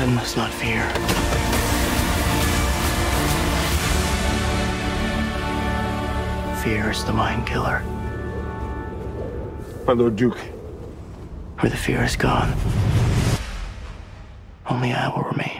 I 0.00 0.06
must 0.06 0.34
not 0.34 0.50
fear. 0.50 0.80
Fear 6.62 6.90
is 6.90 7.04
the 7.04 7.12
mind 7.12 7.46
killer. 7.46 7.82
My 9.86 9.92
Lord 9.92 10.16
Duke. 10.16 10.38
Where 11.58 11.68
the 11.68 11.76
fear 11.76 12.02
is 12.02 12.16
gone, 12.16 12.56
only 14.70 14.94
I 14.94 15.08
will 15.08 15.24
remain. 15.24 15.59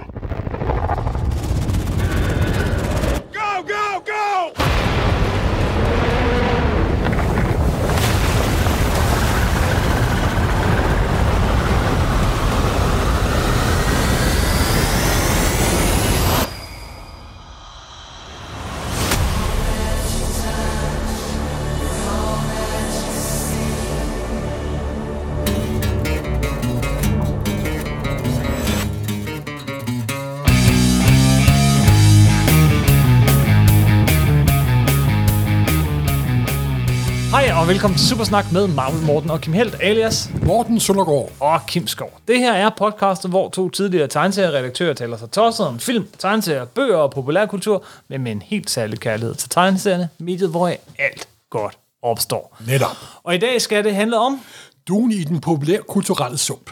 Velkommen 37.70 37.98
til 37.98 38.09
Supersnak 38.09 38.52
med 38.52 38.66
Marvel 38.69 39.02
Morten 39.06 39.30
og 39.30 39.41
Kim 39.41 39.52
Helt 39.52 39.77
alias 39.80 40.30
Morten 40.47 40.80
Søndergaard. 40.80 41.33
og 41.41 41.61
Kim 41.66 41.87
Skov. 41.87 42.20
Det 42.28 42.38
her 42.38 42.52
er 42.52 42.70
podcastet, 42.78 43.30
hvor 43.30 43.48
to 43.48 43.69
tidligere 43.69 44.09
tegneserieredaktører 44.09 44.95
taler 44.95 45.16
sig 45.16 45.30
tosset 45.30 45.66
om 45.66 45.78
film, 45.78 46.09
tegneserier, 46.19 46.64
bøger 46.64 46.97
og 46.97 47.11
populærkultur, 47.11 47.84
men 48.08 48.22
med 48.22 48.33
en 48.33 48.42
helt 48.42 48.70
særlig 48.70 49.00
kærlighed 49.00 49.34
til 49.34 49.48
tegneserierne, 49.48 50.08
mediet, 50.19 50.50
hvor 50.50 50.69
alt 50.98 51.28
godt 51.50 51.78
opstår. 52.03 52.56
Netop. 52.67 52.97
Og 53.22 53.34
i 53.34 53.39
dag 53.39 53.61
skal 53.62 53.84
det 53.84 53.95
handle 53.95 54.19
om, 54.19 54.41
Dune 54.89 55.14
i 55.14 55.25
den 55.25 55.41
populære 55.41 55.83
kulturelle 55.89 56.39
sump. 56.39 56.70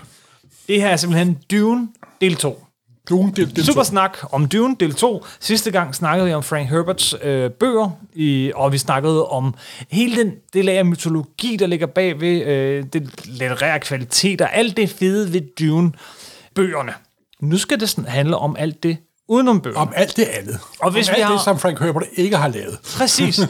det 0.68 0.82
her 0.82 0.88
er 0.88 0.96
simpelthen 0.96 1.38
Dune 1.50 1.88
del 2.20 2.36
2. 2.36 2.64
Dune, 3.08 3.32
det, 3.36 3.56
det 3.56 3.66
Super 3.66 3.82
snak 3.82 4.18
om 4.32 4.48
Dune 4.48 4.76
del 4.80 4.94
2. 4.94 5.24
Sidste 5.40 5.70
gang 5.70 5.94
snakkede 5.94 6.26
vi 6.28 6.34
om 6.34 6.42
Frank 6.42 6.68
Herberts 6.68 7.14
øh, 7.22 7.50
bøger, 7.50 7.90
i, 8.14 8.52
og 8.54 8.72
vi 8.72 8.78
snakkede 8.78 9.26
om 9.26 9.54
hele 9.90 10.16
den 10.16 10.32
det 10.52 10.64
lag 10.64 10.78
af 10.78 10.86
mytologi, 10.86 11.56
der 11.56 11.66
ligger 11.66 11.86
bag 11.86 12.20
ved 12.20 12.42
øh, 12.46 12.84
det 12.92 13.10
litterære 13.24 13.80
kvalitet 13.80 14.40
og 14.40 14.54
alt 14.56 14.76
det 14.76 14.90
fede 14.90 15.32
ved 15.32 15.40
Dune-bøgerne. 15.60 16.92
Nu 17.40 17.58
skal 17.58 17.80
det 17.80 17.88
sådan 17.88 18.10
handle 18.10 18.36
om 18.36 18.56
alt 18.58 18.82
det 18.82 18.96
udenom 19.28 19.60
bøgerne. 19.60 19.80
Om 19.80 19.92
alt 19.96 20.16
det 20.16 20.24
andet. 20.24 20.58
Og 20.80 20.90
hvis 20.90 21.08
om 21.08 21.14
vi 21.14 21.20
alt 21.20 21.24
har- 21.26 21.32
det, 21.32 21.42
som 21.44 21.58
Frank 21.58 21.78
Herbert 21.80 22.04
ikke 22.16 22.36
har 22.36 22.48
lavet. 22.48 22.78
Præcis. 22.96 23.40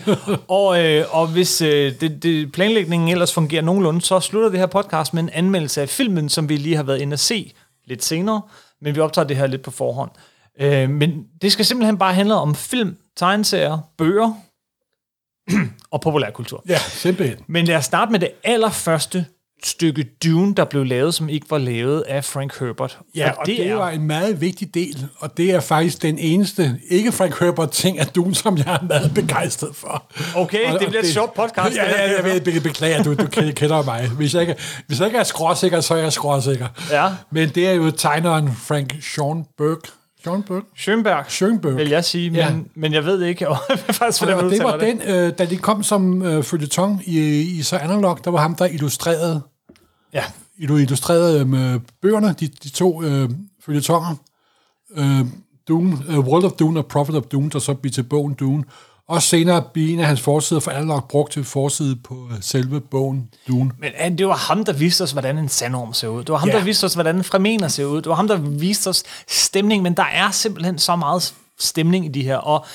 og, 0.49 0.85
øh, 0.85 1.05
og 1.11 1.27
hvis 1.27 1.61
øh, 1.63 1.93
det, 2.01 2.23
det, 2.23 2.53
planlægningen 2.53 3.09
ellers 3.09 3.35
fungerer 3.35 3.63
nogenlunde, 3.63 4.01
så 4.01 4.21
slutter 4.21 4.49
det 4.51 4.59
her 4.59 4.67
podcast 4.67 5.15
med 5.15 5.23
en 5.23 5.31
anmeldelse 5.33 5.83
af 5.83 5.89
filmen, 5.89 6.29
som 6.29 6.49
vi 6.49 6.57
lige 6.57 6.77
har 6.77 6.83
været 6.83 7.01
inde 7.01 7.13
at 7.13 7.21
se 7.21 7.53
lidt 7.87 8.05
senere. 8.05 8.43
Men 8.83 8.95
vi 8.95 9.01
optager 9.01 9.27
det 9.27 9.37
her 9.37 9.47
lidt 9.47 9.63
på 9.63 9.71
forhånd. 9.71 10.11
Øh, 10.61 10.91
men 10.91 11.25
det 11.43 11.53
skal 11.53 11.65
simpelthen 11.65 11.99
bare 11.99 12.15
handle 12.15 12.35
om 12.35 12.55
film, 12.55 12.97
tegneserier, 13.17 13.79
bøger 13.99 14.35
og 15.93 16.01
populærkultur. 16.01 16.63
Ja, 16.69 16.79
simpelthen. 16.79 17.39
Men 17.47 17.65
lad 17.65 17.77
os 17.77 17.85
starte 17.85 18.13
med 18.13 18.21
det 18.21 18.31
allerførste 18.45 19.27
stykke 19.65 20.05
Dune, 20.25 20.55
der 20.55 20.65
blev 20.65 20.85
lavet, 20.85 21.15
som 21.15 21.29
ikke 21.29 21.47
var 21.51 21.59
lavet 21.59 22.01
af 22.01 22.25
Frank 22.25 22.59
Herbert. 22.61 22.99
Ja, 23.15 23.31
og 23.31 23.47
det, 23.47 23.59
det 23.59 23.75
var 23.77 23.91
en 23.91 24.03
meget 24.07 24.41
vigtig 24.41 24.75
del, 24.75 25.07
og 25.19 25.37
det 25.37 25.51
er 25.51 25.61
faktisk 25.61 26.03
den 26.03 26.19
eneste, 26.19 26.81
ikke 26.91 27.13
Frank 27.13 27.41
Herbert 27.41 27.71
ting 27.71 27.99
af 27.99 28.07
Dune, 28.07 28.35
som 28.35 28.57
jeg 28.59 28.67
er 28.83 28.87
meget 28.89 29.13
begejstret 29.15 29.77
for. 29.77 30.05
Okay, 30.37 30.67
Og- 30.67 30.73
det 30.73 30.81
og 30.87 30.89
bliver 30.89 31.03
et 31.03 31.09
sjovt 31.09 31.35
podcast, 31.35 31.77
Ja, 31.77 31.85
ja, 31.91 32.17
jeg 32.17 32.25
ved, 32.25 32.41
be- 32.41 32.61
beklager, 32.61 33.03
du, 33.03 33.15
du 33.15 33.25
ke- 33.37 33.53
kender 33.53 33.83
mig. 33.83 34.09
Hvis 34.09 34.35
jeg, 34.35 34.41
ikke, 34.43 34.55
hvis 34.87 34.99
jeg 34.99 35.07
ikke 35.07 35.19
er 35.19 35.25
skråsikker, 35.25 35.81
så 35.81 35.95
er 35.95 35.99
jeg 35.99 36.13
skråsikker. 36.13 36.67
Ja. 36.91 37.09
Men 37.31 37.49
det 37.49 37.69
er 37.69 37.73
jo 37.73 37.91
tegneren 37.91 38.57
Frank 38.57 38.95
Schoenberg. 40.21 40.63
Schoenberg? 40.77 41.25
Schönberg, 41.27 41.27
Schönberg. 41.29 41.77
vil 41.77 41.89
jeg 41.89 42.05
sige, 42.05 42.31
men, 42.31 42.37
Ja. 42.39 42.57
men 42.75 42.93
jeg 42.93 43.05
ved 43.05 43.23
ikke, 43.23 43.47
faktisk, 43.91 44.21
hvordan 44.23 44.37
man 44.45 44.51
det 44.51 44.63
var 44.65 44.75
udtaler 44.75 44.95
den, 44.95 45.27
øh, 45.31 45.39
da 45.39 45.45
de 45.45 45.57
kom 45.57 45.83
som 45.83 46.23
øh, 46.23 46.43
følgetong 46.43 47.03
i, 47.07 47.41
i 47.59 47.63
så 47.63 47.77
analog, 47.77 48.25
der 48.25 48.31
var 48.31 48.39
ham, 48.41 48.55
der 48.55 48.67
illustrerede, 48.67 49.41
Ja, 50.13 50.25
illustrerede 50.59 51.41
øh, 51.41 51.81
bøgerne, 52.03 52.35
de, 52.41 52.47
de 52.49 52.69
to 52.69 53.03
øh, 53.03 53.31
følgetonger, 53.65 54.15
øh, 54.97 55.21
Dune, 55.69 55.97
øh, 56.09 56.19
World 56.19 56.45
of 56.45 56.53
Dune 56.53 56.81
og 56.81 56.87
Prophet 56.87 57.17
of 57.17 57.23
Dune, 57.23 57.51
der 57.51 57.59
så 57.59 57.75
blev 57.75 57.91
til 57.93 58.03
bogen 58.03 58.35
Dune, 58.35 58.65
og 59.09 59.23
senere 59.23 59.63
blev 59.73 59.93
en 59.93 60.01
af 60.01 60.07
hans 60.07 60.21
forsider 60.21 60.61
for 60.61 60.71
analog 60.71 61.05
brugt 61.09 61.33
til 61.33 61.45
forside 61.45 61.97
på 61.97 62.29
selve 62.41 62.81
bogen 62.81 63.29
Dune. 63.49 63.71
men 63.79 64.19
det 64.19 64.27
var 64.29 64.35
ham, 64.37 64.65
der 64.65 64.73
viste 64.73 65.03
os, 65.03 65.13
hvordan 65.13 65.39
en 65.39 65.49
sandorm 65.49 65.93
ser 65.95 66.09
ud. 66.09 66.19
Det 66.21 66.29
var 66.29 66.37
ham, 66.39 66.49
Ja. 66.49 66.57
der 66.59 66.65
viste 66.65 66.85
os, 66.85 66.95
hvordan 66.95 67.17
en 67.17 67.25
fremener 67.25 67.69
ser 67.69 67.85
ud. 67.85 67.97
Det 67.97 68.07
var 68.09 68.15
ham, 68.15 68.29
der 68.29 68.37
viste 68.37 68.89
os 68.89 69.03
stemning, 69.29 69.83
men 69.83 69.95
der 69.95 70.05
er 70.13 70.31
simpelthen 70.31 70.79
så 70.79 70.97
meget 70.97 71.35
stemning 71.59 72.05
i 72.05 72.09
de 72.09 72.23
her. 72.23 72.37
Og, 72.37 72.67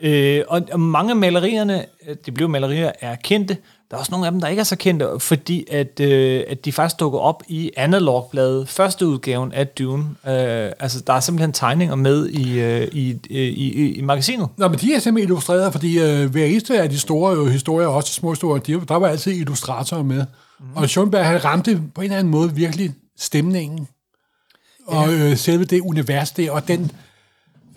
øh, 0.00 0.44
og, 0.48 0.80
mange 0.80 1.10
af 1.10 1.16
malerierne, 1.16 1.84
øh, 2.08 2.16
de 2.26 2.32
blev 2.32 2.48
malerier, 2.48 2.92
er 3.00 3.14
kendte. 3.16 3.56
Der 3.90 3.96
er 3.96 3.98
også 3.98 4.10
nogle 4.10 4.26
af 4.26 4.32
dem, 4.32 4.40
der 4.40 4.48
ikke 4.48 4.60
er 4.60 4.64
så 4.64 4.76
kendte, 4.76 5.08
fordi 5.18 5.66
at, 5.70 6.00
øh, 6.00 6.44
at 6.48 6.64
de 6.64 6.72
faktisk 6.72 7.00
dukker 7.00 7.18
op 7.18 7.42
i 7.48 7.70
analogbladet, 7.76 8.68
første 8.68 9.06
udgaven 9.06 9.52
af 9.52 9.68
Dune. 9.68 10.04
Øh, 10.04 10.72
altså, 10.80 11.00
der 11.06 11.12
er 11.12 11.20
simpelthen 11.20 11.52
tegninger 11.52 11.94
med 11.94 12.28
i, 12.28 12.60
øh, 12.60 12.88
i, 12.92 13.16
i, 13.30 13.40
i, 13.40 13.92
i 13.92 14.00
magasinet. 14.00 14.48
Nå, 14.56 14.68
men 14.68 14.78
de 14.78 14.94
er 14.94 14.98
simpelthen 14.98 15.28
illustreret, 15.28 15.72
fordi 15.72 15.98
øh, 15.98 16.30
hver 16.30 16.44
eneste 16.44 16.80
af 16.82 16.90
de 16.90 16.98
store 16.98 17.36
øh, 17.36 17.46
historier, 17.46 17.88
også 17.88 18.08
de 18.08 18.12
små 18.12 18.30
historier, 18.30 18.62
de, 18.62 18.86
der 18.88 18.94
var 18.94 19.08
altid 19.08 19.32
illustratorer 19.32 20.02
med. 20.02 20.24
Mm. 20.60 20.66
Og 20.74 20.88
Schoenberg, 20.88 21.26
han 21.26 21.44
ramte 21.44 21.82
på 21.94 22.00
en 22.00 22.04
eller 22.04 22.18
anden 22.18 22.30
måde 22.30 22.54
virkelig 22.54 22.94
stemningen. 23.18 23.88
Og 24.86 25.14
øh, 25.14 25.36
selve 25.36 25.64
det 25.64 25.80
univers 25.80 26.30
der, 26.30 26.50
og 26.50 26.68
den 26.68 26.90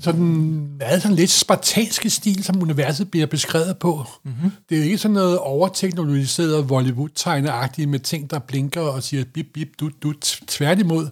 sådan, 0.01 0.78
meget 0.78 1.01
sådan 1.01 1.16
lidt 1.16 1.29
spartanske 1.29 2.09
stil, 2.09 2.44
som 2.44 2.62
universet 2.62 3.12
bliver 3.12 3.25
beskrevet 3.25 3.78
på. 3.78 4.06
Mm-hmm. 4.23 4.51
Det 4.69 4.79
er 4.79 4.84
ikke 4.84 4.97
sådan 4.97 5.13
noget 5.13 5.38
overteknologiseret 5.38 6.67
Bollywood-tegneagtigt 6.67 7.89
med 7.89 8.00
ting, 8.00 8.31
der 8.31 8.40
blinker 8.40 8.81
og 8.81 9.03
siger 9.03 9.23
bip, 9.34 9.45
bip, 9.53 9.67
dut, 9.79 9.94
dut. 10.03 10.40
Tværtimod, 10.47 11.07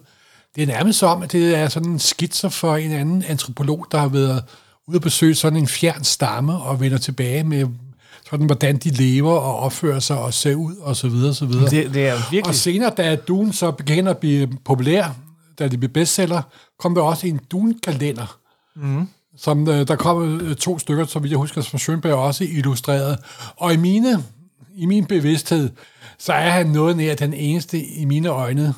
det 0.56 0.62
er 0.62 0.66
nærmest 0.66 0.98
som, 0.98 1.22
at 1.22 1.32
det 1.32 1.56
er 1.56 1.68
sådan 1.68 1.90
en 1.90 1.98
skitser 1.98 2.48
for 2.48 2.76
en 2.76 2.92
anden 2.92 3.24
antropolog, 3.28 3.86
der 3.92 3.98
har 3.98 4.08
været 4.08 4.44
ude 4.88 4.96
at 4.96 5.02
besøge 5.02 5.34
sådan 5.34 5.58
en 5.58 5.68
fjern 5.68 6.04
stamme 6.04 6.56
og 6.56 6.80
vender 6.80 6.98
tilbage 6.98 7.44
med 7.44 7.66
sådan, 8.30 8.46
hvordan 8.46 8.76
de 8.76 8.90
lever 8.90 9.32
og 9.32 9.56
opfører 9.56 10.00
sig 10.00 10.18
og 10.18 10.34
ser 10.34 10.54
ud 10.54 10.76
og 10.76 10.96
så 10.96 11.08
videre, 11.08 11.34
så 11.34 11.46
videre. 11.46 11.70
Det, 11.70 11.94
det 11.94 12.08
er 12.08 12.14
virkelig... 12.14 12.46
Og 12.46 12.54
senere, 12.54 12.92
da 12.96 13.16
Dune 13.16 13.52
så 13.52 13.70
begynder 13.70 14.10
at 14.10 14.18
blive 14.18 14.48
populær, 14.64 15.16
da 15.58 15.68
det 15.68 15.78
blev 15.80 15.90
bestseller, 15.90 16.42
kom 16.78 16.94
der 16.94 17.02
også 17.02 17.26
en 17.26 17.40
Dune-kalender, 17.50 18.36
mm. 18.80 19.08
som 19.36 19.68
øh, 19.68 19.88
der 19.88 19.96
kom 19.96 20.40
øh, 20.40 20.56
to 20.56 20.78
stykker, 20.78 21.04
som 21.04 21.26
jeg 21.26 21.36
husker, 21.38 21.60
som 21.60 21.78
Schönberg 21.78 22.14
også 22.14 22.44
illustreret. 22.44 23.18
Og 23.56 23.74
i 23.74 23.76
mine, 23.76 24.24
i 24.74 24.86
min 24.86 25.04
bevidsthed, 25.04 25.70
så 26.18 26.32
er 26.32 26.50
han 26.50 26.66
noget 26.66 26.96
nær 26.96 27.14
den 27.14 27.34
eneste 27.34 27.84
i 27.84 28.04
mine 28.04 28.28
øjne, 28.28 28.74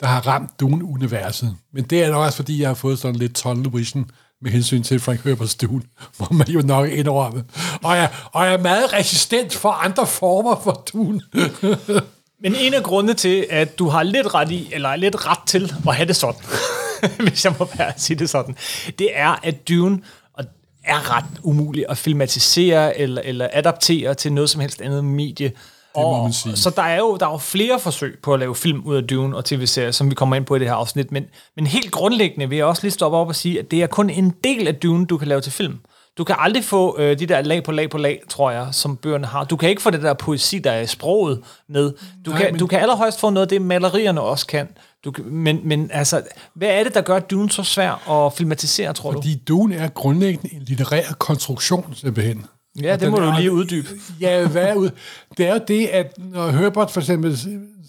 der 0.00 0.06
har 0.06 0.26
ramt 0.26 0.60
Dune-universet. 0.60 1.56
Men 1.72 1.84
det 1.84 2.04
er 2.04 2.10
nok 2.10 2.24
også, 2.24 2.36
fordi 2.36 2.60
jeg 2.60 2.68
har 2.68 2.74
fået 2.74 2.98
sådan 2.98 3.16
lidt 3.16 3.34
tunnel 3.34 3.70
vision 3.72 4.10
med 4.42 4.50
hensyn 4.50 4.82
til 4.82 5.00
Frank 5.00 5.24
Herberts 5.24 5.54
Dune, 5.54 5.82
må 6.20 6.26
man 6.30 6.48
jo 6.48 6.60
nok 6.60 6.88
indrømme. 6.88 7.44
Og 7.82 7.96
jeg, 7.96 8.12
og 8.32 8.44
jeg 8.44 8.54
er 8.54 8.62
meget 8.62 8.92
resistent 8.92 9.54
for 9.54 9.70
andre 9.70 10.06
former 10.06 10.60
for 10.64 10.84
Dune. 10.92 11.20
Men 12.42 12.54
en 12.54 12.74
af 12.74 12.82
grundene 12.82 13.14
til, 13.14 13.46
at 13.50 13.78
du 13.78 13.88
har 13.88 14.02
lidt 14.02 14.34
ret 14.34 14.50
i, 14.50 14.68
eller 14.72 14.96
lidt 14.96 15.26
ret 15.26 15.38
til 15.46 15.72
at 15.88 15.94
have 15.94 16.08
det 16.08 16.16
sådan, 16.16 16.40
hvis 17.28 17.44
jeg 17.44 17.54
må 17.58 17.64
bare 17.64 17.92
sige 17.96 18.18
det 18.18 18.30
sådan, 18.30 18.56
det 18.98 19.08
er, 19.12 19.40
at 19.42 19.68
Dune 19.68 19.98
og 20.34 20.44
er 20.84 21.16
ret 21.16 21.24
umulig 21.42 21.84
at 21.88 21.98
filmatisere 21.98 22.98
eller, 22.98 23.22
eller 23.24 23.48
adaptere 23.52 24.14
til 24.14 24.32
noget 24.32 24.50
som 24.50 24.60
helst 24.60 24.80
andet 24.80 25.04
medie. 25.04 25.48
Det 25.48 26.02
må 26.02 26.22
man 26.22 26.32
sige. 26.32 26.56
Så 26.56 26.70
der 26.70 26.82
er, 26.82 26.98
jo, 26.98 27.16
der 27.16 27.26
er 27.26 27.30
jo 27.30 27.38
flere 27.38 27.80
forsøg 27.80 28.18
på 28.22 28.34
at 28.34 28.40
lave 28.40 28.54
film 28.54 28.82
ud 28.84 28.96
af 28.96 29.02
Dune 29.02 29.36
og 29.36 29.44
tv-serier, 29.44 29.90
som 29.90 30.10
vi 30.10 30.14
kommer 30.14 30.36
ind 30.36 30.44
på 30.44 30.56
i 30.56 30.58
det 30.58 30.68
her 30.68 30.74
afsnit. 30.74 31.12
Men, 31.12 31.24
men 31.56 31.66
helt 31.66 31.90
grundlæggende 31.90 32.48
vil 32.48 32.56
jeg 32.56 32.66
også 32.66 32.82
lige 32.82 32.92
stoppe 32.92 33.18
op 33.18 33.28
og 33.28 33.36
sige, 33.36 33.58
at 33.58 33.70
det 33.70 33.82
er 33.82 33.86
kun 33.86 34.10
en 34.10 34.34
del 34.44 34.68
af 34.68 34.74
Dune, 34.74 35.06
du 35.06 35.18
kan 35.18 35.28
lave 35.28 35.40
til 35.40 35.52
film. 35.52 35.78
Du 36.18 36.24
kan 36.24 36.36
aldrig 36.38 36.64
få 36.64 36.98
øh, 36.98 37.18
de 37.18 37.26
der 37.26 37.42
lag 37.42 37.62
på 37.64 37.72
lag 37.72 37.90
på 37.90 37.98
lag, 37.98 38.22
tror 38.28 38.50
jeg, 38.50 38.68
som 38.72 38.96
bøgerne 38.96 39.26
har. 39.26 39.44
Du 39.44 39.56
kan 39.56 39.68
ikke 39.68 39.82
få 39.82 39.90
det 39.90 40.02
der 40.02 40.14
poesi, 40.14 40.58
der 40.58 40.70
er 40.70 40.80
i 40.80 40.86
sproget 40.86 41.40
med. 41.68 41.92
Du, 42.26 42.30
Nej, 42.30 42.40
kan, 42.42 42.52
men- 42.52 42.58
du 42.58 42.66
kan 42.66 42.78
allerhøjst 42.80 43.20
få 43.20 43.30
noget 43.30 43.46
af 43.46 43.48
det, 43.48 43.62
malerierne 43.62 44.20
også 44.20 44.46
kan. 44.46 44.68
Du, 45.04 45.10
kan 45.10 45.24
men, 45.24 45.60
men 45.64 45.90
altså, 45.92 46.22
hvad 46.54 46.68
er 46.68 46.84
det, 46.84 46.94
der 46.94 47.00
gør 47.00 47.18
Dune 47.18 47.50
så 47.50 47.62
svær 47.62 48.10
at 48.26 48.32
filmatisere, 48.32 48.92
tror 48.92 49.10
du? 49.12 49.18
Fordi 49.18 49.34
Dune 49.48 49.74
er 49.76 49.88
grundlæggende 49.88 50.54
en 50.54 50.62
litterær 50.62 51.12
konstruktion, 51.18 51.94
simpelthen. 51.96 52.46
Ja, 52.82 52.92
Og 52.92 53.00
det 53.00 53.10
må 53.10 53.16
du 53.16 53.32
lige 53.38 53.52
uddybe. 53.52 53.88
Ja, 54.20 54.46
hvad 54.46 54.76
ud? 54.76 54.90
Det 55.36 55.46
er 55.46 55.52
jo 55.54 55.60
det, 55.68 55.86
at 55.86 56.18
når 56.18 56.50
Herbert 56.50 56.90
for 56.90 57.00
eksempel, 57.00 57.38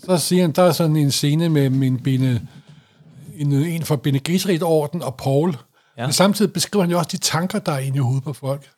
så 0.06 0.18
siger 0.18 0.42
han, 0.42 0.52
der 0.52 0.64
er 0.64 0.72
sådan 0.72 0.96
en 0.96 1.12
scene 1.12 1.50
med 1.50 1.70
min 1.70 2.00
bene, 2.00 2.48
en, 3.38 3.52
en 3.52 3.84
fra 3.84 3.96
Bene 3.96 4.20
orden 4.62 5.02
og 5.02 5.16
Paul. 5.16 5.56
Ja. 6.02 6.08
Men 6.08 6.14
samtidig 6.14 6.54
beskriver 6.54 6.84
han 6.84 6.92
jo 6.92 6.98
også 6.98 7.10
de 7.12 7.18
tanker, 7.18 7.60
der 7.60 7.72
er 7.72 7.80
inde 7.80 7.96
i 7.96 8.00
hovedet 8.00 8.24
på 8.24 8.34
folk. 8.34 8.70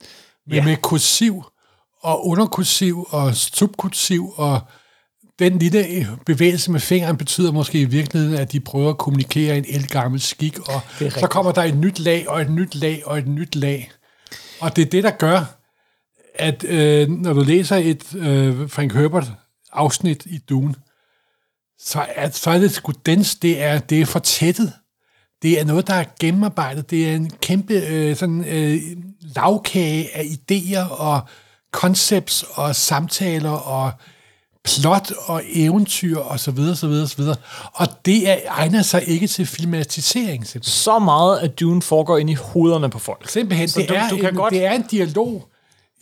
Med, 0.48 0.58
Ja. 0.58 0.64
med 0.64 0.78
kursiv 0.78 1.44
og 2.02 2.28
underkursiv 2.28 3.08
og 3.10 3.36
subkursiv 3.36 4.34
og 4.36 4.62
den 5.40 5.60
lille 5.60 6.08
bevægelse 6.26 6.72
med 6.72 6.80
fingeren 6.80 7.18
betyder 7.18 7.52
måske 7.52 7.82
i 7.82 7.86
virkeligheden, 7.86 8.38
at 8.38 8.52
de 8.52 8.60
prøver 8.60 8.90
at 8.90 8.98
kommunikere 8.98 9.58
en 9.58 9.66
elgammel 9.68 10.22
skik, 10.22 10.60
og 10.60 10.82
så 11.00 11.28
kommer 11.28 11.52
der 11.52 11.64
et 11.64 11.78
nyt 11.78 12.00
lag, 12.00 12.30
og 12.30 12.42
et 12.42 12.50
nyt 12.50 12.76
lag, 12.76 13.02
og 13.06 13.18
et 13.18 13.28
nyt 13.28 13.56
lag. 13.56 13.92
Og 14.60 14.76
det 14.76 14.82
er 14.82 14.86
det, 14.90 15.04
der 15.04 15.12
gør, 15.12 15.58
at 16.36 16.64
øh, 16.64 17.10
når 17.10 17.34
du 17.34 17.42
læser 17.42 17.76
et 17.76 18.16
øh, 18.16 18.70
Frank 18.70 18.94
Herbert 18.94 19.32
afsnit 19.74 20.26
i 20.26 20.38
Dune, 20.38 20.76
så 21.80 22.06
er, 22.16 22.30
så 22.30 22.50
er 22.50 22.58
det 22.60 22.72
sgu 22.72 22.94
dens, 23.06 23.36
det 23.36 23.62
er, 23.64 23.80
det 23.80 24.02
er 24.02 24.06
fortættet. 24.06 24.74
Det 25.44 25.60
er 25.60 25.66
noget, 25.66 25.88
der 25.88 25.94
er 25.94 26.04
gennemarbejdet. 26.20 26.90
Det 26.90 27.10
er 27.10 27.16
en 27.16 27.30
kæmpe 27.42 27.74
øh, 27.74 28.16
sådan, 28.16 28.46
øh, 28.46 28.82
lavkage 29.36 30.16
af 30.18 30.24
idéer 30.24 30.90
og 30.92 31.22
concepts 31.72 32.46
og 32.54 32.76
samtaler 32.76 33.50
og 33.50 33.92
plot 34.66 35.12
og 35.26 35.42
eventyr 35.54 36.18
og 36.18 36.40
så 36.40 36.52
videre, 36.52 36.76
så 36.76 36.88
videre, 36.88 37.08
så 37.08 37.18
videre. 37.18 37.36
Og 37.74 37.88
det 38.06 38.30
er, 38.30 38.36
egner 38.50 38.82
sig 38.82 39.04
ikke 39.08 39.28
til 39.28 39.46
filmatisering, 39.46 40.48
simpelthen. 40.48 40.72
Så 40.72 41.00
meget, 41.00 41.40
at 41.40 41.60
Dune 41.60 41.82
foregår 41.82 42.18
ind 42.18 42.30
i 42.30 42.34
hovederne 42.34 42.90
på 42.90 43.00
folk. 43.00 43.30
Simpelthen, 43.30 43.68
Så 43.68 43.80
det, 43.80 43.90
du- 43.90 43.94
er 43.94 44.10
du 44.10 44.16
kan 44.16 44.30
en, 44.30 44.36
godt- 44.36 44.54
det 44.54 44.66
er 44.66 44.72
en 44.72 44.84
dialog 44.92 45.48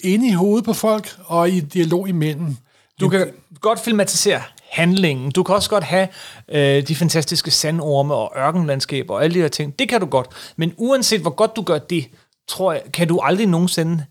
inde 0.04 0.28
i 0.28 0.32
hovedet 0.32 0.66
på 0.66 0.74
folk, 0.74 1.16
og 1.26 1.50
i 1.50 1.60
dialog 1.60 2.10
imellem. 2.10 2.56
Du 3.00 3.10
kan 3.10 3.28
godt 3.62 3.80
filmatisere 3.80 4.42
handlingen. 4.72 5.32
Du 5.32 5.44
kan 5.44 5.56
også 5.56 5.70
godt 5.70 5.84
have 5.84 6.08
øh, 6.52 6.88
de 6.88 6.96
fantastiske 6.96 7.52
sandorme 7.52 8.14
og 8.14 8.34
ørkenlandskaber 8.38 9.14
og 9.14 9.24
alle 9.24 9.34
de 9.34 9.40
her 9.40 9.48
ting. 9.48 9.80
Det 9.80 9.90
kan 9.90 10.00
du 10.00 10.06
godt. 10.06 10.28
Men 10.56 10.74
uanset 10.78 11.22
hvor 11.22 11.30
godt 11.30 11.56
du 11.56 11.62
gør 11.62 11.78
det, 11.78 12.08
tror 12.48 12.74
jeg, 12.74 12.82
kan 12.94 13.08
du 13.08 13.20
aldrig 13.20 13.48
nogensinde 13.48 14.06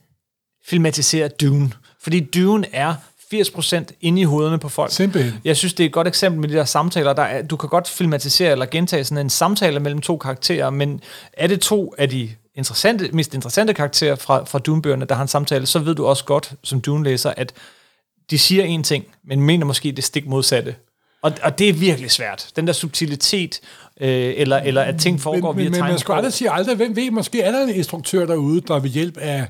filmatisere 0.67 1.29
Dune. 1.29 1.71
Fordi 2.03 2.21
Dune 2.21 2.75
er 2.75 2.95
80% 3.35 3.85
inde 4.01 4.21
i 4.21 4.25
hovederne 4.25 4.59
på 4.59 4.69
folk. 4.69 4.93
Simpelthen. 4.93 5.41
Jeg 5.45 5.57
synes, 5.57 5.75
det 5.75 5.85
er 5.85 5.89
et 5.89 5.93
godt 5.93 6.09
eksempel 6.09 6.41
med 6.41 6.49
de 6.49 6.55
der 6.55 6.65
samtaler. 6.65 7.13
Der 7.13 7.23
er, 7.23 7.43
du 7.43 7.57
kan 7.57 7.69
godt 7.69 7.89
filmatisere 7.89 8.53
eller 8.53 8.67
gentage 8.67 9.05
sådan 9.05 9.27
en 9.27 9.31
samtale 9.31 9.81
mellem 9.81 10.01
to 10.01 10.17
karakterer, 10.17 10.71
men 10.71 11.01
er 11.33 11.47
det 11.47 11.61
to 11.61 11.95
af 11.99 12.09
de 12.09 12.31
interessante, 12.55 13.09
mest 13.13 13.35
interessante 13.35 13.75
karakterer 13.75 14.17
fra, 14.17 14.45
fra 14.45 14.59
Dune-bøgerne, 14.59 15.05
der 15.05 15.15
har 15.15 15.23
en 15.23 15.29
samtale, 15.29 15.67
så 15.67 15.79
ved 15.79 15.95
du 15.95 16.07
også 16.07 16.25
godt, 16.25 16.53
som 16.65 16.81
Dune-læser, 16.81 17.33
at 17.37 17.53
de 18.31 18.39
siger 18.39 18.65
en 18.65 18.83
ting, 18.83 19.05
men 19.25 19.41
mener 19.41 19.67
måske 19.67 19.93
det 19.93 20.05
stik 20.05 20.27
modsatte. 20.27 20.75
Og, 21.23 21.33
og 21.43 21.59
det 21.59 21.69
er 21.69 21.73
virkelig 21.73 22.11
svært. 22.11 22.51
Den 22.57 22.67
der 22.67 22.73
subtilitet, 22.73 23.61
øh, 24.01 24.35
eller, 24.37 24.57
eller 24.57 24.83
at 24.83 24.99
ting 24.99 25.21
foregår 25.21 25.53
men, 25.53 25.59
via 25.59 25.71
men, 25.71 25.81
men 25.81 25.89
man 25.89 25.99
skal 25.99 26.13
aldrig 26.13 26.33
sige 26.33 26.51
aldrig, 26.51 26.77
hvem 26.77 26.97
ved, 26.97 27.11
måske 27.11 27.43
er 27.43 27.53
der 27.53 27.63
en 27.63 27.75
instruktør 27.75 28.27
derude, 28.27 28.61
der 28.61 28.79
ved 28.79 28.91
hjælp 28.91 29.17
af 29.17 29.47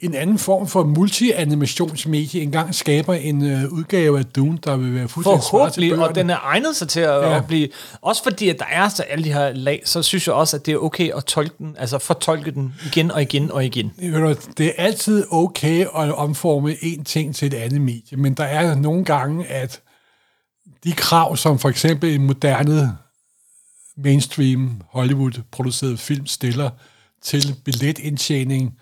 en 0.00 0.14
anden 0.14 0.38
form 0.38 0.66
for 0.66 0.84
multi-animationsmedie 0.84 2.42
engang 2.42 2.74
skaber 2.74 3.14
en 3.14 3.42
uh, 3.42 3.72
udgave 3.72 4.18
af 4.18 4.26
Dune, 4.26 4.58
der 4.64 4.76
vil 4.76 4.94
være 4.94 5.08
fuldstændig 5.08 5.42
Forhåbentlig, 5.50 5.98
og 5.98 6.14
den 6.14 6.30
er 6.30 6.38
egnet 6.42 6.76
sig 6.76 6.88
til 6.88 7.00
at, 7.00 7.08
ja. 7.08 7.36
At 7.36 7.46
blive... 7.46 7.68
Også 8.00 8.22
fordi, 8.22 8.48
at 8.48 8.58
der 8.58 8.64
er 8.64 8.88
så 8.88 9.02
alle 9.02 9.24
de 9.24 9.32
her 9.32 9.52
lag, 9.52 9.82
så 9.84 10.02
synes 10.02 10.26
jeg 10.26 10.34
også, 10.34 10.56
at 10.56 10.66
det 10.66 10.74
er 10.74 10.78
okay 10.78 11.10
at 11.16 11.24
tolke 11.24 11.54
den, 11.58 11.76
altså 11.78 11.98
fortolke 11.98 12.50
den 12.50 12.74
igen 12.86 13.10
og 13.10 13.22
igen 13.22 13.50
og 13.50 13.64
igen. 13.64 13.92
Det 14.58 14.66
er 14.66 14.72
altid 14.78 15.24
okay 15.30 15.80
at 15.80 16.14
omforme 16.14 16.76
en 16.82 17.04
ting 17.04 17.34
til 17.34 17.46
et 17.46 17.54
andet 17.54 17.80
medie, 17.80 18.18
men 18.18 18.34
der 18.34 18.44
er 18.44 18.74
nogle 18.74 19.04
gange, 19.04 19.46
at 19.46 19.80
de 20.84 20.92
krav, 20.92 21.36
som 21.36 21.58
for 21.58 21.68
eksempel 21.68 22.14
en 22.14 22.26
moderne 22.26 22.96
mainstream 23.96 24.82
Hollywood-produceret 24.90 26.00
film 26.00 26.26
stiller 26.26 26.70
til 27.22 27.54
billetindtjening, 27.64 28.78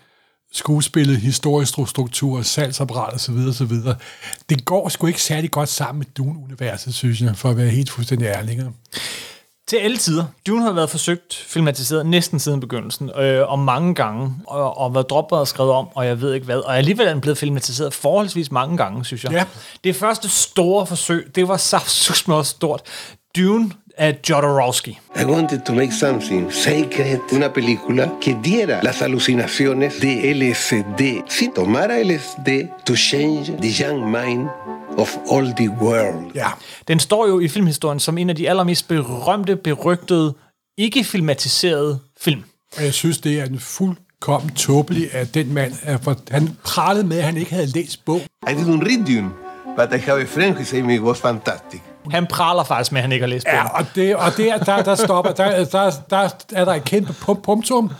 skuespillet, 0.54 1.16
historisk 1.16 1.72
struktur, 1.86 2.42
salgsapparat 2.42 3.14
osv. 3.14 3.34
osv. 3.48 3.72
Det 4.48 4.64
går 4.64 4.88
sgu 4.88 5.06
ikke 5.06 5.22
særlig 5.22 5.50
godt 5.50 5.68
sammen 5.68 5.98
med 5.98 6.06
Dune-universet, 6.06 6.94
synes 6.94 7.20
jeg, 7.20 7.36
for 7.36 7.50
at 7.50 7.56
være 7.56 7.68
helt 7.68 7.90
fuldstændig 7.90 8.26
ærlig. 8.26 8.60
Til 9.66 9.76
alle 9.76 9.96
tider. 9.96 10.24
Dune 10.46 10.62
har 10.62 10.72
været 10.72 10.90
forsøgt 10.90 11.34
filmatiseret 11.34 12.06
næsten 12.06 12.40
siden 12.40 12.60
begyndelsen, 12.60 13.10
øh, 13.18 13.50
og 13.50 13.58
mange 13.58 13.94
gange, 13.94 14.34
og, 14.46 14.78
og 14.78 14.94
været 14.94 15.10
droppet 15.10 15.38
og 15.38 15.48
skrevet 15.48 15.72
om, 15.72 15.88
og 15.94 16.06
jeg 16.06 16.20
ved 16.20 16.34
ikke 16.34 16.44
hvad. 16.44 16.58
Og 16.58 16.78
alligevel 16.78 17.06
er 17.06 17.12
den 17.12 17.20
blevet 17.20 17.38
filmatiseret 17.38 17.94
forholdsvis 17.94 18.50
mange 18.50 18.76
gange, 18.76 19.04
synes 19.04 19.24
jeg. 19.24 19.32
Ja. 19.32 19.44
Det 19.84 19.96
første 19.96 20.28
store 20.28 20.86
forsøg, 20.86 21.32
det 21.34 21.48
var 21.48 21.56
så 21.56 21.76
også 22.28 22.50
stort. 22.50 22.82
Dune 23.36 23.70
af 23.96 24.18
Jodorowsky. 24.30 24.88
I 25.16 25.24
wanted 25.24 25.60
to 25.66 25.74
make 25.74 25.92
something 25.92 26.52
sacred, 26.52 27.18
una 27.32 27.48
película 27.48 28.10
que 28.20 28.36
diera 28.44 28.80
las 28.82 29.02
alucinaciones 29.02 30.00
de 30.00 30.34
LSD, 30.34 31.02
sin 31.28 31.52
tomara 31.54 32.02
LSD 32.02 32.48
to 32.86 32.94
change 32.96 33.44
the 33.60 33.84
young 33.84 34.10
mind 34.10 34.48
of 34.98 35.16
all 35.32 35.54
the 35.56 35.68
world. 35.68 36.30
Ja, 36.34 36.48
Den 36.88 36.98
står 37.00 37.26
jo 37.28 37.40
i 37.40 37.48
filmhistorien 37.48 38.00
som 38.00 38.18
en 38.18 38.30
af 38.30 38.36
de 38.36 38.48
allermest 38.48 38.88
berømte, 38.88 39.56
berygtede, 39.56 40.34
ikke 40.78 41.04
filmatiserede 41.04 41.98
film. 42.20 42.42
og 42.76 42.84
jeg 42.84 42.92
synes, 42.94 43.18
det 43.18 43.40
er 43.40 43.44
en 43.44 43.58
fuldkommen 43.58 44.50
tåbelig, 44.50 45.14
at 45.14 45.34
den 45.34 45.54
mand, 45.54 45.72
er 45.82 45.98
for, 45.98 46.16
han 46.30 46.56
pralede 46.64 47.06
med, 47.06 47.18
at 47.18 47.24
han 47.24 47.36
ikke 47.36 47.50
havde 47.54 47.66
læst 47.66 48.04
bog. 48.04 48.20
I 48.20 48.50
didn't 48.50 48.82
read 48.84 49.06
Dune, 49.06 49.30
but 49.76 50.00
I 50.00 50.02
have 50.04 50.20
a 50.22 50.24
friend 50.24 50.54
who 50.54 50.64
said 50.64 50.84
it 50.90 51.00
was 51.00 51.18
fantastic. 51.20 51.80
Han 52.10 52.26
praler 52.26 52.64
faktisk 52.64 52.92
med, 52.92 53.00
at 53.00 53.02
han 53.02 53.12
ikke 53.12 53.22
har 53.22 53.28
læst 53.28 53.46
bogen. 53.46 53.58
Ja, 53.58 53.78
og, 53.78 53.86
det, 53.94 54.16
og 54.16 54.36
der, 54.36 54.58
der, 54.58 54.82
der 54.82 54.94
stopper, 54.94 55.32
der, 55.32 55.64
der, 55.64 55.90
der 56.10 56.28
er 56.52 56.64
der 56.64 56.74
et 56.74 56.84
kæmpe 56.84 57.14
pum- 57.22 57.40
punktum, 57.40 57.90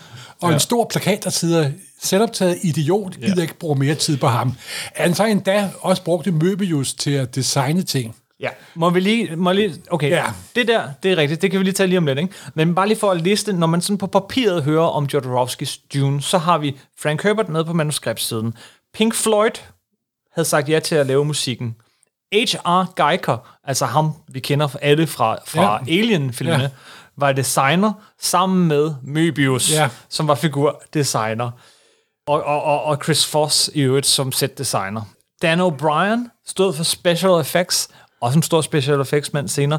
og 0.42 0.48
ja. 0.48 0.54
en 0.54 0.60
stor 0.60 0.86
plakat, 0.90 1.24
der 1.24 1.30
sidder 1.30 1.70
selvoptaget 2.02 2.58
idiot, 2.62 3.16
gider 3.20 3.42
ikke 3.42 3.58
bruge 3.58 3.78
mere 3.78 3.94
tid 3.94 4.16
på 4.16 4.26
ham. 4.26 4.56
Han 4.94 5.14
så 5.14 5.24
endda 5.24 5.70
også 5.80 6.02
brugte 6.02 6.32
Møbius 6.32 6.94
til 6.94 7.10
at 7.10 7.34
designe 7.34 7.82
ting. 7.82 8.16
Ja. 8.40 8.48
Må 8.74 8.90
vi 8.90 9.00
lige... 9.00 9.36
Må 9.36 9.52
lige 9.52 9.74
okay, 9.90 10.10
ja. 10.10 10.16
Ja. 10.16 10.24
det 10.54 10.68
der, 10.68 10.82
det 11.02 11.12
er 11.12 11.16
rigtigt. 11.16 11.42
Det 11.42 11.50
kan 11.50 11.60
vi 11.60 11.64
lige 11.64 11.74
tage 11.74 11.86
lige 11.86 11.98
om 11.98 12.06
lidt, 12.06 12.18
ikke? 12.18 12.34
Men 12.54 12.74
bare 12.74 12.88
lige 12.88 12.98
for 12.98 13.10
at 13.10 13.20
liste, 13.20 13.52
når 13.52 13.66
man 13.66 13.80
sådan 13.80 13.98
på 13.98 14.06
papiret 14.06 14.62
hører 14.62 14.86
om 14.86 15.04
Jodorowskys 15.04 15.78
Dune, 15.94 16.22
så 16.22 16.38
har 16.38 16.58
vi 16.58 16.76
Frank 16.98 17.22
Herbert 17.22 17.48
med 17.48 17.64
på 17.64 17.72
manuskriptsiden. 17.72 18.54
Pink 18.94 19.14
Floyd 19.14 19.50
havde 20.32 20.48
sagt 20.48 20.68
ja 20.68 20.80
til 20.80 20.94
at 20.94 21.06
lave 21.06 21.24
musikken. 21.24 21.76
H.R. 22.34 22.86
Geiger, 22.96 23.36
altså 23.64 23.86
ham, 23.86 24.12
vi 24.28 24.40
kender 24.40 24.68
alle 24.82 25.06
fra, 25.06 25.36
fra 25.46 25.62
ja. 25.62 25.78
Alien-filmene, 26.00 26.62
ja. 26.62 26.68
Var 27.16 27.32
designer 27.32 27.92
sammen 28.20 28.68
med 28.68 28.94
Möbius, 29.02 29.72
Ja. 29.74 29.88
som 30.08 30.28
var 30.28 30.34
figurdesigner. 30.34 31.50
Og, 32.26 32.42
og, 32.42 32.62
og, 32.62 32.82
og 32.84 32.98
Chris 33.04 33.26
Foss 33.26 33.70
i 33.74 33.80
øvrigt 33.80 34.06
som 34.06 34.32
set-designer. 34.32 35.02
Dan 35.42 35.60
O'Brien 35.60 36.40
stod 36.46 36.74
for 36.74 36.84
special 36.84 37.40
effects, 37.40 37.88
også 38.20 38.38
en 38.38 38.42
stor 38.42 38.60
special 38.60 39.00
effects 39.00 39.32
mand 39.32 39.48
senere. 39.48 39.78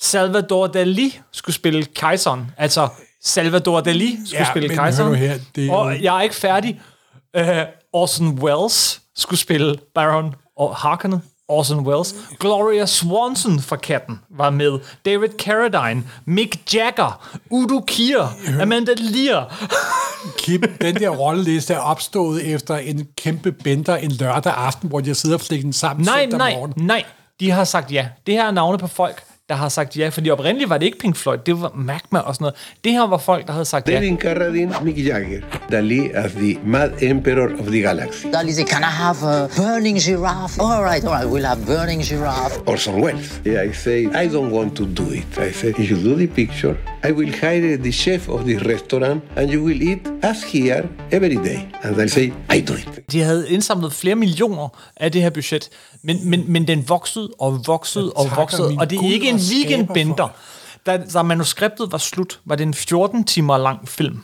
Salvador 0.00 0.66
Dali 0.66 1.20
skulle 1.32 1.54
spille 1.56 1.84
kejseren. 1.84 2.50
Altså, 2.56 2.88
Salvador 3.24 3.80
Dali 3.80 4.18
skulle 4.26 4.38
Ja, 4.40 4.50
spille 4.50 4.68
kejseren. 4.68 5.14
her, 5.14 5.38
det 5.54 5.70
og 5.70 6.02
jeg 6.02 6.16
er 6.16 6.20
ikke 6.22 6.34
færdig. 6.34 6.80
Uh, 7.38 7.44
Orson 7.92 8.28
Welles 8.28 9.00
skulle 9.16 9.40
spille 9.40 9.76
Baron 9.94 10.34
og 10.56 10.76
Harkonnen. 10.76 11.22
Orson 11.54 11.86
Welles. 11.86 12.14
Gloria 12.38 12.86
Swanson 12.86 13.60
fra 13.60 13.76
Katten 13.76 14.20
var 14.30 14.50
med. 14.50 14.78
David 15.04 15.28
Carradine. 15.38 16.02
Mick 16.24 16.74
Jagger. 16.74 17.26
Udo 17.50 17.80
Kier. 17.86 18.28
Amanda 18.62 18.92
Lear. 18.96 19.66
Kim, 20.38 20.62
den 20.80 20.94
der 20.94 21.08
rolleliste 21.08 21.74
er 21.74 21.78
opstået 21.78 22.54
efter 22.54 22.76
en 22.76 23.06
kæmpe 23.16 23.52
bender 23.52 23.96
en 23.96 24.10
lørdag 24.10 24.52
aften, 24.56 24.88
hvor 24.88 25.02
jeg 25.06 25.16
sidder 25.16 25.36
og 25.36 25.40
flækker 25.40 25.62
den 25.64 25.72
sammen 25.72 26.04
Nej, 26.06 26.20
søndag 26.22 26.38
nej, 26.38 26.54
morgen. 26.56 26.72
nej. 26.76 27.04
De 27.40 27.50
har 27.50 27.64
sagt 27.64 27.92
ja. 27.92 28.08
Det 28.26 28.34
her 28.34 28.44
er 28.46 28.50
navne 28.50 28.78
på 28.78 28.86
folk, 28.86 29.22
der 29.48 29.54
har 29.54 29.68
sagt 29.68 29.96
ja. 29.96 30.08
Fordi 30.08 30.30
oprindeligt 30.30 30.70
var 30.70 30.78
det 30.78 30.86
ikke 30.86 30.98
Pink 30.98 31.16
Floyd, 31.16 31.38
det 31.46 31.60
var 31.60 31.72
Magma 31.74 32.18
og 32.18 32.34
sådan 32.34 32.44
noget. 32.44 32.54
Det 32.84 32.92
her 32.92 33.06
var 33.06 33.18
folk, 33.18 33.46
der 33.46 33.52
havde 33.52 33.64
sagt 33.64 33.88
ja. 33.88 33.94
David 33.94 34.16
Carradine, 34.16 34.74
Mick 34.82 35.06
Jagger, 35.06 35.40
Dali 35.70 36.10
as 36.14 36.32
the 36.32 36.58
Mad 36.66 36.90
Emperor 37.02 37.60
of 37.60 37.66
the 37.66 37.80
Galaxy, 37.80 38.24
Dali 38.26 38.52
said, 38.52 38.66
Can 38.66 38.82
I 38.82 38.94
have 39.04 39.16
a 39.22 39.48
burning 39.56 39.98
giraffe? 39.98 40.60
All 40.60 40.82
right, 40.84 41.04
all 41.04 41.14
right, 41.14 41.28
we'll 41.32 41.46
have 41.46 41.66
burning 41.66 42.02
giraffe. 42.02 42.60
Orson 42.66 43.02
Welles. 43.02 43.40
Yeah, 43.46 43.70
I 43.70 43.72
say, 43.72 43.98
I 44.06 44.28
don't 44.28 44.50
want 44.52 44.76
to 44.76 44.84
do 44.84 45.06
it. 45.12 45.38
I 45.38 45.52
say, 45.52 45.70
if 45.78 45.90
you 45.90 45.96
do 45.96 46.14
the 46.16 46.26
picture, 46.26 46.74
I 47.08 47.12
will 47.12 47.32
hire 47.40 47.76
the 47.76 47.92
chef 47.92 48.28
of 48.28 48.40
the 48.44 48.56
restaurant 48.72 49.22
and 49.36 49.50
you 49.52 49.62
will 49.64 49.82
eat 49.82 50.02
as 50.22 50.42
here 50.52 50.88
every 51.12 51.36
day. 51.50 51.68
And 51.82 52.00
I 52.02 52.06
say, 52.08 52.32
I 52.50 52.60
do 52.60 52.74
it. 52.74 53.12
De 53.12 53.20
havde 53.20 53.50
indsamlet 53.50 53.92
flere 53.92 54.14
millioner 54.14 54.68
af 54.96 55.12
det 55.12 55.22
her 55.22 55.30
budget, 55.30 55.68
men, 56.04 56.30
men, 56.30 56.52
men 56.52 56.66
den 56.68 56.88
voksede 56.88 57.30
og 57.38 57.66
voksede 57.66 58.12
og 58.12 58.30
voksede, 58.36 58.76
og 58.78 58.90
det 58.90 58.98
er 58.98 59.12
ikke 59.12 59.28
en 59.28 59.40
weekendbender. 59.52 60.28
Da, 60.86 60.96
da 61.14 61.22
manuskriptet 61.22 61.92
var 61.92 61.98
slut, 61.98 62.40
var 62.44 62.56
det 62.56 62.62
en 62.66 62.74
14 62.74 63.24
timer 63.24 63.58
lang 63.58 63.88
film. 63.88 64.22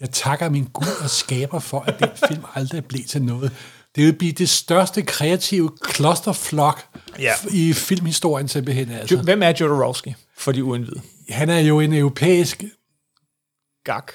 Jeg 0.00 0.10
takker 0.10 0.48
min 0.48 0.68
Gud 0.72 0.86
og 1.02 1.10
skaber 1.10 1.58
for, 1.58 1.80
at 1.80 1.98
den 1.98 2.08
film 2.28 2.42
aldrig 2.54 2.84
blev 2.84 3.04
til 3.04 3.22
noget. 3.22 3.52
Det 3.96 4.04
vil 4.06 4.12
blive 4.12 4.32
det 4.32 4.48
største 4.48 5.02
kreative 5.02 5.70
clusterflok 5.94 6.82
Ja. 7.18 7.32
i 7.50 7.72
filmhistorien 7.72 8.48
simpelthen. 8.48 8.90
Altså. 8.90 9.16
Hvem 9.16 9.42
er 9.42 9.52
Jodorowsky, 9.60 10.08
for 10.38 10.52
de 10.52 10.64
uindvidede? 10.64 11.00
Han 11.28 11.50
er 11.50 11.58
jo 11.58 11.80
en 11.80 11.92
europæisk 11.92 12.64
Gak. 13.84 14.12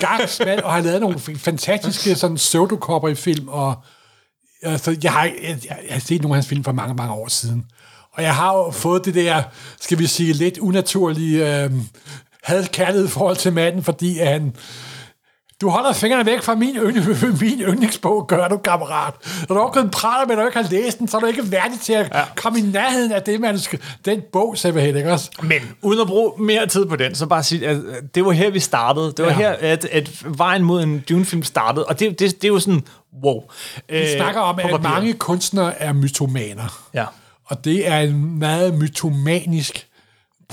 gangsmand, 0.00 0.60
og 0.60 0.72
har 0.72 0.80
lavet 0.80 1.00
nogle 1.00 1.18
fantastiske 1.18 2.14
sådan 2.14 2.36
pseudokopper 2.36 3.08
i 3.08 3.14
film, 3.14 3.48
og 3.48 3.74
altså, 4.64 4.96
jeg, 5.02 5.12
har, 5.12 5.24
jeg, 5.24 5.58
jeg, 5.68 5.76
har 5.90 6.00
set 6.00 6.22
nogle 6.22 6.34
af 6.34 6.36
hans 6.36 6.46
film 6.46 6.64
for 6.64 6.72
mange, 6.72 6.94
mange 6.94 7.12
år 7.12 7.28
siden. 7.28 7.64
Og 8.12 8.22
jeg 8.22 8.34
har 8.34 8.56
jo 8.56 8.70
fået 8.70 9.04
det 9.04 9.14
der, 9.14 9.42
skal 9.80 9.98
vi 9.98 10.06
sige, 10.06 10.32
lidt 10.32 10.58
unaturlige 10.58 11.64
øh, 11.64 11.70
had 12.42 13.08
forhold 13.08 13.36
til 13.36 13.52
manden, 13.52 13.82
fordi 13.82 14.18
han, 14.18 14.56
du 15.64 15.68
holder 15.70 15.92
fingrene 15.92 16.26
væk 16.26 16.42
fra 16.42 16.54
min, 16.54 16.76
yndling, 16.76 17.06
min 17.42 17.60
yndlingsbog, 17.60 18.26
gør 18.26 18.48
du, 18.48 18.56
kammerat. 18.56 19.14
Når 19.48 19.56
du 19.56 19.60
har 19.62 19.68
gået 19.68 19.90
prater, 19.90 20.26
men 20.26 20.38
du 20.38 20.46
ikke 20.46 20.58
har 20.58 20.68
læst 20.70 20.98
den, 20.98 21.08
så 21.08 21.16
er 21.16 21.20
du 21.20 21.26
ikke 21.26 21.52
værdig 21.52 21.80
til 21.80 21.92
at 21.92 22.08
ja. 22.14 22.22
komme 22.36 22.58
i 22.58 22.62
nærheden 22.62 23.12
af 23.12 23.22
det, 23.22 23.40
man 23.40 23.58
skal, 23.58 23.78
den 24.04 24.22
bog, 24.32 24.58
simpelthen, 24.58 24.96
ikke 24.96 25.12
også? 25.12 25.30
Men 25.42 25.60
uden 25.82 26.00
at 26.00 26.06
bruge 26.06 26.32
mere 26.38 26.66
tid 26.66 26.86
på 26.86 26.96
den, 26.96 27.14
så 27.14 27.26
bare 27.26 27.42
sige, 27.42 27.68
at 27.68 27.78
det 28.14 28.24
var 28.24 28.30
her, 28.32 28.50
vi 28.50 28.60
startede. 28.60 29.12
Det 29.16 29.24
var 29.24 29.30
Ja. 29.30 29.36
her, 29.36 29.50
at, 29.50 29.84
at 29.84 30.10
vejen 30.38 30.62
mod 30.62 30.82
en 30.82 31.04
Dune-film 31.08 31.42
startede. 31.42 31.84
Og 31.84 32.00
det, 32.00 32.18
det, 32.18 32.42
det 32.42 32.44
er 32.44 32.48
jo 32.48 32.58
sådan, 32.60 32.82
wow. 33.24 33.40
Vi 33.88 33.96
øh, 33.96 34.08
snakker 34.16 34.40
om, 34.40 34.58
at 34.58 34.82
mange 34.82 35.12
kunstnere 35.12 35.82
er 35.82 35.92
mytomaner. 35.92 36.88
Ja. 36.94 37.04
Og 37.46 37.64
det 37.64 37.88
er 37.88 37.98
en 37.98 38.38
meget 38.38 38.74
mytomanisk 38.78 39.86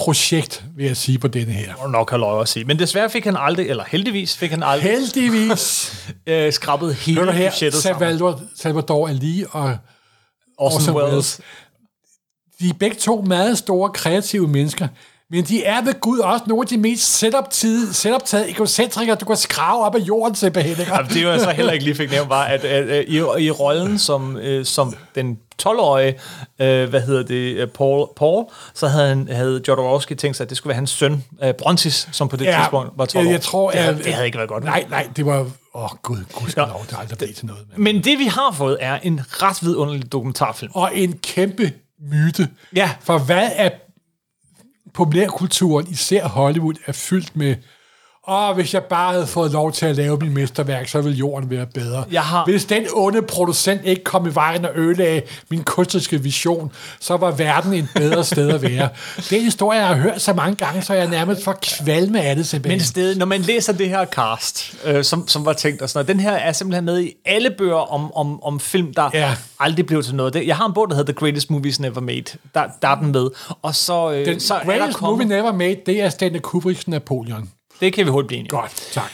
projekt, 0.04 0.64
vil 0.76 0.86
jeg 0.86 0.98
sige 0.98 1.18
på 1.18 1.28
denne 1.28 1.54
her. 1.54 1.76
du 1.76 1.88
nok 1.88 2.10
have 2.10 2.20
lov 2.20 2.42
at 2.42 2.50
sige. 2.50 2.66
Men 2.66 2.80
desværre 2.80 3.10
fik 3.10 3.24
han 3.24 3.36
aldrig, 3.40 3.70
eller 3.70 3.84
heldigvis 3.88 4.38
fik 4.38 4.52
han 4.52 4.64
aldrig 4.64 4.92
Heldigvis 4.92 5.94
øh, 6.28 6.54
skrabbet 6.54 6.96
hele 6.96 7.22
du 7.22 7.32
her, 7.32 7.50
budgettet 7.50 7.82
sammen. 7.82 8.00
Salvador, 8.00 8.42
Salvador 8.56 9.08
Ali 9.08 9.44
og 9.52 9.78
Orson 10.58 10.78
Orson 10.82 10.96
Welles. 10.96 11.12
Welles. 11.12 11.42
de 12.60 12.70
er 12.70 12.74
begge 12.74 12.96
to 12.96 13.22
meget 13.22 13.58
store 13.58 13.90
kreative 13.90 14.48
mennesker, 14.48 14.88
men 15.32 15.44
de 15.44 15.64
er 15.64 15.82
ved 15.82 16.00
Gud 16.00 16.20
også 16.20 16.46
nogle 16.48 16.62
af 16.62 16.68
de 16.68 16.78
mest 16.78 17.04
setup-tide- 17.04 17.94
setup-taget 17.94 18.50
egocentrikere, 18.50 19.16
du 19.16 19.26
kan 19.26 19.36
skrave 19.36 19.84
op 19.84 19.96
af 19.96 20.00
jorden 20.00 20.36
simpelthen. 20.36 20.80
Ikke? 20.80 20.94
Jamen, 20.94 21.12
det, 21.12 21.22
jeg 21.22 21.40
så 21.40 21.50
heller 21.50 21.72
ikke 21.72 21.86
lige 21.86 21.96
fik 21.96 22.12
nævnt, 22.12 22.30
var, 22.30 22.44
at, 22.44 22.66
at, 22.66 22.90
at 22.90 23.06
i, 23.08 23.18
i 23.46 23.52
rollen 23.52 24.00
som, 24.00 24.38
øh, 24.38 24.66
som 24.66 24.96
den 25.16 25.38
12-årige, 25.64 26.20
øh, 26.60 26.90
hvad 26.90 27.02
hedder 27.02 27.24
det, 27.24 27.56
øh, 27.58 27.68
Paul, 27.68 28.08
Paul 28.16 28.46
så 28.74 28.88
havde, 28.88 29.08
han, 29.08 29.28
havde 29.32 29.62
Jodorowsky 29.68 30.14
tænkt 30.14 30.38
sig, 30.38 30.44
at 30.44 30.50
det 30.50 30.58
skulle 30.58 30.70
være 30.70 30.76
hans 30.76 30.90
søn, 30.90 31.24
øh, 31.44 31.54
Brontis, 31.54 32.10
som 32.12 32.28
på 32.28 32.36
det 32.36 32.46
ja, 32.46 32.60
tidspunkt 32.60 32.92
var 32.96 33.06
12 33.06 33.26
jeg, 33.26 33.34
jeg 33.34 33.42
tror, 33.42 33.72
det, 33.72 33.80
havde, 33.80 33.98
det 33.98 34.14
havde 34.14 34.26
ikke 34.26 34.38
været 34.38 34.50
godt. 34.50 34.64
Nej, 34.64 34.86
nej, 34.90 35.08
det 35.16 35.26
var... 35.26 35.40
Åh, 35.76 35.84
oh, 35.84 35.90
gud, 36.02 36.18
gud 36.34 36.50
skal 36.50 36.62
Nå. 36.62 36.68
lov, 36.68 36.82
det 36.82 36.92
har 36.92 37.02
aldrig 37.02 37.18
blevet 37.18 37.36
til 37.36 37.46
noget. 37.46 37.64
Men. 37.76 37.84
Men 37.84 38.04
det, 38.04 38.20
vi 38.20 38.26
har 38.26 38.52
fået, 38.58 38.78
er 38.80 39.00
en 39.04 39.22
ret 39.30 39.58
vidunderlig 39.62 40.12
dokumentarfilm. 40.12 40.72
Og 40.76 40.92
en 40.94 41.18
kæmpe 41.18 41.72
myte. 42.12 42.50
Ja. 42.76 42.92
For 43.02 43.18
hvad 43.18 43.50
er 43.56 43.70
populærkulturen, 44.94 45.88
især 45.88 46.28
Hollywood, 46.28 46.76
er 46.86 46.92
fyldt 46.92 47.36
med 47.36 47.56
Åh, 48.28 48.56
hvis 48.56 48.74
jeg 48.74 48.84
bare 48.84 49.14
havde 49.14 49.28
fået 49.28 49.52
lov 49.52 49.72
til 49.72 49.86
at 49.86 49.96
lave 49.96 50.18
min 50.18 50.34
mesterværk, 50.34 50.88
så 50.88 51.02
ville 51.02 51.18
jorden 51.18 51.50
være 51.50 51.66
bedre. 51.66 52.04
Jeg 52.12 52.22
har- 52.22 52.46
Hvis 52.46 52.66
den 52.66 52.86
onde 52.94 53.22
producent 53.22 53.82
ikke 53.86 54.04
kom 54.04 54.28
i 54.28 54.36
vejen 54.36 54.66
og 54.66 54.72
ødelagde 54.76 55.22
min 55.50 55.64
kunstneriske 55.64 56.24
vision, 56.24 56.72
så 57.00 57.18
var 57.18 57.32
verden 57.32 57.74
et 57.74 57.88
bedre 57.96 58.24
sted 58.24 58.50
at 58.50 58.62
være. 58.62 58.90
Den 59.30 59.42
historie, 59.42 59.80
jeg 59.80 59.88
har 59.88 59.96
hørt 59.96 60.22
så 60.22 60.34
mange 60.34 60.56
gange, 60.56 60.82
så 60.82 60.94
er 60.94 60.98
jeg 60.98 61.08
nærmest 61.08 61.44
for 61.44 61.58
kvalme 61.62 62.22
af 62.22 62.36
det 62.36 62.48
simpelthen. 62.48 62.78
Men 62.78 62.86
sted, 62.86 63.16
når 63.16 63.26
man 63.26 63.42
læser 63.42 63.74
det 63.74 63.90
her 63.90 64.06
cast, 64.06 64.74
øh, 64.86 65.04
som, 65.04 65.28
som 65.28 65.46
var 65.46 65.54
tænkt 65.54 65.82
og 65.82 65.90
sådan 65.90 65.98
noget, 66.06 66.08
den 66.08 66.20
her 66.20 66.32
er 66.32 66.52
simpelthen 66.52 66.86
med 66.86 67.02
i 67.02 67.14
alle 67.26 67.52
bøger 67.58 67.92
om, 67.94 68.14
om, 68.14 68.44
om 68.44 68.60
film, 68.60 68.94
der 68.94 69.10
Ja. 69.14 69.36
aldrig 69.60 69.86
blev 69.86 70.04
til 70.04 70.16
noget. 70.16 70.34
Det, 70.34 70.48
jeg 70.48 70.56
har 70.58 70.66
en 70.66 70.74
bog, 70.74 70.90
der 70.90 70.96
hedder 70.96 71.14
The 71.14 71.20
Greatest 71.20 71.50
Movies 71.50 71.80
Never 71.80 72.02
Made. 72.02 72.24
Der, 72.56 72.64
der 72.82 72.88
er 72.88 72.96
den 72.96 73.12
med. 73.12 73.30
Og 73.62 73.76
så, 73.76 74.12
øh, 74.12 74.26
den 74.26 74.40
så 74.40 74.54
er 74.54 74.60
der 74.60 74.66
greatest 74.66 74.98
kommet... 74.98 75.28
movie 75.28 75.38
never 75.42 75.52
made, 75.54 75.76
det 75.86 76.02
er 76.02 76.10
Stanley 76.10 76.40
Kubricks 76.40 76.88
Napoleon. 76.88 77.50
Det 77.82 77.94
kan 77.94 78.06
vi 78.06 78.12
hurtigt 78.12 78.28
blive 78.28 78.40
enige. 78.40 78.50
Godt, 78.50 78.72
tak. 78.92 79.12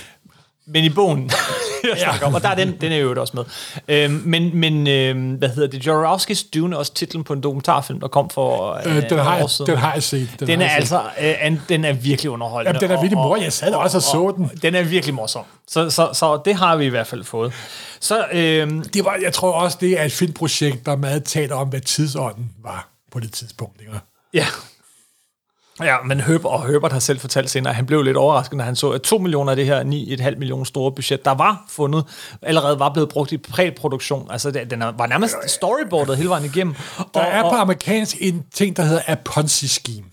Men 0.69 0.83
i 0.83 0.89
bogen, 0.89 1.31
jeg 1.83 1.97
snakker 2.03 2.25
om, 2.25 2.33
og 2.33 2.41
der 2.41 2.49
er 2.49 2.55
den, 2.55 2.81
den 2.81 2.91
er 2.91 2.97
jo 2.97 3.21
også 3.21 3.33
med. 3.37 3.43
Øhm, 3.87 4.21
men, 4.25 4.55
men 4.57 4.87
øhm, 4.87 5.31
hvad 5.33 5.49
hedder 5.49 5.67
det? 5.69 5.87
Jodorowsky's 5.87 6.49
Dune 6.53 6.75
er 6.75 6.79
også 6.79 6.93
titlen 6.93 7.23
på 7.23 7.33
en 7.33 7.41
dokumentarfilm, 7.43 7.99
der 7.99 8.07
kom 8.07 8.29
for 8.29 8.73
øh, 8.87 8.97
Øh, 8.97 9.09
den, 9.09 9.19
har 9.19 9.43
år 9.43 9.47
siden. 9.47 9.71
den 9.71 9.77
har 9.79 9.93
jeg 9.93 10.03
set. 10.03 10.29
Den, 10.39 10.47
Den 10.47 10.61
er 10.61 10.69
set. 10.69 10.75
altså, 10.75 11.01
øh, 11.21 11.57
den 11.69 11.85
er 11.85 11.93
virkelig 11.93 12.31
underholdende. 12.31 12.69
Jamen, 12.69 12.81
den 12.81 12.91
er 12.91 12.95
og- 12.97 13.03
virkelig 13.03 13.17
og- 13.23 13.27
mor. 13.27 13.37
Jeg 13.37 13.53
sad 13.53 13.73
også 13.73 13.97
og 13.97 14.03
så 14.03 14.33
den. 14.37 14.51
Den 14.61 14.75
er 14.75 14.83
virkelig 14.83 15.15
morsom. 15.15 15.43
Så, 15.67 15.89
så, 15.89 16.09
så 16.13 16.41
det 16.45 16.55
har 16.55 16.75
vi 16.75 16.85
i 16.85 16.89
hvert 16.89 17.07
fald 17.07 17.23
fået. 17.23 17.53
Så 17.99 18.25
øhm, 18.31 18.81
Det 18.83 19.05
var, 19.05 19.17
jeg 19.21 19.33
tror 19.33 19.51
også, 19.51 19.77
det 19.81 19.99
er 19.99 20.03
et 20.03 20.11
filmprojekt, 20.11 20.85
der 20.85 20.95
meget 20.95 21.23
taler 21.23 21.55
om, 21.55 21.67
hvad 21.67 21.81
tidsånden 21.81 22.51
var 22.63 22.87
på 23.11 23.19
det 23.19 23.31
tidspunkt. 23.33 23.81
Ikke? 23.81 23.93
Ja. 24.33 24.45
Ja, 25.83 25.95
men 26.05 26.19
Herbert, 26.19 26.45
og 26.51 26.67
Herbert 26.67 26.91
har 26.91 26.99
selv 26.99 27.19
fortalt 27.19 27.49
senere, 27.49 27.69
at 27.69 27.75
han 27.75 27.85
blev 27.85 28.01
lidt 28.03 28.17
overrasket, 28.17 28.57
når 28.57 28.63
han 28.63 28.75
så, 28.75 28.89
at 28.89 29.01
2 29.01 29.17
millioner 29.17 29.51
af 29.51 29.55
det 29.55 29.65
her 29.65 29.83
9,5 29.83 30.37
millioner 30.37 30.63
store 30.63 30.91
budget, 30.91 31.25
der 31.25 31.31
var 31.31 31.63
fundet, 31.69 32.05
allerede 32.41 32.79
var 32.79 32.93
blevet 32.93 33.09
brugt 33.09 33.31
i 33.31 33.37
præproduktion. 33.37 34.27
Altså, 34.31 34.51
det, 34.51 34.71
den 34.71 34.81
er- 34.81 34.91
var 34.97 35.07
nærmest 35.07 35.35
storyboardet 35.47 36.17
hele 36.17 36.29
vejen 36.29 36.45
igennem. 36.45 36.75
Der 37.13 37.19
og, 37.21 37.21
er 37.31 37.41
på 37.41 37.47
og, 37.47 37.61
amerikansk 37.61 38.15
en 38.19 38.43
ting, 38.53 38.77
der 38.77 38.83
hedder 38.83 39.01
a 39.07 39.15
Ponzi 39.25 39.67
scheme. 39.67 40.03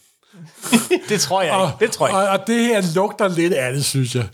det 1.09 1.21
tror 1.21 1.43
jeg 1.43 1.53
Og, 1.53 1.67
ikke. 1.67 1.85
Det 1.85 1.91
tror 1.93 2.07
jeg 2.07 2.13
ikke. 2.17 2.31
og, 2.31 2.39
og 2.41 2.47
det 2.47 2.61
her 2.65 2.83
lugter 2.95 3.29
lidt 3.29 3.53
af 3.53 3.73
det, 3.73 3.85
synes 3.85 4.15
jeg. 4.15 4.25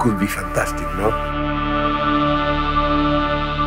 Could 0.00 0.18
be 0.18 0.28
fantastic, 0.28 0.86
no? 0.98 1.33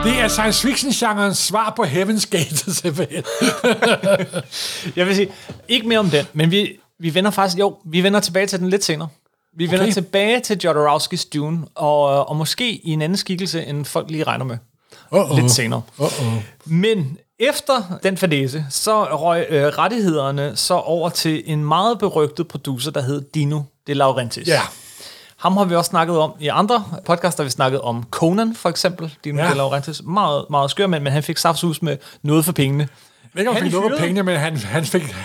Det 0.03 0.19
er 0.19 0.27
science 0.27 0.67
fiction-genrens 0.67 1.37
svar 1.37 1.73
på 1.75 1.83
Heaven's 1.83 2.29
Gate, 2.29 2.73
simpelthen. 2.81 3.23
Jeg 4.95 5.07
vil 5.07 5.15
sige, 5.15 5.29
ikke 5.67 5.87
mere 5.87 5.99
om 5.99 6.09
den, 6.09 6.25
men 6.33 6.51
vi, 6.51 6.79
vi 6.99 7.13
vender 7.13 7.31
faktisk, 7.31 7.59
jo, 7.59 7.77
vi 7.85 8.03
vender 8.03 8.19
tilbage 8.19 8.45
til 8.47 8.59
den 8.59 8.69
lidt 8.69 8.83
senere. 8.83 9.07
Vi 9.57 9.65
vender 9.65 9.83
Okay. 9.83 9.93
tilbage 9.93 10.39
til 10.39 10.59
Jodorowsky's 10.65 11.29
Dune, 11.33 11.65
og, 11.75 12.29
og 12.29 12.35
måske 12.35 12.71
i 12.71 12.89
en 12.91 13.01
anden 13.01 13.17
skikkelse, 13.17 13.65
end 13.65 13.85
folk 13.85 14.11
lige 14.11 14.23
regner 14.23 14.45
med. 14.45 14.57
Uh-oh. 15.13 15.35
Lidt 15.41 15.51
senere. 15.51 15.81
Uh-oh. 15.99 16.25
Men 16.65 17.17
efter 17.39 17.99
den 18.03 18.17
fadese, 18.17 18.65
så 18.69 19.03
røg 19.03 19.45
øh, 19.49 19.63
rettighederne 19.65 20.55
så 20.55 20.73
over 20.73 21.09
til 21.09 21.43
en 21.45 21.65
meget 21.65 21.99
berygtet 21.99 22.47
producer, 22.47 22.91
der 22.91 23.01
hed 23.01 23.21
Dino 23.33 23.61
De 23.87 23.93
Laurentiis. 23.93 24.47
Ja. 24.47 24.61
Ham 25.39 25.57
har 25.57 25.65
vi 25.65 25.75
også 25.75 25.89
snakket 25.89 26.17
om 26.17 26.33
i 26.39 26.47
andre 26.47 26.83
podcaster. 27.05 27.43
Vi 27.43 27.49
snakket 27.49 27.81
om 27.81 28.03
Conan, 28.11 28.55
for 28.55 28.69
eksempel. 28.69 29.13
Dino 29.23 29.43
Ja. 29.43 29.49
De 29.49 29.55
Laurentiis. 29.57 30.01
Meget, 30.03 30.45
meget 30.49 30.71
skør 30.71 30.87
mand, 30.87 31.03
men 31.03 31.13
han 31.13 31.23
fik 31.23 31.37
saftsus 31.37 31.81
med 31.81 31.97
noget 32.21 32.45
for 32.45 32.51
pengene. 32.51 32.87
Jeg 33.23 33.29
ved 33.33 33.41
ikke, 33.41 33.49
om 33.49 33.55
han 33.55 33.63
fik 33.63 33.71
noget 33.73 33.83
af 33.85 33.89
hyrede- 33.89 34.01
pengene, 34.01 34.23
men 34.23 34.37
han, 34.37 34.57
han, 34.57 34.85
fik, 34.85 35.15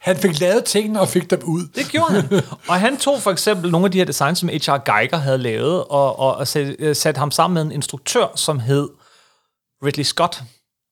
han 0.00 0.16
fik 0.16 0.40
lavet 0.40 0.64
tingene 0.64 1.00
og 1.00 1.08
fik 1.08 1.30
dem 1.30 1.40
ud. 1.44 1.62
Det 1.74 1.86
gjorde 1.88 2.12
han. 2.12 2.40
Og 2.68 2.74
han 2.80 2.96
tog 2.96 3.22
for 3.22 3.30
eksempel 3.30 3.70
nogle 3.70 3.84
af 3.84 3.90
de 3.90 3.98
her 3.98 4.04
designs, 4.04 4.38
som 4.38 4.48
H.R. 4.48 4.78
Geiger 4.96 5.16
havde 5.16 5.38
lavet, 5.38 5.84
og, 5.84 6.18
og, 6.18 6.34
og 6.36 6.48
sat, 6.48 6.76
øh, 6.78 6.96
satte 6.96 7.18
ham 7.18 7.30
sammen 7.30 7.54
med 7.54 7.62
en 7.62 7.72
instruktør, 7.72 8.26
som 8.36 8.58
hed 8.58 8.88
Ridley 9.84 10.04
Scott 10.04 10.42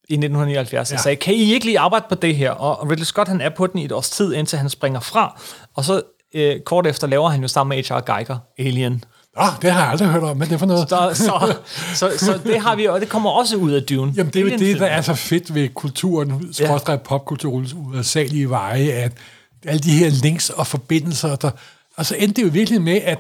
i 0.09 0.13
1979. 0.13 0.91
Ja. 0.91 0.95
Jeg 0.95 1.01
sagde, 1.01 1.17
kan 1.17 1.35
I 1.35 1.53
ikke 1.53 1.67
lige 1.67 1.79
arbejde 1.79 2.05
på 2.09 2.15
det 2.15 2.37
her? 2.37 2.51
Og 2.51 2.91
Ridley 2.91 3.05
Scott, 3.05 3.29
han 3.29 3.41
er 3.41 3.49
på 3.57 3.67
den 3.67 3.79
i 3.81 3.85
et 3.85 3.93
års 3.93 4.11
tid, 4.11 4.35
indtil 4.35 4.59
han 4.59 4.69
springer 4.69 5.01
fra. 5.01 5.41
Og 5.77 5.85
så 5.85 6.03
øh, 6.35 6.61
kort 6.61 6.87
efter 6.87 7.07
laver 7.07 7.29
han 7.29 7.43
jo 7.43 7.49
sammen 7.49 7.77
med 7.77 7.85
H.R. 7.85 8.15
Geiger 8.15 8.39
Alien. 8.59 9.05
Nå, 9.37 9.43
det 9.63 9.73
har 9.73 9.81
jeg 9.81 9.91
aldrig 9.91 10.09
hørt 10.09 10.23
om, 10.23 10.37
men 10.37 10.49
det 10.49 10.55
er 10.55 10.59
for 10.59 10.67
noget. 10.67 10.89
Så, 10.89 11.11
så, 11.15 11.57
så, 11.95 12.19
så 12.19 12.41
det 12.45 12.61
har 12.61 12.77
vi, 12.77 12.87
og 12.87 13.01
det 13.01 13.09
kommer 13.09 13.31
også 13.31 13.57
ud 13.57 13.73
af 13.73 13.83
Dune. 13.83 14.13
Jamen, 14.17 14.33
det 14.33 14.53
er 14.53 14.59
det, 14.59 14.81
der 14.81 14.87
er 14.87 15.01
så 15.01 15.15
fedt 15.15 15.55
ved 15.55 15.69
kulturen, 15.69 16.53
skråstrej 16.53 16.97
popkulturens 16.97 17.75
udsagelige 17.75 18.51
veje, 18.51 18.91
at 18.91 19.13
alle 19.67 19.81
de 19.81 19.91
her 19.91 20.11
links 20.11 20.51
og 20.51 20.67
forbindelser, 20.67 21.37
der, 21.37 21.51
og 21.97 22.07
så 22.07 22.15
endte 22.17 22.43
det 22.43 22.49
jo 22.49 22.53
virkelig 22.53 22.83
med, 22.83 23.01
at 23.05 23.19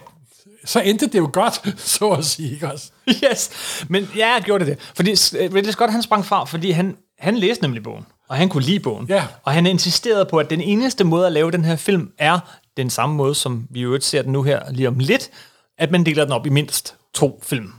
så 0.64 0.80
endte 0.80 1.06
det 1.06 1.18
jo 1.18 1.30
godt, 1.32 1.62
så 1.96 2.08
at 2.08 2.24
sige, 2.24 2.52
ikke 2.52 2.72
også? 2.72 2.90
Yes, 3.08 3.50
men 3.88 4.08
ja, 4.16 4.32
jeg 4.32 4.42
gjorde 4.44 4.64
det 4.64 4.78
det. 4.78 4.90
Fordi 4.94 5.10
øh, 5.10 5.54
Ridley 5.54 5.72
Scott, 5.72 5.92
han 5.92 6.02
sprang 6.02 6.26
fra, 6.26 6.44
fordi 6.44 6.70
han, 6.70 6.96
han 7.18 7.36
læste 7.36 7.62
nemlig 7.62 7.82
bogen, 7.82 8.06
og 8.28 8.36
han 8.36 8.48
kunne 8.48 8.62
lide 8.62 8.80
bogen. 8.80 9.06
Ja. 9.08 9.24
Og 9.44 9.52
han 9.52 9.66
insisterede 9.66 10.24
på, 10.24 10.38
at 10.38 10.50
den 10.50 10.60
eneste 10.60 11.04
måde 11.04 11.26
at 11.26 11.32
lave 11.32 11.50
den 11.50 11.64
her 11.64 11.76
film 11.76 12.10
er 12.18 12.59
den 12.76 12.90
samme 12.90 13.14
måde, 13.14 13.34
som 13.34 13.66
vi 13.70 13.80
jo 13.80 13.98
ser 14.00 14.22
den 14.22 14.32
nu 14.32 14.42
her 14.42 14.60
lige 14.70 14.88
om 14.88 14.98
lidt, 14.98 15.30
at 15.78 15.90
man 15.90 16.06
deler 16.06 16.24
den 16.24 16.32
op 16.32 16.46
i 16.46 16.50
mindst 16.50 16.94
to 17.14 17.40
film. 17.46 17.72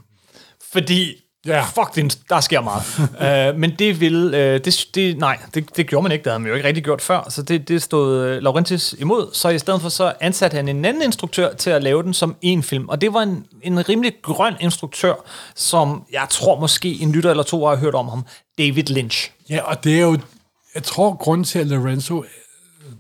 Fordi, 0.73 1.13
Ja. 1.45 1.63
fuck, 1.63 1.95
den, 1.95 2.09
der 2.09 2.39
sker 2.39 2.61
meget. 2.61 3.53
uh, 3.53 3.59
men 3.61 3.75
det 3.79 3.99
vil, 3.99 4.25
uh, 4.25 4.31
det, 4.33 4.85
det, 4.95 5.17
nej, 5.17 5.37
det, 5.53 5.77
det 5.77 5.87
gjorde 5.87 6.03
man 6.03 6.11
ikke, 6.11 6.23
det 6.23 6.31
havde 6.31 6.39
man 6.39 6.49
jo 6.49 6.55
ikke 6.55 6.67
rigtig 6.67 6.83
gjort 6.83 7.01
før, 7.01 7.29
så 7.29 7.41
det, 7.41 7.67
det 7.67 7.81
stod 7.81 8.35
uh, 8.37 8.43
Laurentis 8.43 8.95
imod, 8.99 9.29
så 9.33 9.49
i 9.49 9.59
stedet 9.59 9.81
for 9.81 9.89
så 9.89 10.13
ansatte 10.19 10.55
han 10.55 10.67
en 10.67 10.85
anden 10.85 11.03
instruktør 11.03 11.53
til 11.53 11.69
at 11.69 11.83
lave 11.83 12.03
den 12.03 12.13
som 12.13 12.35
en 12.41 12.63
film, 12.63 12.89
og 12.89 13.01
det 13.01 13.13
var 13.13 13.21
en, 13.21 13.45
en 13.61 13.89
rimelig 13.89 14.13
grøn 14.21 14.53
instruktør, 14.59 15.13
som 15.55 16.03
jeg 16.11 16.27
tror 16.29 16.59
måske 16.59 17.01
en 17.01 17.11
lytter 17.11 17.29
eller 17.29 17.43
to 17.43 17.65
har 17.65 17.75
hørt 17.75 17.95
om 17.95 18.07
ham, 18.07 18.25
David 18.57 18.83
Lynch. 18.83 19.31
Ja, 19.49 19.61
og 19.61 19.83
det 19.83 19.95
er 19.97 20.01
jo, 20.01 20.17
jeg 20.75 20.83
tror, 20.83 21.15
grunden 21.15 21.45
til, 21.45 21.59
at 21.59 21.67
Lorenzo, 21.67 22.23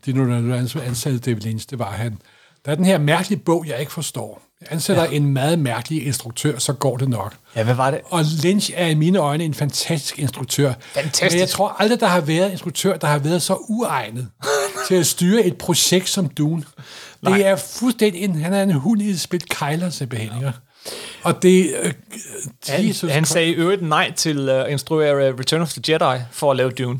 Dino 0.05 0.23
Lorenzo 0.23 0.79
ansatte 0.79 1.19
David 1.19 1.41
Lynch, 1.41 1.67
det 1.69 1.79
var, 1.79 1.91
han, 1.91 2.17
Der 2.65 2.71
er 2.71 2.75
den 2.75 2.85
her 2.85 2.97
mærkelige 2.97 3.39
bog, 3.39 3.65
jeg 3.67 3.79
ikke 3.79 3.91
forstår. 3.91 4.41
Jeg 4.61 4.67
ansætter 4.71 5.03
ja. 5.03 5.09
en 5.11 5.25
meget 5.33 5.59
mærkelig 5.59 6.05
instruktør, 6.07 6.57
så 6.59 6.73
går 6.73 6.97
det 6.97 7.09
nok. 7.09 7.35
Ja, 7.55 7.63
hvad 7.63 7.73
var 7.73 7.91
det? 7.91 7.99
Og 8.05 8.23
Lynch 8.43 8.71
er 8.75 8.87
i 8.87 8.95
mine 8.95 9.19
øjne 9.19 9.43
en 9.43 9.53
fantastisk 9.53 10.19
instruktør. 10.19 10.73
Fantastisk. 10.93 11.31
Men 11.31 11.39
jeg 11.39 11.49
tror 11.49 11.75
aldrig, 11.79 11.99
der 11.99 12.07
har 12.07 12.21
været 12.21 12.45
en 12.45 12.51
instruktør, 12.51 12.97
der 12.97 13.07
har 13.07 13.19
været 13.19 13.41
så 13.41 13.57
uegnet 13.69 14.27
til 14.87 14.95
at 14.95 15.07
styre 15.07 15.43
et 15.43 15.57
projekt 15.57 16.09
som 16.09 16.29
Dune. 16.29 16.63
Nej. 17.21 17.37
Det 17.37 17.45
er 17.45 17.55
fuldstændig 17.55 18.21
en, 18.23 18.35
han 18.35 18.53
er 18.53 18.63
en 18.63 18.71
hund 18.71 19.01
i 19.01 19.09
et 19.09 19.19
spil 19.19 19.41
kejler 19.49 19.89
simpelthen. 19.89 20.31
Ja. 20.41 20.51
Og 21.23 21.41
det... 21.43 21.75
Øh, 21.83 21.93
Han, 22.67 22.87
Jesus 22.87 23.11
han 23.11 23.19
Christ. 23.19 23.31
sagde 23.31 23.47
i 23.49 23.53
øvrigt 23.53 23.81
nej 23.81 24.11
til 24.11 24.49
at 24.49 24.65
uh, 24.65 24.71
instruere 24.71 25.33
Return 25.39 25.61
of 25.61 25.73
the 25.73 25.93
Jedi 25.93 26.21
for 26.31 26.51
at 26.51 26.57
lave 26.57 26.71
Dune. 26.71 26.99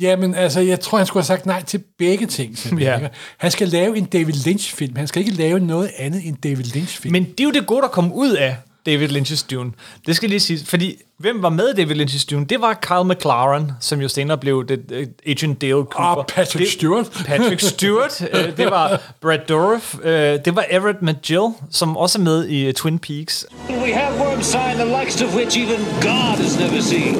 Jamen, 0.00 0.34
altså, 0.34 0.60
jeg 0.60 0.80
tror, 0.80 0.98
han 0.98 1.06
skulle 1.06 1.20
have 1.22 1.26
sagt 1.26 1.46
nej 1.46 1.62
til 1.62 1.82
begge 1.98 2.26
ting. 2.26 2.58
simpelthen, 2.58 2.88
Ja. 3.00 3.04
ikke? 3.04 3.10
Han 3.38 3.50
skal 3.50 3.68
lave 3.68 3.96
en 3.96 4.04
David 4.04 4.34
Lynch-film. 4.46 4.96
Han 4.96 5.06
skal 5.06 5.22
ikke 5.22 5.34
lave 5.36 5.60
noget 5.60 5.90
andet 5.98 6.26
end 6.26 6.36
David 6.36 6.64
Lynch-film. 6.64 7.12
Men 7.12 7.24
det 7.24 7.40
er 7.40 7.44
jo 7.44 7.50
det 7.50 7.66
gode, 7.66 7.82
der 7.82 7.88
kom 7.88 8.12
ud 8.12 8.30
af 8.30 8.56
David 8.86 9.08
Lynch's 9.08 9.46
Dune. 9.50 9.70
Det 10.06 10.16
skal 10.16 10.26
jeg 10.26 10.30
lige 10.30 10.40
sige, 10.40 10.66
fordi 10.66 10.96
hvem 11.18 11.42
var 11.42 11.48
med 11.48 11.68
i 11.68 11.74
David 11.76 12.00
Lynch's 12.02 12.26
Dune? 12.30 12.44
Det 12.46 12.60
var 12.60 12.74
Kyle 12.82 13.04
MacLaren, 13.04 13.72
som 13.80 14.00
jo 14.00 14.08
senere 14.08 14.38
blev 14.38 14.66
det, 14.68 14.80
uh, 14.92 15.30
Agent 15.32 15.60
Dale 15.60 15.72
Cooper. 15.72 15.98
Og 16.22 16.26
Patrick 16.26 16.58
det, 16.64 16.72
Stewart. 16.72 17.10
Patrick 17.26 17.60
Stewart. 17.74 18.20
uh, 18.34 18.56
det 18.56 18.66
var 18.70 19.00
Brad 19.20 19.38
Dourif. 19.48 19.94
Uh, 19.94 20.04
det 20.44 20.56
var 20.56 20.64
Everett 20.70 21.02
McGill, 21.02 21.48
som 21.70 21.96
også 21.96 22.18
er 22.18 22.22
med 22.22 22.46
i 22.48 22.68
uh, 22.68 22.74
Twin 22.74 22.98
Peaks. 22.98 23.46
We 23.70 23.92
have 23.94 24.20
Wormside, 24.26 24.74
the 24.74 25.00
likes 25.00 25.22
of 25.22 25.34
which 25.36 25.58
even 25.58 25.78
God 26.00 26.36
has 26.42 26.58
never 26.58 26.80
seen. 26.80 27.16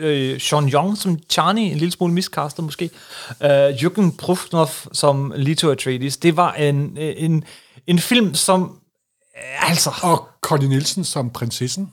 Uh, 0.00 0.38
Sean 0.40 0.68
Young 0.68 0.98
som 0.98 1.18
Charlie, 1.30 1.70
en 1.72 1.78
lille 1.78 1.92
smule 1.92 2.12
miscastet 2.12 2.64
måske. 2.64 2.90
Uh, 3.40 3.68
Jürgen 3.68 4.16
Prufnov 4.16 4.68
som 4.92 5.32
Leto 5.36 5.70
Atreides. 5.70 6.16
Det 6.16 6.36
var 6.36 6.52
en, 6.52 6.98
øh, 7.00 7.14
en, 7.16 7.44
en 7.86 7.98
film, 7.98 8.34
som... 8.34 8.62
øh, 9.36 9.70
Altså, 9.70 9.90
Og 10.02 10.28
Connie 10.40 10.68
Nielsen 10.68 11.04
som 11.04 11.30
prinsessen. 11.30 11.92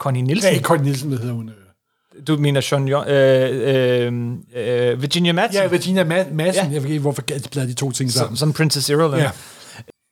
Connie 0.00 0.20
Ja, 0.22 0.26
Nielsen. 0.26 0.52
ikke 0.52 0.64
Connie 0.64 0.84
Nielsen, 0.84 1.08
hvad 1.08 1.18
hedder 1.18 1.34
hun? 1.34 1.48
øh? 1.48 1.54
Du 2.26 2.36
mener 2.36 2.60
Sean 2.60 2.88
Young... 2.88 3.08
Øh, 3.08 4.04
øh, 4.54 4.92
øh, 4.92 5.02
Virginia 5.02 5.32
Madsen. 5.32 5.62
Ja, 5.62 5.66
Virginia 5.68 6.02
Ma- 6.04 6.32
Madsen. 6.32 6.34
Ja. 6.64 6.68
Ja. 6.68 6.72
Jeg 6.72 6.82
ved 6.82 6.90
ikke, 6.90 7.00
hvorfor 7.00 7.22
de 7.22 7.40
blader 7.50 7.68
de 7.68 7.74
to 7.74 7.92
ting 7.92 8.10
som, 8.12 8.18
sammen. 8.20 8.36
som 8.36 8.52
Princess 8.52 8.88
Irulan. 8.88 9.20
Ja. 9.20 9.30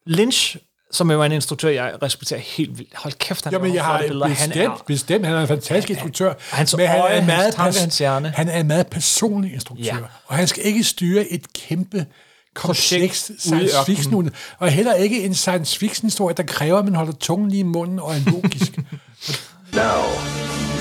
Lynch, 0.07 0.57
som 0.93 1.11
jo 1.11 1.21
er 1.21 1.25
en 1.27 1.33
instruktør, 1.33 1.69
jeg 1.69 1.93
respekterer 2.03 2.41
helt 2.41 2.79
vildt. 2.79 2.93
Hold 2.97 3.13
kæft, 3.19 3.45
han 3.45 3.53
Jamen, 3.53 3.75
jeg 3.75 3.85
har 3.85 3.99
billeder. 3.99 4.29
bestemt, 4.29 4.55
Han 4.55 4.63
er, 4.73 4.83
bestemt, 4.87 5.27
han 5.27 5.35
er 5.35 5.41
en 5.41 5.49
fantastisk 5.49 5.91
instruktør. 5.91 6.33
hans 6.51 6.77
men 6.77 6.87
han 6.87 7.01
øje, 7.01 7.11
er 7.11 7.15
hans 7.15 7.27
meget 7.27 7.55
tanke, 7.55 7.77
pas- 7.77 7.81
hans 7.81 7.99
hjerne. 7.99 8.33
Han 8.37 8.49
er 8.49 8.61
en 8.61 8.67
meget 8.67 8.87
personlig 8.87 9.53
instruktør. 9.55 9.85
Ja. 9.85 9.97
Og 10.27 10.37
han 10.37 10.47
skal 10.47 10.67
ikke 10.67 10.85
styre 10.85 11.25
et 11.29 11.53
kæmpe 11.53 12.07
komplekst 12.55 13.27
Projekt 13.27 13.31
ude 13.31 13.65
i 13.65 13.69
science 13.69 13.87
fiction 13.87 14.31
og 14.59 14.69
heller 14.71 14.95
ikke 14.95 15.25
en 15.25 15.35
science 15.35 15.79
fiction 15.79 16.07
historie, 16.07 16.35
der 16.37 16.43
kræver, 16.43 16.79
at 16.79 16.85
man 16.85 16.95
holder 16.95 17.13
tungen 17.13 17.49
lige 17.51 17.61
i 17.61 17.63
munden 17.63 17.99
og 17.99 18.15
er 18.15 18.21
logisk. 18.27 18.73
Now, 19.83 20.03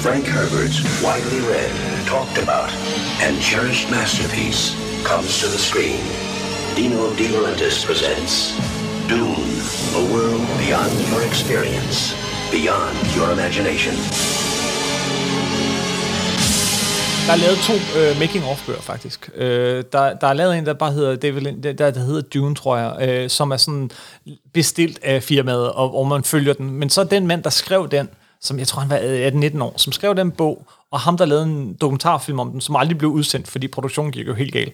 Frank 0.05 0.25
Herbert's 0.25 0.79
widely 1.05 1.41
read, 1.53 1.71
talked 2.13 2.37
about, 2.47 2.69
and 3.25 3.33
cherished 3.41 3.91
masterpiece 3.91 4.61
comes 5.03 5.41
to 5.41 5.47
the 5.47 5.59
screen. 5.69 5.99
Dino 6.77 7.01
De 7.17 7.27
Laurentiis 7.33 7.85
presents 7.85 8.33
Dune, 9.09 9.47
a 9.99 10.01
world 10.13 10.43
beyond 10.63 10.91
your 11.11 11.21
experience, 11.29 11.97
beyond 12.51 12.95
your 13.17 13.27
imagination. 13.37 13.93
Der 17.27 17.33
er 17.33 17.37
lavet 17.37 17.57
to 17.57 17.73
øh, 17.99 18.19
making-of-bøger, 18.19 18.81
faktisk. 18.81 19.29
Øh, 19.35 19.83
der, 19.91 20.13
der 20.13 20.27
er 20.27 20.33
lavet 20.33 20.57
en, 20.57 20.65
der 20.65 20.73
bare 20.73 20.91
hedder, 20.91 21.15
David 21.15 21.41
Lynch, 21.41 21.63
der, 21.63 21.91
der 21.91 21.99
hedder 21.99 22.21
Dune, 22.21 22.55
tror 22.55 22.77
jeg, 22.77 23.09
øh, 23.09 23.29
som 23.29 23.51
er 23.51 23.57
sådan 23.57 23.91
bestilt 24.53 24.99
af 25.03 25.23
firmaet, 25.23 25.71
og 25.71 25.89
hvor 25.89 26.03
man 26.03 26.23
følger 26.23 26.53
den. 26.53 26.71
Men 26.71 26.89
så 26.89 27.03
den 27.03 27.27
mand, 27.27 27.43
der 27.43 27.49
skrev 27.49 27.89
den, 27.91 28.09
som 28.41 28.59
jeg 28.59 28.67
tror, 28.67 28.81
han 28.81 28.89
var 28.89 28.99
øh, 29.03 29.51
18-19 29.55 29.63
år, 29.63 29.73
som 29.77 29.93
skrev 29.93 30.15
den 30.15 30.31
bog, 30.31 30.67
og 30.91 30.99
ham, 30.99 31.17
der 31.17 31.25
lavede 31.25 31.45
en 31.45 31.73
dokumentarfilm 31.81 32.39
om 32.39 32.51
den, 32.51 32.61
som 32.61 32.75
aldrig 32.75 32.97
blev 32.97 33.11
udsendt, 33.11 33.47
fordi 33.47 33.67
produktionen 33.67 34.11
gik 34.11 34.27
jo 34.27 34.33
helt 34.33 34.53
galt, 34.53 34.73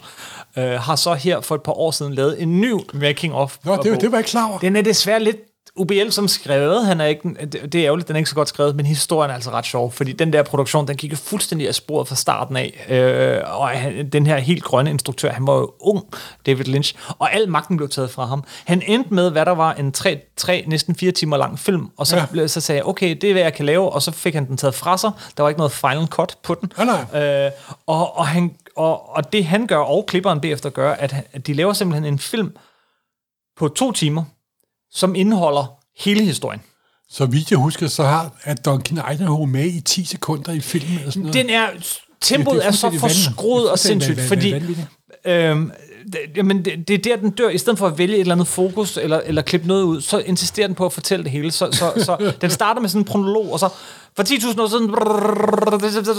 øh, 0.57 0.71
har 0.71 0.95
så 0.95 1.13
her 1.13 1.41
for 1.41 1.55
et 1.55 1.61
par 1.61 1.71
år 1.71 1.91
siden 1.91 2.13
lavet 2.13 2.41
en 2.41 2.61
ny 2.61 2.73
making-of. 2.93 3.57
Nå, 3.63 3.75
det, 3.75 4.01
det 4.01 4.11
var 4.11 4.17
ikke 4.17 4.29
klar 4.29 4.49
over. 4.49 4.59
Den 4.59 4.75
er 4.75 4.81
desværre 4.81 5.19
lidt 5.19 5.37
UBL 5.75 6.09
som 6.09 6.27
skrevet. 6.27 6.85
Han 6.85 7.01
er 7.01 7.05
ikke, 7.05 7.29
det 7.45 7.75
er 7.75 7.85
ærgerligt, 7.85 8.07
den 8.07 8.15
er 8.15 8.17
ikke 8.17 8.29
så 8.29 8.35
godt 8.35 8.49
skrevet, 8.49 8.75
men 8.75 8.85
historien 8.85 9.31
er 9.31 9.35
altså 9.35 9.51
ret 9.51 9.65
sjov, 9.65 9.91
fordi 9.91 10.11
den 10.11 10.33
der 10.33 10.43
produktion, 10.43 10.87
den 10.87 10.97
gik 10.97 11.17
fuldstændig 11.17 11.67
af 11.67 11.75
sporet 11.75 12.07
fra 12.07 12.15
starten 12.15 12.57
af. 12.57 12.85
Øh, 12.89 13.59
og 13.59 13.69
han, 13.69 14.09
den 14.09 14.25
her 14.25 14.37
helt 14.37 14.63
grønne 14.63 14.89
instruktør, 14.89 15.31
han 15.31 15.47
var 15.47 15.55
jo 15.55 15.71
ung, 15.79 16.03
David 16.45 16.65
Lynch, 16.65 16.95
og 17.19 17.33
al 17.33 17.49
magten 17.49 17.77
blev 17.77 17.89
taget 17.89 18.11
fra 18.11 18.25
ham. 18.25 18.43
Han 18.65 18.81
endte 18.87 19.13
med, 19.13 19.31
hvad 19.31 19.45
der 19.45 19.51
var 19.51 19.73
en 19.73 19.91
tre, 19.91 20.19
tre 20.37 20.63
næsten 20.67 20.95
fire 20.95 21.11
timer 21.11 21.37
lang 21.37 21.59
film, 21.59 21.89
og 21.97 22.07
så, 22.07 22.27
ja. 22.35 22.47
så 22.47 22.61
sagde 22.61 22.77
jeg, 22.77 22.87
okay, 22.87 23.17
det 23.21 23.23
er, 23.23 23.33
hvad 23.33 23.43
jeg 23.43 23.53
kan 23.53 23.65
lave, 23.65 23.89
og 23.89 24.01
så 24.01 24.11
fik 24.11 24.33
han 24.33 24.47
den 24.47 24.57
taget 24.57 24.75
fra 24.75 24.97
sig. 24.97 25.11
Der 25.37 25.43
var 25.43 25.49
ikke 25.49 25.59
noget 25.59 25.71
final 25.71 26.07
cut 26.07 26.37
på 26.43 26.55
den. 26.55 26.71
Nej, 26.77 27.05
nej. 27.11 27.23
Øh, 27.23 27.51
og, 27.87 28.17
og, 28.17 28.27
han, 28.27 28.51
og, 28.75 29.09
og 29.09 29.33
det 29.33 29.45
han 29.45 29.67
gør, 29.67 29.77
og 29.77 30.05
klipperen 30.05 30.41
bagefter 30.41 30.69
gør, 30.69 30.93
at, 30.93 31.15
at 31.33 31.47
de 31.47 31.53
laver 31.53 31.73
simpelthen 31.73 32.13
en 32.13 32.19
film 32.19 32.55
på 33.57 33.67
to 33.67 33.91
timer, 33.91 34.23
som 34.91 35.15
indeholder 35.15 35.79
hele 36.03 36.23
historien. 36.23 36.61
Så 37.09 37.25
vidt 37.25 37.51
jeg 37.51 37.59
husker, 37.59 37.87
så 37.87 38.03
har 38.03 38.31
at 38.43 38.65
Duncan 38.65 39.13
Idaho 39.13 39.45
med 39.45 39.65
i 39.65 39.81
10 39.81 40.05
sekunder 40.05 40.51
i 40.51 40.59
filmen. 40.59 40.97
Eller 40.97 41.11
sådan 41.11 41.21
noget. 41.21 41.33
Den 41.33 41.49
er, 41.49 41.69
tempoet 42.21 42.55
Det 42.55 42.63
er 42.63 42.67
er, 42.67 42.71
så 42.71 42.99
forskruet 42.99 43.71
og 43.71 43.79
sindssygt, 43.79 44.21
fordi 44.21 44.53
øhm, 45.25 45.71
jamen, 46.35 46.65
det, 46.65 46.87
det 46.87 46.93
er 46.93 46.97
der, 46.97 47.15
den 47.15 47.31
dør. 47.31 47.49
I 47.49 47.57
stedet 47.57 47.79
for 47.79 47.87
at 47.87 47.97
vælge 47.97 48.15
et 48.15 48.19
eller 48.19 48.35
andet 48.35 48.47
fokus, 48.47 48.97
eller, 48.97 49.21
eller 49.25 49.41
klippe 49.41 49.67
noget 49.67 49.83
ud, 49.83 50.01
så 50.01 50.19
insisterer 50.19 50.67
den 50.67 50.75
på 50.75 50.85
at 50.85 50.93
fortælle 50.93 51.23
det 51.23 51.31
hele. 51.31 51.51
Så, 51.51 51.71
så, 51.71 51.93
så 52.05 52.33
den 52.41 52.49
starter 52.49 52.81
med 52.81 52.89
sådan 52.89 53.01
en 53.01 53.05
prolog, 53.05 53.53
og 53.53 53.59
så 53.59 53.69
for 54.15 54.23
10.000 54.23 54.61
år 54.61 54.67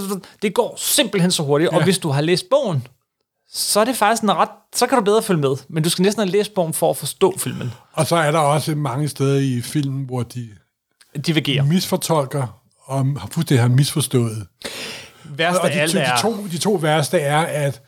siden, 0.09 0.23
det 0.43 0.55
går 0.55 0.75
simpelthen 0.79 1.31
så 1.31 1.43
hurtigt. 1.43 1.73
Ja. 1.73 1.77
Og 1.77 1.85
hvis 1.85 1.99
du 1.99 2.09
har 2.11 2.21
læst 2.21 2.51
bogen, 2.51 2.87
så 3.53 3.81
er 3.81 3.85
det 3.85 3.97
faktisk 3.97 4.23
en 4.23 4.33
ret, 4.33 4.49
så 4.75 4.87
kan 4.87 4.99
du 4.99 5.05
bedre 5.05 5.23
følge 5.23 5.41
med. 5.41 5.57
Men 5.69 5.83
du 5.83 5.91
skal 5.91 6.03
næsten 6.03 6.21
have 6.21 6.31
læst 6.31 6.55
bogen 6.55 6.75
for 6.75 6.91
at 6.91 6.97
forstå 6.97 7.39
filmen. 7.39 7.73
Og 7.93 8.07
så 8.07 8.17
er 8.17 8.31
der 8.31 8.39
også 8.39 8.75
mange 8.75 9.09
steder 9.09 9.41
i 9.41 9.61
filmen, 9.61 10.05
hvor 10.05 10.23
de 10.23 10.49
Divergerer. 11.27 11.65
misfortolker 11.65 12.61
og 12.85 13.05
har 13.05 13.29
fuldstændig 13.33 13.63
har 13.63 13.69
misforstået. 13.69 14.47
Værst 15.25 15.59
Og 15.61 15.71
de, 15.71 15.89
to, 15.89 15.99
er... 15.99 16.17
de, 16.17 16.23
to, 16.23 16.47
de 16.47 16.59
to 16.59 16.73
værste 16.73 17.19
er, 17.19 17.41
at 17.41 17.83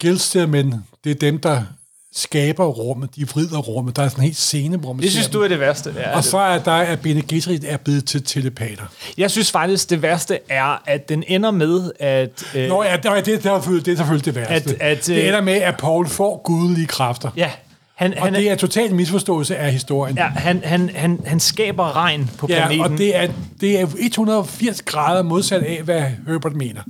Gilstermænd, 0.00 0.74
det 1.08 1.14
er 1.22 1.30
dem, 1.30 1.38
der 1.38 1.62
skaber 2.14 2.64
rummet, 2.66 3.16
de 3.16 3.28
vrider 3.28 3.58
rummet. 3.58 3.96
Der 3.96 4.02
er 4.02 4.08
sådan 4.08 4.20
en 4.20 4.24
helt 4.24 4.36
scene, 4.36 4.76
hvor 4.76 4.92
man 4.92 5.02
Det 5.02 5.10
synes 5.10 5.28
du 5.28 5.42
er 5.42 5.48
det 5.48 5.60
værste. 5.60 5.94
Ja, 5.96 6.16
Og 6.16 6.24
så 6.24 6.38
er 6.38 6.58
der, 6.58 6.72
at 6.72 7.00
Bene 7.00 7.22
Gesserit 7.22 7.64
er 7.68 7.76
blevet 7.76 8.04
til 8.04 8.22
telepater. 8.24 8.84
Jeg 9.18 9.30
synes 9.30 9.50
faktisk, 9.50 9.90
det 9.90 10.02
værste 10.02 10.38
er, 10.48 10.82
at 10.86 11.08
den 11.08 11.24
ender 11.26 11.50
med, 11.50 11.92
at... 12.00 12.42
Øh, 12.54 12.68
Nå 12.68 12.82
ja, 12.82 12.96
det, 12.96 13.04
er- 13.06 13.20
det, 13.20 13.34
er 13.34 13.40
selvfølgelig- 13.40 13.86
det 13.86 13.92
er 13.92 13.96
selvfølgelig 13.96 14.24
det 14.24 14.34
værste. 14.34 14.70
At- 14.80 14.98
at, 14.98 15.06
det 15.06 15.16
øh, 15.18 15.26
ender 15.28 15.40
med, 15.40 15.54
at 15.54 15.76
Paul 15.76 16.08
får 16.08 16.40
gudelige 16.44 16.86
kræfter. 16.86 17.30
ja, 17.36 17.50
han, 17.98 18.18
Og 18.18 18.24
han, 18.24 18.34
det 18.34 18.48
er, 18.48 18.52
er 18.52 18.56
totalt 18.56 18.92
misforståelse 18.92 19.56
af 19.56 19.72
historien. 19.72 20.16
ja, 20.16 20.26
han, 20.26 20.60
han, 20.64 20.90
han, 20.94 21.20
han 21.26 21.40
skaber 21.40 21.96
regn 21.96 22.30
på 22.38 22.46
Ja, 22.50 22.66
planeten. 22.66 22.92
og 22.92 22.98
det 22.98 23.16
er, 23.16 23.28
det 23.60 23.80
er 23.80 23.86
180 23.98 24.82
grader 24.82 25.22
modsat 25.22 25.62
af, 25.62 25.82
hvad 25.82 26.02
Herbert 26.26 26.56
mener. 26.56 26.82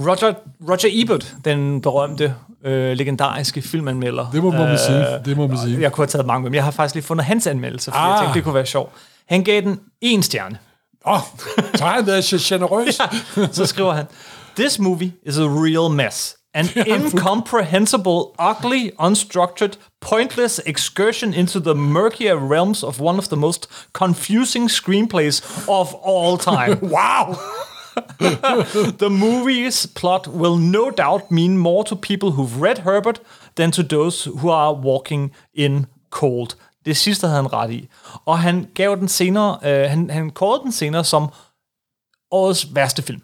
Roger, 0.00 0.32
Roger 0.68 0.88
Ebert, 0.92 1.34
den 1.44 1.80
berømte, 1.80 2.34
øh, 2.64 2.92
legendariske 2.96 3.62
filmanmelder. 3.62 4.30
Det 4.32 4.42
må 4.42 4.50
man 4.50 4.78
sige. 4.86 5.04
Det 5.24 5.36
må 5.36 5.46
man 5.46 5.58
sige. 5.58 5.80
Jeg 5.80 5.92
kunne 5.92 6.02
have 6.02 6.10
taget 6.10 6.26
mange 6.26 6.42
med, 6.42 6.50
men 6.50 6.54
jeg 6.54 6.64
har 6.64 6.70
faktisk 6.70 6.94
lige 6.94 7.04
fundet 7.04 7.26
hans 7.26 7.46
anmeldelse, 7.46 7.90
fordi 7.90 8.02
ah. 8.04 8.08
jeg 8.10 8.18
tænkte, 8.20 8.34
det 8.38 8.44
kunne 8.44 8.54
være 8.54 8.66
sjovt. 8.66 8.92
Han 9.28 9.44
gav 9.44 9.60
den 9.60 9.80
en 10.00 10.22
stjerne. 10.22 10.58
Åh, 11.06 11.12
oh, 11.14 11.20
så 11.74 11.84
har 11.84 11.94
han 11.94 12.06
været 12.06 12.24
så 12.24 12.38
generøs. 12.42 13.00
Så 13.56 13.66
skriver 13.66 13.92
han, 13.92 14.04
This 14.56 14.78
movie 14.78 15.12
is 15.26 15.38
a 15.38 15.42
real 15.42 15.94
mess. 15.94 16.36
An 16.52 16.68
incomprehensible, 16.86 18.34
ugly, 18.38 18.90
unstructured, 18.98 19.76
pointless 20.00 20.58
excursion 20.58 21.32
into 21.32 21.60
the 21.60 21.74
murkier 21.74 22.36
realms 22.36 22.82
of 22.82 23.00
one 23.00 23.18
of 23.18 23.28
the 23.28 23.36
most 23.36 23.68
confusing 23.92 24.68
screenplays 24.68 25.42
of 25.68 25.94
all 25.94 26.36
time. 26.36 26.78
wow! 26.96 27.38
the 28.98 29.10
movie's 29.10 29.86
plot 29.86 30.26
will 30.26 30.56
no 30.56 30.90
doubt 30.90 31.30
mean 31.30 31.58
more 31.58 31.84
to 31.84 31.96
people 31.96 32.32
who've 32.32 32.60
read 32.60 32.78
Herbert 32.78 33.20
than 33.56 33.70
to 33.72 33.82
those 33.82 34.24
who 34.24 34.48
are 34.48 34.74
walking 34.74 35.32
in 35.54 35.86
cold. 36.10 36.56
Det 36.84 36.96
sidste 36.96 37.26
havde 37.26 37.42
han 37.42 37.52
ret 37.52 37.70
i. 37.70 37.88
Og 38.24 38.38
han 38.38 38.68
gav 38.74 38.96
den 38.96 39.08
senere, 39.08 39.58
øh, 39.64 39.90
han, 39.90 40.10
han 40.10 40.30
kårede 40.30 40.62
den 40.62 40.72
senere 40.72 41.04
som 41.04 41.28
årets 42.30 42.74
værste 42.74 43.02
film. 43.02 43.22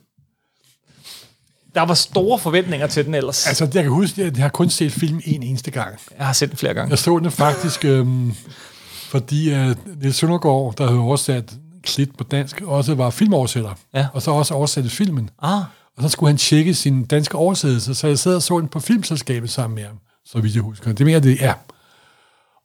Der 1.77 1.83
var 1.83 1.95
store 1.95 2.39
forventninger 2.39 2.87
til 2.87 3.05
den 3.07 3.15
ellers. 3.15 3.47
Altså, 3.47 3.69
jeg 3.75 3.83
kan 3.83 3.93
huske, 3.93 4.25
at 4.25 4.37
jeg 4.37 4.45
har 4.45 4.49
kun 4.49 4.71
set 4.71 4.93
film 4.93 5.21
en 5.25 5.43
eneste 5.43 5.71
gang. 5.71 5.95
Jeg 6.19 6.27
har 6.27 6.33
set 6.33 6.49
den 6.51 6.59
flere 6.59 6.75
gange. 6.75 6.91
Jeg 6.91 6.99
så 6.99 7.19
den 7.19 7.31
faktisk, 7.31 7.85
øhm, 7.85 8.33
fordi 9.09 9.53
uh, 9.55 10.01
Niels 10.03 10.17
Søndergaard, 10.17 10.75
der 10.79 10.87
havde 10.87 11.01
oversat 11.01 11.53
Klit 11.83 12.17
på 12.19 12.25
dansk, 12.25 12.61
også 12.61 12.95
var 12.95 13.11
filmoversætter. 13.11 13.71
Ja. 13.95 14.07
Og 14.13 14.23
så 14.23 14.31
også 14.31 14.55
oversatte 14.55 14.91
filmen. 14.91 15.31
Ah, 15.43 15.61
Og 15.97 16.03
så 16.03 16.09
skulle 16.09 16.31
han 16.31 16.37
tjekke 16.39 16.75
sin 16.75 17.05
danske 17.05 17.35
oversættelse, 17.37 17.95
så 17.95 18.07
jeg 18.07 18.19
sad 18.19 18.37
og 18.37 18.43
så 18.43 18.59
den 18.61 18.69
på 18.69 18.81
filmselskabet 18.81 19.51
sammen 19.51 19.75
med 19.75 19.85
ham, 19.85 19.97
så 20.27 20.41
vidt 20.41 20.55
jeg 20.55 20.63
husker. 20.63 20.93
Det 20.93 21.07
mener 21.07 21.21
det 21.21 21.45
er. 21.45 21.55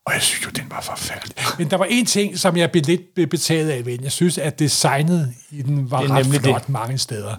Og 0.06 0.14
jeg 0.14 0.22
synes 0.22 0.46
jo, 0.46 0.50
den 0.50 0.64
var 0.70 0.82
forfærdelig. 0.82 1.36
Men 1.58 1.70
der 1.72 1.78
var 1.78 1.86
en 1.90 2.06
ting, 2.06 2.40
som 2.40 2.58
jeg 2.58 2.72
blev 2.72 2.84
lidt 2.88 3.02
be- 3.16 3.28
betaget 3.28 3.70
af, 3.70 3.86
ved. 3.86 3.98
Jeg 4.02 4.12
synes, 4.12 4.38
at 4.38 4.60
designet 4.60 5.34
i 5.52 5.62
den 5.62 5.92
var 5.92 6.02
Det 6.02 6.10
ret 6.12 6.24
nemlig 6.26 6.42
flot 6.42 6.62
det. 6.62 6.70
mange 6.70 6.98
steder. 6.98 7.36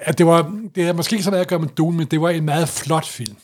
At 0.00 0.18
det 0.18 0.26
var, 0.26 0.52
det 0.74 0.88
er 0.88 0.92
måske 0.92 1.14
ikke 1.14 1.24
så 1.24 1.30
meget 1.30 1.40
at 1.40 1.48
gøre 1.48 1.58
med 1.58 1.68
Dune, 1.68 1.96
men 1.96 2.06
det 2.06 2.20
var 2.20 2.30
en 2.30 2.44
meget 2.44 2.68
flot 2.68 3.06
film. 3.06 3.36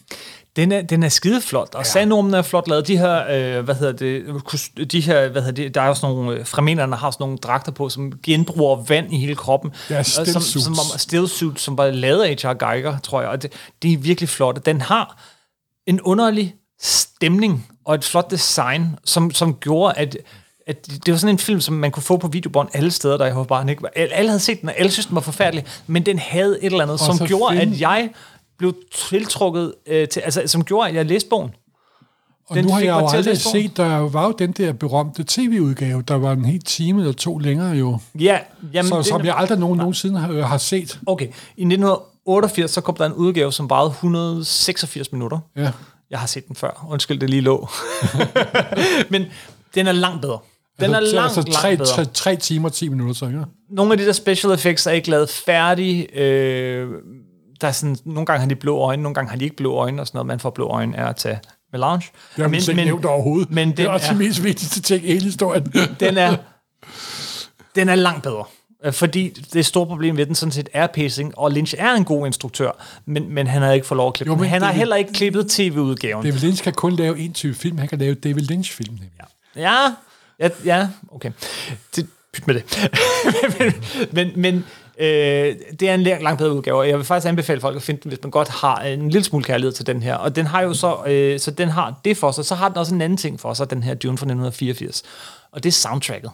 Den 0.56 0.72
er, 0.72 0.82
den 0.82 1.02
er 1.02 1.08
skideflot, 1.08 1.74
og 1.74 1.80
ja. 1.80 1.84
sandormen 1.84 2.34
er 2.34 2.42
flot 2.42 2.68
lavet. 2.68 2.86
De 2.86 2.98
her, 2.98 3.24
øh, 3.30 3.64
hvad 3.64 3.74
hedder 3.74 3.92
det, 3.92 4.92
de 4.92 5.00
her, 5.00 5.28
hvad 5.28 5.42
hedder 5.42 5.62
det, 5.62 5.74
der 5.74 5.80
er 5.80 5.86
jo 5.86 5.94
sådan 5.94 6.16
nogle, 6.16 6.38
øh, 6.38 6.46
fremenerne 6.46 6.96
har 6.96 7.10
sådan 7.10 7.24
nogle 7.24 7.38
dragter 7.38 7.72
på, 7.72 7.88
som 7.88 8.12
genbruger 8.22 8.84
vand 8.88 9.12
i 9.12 9.18
hele 9.18 9.34
kroppen. 9.34 9.72
Ja, 9.90 10.02
still 10.02 10.32
som, 10.32 10.42
suits. 10.42 10.64
som, 10.64 10.74
som, 10.74 10.98
still 10.98 11.28
suit, 11.28 11.60
som 11.60 11.78
var 11.78 11.90
lavet 11.90 12.22
af 12.22 12.36
H.R. 12.42 12.54
Geiger, 12.54 12.98
tror 12.98 13.20
jeg, 13.20 13.30
og 13.30 13.42
det, 13.42 13.52
det 13.82 13.92
er 13.92 13.98
virkelig 13.98 14.28
flot. 14.28 14.66
Den 14.66 14.80
har 14.80 15.22
en 15.86 16.00
underlig 16.00 16.54
stemning 16.80 17.68
og 17.84 17.94
et 17.94 18.04
flot 18.04 18.30
design, 18.30 18.96
som, 19.04 19.30
som 19.30 19.54
gjorde, 19.54 19.94
at 19.96 20.16
at 20.66 20.86
det 21.06 21.12
var 21.12 21.18
sådan 21.18 21.34
en 21.34 21.38
film, 21.38 21.60
som 21.60 21.74
man 21.74 21.90
kunne 21.90 22.02
få 22.02 22.16
på 22.16 22.28
videobånd 22.28 22.68
alle 22.72 22.90
steder, 22.90 23.16
der 23.16 23.26
jeg 23.26 23.36
var 23.36 23.44
barn. 23.44 23.68
Ikke? 23.68 23.84
Alle 23.98 24.14
alle 24.14 24.28
havde 24.30 24.40
set 24.40 24.60
den, 24.60 24.68
og 24.68 24.74
alle 24.78 24.90
synes, 24.92 25.06
den 25.06 25.14
var 25.14 25.20
forfærdelig, 25.20 25.64
men 25.86 26.06
den 26.06 26.18
havde 26.18 26.58
et 26.60 26.66
eller 26.66 26.82
andet, 26.82 26.92
Og 26.92 27.16
som 27.16 27.26
gjorde, 27.26 27.56
film- 27.58 27.72
at 27.72 27.80
jeg 27.80 28.10
blev 28.58 28.74
tiltrukket 29.08 29.74
øh, 29.86 30.08
til, 30.08 30.20
altså 30.20 30.42
som 30.46 30.64
gjorde, 30.64 30.88
at 30.88 30.94
jeg 30.94 31.06
læste 31.06 31.28
bogen. 31.28 31.50
Og 32.48 32.56
Den 32.56 32.64
nu 32.64 32.72
har 32.72 32.80
jeg 32.80 33.00
jo 33.00 33.08
aldrig 33.08 33.38
set, 33.38 33.76
der 33.76 33.96
var 33.98 34.24
jo 34.26 34.32
den 34.38 34.52
der 34.52 34.72
berømte 34.72 35.24
tv-udgave, 35.28 36.02
der 36.02 36.14
var 36.14 36.32
en 36.32 36.44
helt 36.44 36.66
time 36.66 37.00
eller 37.00 37.12
to 37.12 37.38
længere 37.38 37.70
jo, 37.70 37.98
Ja, 38.14 38.38
jamen, 38.72 38.88
så, 38.88 39.02
som 39.02 39.24
jeg 39.24 39.34
aldrig 39.36 39.58
nogen, 39.58 39.78
nogensinde 39.78 40.18
har, 40.20 40.42
har 40.42 40.58
set. 40.58 41.00
Okay, 41.06 41.26
i 41.56 41.62
1988, 41.64 42.70
så 42.70 42.80
kom 42.80 42.94
der 42.96 43.06
en 43.06 43.12
udgave, 43.12 43.52
som 43.52 43.70
varede 43.70 43.90
186 43.90 45.12
minutter. 45.12 45.38
Ja. 45.56 45.70
Jeg 46.10 46.18
har 46.20 46.26
set 46.26 46.48
den 46.48 46.56
før. 46.56 46.86
Undskyld, 46.90 47.20
det 47.20 47.30
lige 47.30 47.40
lå. 47.42 47.68
Men 49.10 49.24
den 49.74 49.86
er 49.86 49.92
langt 49.92 50.20
bedre. 50.22 50.38
Den 50.80 50.94
altså, 50.94 51.16
er 51.16 51.20
langt, 51.20 51.36
altså 51.36 51.52
tre, 51.52 51.68
langt 51.68 51.78
bedre. 51.78 51.94
tre, 51.94 52.04
tre 52.04 52.36
timer 52.36 52.68
og 52.68 52.72
10 52.72 52.88
minutter, 52.88 53.14
så 53.14 53.26
ikke? 53.26 53.44
Nogle 53.70 53.92
af 53.92 53.98
de 53.98 54.06
der 54.06 54.12
special 54.12 54.52
effects 54.52 54.86
er 54.86 54.90
ikke 54.90 55.10
lavet 55.10 55.28
færdige. 55.30 56.18
Øh, 56.20 56.88
der 57.60 57.68
er 57.68 57.72
sådan, 57.72 57.96
nogle 58.04 58.26
gange 58.26 58.40
har 58.40 58.48
de 58.48 58.56
blå 58.56 58.78
øjne, 58.78 59.02
nogle 59.02 59.14
gange 59.14 59.30
har 59.30 59.36
de 59.36 59.44
ikke 59.44 59.56
blå 59.56 59.74
øjne, 59.74 60.02
og 60.02 60.06
sådan 60.06 60.16
noget. 60.16 60.26
Man 60.26 60.40
får 60.40 60.50
blå 60.50 60.68
øjne 60.68 60.96
er 60.96 61.06
at 61.06 61.16
tage 61.16 61.38
melange. 61.72 62.08
Har 62.36 62.48
vi 62.48 62.56
ikke 62.56 62.74
nævnt 62.74 63.04
overhovedet. 63.04 63.50
Men 63.50 63.70
det 63.70 63.78
er 63.78 63.82
den 63.82 63.94
også 63.94 64.06
er, 64.06 64.10
det 64.10 64.18
mest 64.18 64.44
vigtigste 64.44 64.82
ting 64.82 65.04
i 65.04 65.06
hele 65.06 65.24
historien. 65.24 65.72
den 66.00 66.18
er, 66.18 66.36
den 67.74 67.88
er 67.88 67.94
langt 67.94 68.22
bedre. 68.22 68.44
Fordi 68.90 69.28
det 69.28 69.66
store 69.66 69.86
problem 69.86 70.16
ved 70.16 70.26
den 70.26 70.34
sådan 70.34 70.52
set 70.52 70.68
er 70.72 70.86
pacing, 70.86 71.38
og 71.38 71.50
Lynch 71.50 71.74
er 71.78 71.92
en 71.92 72.04
god 72.04 72.26
instruktør, 72.26 72.70
men, 73.06 73.34
men 73.34 73.46
han 73.46 73.62
har 73.62 73.72
ikke 73.72 73.86
fået 73.86 73.96
lov 73.96 74.08
at 74.08 74.14
klippe 74.14 74.30
Jo, 74.30 74.34
den. 74.34 74.40
men 74.40 74.50
Han 74.50 74.62
har 74.62 74.72
heller 74.72 74.96
ikke 74.96 75.12
klippet 75.12 75.50
tv-udgaven. 75.50 76.24
David 76.24 76.40
Lynch 76.40 76.62
kan 76.62 76.72
kun 76.72 76.92
lave 76.96 77.18
en 77.18 77.32
type 77.32 77.54
film. 77.54 77.78
Han 77.78 77.88
kan 77.88 77.98
lave 77.98 78.14
David 78.14 78.42
Lynch-film. 78.42 78.94
nemlig. 78.94 79.10
Ja, 79.56 79.76
ja, 80.42 80.48
ja 80.64 80.88
okay. 81.12 81.30
Det, 81.96 82.06
pyt 82.32 82.46
med 82.46 82.54
det. 82.54 82.64
men 83.58 83.72
men, 84.16 84.32
men 84.40 84.64
øh, 84.98 85.56
det 85.80 85.88
er 85.88 85.94
en 85.94 86.02
lang- 86.02 86.22
langt 86.22 86.38
bedre 86.38 86.52
udgave, 86.52 86.78
og 86.78 86.88
jeg 86.88 86.96
vil 86.96 87.04
faktisk 87.04 87.28
anbefale 87.28 87.60
folk 87.60 87.76
at 87.76 87.82
finde 87.82 88.00
den, 88.02 88.08
hvis 88.08 88.18
man 88.22 88.30
godt 88.30 88.48
har 88.48 88.76
en 88.76 89.08
lille 89.08 89.24
smule 89.24 89.44
kærlighed 89.44 89.72
til 89.72 89.86
den 89.86 90.02
her. 90.02 90.14
Og 90.14 90.36
den 90.36 90.46
har 90.46 90.62
jo 90.62 90.74
så, 90.74 90.96
øh, 91.06 91.40
så 91.40 91.50
den 91.50 91.68
har 91.68 91.94
det 92.04 92.16
for 92.16 92.30
sig, 92.30 92.44
så 92.44 92.54
har 92.54 92.68
den 92.68 92.78
også 92.78 92.94
en 92.94 93.00
anden 93.00 93.16
ting 93.16 93.40
for 93.40 93.54
sig, 93.54 93.70
den 93.70 93.82
her 93.82 93.94
Dune 93.94 94.18
fra 94.18 94.24
1984. 94.24 95.02
Og 95.52 95.62
det 95.62 95.68
er 95.68 95.72
soundtracket. 95.72 96.30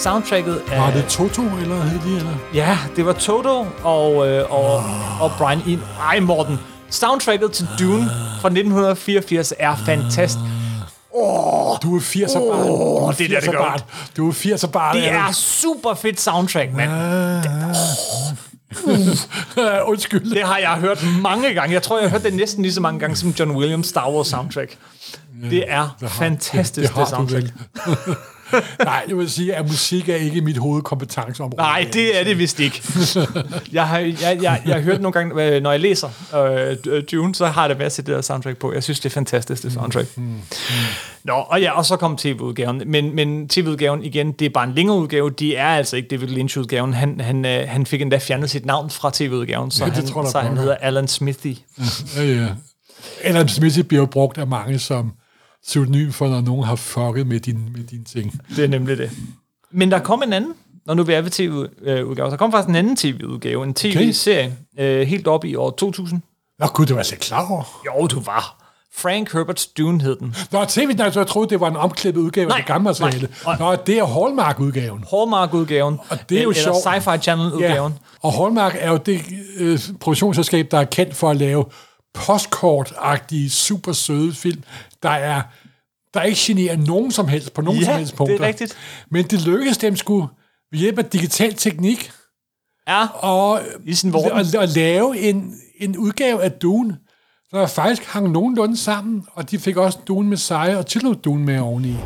Soundtracket 0.00 0.62
er... 0.72 0.80
Var 0.80 0.90
det 0.90 1.04
Toto, 1.08 1.42
eller 1.42 1.82
hed 1.82 2.00
de, 2.00 2.16
eller? 2.16 2.34
Ja, 2.54 2.78
det 2.96 3.06
var 3.06 3.12
Toto 3.12 3.66
og, 3.82 4.28
øh, 4.28 4.52
og, 4.52 4.84
og 5.20 5.32
Brian 5.38 5.62
Eno. 5.66 5.82
Ej, 6.00 6.20
Morten. 6.20 6.58
Soundtracket 6.90 7.52
til 7.52 7.68
Dune 7.78 8.04
fra 8.40 8.48
1984 8.48 9.54
er 9.58 9.76
fantastisk. 9.86 10.44
Du 11.82 11.96
er 11.96 12.00
80'er 12.00 12.38
barn. 12.38 12.70
Åh, 12.70 13.14
det 13.18 13.24
er 13.24 13.28
der, 13.28 13.40
det 13.40 13.50
gør 13.50 13.58
barn. 13.58 13.80
Du 14.16 14.28
er 14.28 14.32
80'er 14.32 14.66
barn. 14.66 14.96
Det 14.96 15.10
er 15.10 15.32
super 15.32 15.94
fedt 15.94 16.20
soundtrack, 16.20 16.74
mand. 16.76 16.90
er... 16.90 17.74
Undskyld. 19.90 20.34
Det 20.34 20.42
har 20.42 20.58
jeg 20.58 20.70
hørt 20.70 21.04
mange 21.22 21.54
gange. 21.54 21.74
Jeg 21.74 21.82
tror, 21.82 21.98
jeg 21.98 22.10
har 22.10 22.10
hørt 22.10 22.24
det 22.24 22.34
næsten 22.34 22.62
lige 22.62 22.72
så 22.72 22.80
mange 22.80 23.00
gange 23.00 23.16
som 23.16 23.30
John 23.30 23.50
Williams 23.50 23.86
Star 23.86 24.10
Wars 24.10 24.28
soundtrack. 24.28 24.76
Det 25.50 25.64
er 25.68 25.88
fantastisk, 26.08 26.88
det, 26.88 26.98
har 26.98 27.04
det 27.04 27.10
du 27.10 27.16
soundtrack. 27.16 27.46
Nej, 28.84 29.04
jeg 29.08 29.16
vil 29.16 29.30
sige, 29.30 29.54
at 29.54 29.66
musik 29.66 30.08
er 30.08 30.16
ikke 30.16 30.40
mit 30.40 30.56
hovedkompetenceområde. 30.56 31.62
Nej, 31.62 31.88
det 31.92 32.20
er 32.20 32.24
det 32.24 32.38
vist 32.38 32.60
ikke. 32.60 32.82
Jeg 33.72 33.88
har, 33.88 33.98
jeg, 33.98 34.38
jeg, 34.42 34.62
jeg 34.66 34.74
har 34.74 34.80
hørt 34.80 35.00
nogle 35.00 35.12
gange, 35.12 35.44
øh, 35.44 35.62
når 35.62 35.70
jeg 35.70 35.80
læser 35.80 36.08
øh, 36.86 37.02
Dune, 37.12 37.34
så 37.34 37.46
har 37.46 37.68
det 37.68 37.78
været 37.78 37.92
sætte 37.92 38.12
det 38.12 38.16
der 38.16 38.22
soundtrack 38.22 38.58
på. 38.58 38.72
Jeg 38.72 38.82
synes, 38.82 39.00
det 39.00 39.08
er 39.10 39.14
fantastisk, 39.14 39.62
det 39.62 39.72
soundtrack. 39.72 40.08
Nå, 41.24 41.32
og 41.32 41.60
ja, 41.60 41.70
og 41.72 41.86
så 41.86 41.96
kom 41.96 42.16
tv-udgaven. 42.16 42.82
Men, 42.86 43.14
men 43.14 43.48
tv-udgaven, 43.48 44.04
igen, 44.04 44.32
det 44.32 44.44
er 44.44 44.50
bare 44.50 44.64
en 44.64 44.74
længere 44.74 44.96
udgave. 44.96 45.30
De 45.30 45.56
er 45.56 45.68
altså 45.68 45.96
ikke 45.96 46.08
David 46.08 46.28
Lynch-udgaven. 46.28 46.94
Han, 46.94 47.20
han, 47.20 47.44
øh, 47.44 47.68
han 47.68 47.86
fik 47.86 48.02
endda 48.02 48.18
fjernet 48.18 48.50
sit 48.50 48.66
navn 48.66 48.90
fra 48.90 49.10
tv-udgaven, 49.14 49.70
så, 49.70 49.84
Ja, 49.84 49.90
det 49.90 49.96
han, 49.96 50.06
tror 50.06 50.22
jeg 50.22 50.30
så 50.30 50.38
han 50.38 50.56
hedder 50.56 50.74
Alan 50.74 51.08
Smithy. 51.08 51.56
Ja, 52.16 52.22
ja. 52.22 52.46
Adam 53.24 53.48
Smith 53.48 53.82
bliver 53.82 54.06
brugt 54.06 54.38
af 54.38 54.46
mange 54.46 54.78
som 54.78 55.12
pseudonym 55.66 56.12
for, 56.12 56.28
når 56.28 56.40
nogen 56.40 56.64
har 56.64 56.76
fucket 56.76 57.26
med 57.26 57.40
din, 57.40 57.68
med 57.76 57.84
dine 57.84 58.04
ting. 58.04 58.40
Det 58.56 58.64
er 58.64 58.68
nemlig 58.68 58.98
det. 58.98 59.10
Men 59.70 59.90
der 59.90 59.98
kom 59.98 60.22
en 60.22 60.32
anden, 60.32 60.52
når 60.86 60.94
nu 60.94 61.02
vi 61.02 61.12
er 61.12 61.20
ved 61.20 61.30
tv-udgave. 61.30 62.30
Der 62.30 62.36
kom 62.36 62.52
faktisk 62.52 62.68
en 62.68 62.74
anden 62.76 62.96
tv-udgave, 62.96 63.64
en 63.64 63.74
tv-serie, 63.74 64.56
øh, 64.78 65.06
helt 65.06 65.26
op 65.26 65.44
i 65.44 65.54
år 65.54 65.70
2000. 65.70 66.20
Nå 66.58 66.66
gud, 66.66 66.86
det 66.86 66.96
var 66.96 67.02
slet 67.02 67.12
ikke 67.12 67.22
klar 67.24 67.50
over. 67.50 67.62
Jo, 67.86 68.06
du 68.06 68.20
var. 68.20 68.56
Frank 68.96 69.34
Herbert's 69.34 69.72
Dune 69.78 70.02
hed 70.02 70.16
den. 70.16 70.34
Nå, 70.52 70.64
tv, 70.64 70.94
nej, 70.96 71.10
så 71.10 71.20
jeg 71.20 71.26
troede, 71.26 71.50
det 71.50 71.60
var 71.60 71.68
en 71.68 71.76
omklippet 71.76 72.20
udgave 72.20 72.48
Nej, 72.48 72.56
af 72.56 72.62
det 72.62 72.66
gamle 72.68 72.84
materiale. 72.84 73.28
Nå, 73.58 73.76
det 73.86 73.98
er 73.98 74.04
Hallmark-udgaven. 74.04 75.04
Hallmark-udgaven. 75.10 75.98
Og 76.10 76.18
det 76.28 76.38
er 76.38 76.42
jo 76.42 76.50
eller 76.50 76.62
sjovt. 76.62 76.76
Sci-Fi 76.86 77.18
Channel-udgaven. 77.18 77.98
Og 78.22 78.32
Hallmark 78.32 78.76
er 78.78 78.90
jo 78.90 78.96
det 78.96 79.20
øh, 79.56 79.78
produktionsselskab, 80.00 80.70
der 80.70 80.78
er 80.78 80.84
kendt 80.84 81.16
for 81.16 81.30
at 81.30 81.36
lave 81.36 81.64
postkort-agtige, 82.14 83.50
super 83.50 83.92
søde 83.92 84.34
film, 84.34 84.62
der 85.02 85.10
er 85.10 85.42
der 86.14 86.22
ikke 86.22 86.38
generer 86.40 86.76
nogen 86.76 87.10
som 87.10 87.28
helst 87.28 87.52
på 87.54 87.62
nogen 87.62 87.80
Ja, 87.80 87.86
som 87.86 87.94
helst 87.94 88.12
det 88.12 88.14
er 88.14 88.16
punkter. 88.26 88.46
rigtigt. 88.46 88.76
Men 89.10 89.24
det 89.24 89.46
lykkedes 89.46 89.78
dem 89.78 89.96
sgu 89.96 90.28
ved 90.72 90.78
hjælp 90.78 90.98
af 90.98 91.04
digital 91.04 91.54
teknik 91.54 92.12
Ja, 92.88 93.06
og, 93.14 93.60
I 93.86 93.94
sin 93.94 94.14
at, 94.14 94.54
at 94.54 94.68
lave 94.68 95.18
en, 95.18 95.54
en 95.80 95.96
udgave 95.98 96.42
af 96.42 96.52
Dune, 96.52 96.98
der 97.50 97.66
faktisk 97.66 98.04
hang 98.04 98.30
nogenlunde 98.30 98.76
sammen, 98.76 99.24
og 99.32 99.50
de 99.50 99.58
fik 99.58 99.76
også 99.76 99.98
Dune 100.08 100.28
med 100.28 100.36
sejr 100.36 100.76
og 100.76 100.86
Tilo 100.86 101.12
Dune 101.12 101.44
med 101.44 101.58
oveni. 101.60 101.96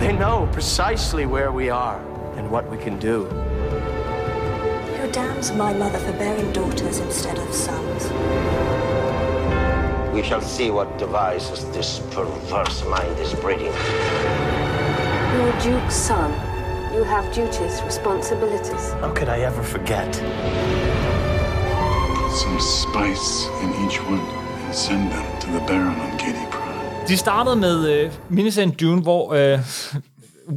They 0.00 0.16
know 0.16 0.48
precisely 0.52 1.24
where 1.26 1.50
we 1.52 1.72
are 1.72 1.98
and 2.38 2.46
what 2.50 2.64
we 2.70 2.76
can 2.84 3.00
do. 3.00 3.26
Who 5.16 5.22
damns 5.22 5.50
my 5.52 5.72
mother 5.72 5.98
for 5.98 6.12
bearing 6.12 6.52
daughters 6.52 6.98
instead 6.98 7.38
of 7.38 7.54
sons? 7.54 8.02
We 10.12 10.22
shall 10.22 10.42
see 10.42 10.70
what 10.70 10.98
devices 10.98 11.64
this 11.72 12.00
perverse 12.10 12.84
mind 12.84 13.18
is 13.18 13.32
breeding. 13.32 13.72
You're 15.32 15.58
duke's 15.62 15.94
son. 15.94 16.30
You 16.94 17.02
have 17.04 17.24
duties, 17.34 17.82
responsibilities. 17.82 18.92
How 19.00 19.14
could 19.14 19.30
I 19.30 19.38
ever 19.40 19.62
forget? 19.62 20.12
Put 22.14 22.32
Some 22.32 22.60
spice 22.60 23.48
in 23.62 23.70
each 23.86 23.98
one 24.02 24.20
and 24.66 24.74
send 24.74 25.10
them 25.12 25.40
to 25.40 25.46
the 25.46 25.60
Baron 25.66 25.98
on 25.98 26.18
Katie 26.18 26.46
Prime. 26.50 27.06
De 27.08 27.16
startede 27.16 27.56
med 27.56 27.88
øh, 27.88 28.12
miniserien 28.28 28.70
Dune, 28.70 29.02
hvor 29.02 29.32
øh, 29.32 29.58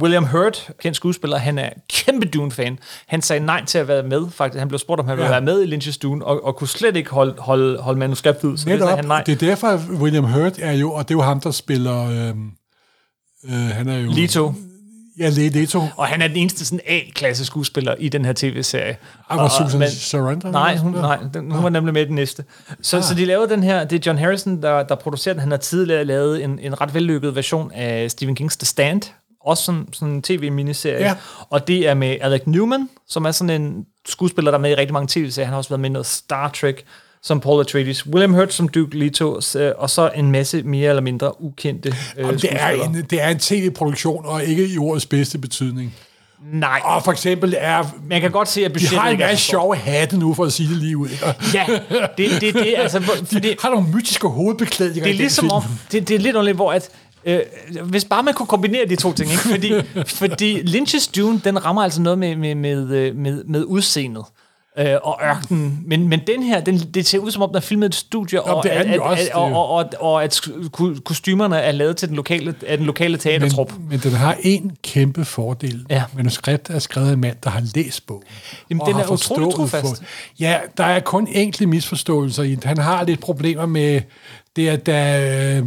William 0.02 0.24
Hurt, 0.24 0.70
kendt 0.82 0.96
skuespiller, 0.96 1.38
han 1.38 1.58
er 1.58 1.70
kæmpe 1.90 2.26
Dune-fan. 2.26 2.78
Han 3.06 3.22
sagde 3.22 3.44
nej 3.46 3.64
til 3.64 3.78
at 3.78 3.88
være 3.88 4.02
med, 4.02 4.26
faktisk. 4.30 4.58
Han 4.58 4.68
blev 4.68 4.78
spurgt, 4.78 5.00
om 5.00 5.06
han 5.08 5.16
ville 5.16 5.26
Ja. 5.26 5.30
være 5.32 5.40
med 5.40 5.62
i 5.62 5.76
Lynch's 5.76 5.98
Dune, 5.98 6.24
og, 6.24 6.44
og 6.44 6.56
kunne 6.56 6.68
slet 6.68 6.96
ikke 6.96 7.10
holde, 7.10 7.34
holde, 7.38 7.78
holde 7.78 7.98
manuskriptet 7.98 8.48
ud. 8.48 8.56
Så 8.56 8.64
det 8.64 8.64
sagde 8.64 8.78
Netop, 8.78 8.96
han 8.96 9.04
nej. 9.04 9.22
det 9.26 9.42
er 9.42 9.46
derfor, 9.46 9.66
at 9.66 9.80
William 10.00 10.24
Hurt 10.24 10.58
er 10.58 10.72
jo, 10.72 10.92
og 10.92 11.08
det 11.08 11.14
er 11.14 11.18
jo 11.18 11.22
ham, 11.22 11.40
der 11.40 11.50
spiller... 11.50 12.04
Øhm, 12.28 12.50
øh, 13.44 13.52
han 13.52 13.88
er 13.88 13.98
jo... 13.98 14.10
Leto. 14.10 14.52
Ja, 15.18 15.28
Le- 15.30 15.48
Leto. 15.48 15.82
Og 15.96 16.06
han 16.06 16.22
er 16.22 16.28
den 16.28 16.36
eneste 16.36 16.64
sådan 16.64 16.80
A-klasse 16.86 17.44
skuespiller 17.44 17.94
i 17.98 18.08
den 18.08 18.24
her 18.24 18.32
tv-serie. 18.36 18.96
Ej, 19.30 19.36
var 19.36 19.48
Susan 19.48 19.78
men- 19.78 19.90
Sarandon? 19.90 20.52
Nej, 20.52 20.76
hun, 20.76 20.92
nej 20.92 21.18
den, 21.34 21.50
hun 21.50 21.62
var 21.62 21.68
nemlig 21.68 21.94
med 21.94 22.02
i 22.02 22.04
den 22.04 22.14
næste. 22.14 22.44
Så, 22.82 22.96
ah. 22.96 23.02
så 23.02 23.14
de 23.14 23.24
lavede 23.24 23.48
den 23.48 23.62
her, 23.62 23.84
det 23.84 23.96
er 23.96 24.02
John 24.10 24.18
Harrison, 24.18 24.62
der, 24.62 24.82
der 24.82 24.94
producerer 24.94 25.34
den. 25.34 25.40
Han 25.40 25.50
har 25.50 25.58
tidligere 25.58 26.04
lavet 26.04 26.44
en, 26.44 26.58
en 26.58 26.80
ret 26.80 26.94
vellykket 26.94 27.34
version 27.36 27.72
af 27.74 28.10
Stephen 28.10 28.34
Kings 28.34 28.56
The 28.56 28.66
Stand, 28.66 29.02
også 29.44 29.64
sådan, 29.64 29.88
sådan 29.92 30.14
en 30.14 30.22
tv-miniserie. 30.22 31.04
Ja. 31.04 31.14
Og 31.50 31.68
det 31.68 31.88
er 31.88 31.94
med 31.94 32.16
Alec 32.20 32.42
Newman, 32.46 32.88
som 33.08 33.24
er 33.24 33.30
sådan 33.30 33.62
en 33.62 33.86
skuespiller, 34.08 34.50
der 34.50 34.58
er 34.58 34.62
med 34.62 34.70
i 34.70 34.74
rigtig 34.74 34.92
mange 34.92 35.08
tv-serier. 35.10 35.46
Han 35.46 35.52
har 35.52 35.58
også 35.58 35.70
været 35.70 35.80
med 35.80 35.90
i 35.90 35.92
noget 35.92 36.06
Star 36.06 36.48
Trek, 36.48 36.84
som 37.22 37.40
Paul 37.40 37.60
Atreides. 37.60 38.06
William 38.06 38.34
Hurt 38.34 38.52
som 38.52 38.68
Duke 38.68 38.98
Leto, 38.98 39.40
øh, 39.56 39.72
og 39.78 39.90
så 39.90 40.10
en 40.14 40.30
masse 40.30 40.62
mere 40.62 40.88
eller 40.88 41.02
mindre 41.02 41.42
ukendte 41.42 41.88
øh, 41.88 41.96
Jamen, 42.18 42.34
det, 42.40 42.50
er 42.52 42.68
en, 42.68 43.06
det 43.10 43.22
er 43.22 43.28
en 43.28 43.38
tv-produktion, 43.38 44.26
og 44.26 44.44
ikke 44.44 44.68
i 44.68 44.78
ordets 44.78 45.06
bedste 45.06 45.38
betydning. 45.38 45.94
Nej, 46.52 46.80
Og 46.84 47.04
for 47.04 47.12
eksempel 47.12 47.54
er... 47.58 47.84
man 48.08 48.20
kan 48.20 48.30
godt 48.30 48.48
se, 48.48 48.64
at 48.64 48.70
De 48.70 48.72
budgettet 48.72 48.98
har 48.98 49.08
en 49.08 49.20
er 49.20 49.26
masse 49.26 49.44
sjove 49.44 49.76
hatte 49.76 50.18
nu, 50.18 50.34
for 50.34 50.44
at 50.44 50.52
sige 50.52 50.68
det 50.68 50.76
lige 50.76 50.96
ud. 50.96 51.08
Ja, 51.54 51.66
det 52.18 52.40
det, 52.40 52.54
det, 52.54 52.74
altså, 52.76 53.00
fordi, 53.32 53.48
De 53.48 53.56
har 53.62 53.70
nogle 53.70 53.88
mytiske 53.94 54.28
hovedbeklædninger 54.28 55.04
det 55.04 55.14
er 55.14 55.18
ligesom 55.18 55.50
om, 55.50 55.62
det, 55.92 56.08
det 56.08 56.14
er 56.14 56.18
lidt 56.18 56.36
underligt, 56.36 56.56
hvor 56.56 56.72
at, 56.72 56.88
øh, 57.24 57.40
hvis 57.84 58.04
bare 58.04 58.22
man 58.22 58.34
kunne 58.34 58.46
kombinere 58.46 58.86
de 58.88 58.96
to 58.96 59.12
ting, 59.12 59.30
ikke? 59.30 59.42
Fordi, 59.42 59.72
fordi 60.20 60.60
Lynch's 60.60 61.10
Dune, 61.16 61.40
den 61.44 61.64
rammer 61.64 61.82
altså 61.82 62.02
noget 62.02 62.18
med, 62.18 62.36
med, 62.36 62.54
med, 62.54 62.90
øh, 62.90 63.16
med, 63.16 63.44
med 63.44 63.64
udseendet 63.64 64.24
øh, 64.78 64.96
og 65.02 65.20
ørkenen. 65.24 65.82
Men, 65.86 66.08
men 66.08 66.20
den 66.26 66.42
her, 66.42 66.60
den, 66.60 66.78
det 66.78 67.06
ser 67.06 67.18
ud 67.18 67.30
som 67.30 67.42
om, 67.42 67.48
den 67.48 67.56
er 67.56 67.60
filmet 67.60 67.86
i 67.86 67.88
et 67.88 67.94
studie, 67.94 68.42
og, 68.42 68.62
det 68.62 68.74
er 68.76 68.80
at, 68.80 68.86
at, 68.86 69.00
også, 69.00 69.22
at, 69.22 69.26
det 69.26 69.34
og, 69.34 69.52
og, 69.52 69.68
og, 69.70 69.84
og 70.00 70.24
at 70.24 70.40
kostymerne 71.04 71.56
er 71.58 71.72
lavet 71.72 71.96
til 71.96 72.08
den 72.08 72.16
lokale, 72.16 72.54
af 72.66 72.76
den 72.76 72.86
lokale 72.86 73.18
teatertrup. 73.18 73.72
Men, 73.78 73.88
men 73.88 73.98
den 73.98 74.12
har 74.12 74.36
en 74.42 74.72
kæmpe 74.82 75.24
fordel. 75.24 75.86
Ja. 75.90 76.02
Manuskriptet 76.16 76.74
er 76.76 76.78
skrevet 76.78 77.08
af 77.08 77.12
en 77.12 77.20
mand, 77.20 77.36
der 77.44 77.50
har 77.50 77.62
læst 77.74 78.06
bogen. 78.06 78.22
Jamen, 78.70 78.86
den 78.86 78.96
er 78.96 79.12
utrolig 79.12 79.54
trofast. 79.54 79.86
for- 79.86 80.04
Ja, 80.40 80.58
der 80.76 80.84
er 80.84 81.00
kun 81.00 81.28
enkelte 81.30 81.66
misforståelser 81.66 82.42
i 82.42 82.54
den. 82.54 82.62
Han 82.64 82.78
har 82.78 83.04
lidt 83.04 83.20
problemer 83.20 83.66
med 83.66 84.00
det, 84.56 84.68
at 84.68 84.86
der 84.86 85.58
øh, 85.58 85.66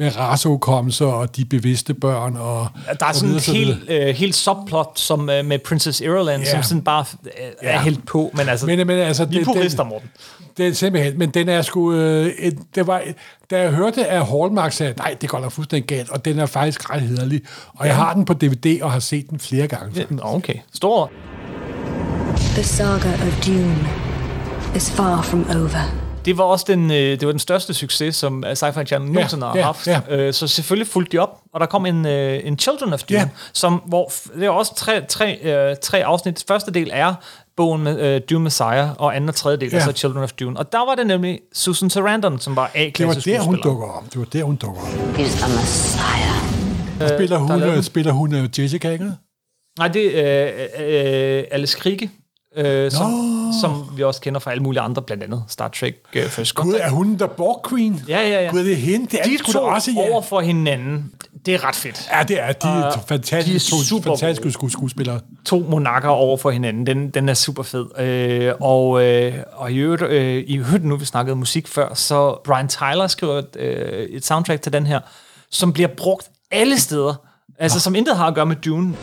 med 0.00 0.16
raceudkommelse 0.18 1.06
og 1.06 1.36
de 1.36 1.44
bevidste 1.44 1.94
børn. 1.94 2.36
Og, 2.36 2.66
Der 2.86 3.04
er 3.04 3.08
og 3.08 3.14
sådan 3.14 3.28
videre, 3.28 3.36
et 3.38 3.42
så 3.44 3.52
videre. 3.52 3.74
helt, 3.88 4.08
øh, 4.08 4.14
helt 4.14 4.34
subplot 4.34 4.92
som, 4.98 5.30
øh, 5.30 5.44
med 5.44 5.58
Princess 5.58 6.00
Irulan, 6.00 6.40
Ja. 6.40 6.50
som 6.50 6.62
sådan 6.62 6.82
bare 6.82 7.04
øh, 7.24 7.30
er 7.62 7.72
Ja. 7.72 7.82
helt 7.82 8.06
på. 8.06 8.30
Men 8.34 8.48
altså, 8.48 8.66
Men, 8.66 8.86
men 8.86 8.98
altså, 8.98 9.24
vi 9.24 9.40
er 9.40 9.44
purister, 9.44 9.84
Morten. 9.84 10.08
Det 10.56 10.68
er 10.68 10.72
simpelthen, 10.72 11.18
men 11.18 11.30
den 11.30 11.48
er 11.48 11.62
sgu... 11.62 11.92
Øh, 11.92 12.26
et, 12.26 12.58
det 12.74 12.86
var, 12.86 13.02
da 13.50 13.60
jeg 13.60 13.70
hørte, 13.70 14.06
at 14.06 14.26
Hallmark 14.26 14.72
sagde, 14.72 14.94
nej, 14.98 15.16
det 15.20 15.28
går 15.28 15.40
da 15.40 15.48
fuldstændig 15.48 15.88
galt, 15.88 16.10
og 16.10 16.24
den 16.24 16.38
er 16.38 16.46
faktisk 16.46 16.90
ret 16.90 17.00
hederlig. 17.02 17.40
Og 17.74 17.86
jeg 17.86 17.96
har 17.96 18.14
den 18.14 18.24
på 18.24 18.32
DVD 18.34 18.82
og 18.82 18.92
har 18.92 19.00
set 19.00 19.30
den 19.30 19.38
flere 19.40 19.66
gange. 19.66 19.92
Ja, 20.10 20.16
Okay, 20.22 20.54
stor. 20.74 21.10
The 22.36 22.62
saga 22.64 23.12
of 23.12 23.46
Dune 23.46 23.88
is 24.76 24.90
far 24.90 25.22
from 25.22 25.46
over. 25.50 26.09
Det 26.24 26.38
var 26.38 26.44
også 26.44 26.64
den, 26.68 26.90
øh, 26.90 26.96
det 26.96 27.26
var 27.26 27.32
den 27.32 27.38
største 27.38 27.74
succes, 27.74 28.16
som 28.16 28.44
øh, 28.44 28.52
Sci-Fi 28.52 28.84
Channel 28.84 29.12
nogensinde 29.12 29.46
har 29.46 29.56
ja, 29.56 29.62
haft. 29.62 29.86
ja. 29.86 30.00
Øh, 30.08 30.32
så 30.34 30.46
selvfølgelig 30.46 30.86
fulgte 30.92 31.12
de 31.16 31.22
op, 31.22 31.40
og 31.54 31.60
der 31.60 31.66
kom 31.66 31.86
en, 31.86 32.06
øh, 32.06 32.40
en 32.44 32.58
Children 32.58 32.92
of 32.92 33.02
Dune, 33.02 33.20
Ja. 33.20 33.28
som, 33.52 33.82
hvor 33.86 34.12
det 34.34 34.44
er 34.44 34.50
også 34.50 34.74
tre, 34.74 35.04
tre, 35.08 35.38
øh, 35.42 35.76
tre 35.82 36.04
afsnit. 36.04 36.44
Første 36.48 36.70
del 36.70 36.90
er 36.92 37.14
bogen 37.56 37.82
med 37.84 38.00
øh, 38.00 38.20
Dune 38.30 38.44
Messiah, 38.44 38.88
og 38.98 39.16
anden 39.16 39.28
og 39.28 39.34
tredje 39.34 39.56
del 39.58 39.74
er 39.74 39.78
Ja. 39.78 39.84
så 39.84 39.92
Children 39.92 40.22
of 40.22 40.32
Dune. 40.32 40.58
Og 40.58 40.72
der 40.72 40.86
var 40.86 40.94
det 40.94 41.06
nemlig 41.06 41.40
Susan 41.54 41.90
Sarandon, 41.90 42.38
som 42.40 42.56
var 42.56 42.70
Det 42.74 43.06
var 43.06 43.14
der, 43.14 43.40
hun 43.40 43.60
dukker 43.62 43.86
op. 43.86 44.04
Det 44.04 44.18
var 44.18 44.24
der, 44.24 44.42
hun 44.44 44.56
dukker 44.56 44.80
op. 44.80 44.88
He's 44.88 45.44
the 45.44 45.56
Messiah. 45.56 47.16
Spiller 47.18 47.38
hun, 47.38 47.82
spiller 47.82 48.12
hun 48.12 48.50
Jessica, 48.58 48.90
ikke? 48.92 49.12
Nej, 49.78 49.88
det 49.88 50.18
er 50.28 50.50
øh, 50.80 51.38
øh, 51.38 51.44
Alice 51.50 51.78
Krige, 51.78 52.10
øh, 52.56 52.90
som, 52.90 53.12
som 53.60 53.84
vi 53.96 54.02
også 54.02 54.20
kender 54.20 54.40
fra 54.40 54.50
alle 54.50 54.62
mulige 54.62 54.80
andre, 54.80 55.02
blandt 55.02 55.22
andet 55.22 55.44
Star 55.48 55.68
Trek 55.68 55.94
øh, 56.14 56.26
First 56.26 56.54
Gud, 56.54 56.74
er 56.74 56.90
hun 56.90 57.16
der 57.18 57.26
Borg 57.26 57.66
Queen? 57.70 58.02
Ja, 58.08 58.28
ja, 58.28 58.42
ja. 58.44 58.50
Gud, 58.50 58.64
det 58.64 58.72
er 58.72 58.76
hende. 58.76 59.06
Det 59.06 59.18
er 59.20 59.24
De 59.24 59.52
to 59.52 59.62
også, 59.64 59.90
ja. 59.90 60.10
over 60.12 60.22
for 60.22 60.40
hinanden, 60.40 61.12
det 61.46 61.54
er 61.54 61.64
ret 61.64 61.74
fedt. 61.74 62.08
Ja, 62.12 62.22
det 62.22 62.40
er. 62.40 62.52
De 62.52 62.68
er 62.68 62.82
Og 62.84 63.00
fantastiske, 63.08 63.50
de 63.70 63.76
er 63.76 63.78
to 63.80 63.84
super 63.84 64.10
fantastiske 64.10 64.58
sku- 64.58 64.70
skuespillere. 64.70 65.20
to 65.44 65.58
monakker 65.70 66.08
over 66.08 66.36
for 66.36 66.50
hinanden. 66.50 66.86
Den, 66.86 67.10
den 67.10 67.28
er 67.28 67.34
super 67.34 67.62
fed. 67.62 67.86
Øh, 67.98 68.52
og, 68.60 69.04
øh, 69.04 69.34
og 69.52 69.72
i 69.72 69.76
øvrigt, 69.76 70.02
øh, 70.02 70.44
I 70.46 70.58
hørte 70.58 70.88
nu, 70.88 70.96
vi 70.96 71.04
snakkede 71.04 71.36
musik 71.36 71.68
før, 71.68 71.94
så 71.94 72.40
Brian 72.44 72.68
Tyler 72.68 73.06
skriver 73.06 73.34
et, 73.38 73.56
øh, 73.58 74.02
et 74.08 74.24
soundtrack 74.26 74.62
til 74.62 74.72
den 74.72 74.86
her, 74.86 75.00
som 75.50 75.72
bliver 75.72 75.88
brugt 75.96 76.28
alle 76.50 76.80
steder. 76.80 77.14
Altså, 77.58 77.80
som 77.80 77.94
intet 77.94 78.16
har 78.16 78.26
at 78.26 78.34
gøre 78.34 78.46
med 78.46 78.56
Dune. 78.56 78.94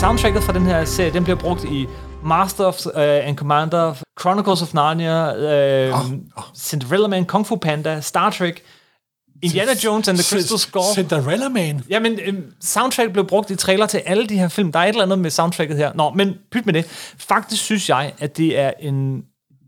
Soundtracket 0.00 0.42
fra 0.42 0.52
den 0.52 0.66
her 0.66 0.84
serie, 0.84 1.12
den 1.12 1.24
bliver 1.24 1.38
brugt 1.38 1.64
i 1.64 1.86
Master 2.24 2.64
of 2.64 2.86
uh, 2.86 2.92
and 2.96 3.36
Commander, 3.36 3.94
Chronicles 4.20 4.62
of 4.62 4.74
Narnia, 4.74 5.92
uh, 5.92 6.00
Cinderella 6.56 7.08
Man, 7.08 7.24
Kung 7.24 7.46
Fu 7.46 7.56
Panda, 7.56 8.00
Star 8.00 8.30
Trek, 8.30 8.62
Indiana 9.42 9.72
Jones 9.84 10.08
and 10.08 10.18
the 10.18 10.36
Crystal 10.36 10.58
Skull. 10.58 10.94
Cinderella 10.94 11.48
Man. 11.48 11.84
Jamen, 11.90 12.18
øhm, 12.24 12.44
soundtrack 12.60 13.12
blev 13.12 13.26
brugt 13.26 13.50
i 13.50 13.56
trailer 13.56 13.86
til 13.86 13.98
alle 13.98 14.26
de 14.26 14.38
her 14.38 14.48
film. 14.48 14.72
Der 14.72 14.78
er 14.78 14.84
et 14.84 14.88
eller 14.88 15.02
andet 15.02 15.18
med 15.18 15.30
soundtracket 15.30 15.76
her. 15.76 15.92
Nå, 15.94 16.10
men 16.10 16.34
pyt 16.52 16.66
med 16.66 16.74
det. 16.74 16.86
Faktisk 17.18 17.62
synes 17.62 17.88
jeg, 17.88 18.12
at 18.18 18.36
det 18.36 18.58
er 18.58 18.72
en... 18.80 19.22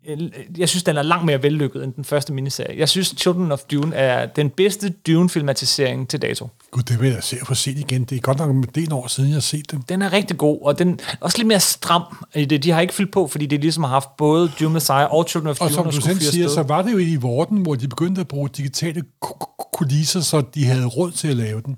en 0.04 0.30
jeg 0.58 0.68
synes, 0.68 0.82
den 0.82 0.96
er 0.96 1.02
langt 1.02 1.24
mere 1.26 1.42
vellykket 1.42 1.84
end 1.84 1.92
den 1.94 2.04
første 2.04 2.32
miniserie. 2.32 2.78
Jeg 2.78 2.88
synes, 2.88 3.14
Children 3.18 3.52
of 3.52 3.58
Dune 3.70 3.96
er 3.96 4.26
den 4.26 4.50
bedste 4.50 4.88
Dune-filmatisering 5.06 6.08
til 6.08 6.22
dato. 6.22 6.48
Gud, 6.70 6.82
det 6.82 7.00
vil 7.00 7.10
jeg 7.12 7.22
se 7.22 7.36
få 7.46 7.54
set 7.54 7.78
igen. 7.78 8.04
Det 8.04 8.16
er 8.16 8.20
godt 8.20 8.38
nok 8.38 8.50
en 8.76 8.92
år 8.92 9.06
siden, 9.08 9.28
jeg 9.30 9.36
har 9.36 9.40
set 9.40 9.70
den. 9.70 9.84
Den 9.88 10.02
er 10.02 10.12
rigtig 10.12 10.38
god, 10.38 10.58
og 10.62 10.78
den 10.78 11.00
er 11.08 11.14
også 11.20 11.38
lidt 11.38 11.48
mere 11.48 11.60
stram 11.60 12.02
i 12.34 12.44
det. 12.44 12.62
De 12.64 12.70
har 12.70 12.80
ikke 12.80 12.94
fyldt 12.94 13.12
på, 13.12 13.26
fordi 13.28 13.46
det 13.46 13.60
ligesom 13.60 13.82
har 13.82 13.90
haft 13.90 14.08
både 14.16 14.52
Dune 14.60 14.72
Messiah 14.74 15.12
og 15.14 15.24
Children 15.28 15.50
of 15.50 15.60
Og 15.60 15.66
Dune, 15.68 15.74
som 15.74 15.84
der 15.84 15.90
du 15.90 16.00
selv 16.00 16.20
siger, 16.20 16.48
så 16.48 16.62
var 16.62 16.82
det 16.82 16.92
jo 16.92 16.98
i 16.98 17.16
Vorten, 17.16 17.58
hvor 17.58 17.74
de 17.74 17.88
begyndte 17.88 18.20
at 18.20 18.28
bruge 18.28 18.48
digitale 18.56 19.02
ku- 19.20 19.34
ku- 19.34 19.68
kulisser, 19.72 20.20
så 20.20 20.42
de 20.54 20.64
havde 20.64 20.86
råd 20.86 21.10
til 21.10 21.28
at 21.28 21.36
lave 21.36 21.60
den. 21.66 21.76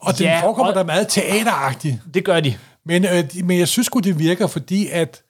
Og 0.00 0.18
den 0.18 0.26
Ja, 0.26 0.42
forekommer 0.42 0.72
og- 0.72 0.78
der 0.78 0.84
meget 0.84 1.06
teateragtigt. 1.08 1.96
Det 2.14 2.24
gør 2.24 2.40
de. 2.40 2.54
Men, 2.86 3.04
øh, 3.04 3.32
de- 3.32 3.42
men 3.42 3.58
jeg 3.58 3.68
synes 3.68 3.88
godt 3.88 4.04
det 4.04 4.18
virker, 4.18 4.46
fordi 4.46 4.88
at 4.92 5.22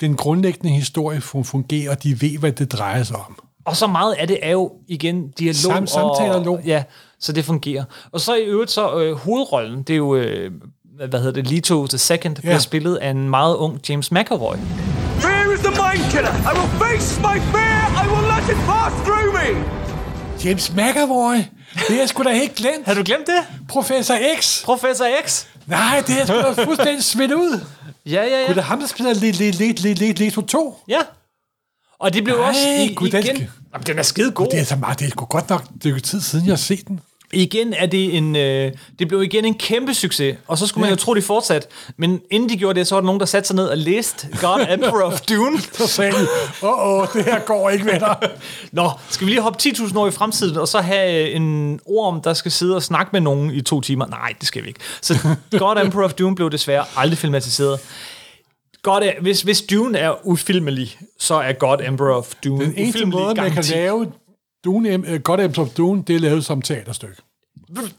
den 0.00 0.16
grundlæggende 0.16 0.74
historie 0.74 1.18
fun- 1.18 1.42
fungerer, 1.44 1.90
og 1.90 2.02
de 2.02 2.20
ved, 2.22 2.38
hvad 2.38 2.52
det 2.52 2.72
drejer 2.72 3.02
sig 3.02 3.16
om. 3.16 3.38
Og 3.64 3.76
så 3.76 3.86
meget 3.86 4.12
af 4.14 4.26
det 4.28 4.38
er 4.42 4.50
jo 4.50 4.72
igen 4.88 5.30
dialog 5.30 5.54
Sam- 5.76 5.86
samtale 5.86 6.32
og 6.34 6.38
dialog. 6.44 6.60
Ja, 6.66 6.82
så 7.20 7.32
det 7.32 7.44
fungerer. 7.44 7.84
Og 8.12 8.20
så 8.20 8.34
i 8.34 8.42
øvrigt 8.44 8.70
så 8.70 8.94
øh, 9.00 9.16
hovedrollen, 9.16 9.82
det 9.82 9.92
er 9.92 9.96
jo, 9.96 10.14
øh, 10.16 10.50
hvad 11.08 11.18
hedder 11.20 11.42
det, 11.42 11.50
Leto 11.50 11.86
the 11.86 11.98
Second, 11.98 12.36
ja. 12.36 12.40
bliver 12.40 12.58
spillet 12.58 12.96
af 12.96 13.10
en 13.10 13.30
meget 13.30 13.56
ung 13.56 13.80
James 13.88 14.12
McAvoy. 14.12 14.56
Fear 15.18 15.52
is 15.54 15.58
the 15.60 15.70
mind 15.70 16.10
killer. 16.10 16.32
I 16.50 16.52
will 16.58 16.70
face 16.82 17.20
my 17.20 17.40
fear. 17.52 18.04
I 18.04 18.08
will 18.12 18.26
let 18.34 18.56
it 18.56 18.60
pass 18.66 18.94
through 19.04 19.34
me. 19.34 19.64
James 20.44 20.72
McAvoy! 20.72 21.36
Det 21.88 21.90
er 21.96 21.98
jeg 22.00 22.08
sgu 22.08 22.22
da 22.22 22.32
helt 22.32 22.54
glemt. 22.54 22.86
Har 22.86 22.94
du 22.94 23.02
glemt 23.04 23.26
det? 23.26 23.66
Professor 23.68 24.14
X! 24.40 24.64
Professor 24.64 25.06
X? 25.26 25.44
Nej, 25.66 26.02
det 26.06 26.14
er 26.14 26.18
jeg 26.18 26.26
sgu 26.26 26.36
da 26.36 26.64
fuldstændig 26.64 27.04
smidt 27.04 27.32
ud. 27.32 27.60
Ja, 28.10 28.22
ja, 28.22 28.40
ja. 28.40 28.46
Gud, 28.46 28.54
det 28.54 28.60
er 28.60 28.64
ham, 28.64 28.80
der 28.80 28.86
spiller 28.86 29.14
Leto 30.14 30.40
2. 30.42 30.78
Ja. 30.88 31.00
Og 31.98 32.12
det 32.12 32.24
blev 32.24 32.34
Ej, 32.36 32.48
også 32.48 32.68
i, 32.68 32.94
gud, 32.94 33.08
den 33.10 33.24
igen... 33.24 33.36
skal- 33.36 33.50
Jamen, 33.72 33.86
den 33.86 33.98
er 33.98 34.02
skide 34.02 34.32
god. 34.32 34.46
Det 34.50 34.60
er 34.60 34.64
så 34.64 34.76
meget, 34.76 34.98
det 34.98 35.06
er 35.06 35.10
sgu 35.10 35.24
godt 35.24 35.50
nok 35.50 35.64
det 35.74 35.86
er 35.86 35.90
jo 35.90 36.00
tid 36.00 36.20
siden, 36.20 36.44
jeg 36.46 36.52
har 36.52 36.56
set 36.56 36.88
den. 36.88 37.00
Igen 37.32 37.72
er 37.74 37.86
det 37.86 38.16
en... 38.16 38.36
Øh, 38.36 38.72
det 38.98 39.08
blev 39.08 39.22
igen 39.22 39.44
en 39.44 39.54
kæmpe 39.54 39.94
succes, 39.94 40.36
og 40.46 40.58
så 40.58 40.66
skulle 40.66 40.80
man 40.82 40.88
Ja. 40.88 40.92
jo 40.92 40.96
tro, 40.96 41.14
de 41.14 41.22
fortsat. 41.22 41.68
Men 41.96 42.20
inden 42.30 42.48
de 42.48 42.56
gjorde 42.56 42.78
det, 42.78 42.86
så 42.86 42.94
var 42.94 43.00
der 43.00 43.06
nogen, 43.06 43.20
der 43.20 43.26
satte 43.26 43.46
sig 43.46 43.56
ned 43.56 43.64
og 43.66 43.78
læste 43.78 44.28
God 44.40 44.66
Emperor 44.70 45.02
of 45.02 45.20
Dune. 45.20 45.60
Så 45.72 45.86
sagde 45.86 46.12
de, 46.12 46.26
åh, 46.62 46.88
åh, 47.00 47.06
det 47.14 47.24
her 47.24 47.38
går 47.40 47.70
ikke, 47.70 47.84
venner. 47.86 48.14
Nå, 48.72 48.90
skal 49.10 49.26
vi 49.26 49.30
lige 49.32 49.42
hoppe 49.42 49.58
10.000 49.62 49.98
år 49.98 50.08
i 50.08 50.10
fremtiden, 50.10 50.56
og 50.56 50.68
så 50.68 50.80
have 50.80 51.28
øh, 51.30 51.36
en 51.36 51.80
orm, 51.86 52.22
der 52.22 52.34
skal 52.34 52.50
sidde 52.52 52.76
og 52.76 52.82
snakke 52.82 53.10
med 53.12 53.20
nogen 53.20 53.50
i 53.54 53.60
to 53.62 53.80
timer? 53.80 54.06
Nej, 54.06 54.34
det 54.40 54.48
skal 54.48 54.62
vi 54.62 54.68
ikke. 54.68 54.80
Så 55.02 55.14
God 55.58 55.76
Emperor 55.84 56.04
of 56.04 56.12
Dune 56.12 56.34
blev 56.36 56.50
desværre 56.50 56.84
aldrig 56.96 57.18
filmatiseret. 57.18 57.80
God 58.82 59.20
hvis, 59.22 59.42
hvis 59.42 59.62
Dune 59.62 59.98
er 59.98 60.26
ufilmelig, 60.26 60.98
så 61.18 61.34
er 61.34 61.52
God 61.52 61.78
Emperor 61.86 62.16
of 62.16 62.32
Dune 62.44 62.64
Den 62.64 62.74
eneste 62.76 62.98
ufilmelig 62.98 63.22
måde, 63.24 63.34
man 63.34 63.50
kan 63.52 63.64
lave 63.64 64.06
Dune, 64.64 65.18
God 65.18 65.40
Ems 65.40 65.58
of 65.58 65.68
Dune, 65.68 66.02
det 66.02 66.16
er 66.16 66.20
lavet 66.20 66.44
som 66.44 66.62
teaterstykke. 66.62 67.22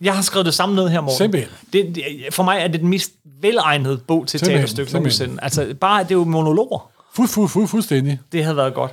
Jeg 0.02 0.16
har 0.16 0.22
skrevet 0.22 0.46
det 0.46 0.54
samme 0.54 0.76
ned 0.76 0.90
her, 0.90 1.02
Morten. 1.02 1.18
Simpelthen. 1.18 1.52
Det, 1.74 1.96
det, 1.96 2.04
for 2.32 2.44
mig 2.44 2.60
er 2.60 2.68
det 2.68 2.80
den 2.82 2.90
mest 2.90 3.12
velegnede 3.42 3.98
bog 3.98 4.28
til 4.28 4.40
Simpelthen, 4.40 4.60
teaterstykke 4.60 4.94
nogensinde. 4.94 5.38
Altså, 5.42 5.76
bare, 5.82 6.04
det 6.04 6.12
er 6.12 6.16
jo 6.16 6.24
monologer. 6.24 6.92
Fu, 7.14 7.28
fu, 7.28 7.48
fu, 7.48 7.68
fuldstændig. 7.68 8.20
Det 8.32 8.44
havde 8.44 8.58
været 8.58 8.74
godt. 8.74 8.92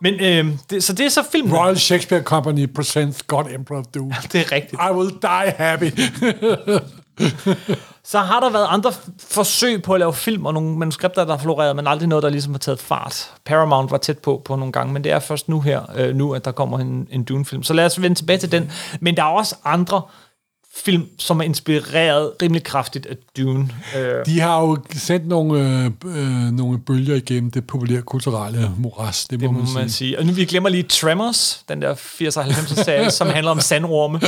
Men, 0.00 0.14
øh, 0.14 0.58
det, 0.70 0.84
så 0.84 0.92
det 0.92 1.06
er 1.06 1.10
så 1.10 1.22
filmen. 1.32 1.56
Royal 1.56 1.78
Shakespeare 1.78 2.22
Company 2.22 2.72
presents 2.74 3.22
God 3.22 3.44
Emperor 3.54 3.78
of 3.78 3.84
Dune. 3.94 4.16
Det 4.32 4.40
er 4.40 4.52
rigtigt. 4.52 4.82
I 4.90 4.92
will 4.92 5.10
die 5.22 5.52
happy. 5.58 5.90
Så 8.04 8.18
har 8.18 8.40
der 8.40 8.50
været 8.50 8.66
andre 8.68 8.92
forsøg 9.18 9.82
på 9.82 9.94
at 9.94 10.00
lave 10.00 10.14
film 10.14 10.46
og 10.46 10.54
nogle 10.54 10.78
manuskripter, 10.78 11.24
der 11.24 11.32
har 11.32 11.42
floreret, 11.42 11.76
men 11.76 11.86
aldrig 11.86 12.08
noget, 12.08 12.22
der 12.22 12.28
ligesom 12.28 12.52
har 12.52 12.58
taget 12.58 12.80
fart. 12.80 13.32
Paramount 13.44 13.90
var 13.90 13.98
tæt 13.98 14.18
på 14.18 14.42
på 14.44 14.56
nogle 14.56 14.72
gange, 14.72 14.92
men 14.92 15.04
det 15.04 15.12
er 15.12 15.18
først 15.18 15.48
nu 15.48 15.60
her, 15.60 15.82
øh, 15.96 16.14
nu 16.14 16.34
at 16.34 16.44
der 16.44 16.52
kommer 16.52 16.78
en, 16.78 17.08
en 17.10 17.24
Dune-film. 17.24 17.62
Så 17.62 17.74
lad 17.74 17.86
os 17.86 18.02
vende 18.02 18.18
tilbage 18.18 18.38
til 18.38 18.52
den. 18.52 18.72
Men 19.00 19.16
der 19.16 19.22
er 19.22 19.26
også 19.26 19.56
andre 19.64 20.02
film, 20.76 21.06
som 21.18 21.40
er 21.40 21.44
inspireret 21.44 22.32
rimelig 22.42 22.62
kraftigt 22.64 23.06
af 23.06 23.16
Dune. 23.36 23.68
Øh, 23.98 24.26
De 24.26 24.40
har 24.40 24.60
jo 24.60 24.78
sendt 24.92 25.28
nogle, 25.28 25.60
øh, 25.60 25.90
øh, 26.16 26.50
nogle 26.52 26.78
bølger 26.78 27.14
igennem 27.14 27.50
det 27.50 27.66
populære 27.66 28.02
kulturelle 28.02 28.70
moras, 28.78 29.24
det 29.24 29.40
må, 29.40 29.46
det 29.46 29.52
må 29.54 29.58
man, 29.58 29.66
sige. 29.68 29.78
man 29.78 29.90
sige. 29.90 30.18
Og 30.18 30.26
nu 30.26 30.32
vi 30.32 30.44
glemmer 30.44 30.68
lige 30.68 30.82
Tremors, 30.82 31.64
den 31.68 31.82
der 31.82 31.94
80'er-90'er 31.94 32.84
serie, 32.84 33.10
som 33.20 33.28
handler 33.28 33.50
om 33.50 33.60
sandorme. 33.60 34.18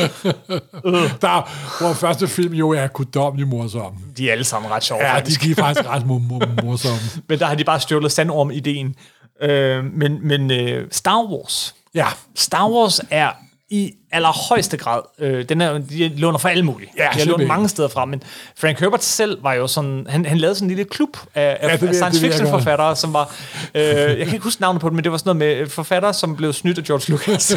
Der, 1.21 1.49
hvor 1.85 1.93
første 1.93 2.29
film 2.29 2.55
jo 2.55 2.71
er 2.71 2.87
guddommelig 2.87 3.49
morsom. 3.49 3.93
De 4.17 4.29
er 4.29 4.33
alle 4.33 4.45
sammen 4.45 4.71
ret 4.71 4.85
sjove, 4.85 5.01
Ja, 5.03 5.09
de, 5.09 5.15
faktisk. 5.15 5.43
de 5.43 5.51
er 5.51 5.55
faktisk 5.55 5.89
ret 5.89 6.07
mor- 6.07 6.19
mor- 6.19 6.63
morsomme. 6.65 6.99
Men 7.29 7.39
der 7.39 7.47
har 7.47 7.55
de 7.55 7.65
bare 7.65 7.81
stjålet 7.81 8.13
sandorm-ideen. 8.13 8.95
Øh, 9.43 9.85
men 9.85 10.29
men 10.29 10.51
øh, 10.51 10.87
Star 10.91 11.25
Wars. 11.33 11.75
Ja. 11.95 12.07
Star 12.37 12.69
Wars 12.71 13.01
er 13.11 13.31
i 13.73 13.93
allerhøjeste 14.11 14.77
grad, 14.77 15.01
øh, 15.19 15.49
den 15.49 15.61
er, 15.61 15.79
de 15.79 16.09
låner 16.09 16.39
fra 16.39 16.51
alle 16.51 16.63
mulige. 16.65 16.91
Ja, 16.99 17.09
de 17.15 17.19
har 17.19 17.27
lånt 17.27 17.47
mange 17.47 17.69
steder 17.69 17.89
fra, 17.89 18.05
men 18.05 18.23
Frank 18.57 18.81
Herbert 18.81 19.05
selv 19.05 19.43
var 19.43 19.53
jo 19.55 19.67
sådan, 19.67 20.07
han, 20.09 20.27
han 20.27 20.39
lavede 20.39 20.55
sådan 20.55 20.71
en 20.71 20.77
lille 20.77 20.91
klub 20.91 21.17
af, 21.35 21.59
Ja, 21.63 21.69
af 21.69 21.79
science 21.79 22.21
fiction 22.21 22.49
forfattere, 22.49 22.97
som 22.97 23.13
var, 23.13 23.35
øh, 23.75 23.83
jeg 23.85 24.17
kan 24.17 24.35
ikke 24.35 24.45
huske 24.45 24.61
navnet 24.61 24.81
på 24.81 24.89
det, 24.89 24.95
men 24.95 25.05
det 25.05 25.13
var 25.13 25.19
sådan 25.19 25.37
noget 25.37 25.59
med 25.61 25.69
forfattere, 25.69 26.15
som 26.15 26.37
blev 26.37 26.53
snydt 26.53 26.79
af 26.79 26.85
George 26.85 27.13
Lucas. 27.13 27.53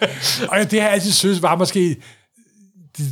Og 0.50 0.70
det 0.70 0.80
har 0.80 0.86
jeg 0.86 0.94
altid 0.94 1.12
synes 1.12 1.42
var 1.42 1.56
måske... 1.56 1.96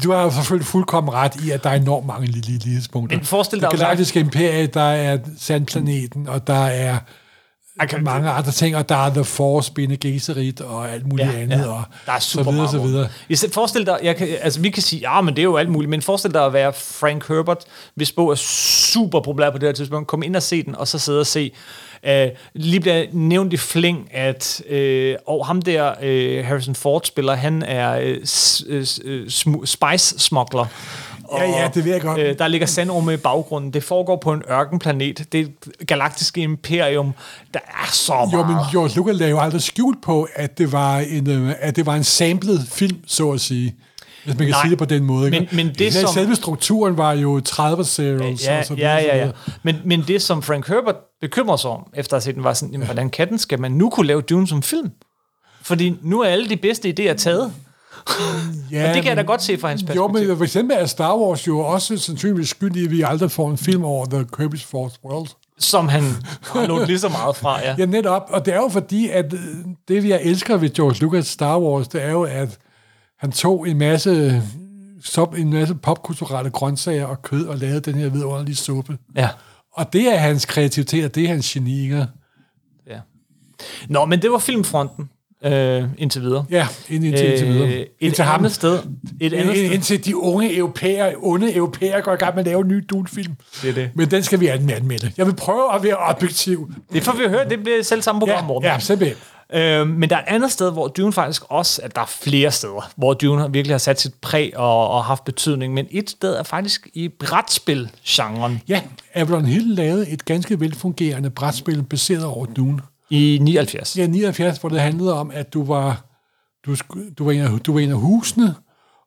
Du 0.05 0.13
har 0.13 0.31
selvfølgelig 0.31 0.67
fuldkommen 0.67 1.15
ret 1.15 1.33
i, 1.45 1.51
at 1.51 1.65
der 1.65 1.71
er 1.71 1.75
enormt 1.75 2.07
mange 2.07 2.27
lille 2.27 2.59
lighedspunkter. 2.59 3.17
Men 3.17 3.27
forestil 3.27 3.61
dig 3.61 3.71
Det 3.71 3.79
galaktiske 3.79 4.21
imperie, 4.21 4.67
der 4.67 4.81
er 4.81 5.19
Sandplaneten, 5.39 6.29
og 6.29 6.47
der 6.47 6.65
er 6.67 6.99
mange 8.03 8.31
andre 8.31 8.53
ting, 8.53 8.77
og 8.77 8.89
der 8.89 9.07
er 9.07 9.11
The 9.15 9.25
Force, 9.25 9.73
Bene 9.73 9.97
Gesserit 9.97 10.61
og 10.61 10.91
alt 10.93 11.07
muligt 11.09 11.29
Ja, 11.33 11.39
andet, 11.41 11.59
ja. 11.59 11.67
og 11.69 11.83
Der 12.07 12.13
er 12.13 12.19
så 12.19 12.31
super 12.31 12.43
videre, 12.43 12.57
meget 12.57 12.71
så 12.71 12.79
videre. 12.79 13.09
I 13.29 13.37
stedet 13.37 13.55
forestil 13.55 13.87
dig, 13.87 13.99
jeg 14.03 14.17
kan, 14.17 14.29
altså 14.43 14.61
vi 14.61 14.71
kan 14.71 14.83
sige, 14.83 15.01
ja, 15.13 15.21
men 15.21 15.35
det 15.37 15.43
er 15.43 15.45
jo 15.45 15.57
alt 15.57 15.69
muligt, 15.69 15.91
men 15.91 16.03
forestil 16.03 16.35
dig 16.35 16.45
at 16.45 16.53
være 16.53 16.73
Frank 16.73 17.29
Herbert, 17.29 17.65
hvis 17.95 18.13
bog 18.13 18.31
er 18.31 18.35
super 18.35 19.21
populær 19.21 19.51
på 19.51 19.59
det 19.59 19.69
her 19.69 19.73
tidspunkt, 19.73 20.09
kom 20.09 20.23
ind 20.23 20.37
og 20.37 20.43
se 20.43 20.63
den, 20.63 20.75
og 20.77 20.89
så 20.89 20.99
sidde 20.99 21.21
og 21.21 21.27
se, 21.27 21.53
øh, 22.07 22.29
lige 22.55 22.81
bliver 22.81 23.05
nævnt 23.13 23.53
i 23.53 23.57
fling, 23.57 24.09
at 24.15 24.63
øh, 24.69 25.17
og 25.27 25.47
ham 25.47 25.63
der, 25.63 25.95
øh, 26.03 26.45
Harrison 26.47 26.75
Ford 26.75 27.03
spiller, 27.05 27.35
han 27.35 27.63
er 27.63 27.99
øh, 28.03 28.25
s- 28.27 28.65
øh, 28.67 28.87
øh, 29.05 29.27
smu- 29.27 29.67
spice 29.67 30.19
smuggler. 30.19 30.67
Ja, 31.39 31.51
ja, 31.63 31.71
det 31.75 31.85
ved 31.85 31.93
jeg 31.93 32.01
godt. 32.01 32.19
Øh, 32.19 32.39
der 32.39 32.49
ligger 32.49 32.67
sandorme 32.67 33.15
i 33.15 33.17
baggrunden. 33.17 33.73
Det 33.73 33.83
foregår 33.85 34.17
på 34.17 34.33
en 34.33 34.43
ørkenplanet. 34.51 35.33
Det 35.33 35.41
er 35.41 35.45
et 35.81 35.87
galaktiske 35.87 36.41
imperium. 36.41 37.13
Der 37.55 37.61
er 37.85 37.91
så 37.93 38.13
meget. 38.15 38.33
Jo, 38.33 38.45
men 38.47 38.57
George 38.73 38.97
Lucas 38.97 39.17
lagde 39.17 39.31
jo 39.31 39.41
aldrig 39.41 39.63
skjult 39.63 40.03
på, 40.03 40.29
at 40.35 40.59
det 40.59 40.73
var 40.73 40.99
en, 40.99 41.31
øh, 41.31 41.55
at 41.59 41.77
det 41.77 41.87
var 41.87 41.95
en 41.95 42.05
samlet 42.05 42.61
film, 42.69 42.97
så 43.07 43.31
at 43.31 43.41
sige. 43.41 43.75
Hvis 44.25 44.35
man 44.39 44.47
kan 44.47 44.51
Nej, 44.51 44.63
sige 44.63 44.71
det 44.71 44.79
på 44.79 44.85
den 44.85 45.05
måde. 45.05 45.27
ikke? 45.27 45.49
men- 45.53 45.67
men 45.67 45.75
det, 45.75 45.95
som- 45.95 46.11
Selve 46.15 46.35
strukturen 46.37 46.97
var 46.97 47.13
jo 47.13 47.41
30 47.41 47.85
serials 47.85 48.47
ja, 48.47 48.59
og 48.59 48.65
så 48.65 48.75
ja, 48.75 48.95
ja, 48.97 49.17
ja. 49.17 49.31
Men, 49.63 49.77
men 49.85 50.05
det, 50.09 50.23
som 50.23 50.43
Frank 50.43 50.69
Herbert 50.69 50.97
bekymrer 51.21 51.57
sig 51.57 51.71
om, 51.71 51.87
efter 51.95 52.17
at 52.17 52.23
have 52.23 52.29
set 52.29 52.35
den, 52.35 52.45
var 52.45 52.53
sådan, 52.55 52.73
jamen, 52.73 52.87
hvordan 52.87 53.11
kan 53.11 53.29
den, 53.29 53.39
skal 53.39 53.61
man 53.61 53.73
nu 53.73 53.91
kunne 53.91 54.07
lave 54.07 54.21
Dune 54.23 54.49
som 54.49 54.63
film? 54.63 54.91
Fordi 55.63 55.97
nu 56.03 56.21
er 56.21 56.27
alle 56.29 56.49
de 56.49 56.57
bedste 56.57 56.95
idéer 57.01 57.15
taget. 57.15 57.53
Ja, 58.71 58.89
og 58.89 58.95
det 58.95 59.03
kan 59.03 59.09
jeg 59.09 59.17
da 59.17 59.23
godt 59.23 59.43
se 59.43 59.59
fra 59.59 59.69
hans 59.69 59.83
Jo, 59.83 59.87
perspektiv. 59.87 60.29
men 60.29 60.37
for 60.37 60.45
eksempel 60.45 60.77
er 60.81 60.87
Star 60.87 61.17
Wars 61.19 61.47
jo 61.47 61.59
også 61.59 61.97
sandsynligvis 61.97 62.49
skyldig, 62.49 62.85
at 62.85 62.91
vi 62.91 63.03
aldrig 63.03 63.31
får 63.31 63.51
en 63.51 63.59
film 63.59 63.85
over 63.85 64.07
The 64.07 64.27
Kirby's 64.37 64.67
Fourth 64.71 64.95
World. 65.05 65.29
Som 65.59 65.89
han 65.89 66.03
har 66.53 66.67
lånt 66.67 66.87
lige 66.87 66.99
så 66.99 67.09
meget 67.09 67.37
fra, 67.37 67.61
ja. 67.61 67.75
Ja, 67.79 67.87
netop. 67.87 68.23
Og 68.29 68.47
det 68.47 68.55
er 68.55 68.59
jo 68.59 68.69
fordi, 68.69 69.09
at 69.09 69.33
øh, 69.33 69.41
det, 69.89 70.09
jeg 70.09 70.21
elsker 70.23 70.57
ved 70.57 70.71
George 70.71 71.01
Lucas 71.01 71.27
Star 71.27 71.59
Wars, 71.61 71.89
det 71.89 72.03
er 72.05 72.11
jo, 72.11 72.23
at 72.23 72.59
han 73.19 73.33
tog 73.33 73.69
en 73.69 73.79
masse, 73.79 74.43
sop, 75.05 75.35
en 75.35 75.51
masse 75.51 75.75
popkulturelle 75.75 76.51
grøntsager 76.51 77.07
og 77.07 77.23
kød 77.23 77.47
og 77.47 77.59
lavede 77.59 77.81
den 77.81 77.95
her 77.95 78.09
vidunderlige 78.09 78.57
suppe. 78.57 78.99
Ja. 79.17 79.29
Og 79.73 79.93
det 79.93 80.15
er 80.15 80.17
hans 80.17 80.45
kreativitet, 80.47 81.05
og 81.05 81.15
det 81.15 81.25
er 81.25 81.29
hans 81.29 81.51
geni, 81.51 81.83
ikke? 81.83 82.07
ja. 82.91 82.99
Nå, 83.89 84.05
men 84.05 84.23
det 84.23 84.31
var 84.33 84.39
filmfronten 84.39 85.09
øh, 85.45 85.85
indtil 85.99 86.23
videre. 86.23 86.45
Ja, 86.51 86.69
ind, 86.89 87.05
indtil, 87.05 87.29
indtil 87.31 87.49
videre. 87.49 87.69
Et 87.69 87.89
Indtil 88.01 88.25
ham. 88.25 88.41
andet 88.41 88.53
sted. 88.53 88.79
Et 89.21 89.33
andet 89.33 89.55
Ind, 89.55 89.67
sted. 89.67 89.71
indtil 89.75 90.05
de 90.05 90.17
unge 90.17 90.57
europæer, 90.57 91.13
onde 91.23 91.55
europæer 91.57 92.01
går 92.01 92.13
i 92.13 92.17
gang 92.17 92.35
med 92.35 92.41
at 92.41 92.47
lave 92.47 92.61
en 92.61 92.69
ny 92.69 92.85
Dune-film. 92.91 93.33
Det 93.63 93.71
er 93.71 93.75
det. 93.75 93.91
Men 93.95 94.11
den 94.11 94.23
skal 94.23 94.41
vi 94.41 94.47
anmelde. 94.47 95.13
Jeg 95.19 95.27
vil 95.27 95.35
prøve 95.35 95.75
at 95.75 95.83
være 95.83 95.97
objektiv. 95.97 96.73
Det 96.93 97.03
får 97.03 97.13
vi 97.13 97.25
høre. 97.29 97.49
Det 97.49 97.63
bliver 97.63 97.83
selv 97.83 98.03
samme 98.03 98.19
program, 98.19 98.37
Ja, 98.37 98.47
Morten. 98.47 98.67
ja, 98.71 98.79
simpelthen. 98.79 99.17
Øh, 99.55 99.89
men 99.89 100.11
der 100.11 100.17
er 100.17 100.21
et 100.21 100.25
andet 100.29 100.53
sted, 100.53 100.73
hvor 100.73 100.89
Dune 100.89 101.13
faktisk 101.13 101.43
også, 101.49 101.81
at 101.85 101.95
der 101.97 102.01
er 102.03 102.07
flere 102.23 102.51
steder, 102.51 102.91
hvor 102.97 103.15
Dune 103.15 103.53
virkelig 103.53 103.75
har 103.75 103.79
sat 103.79 104.01
sit 104.01 104.15
præg 104.15 104.53
og, 104.57 104.89
og 104.89 105.05
haft 105.05 105.25
betydning, 105.25 105.75
men 105.75 105.87
et 105.91 106.11
sted 106.11 106.35
er 106.35 106.43
faktisk 106.43 106.89
i 106.95 107.09
brætspil-genren. 107.09 108.61
Ja, 108.69 108.81
Avalon 109.15 109.45
Hill 109.45 109.67
lavede 109.67 110.09
et 110.09 110.25
ganske 110.25 110.61
velfungerende 110.61 111.31
brætspil 111.31 111.83
baseret 111.83 112.25
over 112.25 112.47
Dune. 112.47 112.79
I 113.15 113.39
79. 113.39 113.99
Ja, 113.99 114.07
79, 114.07 114.59
hvor 114.59 114.69
det 114.69 114.81
handlede 114.81 115.15
om, 115.15 115.31
at 115.35 115.55
du 115.55 115.65
var, 115.65 116.05
du, 116.67 116.77
du 117.19 117.25
var, 117.25 117.33
en, 117.33 117.41
af, 117.41 117.61
du 117.61 117.73
var 117.73 117.81
en 117.81 117.91
af 117.91 117.97
husene, 117.97 118.55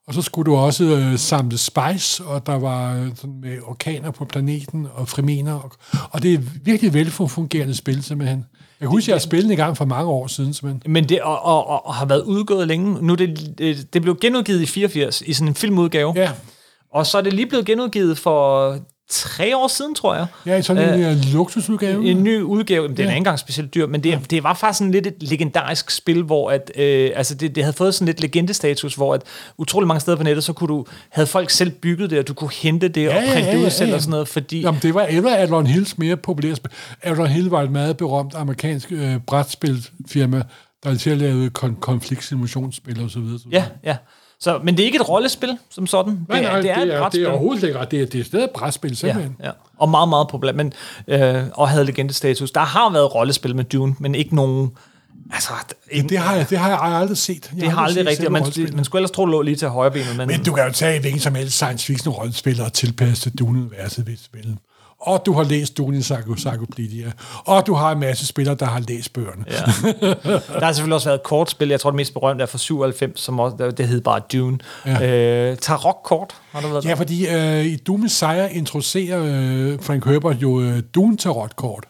og 0.08 0.14
så 0.14 0.22
skulle 0.22 0.52
du 0.52 0.58
også 0.58 0.84
øh, 0.84 1.18
samle 1.18 1.58
spice, 1.58 2.24
og 2.24 2.46
der 2.46 2.60
var 2.60 2.96
øh, 2.96 3.08
sådan 3.16 3.40
med 3.42 3.58
orkaner 3.64 4.12
på 4.12 4.26
planeten, 4.26 4.88
og 4.94 5.08
fremener, 5.08 5.54
og, 5.54 5.72
og 6.12 6.24
det 6.24 6.34
er 6.34 6.38
virkelig 6.64 6.94
velfungerende 6.94 7.76
spil, 7.76 8.04
simpelthen. 8.04 8.46
Jeg 8.80 8.90
husker, 8.90 9.14
jeg 9.14 9.16
har 9.16 9.20
spillet 9.20 9.52
en 9.52 9.58
gang 9.58 9.78
for 9.78 9.86
mange 9.86 10.10
år 10.10 10.28
siden, 10.28 10.54
simpelthen. 10.54 10.94
Men 10.94 11.10
det 11.10 11.22
og, 11.22 11.46
og, 11.46 11.86
og, 11.86 11.94
har 11.94 12.06
været 12.06 12.22
udgået 12.22 12.68
længe. 12.68 13.02
Nu 13.02 13.16
det, 13.16 13.54
det, 13.58 13.94
det 13.94 14.02
blev 14.02 14.18
genudgivet 14.22 14.62
i 14.62 14.66
84 14.66 15.22
i 15.22 15.34
sådan 15.34 15.48
en 15.48 15.56
filmudgave. 15.56 16.14
Ja. 16.16 16.32
Og 16.94 17.06
så 17.06 17.18
er 17.18 17.22
det 17.22 17.34
lige 17.34 17.48
blevet 17.48 17.66
genudgivet 17.66 18.18
for 18.18 18.72
tre 19.10 19.58
år 19.58 19.68
siden, 19.68 19.96
tror 19.96 20.16
jeg. 20.16 20.26
Ja, 20.46 20.56
i 20.58 20.62
sådan 20.62 21.00
en 21.00 21.06
øh, 21.06 21.18
luksusudgave. 21.34 22.06
En 22.12 22.24
ny 22.24 22.42
udgave, 22.42 22.88
men 22.88 22.98
den 22.98 23.04
er 23.06 23.10
Ja. 23.10 23.12
ikke 23.12 23.18
engang 23.18 23.40
specielt 23.40 23.74
dyr, 23.76 23.88
men 23.88 24.04
det, 24.04 24.32
det 24.32 24.44
var 24.44 24.54
faktisk 24.54 24.78
sådan 24.78 24.92
lidt 24.92 25.08
et 25.08 25.16
legendarisk 25.20 25.92
spil, 25.92 26.22
hvor 26.24 26.52
at, 26.52 26.72
øh, 26.76 27.12
altså 27.16 27.36
det, 27.36 27.56
det 27.56 27.64
havde 27.64 27.74
fået 27.74 27.94
sådan 27.94 28.06
lidt 28.06 28.22
legendestatus, 28.22 28.96
hvor 28.96 29.14
at 29.14 29.22
utrolig 29.58 29.88
mange 29.88 30.00
steder 30.02 30.18
på 30.18 30.24
nettet, 30.24 30.44
så 30.44 30.54
kunne 30.54 30.68
du, 30.68 30.86
havde 31.10 31.28
folk 31.28 31.50
selv 31.50 31.70
bygget 31.72 32.10
det, 32.10 32.20
og 32.20 32.28
du 32.28 32.34
kunne 32.34 32.52
hente 32.62 32.88
det 32.88 33.10
og 33.10 33.16
printe 33.34 33.52
det 33.52 33.66
ud 33.66 33.70
selv 33.70 33.94
og 33.94 34.02
sådan 34.02 34.12
noget, 34.12 34.28
fordi... 34.28 34.62
Jamen, 34.62 34.80
det 34.84 34.94
var 34.94 35.04
eller 35.04 35.36
Avalon 35.36 35.68
Hills 35.68 35.98
mere 35.98 36.18
populære 36.18 36.56
spil. 36.56 36.72
Avalon 37.04 37.28
Hill 37.28 37.50
var 37.50 37.62
et 37.62 37.72
meget 37.72 37.98
berømt 37.98 38.36
amerikansk 38.36 38.92
øh, 38.92 39.18
brætspilfirma, 39.28 40.44
der 40.84 40.90
altid 40.90 41.16
lavede 41.16 41.52
kon- 41.60 41.80
konfliktsimulationsspil 41.80 43.04
og 43.04 43.10
så 43.12 43.20
videre. 43.20 43.40
Ja, 43.52 43.66
ja. 43.84 43.96
Så, 44.40 44.60
men 44.64 44.78
det 44.78 44.82
er 44.84 44.86
ikke 44.86 44.96
et 44.96 45.10
rollespil 45.10 45.58
som 45.70 45.88
sådan. 45.88 46.12
Det, 46.14 46.26
Nej, 46.30 46.42
nej, 46.42 46.62
det, 46.62 46.70
er, 46.72 46.78
et 46.82 46.88
det 46.88 46.94
er, 46.96 47.00
brætspil. 47.00 47.22
det 47.22 47.28
er 47.28 47.32
overhovedet 47.32 47.64
ikke 47.64 47.80
ret. 47.80 47.92
Det 47.92 48.02
er, 48.02 48.06
det 48.06 48.20
er 48.22 48.26
stadig 48.26 48.44
et 48.44 48.50
brætspil, 48.52 48.92
Ja, 48.92 48.96
simpelthen. 48.96 49.36
ja. 49.44 49.52
Og 49.78 49.90
meget, 49.90 50.10
meget 50.10 50.28
populært, 50.28 50.56
men, 50.56 50.74
øh, 51.08 51.44
og 51.54 51.70
havde 51.70 51.86
legendestatus. 51.86 52.52
Der 52.52 52.60
har 52.62 52.90
været 52.90 53.16
rollespil 53.16 53.56
med 53.56 53.64
Dune, 53.64 53.96
men 54.00 54.16
ikke 54.16 54.36
nogen... 54.36 54.72
Altså, 55.34 55.50
Det, 55.96 56.10
det, 56.10 56.18
har 56.18 56.36
jeg, 56.36 56.50
det 56.50 56.58
har 56.58 56.70
jeg 56.70 56.80
aldrig 56.82 57.18
set. 57.18 57.52
Jeg 57.56 57.62
det 57.62 57.72
har 57.72 57.82
aldrig 57.82 57.94
set 58.04 58.08
rigtigt, 58.08 58.32
man, 58.32 58.76
man 58.76 58.86
skulle 58.86 59.00
ellers 59.00 59.12
tro, 59.12 59.26
det 59.26 59.32
lå 59.32 59.42
lige 59.42 59.56
til 59.56 59.68
højre 59.68 59.92
benet. 59.92 60.18
Men, 60.18 60.28
Men 60.28 60.44
du 60.44 60.54
kan 60.54 60.66
jo 60.66 60.72
tage 60.72 61.00
hvilken 61.00 61.20
som 61.22 61.36
helst 61.36 61.56
science 61.56 61.86
fiction 61.86 62.14
rollespil 62.14 62.62
og 62.62 62.74
tilpasse 62.74 63.30
Dune-universet 63.30 64.08
ved 64.08 64.18
spillet. 64.24 64.58
Og 65.00 65.26
du 65.26 65.34
har 65.34 65.44
læst 65.44 65.78
Dune 65.78 65.96
Encyclopedia. 65.98 67.12
Og 67.46 67.68
du 67.68 67.74
har 67.74 67.92
en 67.92 68.00
masse 68.00 68.26
spillere, 68.28 68.56
der 68.56 68.66
har 68.66 68.80
læst 68.80 69.14
bøgerne. 69.14 69.46
Ja. 69.48 69.56
Der 70.60 70.66
har 70.66 70.72
selvfølgelig 70.72 70.96
også 70.96 71.10
været 71.10 71.18
et 71.20 71.24
kortspil, 71.24 71.68
jeg 71.70 71.80
tror 71.80 71.90
det 71.92 71.96
mest 71.96 72.14
berømte 72.14 72.42
er 72.42 72.46
fra 72.46 72.58
97, 72.58 73.20
som 73.22 73.40
også, 73.40 73.72
det 73.78 73.88
hed 73.88 74.02
bare 74.02 74.22
Dune. 74.34 74.60
Ja. 74.86 75.50
Øh, 75.52 75.58
Tarok-kort, 75.58 76.36
har 76.52 76.62
du 76.62 76.68
været 76.68 76.86
Ja, 76.86 76.90
der? 76.90 76.96
fordi 76.96 77.28
øh, 77.28 77.66
i 77.66 77.76
Doom 77.76 78.00
Messiah 78.00 78.58
introducerer 78.58 79.22
øh, 79.26 79.82
Frank 79.82 80.06
Herbert 80.06 80.36
jo 80.42 80.62
øh, 80.62 80.84
Dune 80.96 81.18
Tarot-kort. 81.18 81.84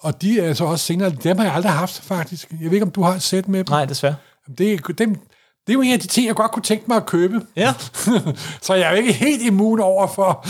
Og 0.00 0.22
de 0.22 0.40
er 0.40 0.54
så 0.54 0.64
også 0.64 0.84
senere, 0.86 1.10
dem 1.10 1.36
har 1.38 1.44
jeg 1.44 1.54
aldrig 1.54 1.72
haft 1.72 2.00
faktisk. 2.02 2.50
Jeg 2.50 2.64
ved 2.70 2.72
ikke, 2.72 2.86
om 2.86 2.90
du 2.90 3.02
har 3.02 3.14
et 3.14 3.22
sæt 3.22 3.48
med 3.48 3.58
dem? 3.64 3.70
Nej, 3.70 3.84
desværre. 3.84 4.14
Det, 4.58 4.98
dem, 4.98 5.16
det 5.66 5.72
er 5.72 5.74
jo 5.74 5.80
en 5.80 5.92
af 5.92 6.00
de 6.00 6.06
ting, 6.06 6.26
jeg 6.26 6.34
godt 6.34 6.50
kunne 6.52 6.62
tænke 6.62 6.84
mig 6.88 6.96
at 6.96 7.06
købe. 7.06 7.40
Ja. 7.56 7.74
så 8.62 8.74
jeg 8.74 8.86
er 8.86 8.90
jo 8.90 8.96
ikke 8.96 9.12
helt 9.12 9.42
immun 9.42 9.80
over 9.80 10.06
for 10.06 10.46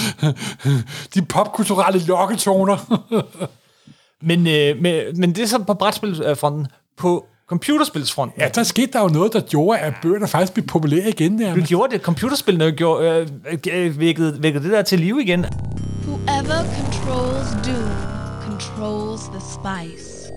de 1.14 1.22
popkulturelle 1.22 2.06
lokketoner. 2.06 2.76
Men, 4.22 4.46
øh, 4.46 4.82
men, 4.82 5.20
men 5.20 5.34
det 5.34 5.42
er 5.42 5.46
så 5.46 5.58
på 5.58 5.74
brætspilsfronten. 5.74 6.66
På 6.96 7.26
computerspilsfronten, 7.48 8.40
ja, 8.40 8.48
der 8.48 8.62
skete 8.62 8.92
der 8.92 9.00
jo 9.02 9.08
noget, 9.08 9.32
der 9.32 9.40
gjorde, 9.40 9.78
at 9.78 9.94
bøgerne 10.02 10.28
faktisk 10.28 10.52
blev 10.52 10.66
populære 10.66 11.08
igen. 11.08 11.38
du 11.38 11.42
Nærmest. 11.44 11.68
gjorde 11.68 11.92
det. 11.92 12.02
Computerspillene 12.02 12.72
gjorde, 12.72 13.26
øh, 13.50 13.58
øh, 13.72 14.00
vækkede, 14.00 14.42
vækkede 14.42 14.64
det 14.64 14.72
der 14.72 14.82
til 14.82 15.00
live 15.00 15.22
igen. 15.22 15.46
Whoever 16.06 16.64
controls 16.76 17.48
Doom 17.66 17.90
controls 18.42 19.22
the 19.22 19.40
spice. 19.40 20.32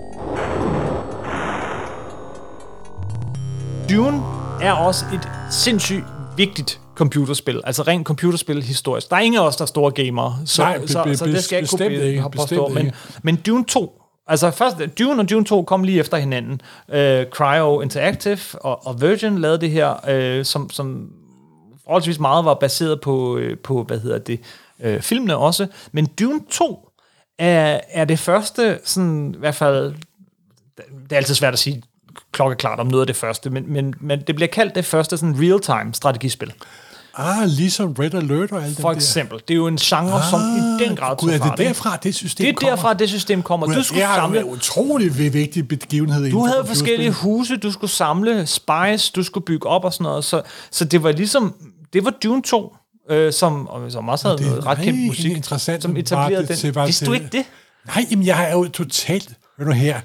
Dune 3.90 4.24
er 4.62 4.72
også 4.72 5.06
et 5.14 5.30
sindssygt 5.52 6.04
vigtigt 6.38 6.82
computerspil. 6.96 7.62
Altså 7.64 7.84
rent 7.84 8.08
computerspil 8.08 8.64
historisk. 8.64 9.10
Der 9.10 9.16
er 9.16 9.20
ingen 9.20 9.42
af 9.42 9.46
os, 9.46 9.56
der 9.56 9.62
er 9.62 9.66
store 9.66 9.92
gamere, 9.92 10.38
så, 10.46 10.62
Nej, 10.62 10.78
be- 10.78 10.88
så, 10.88 11.04
be- 11.04 11.18
så 11.18 11.26
det 11.26 11.44
skal 11.44 11.56
jeg 11.56 11.62
ikke 11.62 12.00
kunne 12.00 12.08
ikke, 12.08 12.30
påstå. 12.38 12.68
Men, 12.68 12.92
men 13.24 13.36
Dune 13.36 13.66
2, 13.66 14.02
altså 14.28 14.52
først, 14.52 14.76
Dune 15.00 15.22
og 15.22 15.30
Dune 15.30 15.46
2 15.46 15.64
kom 15.64 15.84
lige 15.84 16.00
efter 16.00 16.18
hinanden. 16.18 16.62
Uh, 16.88 16.96
Cryo 17.32 17.82
Interactive 17.82 18.40
og, 18.54 18.88
og 18.88 19.02
Virgin 19.02 19.38
lavede 19.38 19.62
det 19.62 19.72
her, 19.72 20.38
uh, 20.40 20.46
som, 20.46 20.70
som 20.70 21.10
forholdsvis 21.84 22.20
meget 22.20 22.46
var 22.46 22.54
baseret 22.54 23.02
på, 23.02 23.38
øh, 23.38 23.58
på 23.58 23.84
hvad 23.84 24.00
hedder 24.00 24.18
det, 24.18 24.40
øh, 24.80 25.02
filmene 25.02 25.38
også. 25.38 25.68
Men 25.92 26.06
Dune 26.06 26.40
2 26.52 26.90
er, 27.40 27.80
er 27.90 28.06
det 28.06 28.20
første, 28.20 28.80
sådan 28.84 29.34
i 29.36 29.40
hvert 29.40 29.56
fald, 29.56 29.94
det 30.78 31.12
er 31.12 31.18
altid 31.18 31.36
svært 31.36 31.54
at 31.54 31.60
sige 31.60 31.84
klokkeklart 32.32 32.80
om 32.80 32.88
noget 32.88 33.02
af 33.02 33.08
det 33.08 33.16
første, 33.16 33.50
men, 33.50 33.74
men, 33.74 33.94
men 34.02 34.22
det 34.28 34.36
bliver 34.36 34.48
kaldt 34.48 34.76
det 34.76 34.86
første 34.86 35.18
sådan 35.18 35.36
real-time 35.40 35.94
strategispil. 35.94 36.54
Ah, 37.18 37.48
ligesom 37.48 37.96
Red 38.00 38.14
Alert 38.14 38.52
og 38.52 38.64
alt 38.64 38.70
det 38.76 38.82
For 38.82 38.90
der. 38.90 38.96
eksempel. 38.96 39.40
Det 39.48 39.54
er 39.54 39.56
jo 39.56 39.68
en 39.68 39.78
genre, 39.78 40.20
ah, 40.20 40.30
som 40.30 40.40
i 40.42 40.84
den 40.86 40.96
grad 40.96 41.18
Gud, 41.18 41.30
er 41.30 41.38
det 41.38 41.58
derfra, 41.58 41.98
det 42.04 42.16
system 42.16 42.44
Det 42.46 42.50
er 42.50 42.56
kommer? 42.56 42.76
derfra, 42.76 42.94
det 42.94 43.10
system 43.10 43.42
kommer. 43.44 43.68
Gud, 43.68 43.76
Du 43.76 43.84
skulle 43.84 44.02
det 44.02 44.10
er 44.10 44.16
samle... 44.16 44.40
en 44.40 44.46
utrolig 44.46 45.34
vigtig 45.34 45.68
begivenhed. 45.68 46.32
Du 46.32 46.46
havde 46.46 46.64
forskellige 46.68 47.12
huse, 47.12 47.58
du 47.58 47.72
skulle 47.72 47.92
samle, 47.92 48.48
spice, 48.48 49.12
du 49.16 49.24
skulle 49.24 49.46
bygge 49.46 49.68
op 49.68 49.86
og 49.86 49.94
sådan 49.94 50.04
noget. 50.04 50.26
Så, 50.26 50.42
så 50.72 50.86
det 50.86 51.04
var 51.04 51.12
ligesom, 51.12 51.56
det 51.94 52.06
var 52.06 52.12
Dune 52.24 52.42
2, 52.42 52.76
øh, 53.10 53.34
som, 53.34 53.70
som 53.90 54.10
også 54.10 54.28
havde 54.28 54.44
er 54.44 54.50
noget 54.50 54.66
ret 54.66 54.78
kendt 54.78 55.06
musik, 55.08 55.32
interessant, 55.32 55.84
som 55.84 55.98
etablerede 55.98 56.48
det 56.48 56.76
den. 56.76 56.86
Vidste 56.86 57.06
du 57.06 57.14
ikke 57.14 57.28
det? 57.32 57.46
Nej, 57.96 58.06
jamen 58.12 58.26
jeg 58.26 58.36
har 58.38 58.48
jo 58.50 58.68
totalt... 58.70 59.30
Hør 59.58 59.66
nu 59.66 59.72
her. 59.72 60.00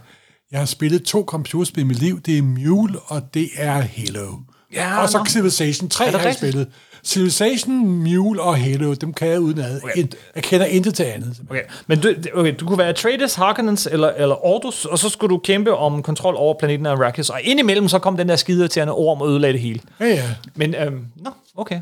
Jeg 0.55 0.61
har 0.61 0.67
spillet 0.67 1.03
to 1.03 1.25
computerspil 1.27 1.81
i 1.81 1.87
mit 1.87 1.99
liv. 1.99 2.21
Det 2.21 2.39
er 2.39 2.43
Mule, 2.43 2.99
og 3.07 3.35
det 3.35 3.49
er 3.57 3.73
Halo. 3.73 4.33
Ja, 4.75 5.03
og 5.03 5.09
så 5.09 5.19
nå. 5.19 5.25
Civilization 5.25 5.89
3 5.89 6.07
Er 6.07 6.11
har 6.11 6.19
det 6.19 6.25
jeg 6.25 6.35
spillet. 6.35 6.69
Civilization, 7.05 7.89
Mule 7.89 8.43
og 8.43 8.59
Halo, 8.59 8.95
dem 8.95 9.13
kan 9.13 9.29
jeg 9.29 9.41
uden 9.41 9.59
ad. 9.61 9.81
Okay. 9.85 10.07
Jeg 10.35 10.43
kender 10.43 10.67
intet 10.67 10.95
til 10.95 11.03
andet. 11.03 11.37
Okay, 11.51 11.61
men 11.87 12.01
du, 12.01 12.15
okay, 12.35 12.55
du 12.61 12.67
kunne 12.67 12.79
være 12.79 12.89
Atreides, 12.89 13.35
Harkonnens 13.35 13.89
eller, 13.93 14.09
eller 14.11 14.47
Ordus, 14.47 14.85
og 14.85 14.99
så 14.99 15.09
skulle 15.09 15.31
du 15.35 15.39
kæmpe 15.39 15.77
om 15.77 16.03
kontrol 16.03 16.35
over 16.37 16.55
planeten 16.59 16.87
Arrakis, 16.87 17.31
og 17.31 17.41
indimellem 17.43 17.89
så 17.89 17.99
kom 17.99 18.17
den 18.17 18.29
der 18.29 18.37
skide 18.37 18.69
til 18.69 18.89
orm 18.89 19.21
og 19.21 19.29
ødelagde 19.29 19.53
det 19.53 19.61
hele. 19.61 19.81
Ja, 20.01 20.07
ja. 20.07 20.23
Men, 20.55 20.75
øhm, 20.75 21.05
nå, 21.17 21.31
okay. 21.57 21.81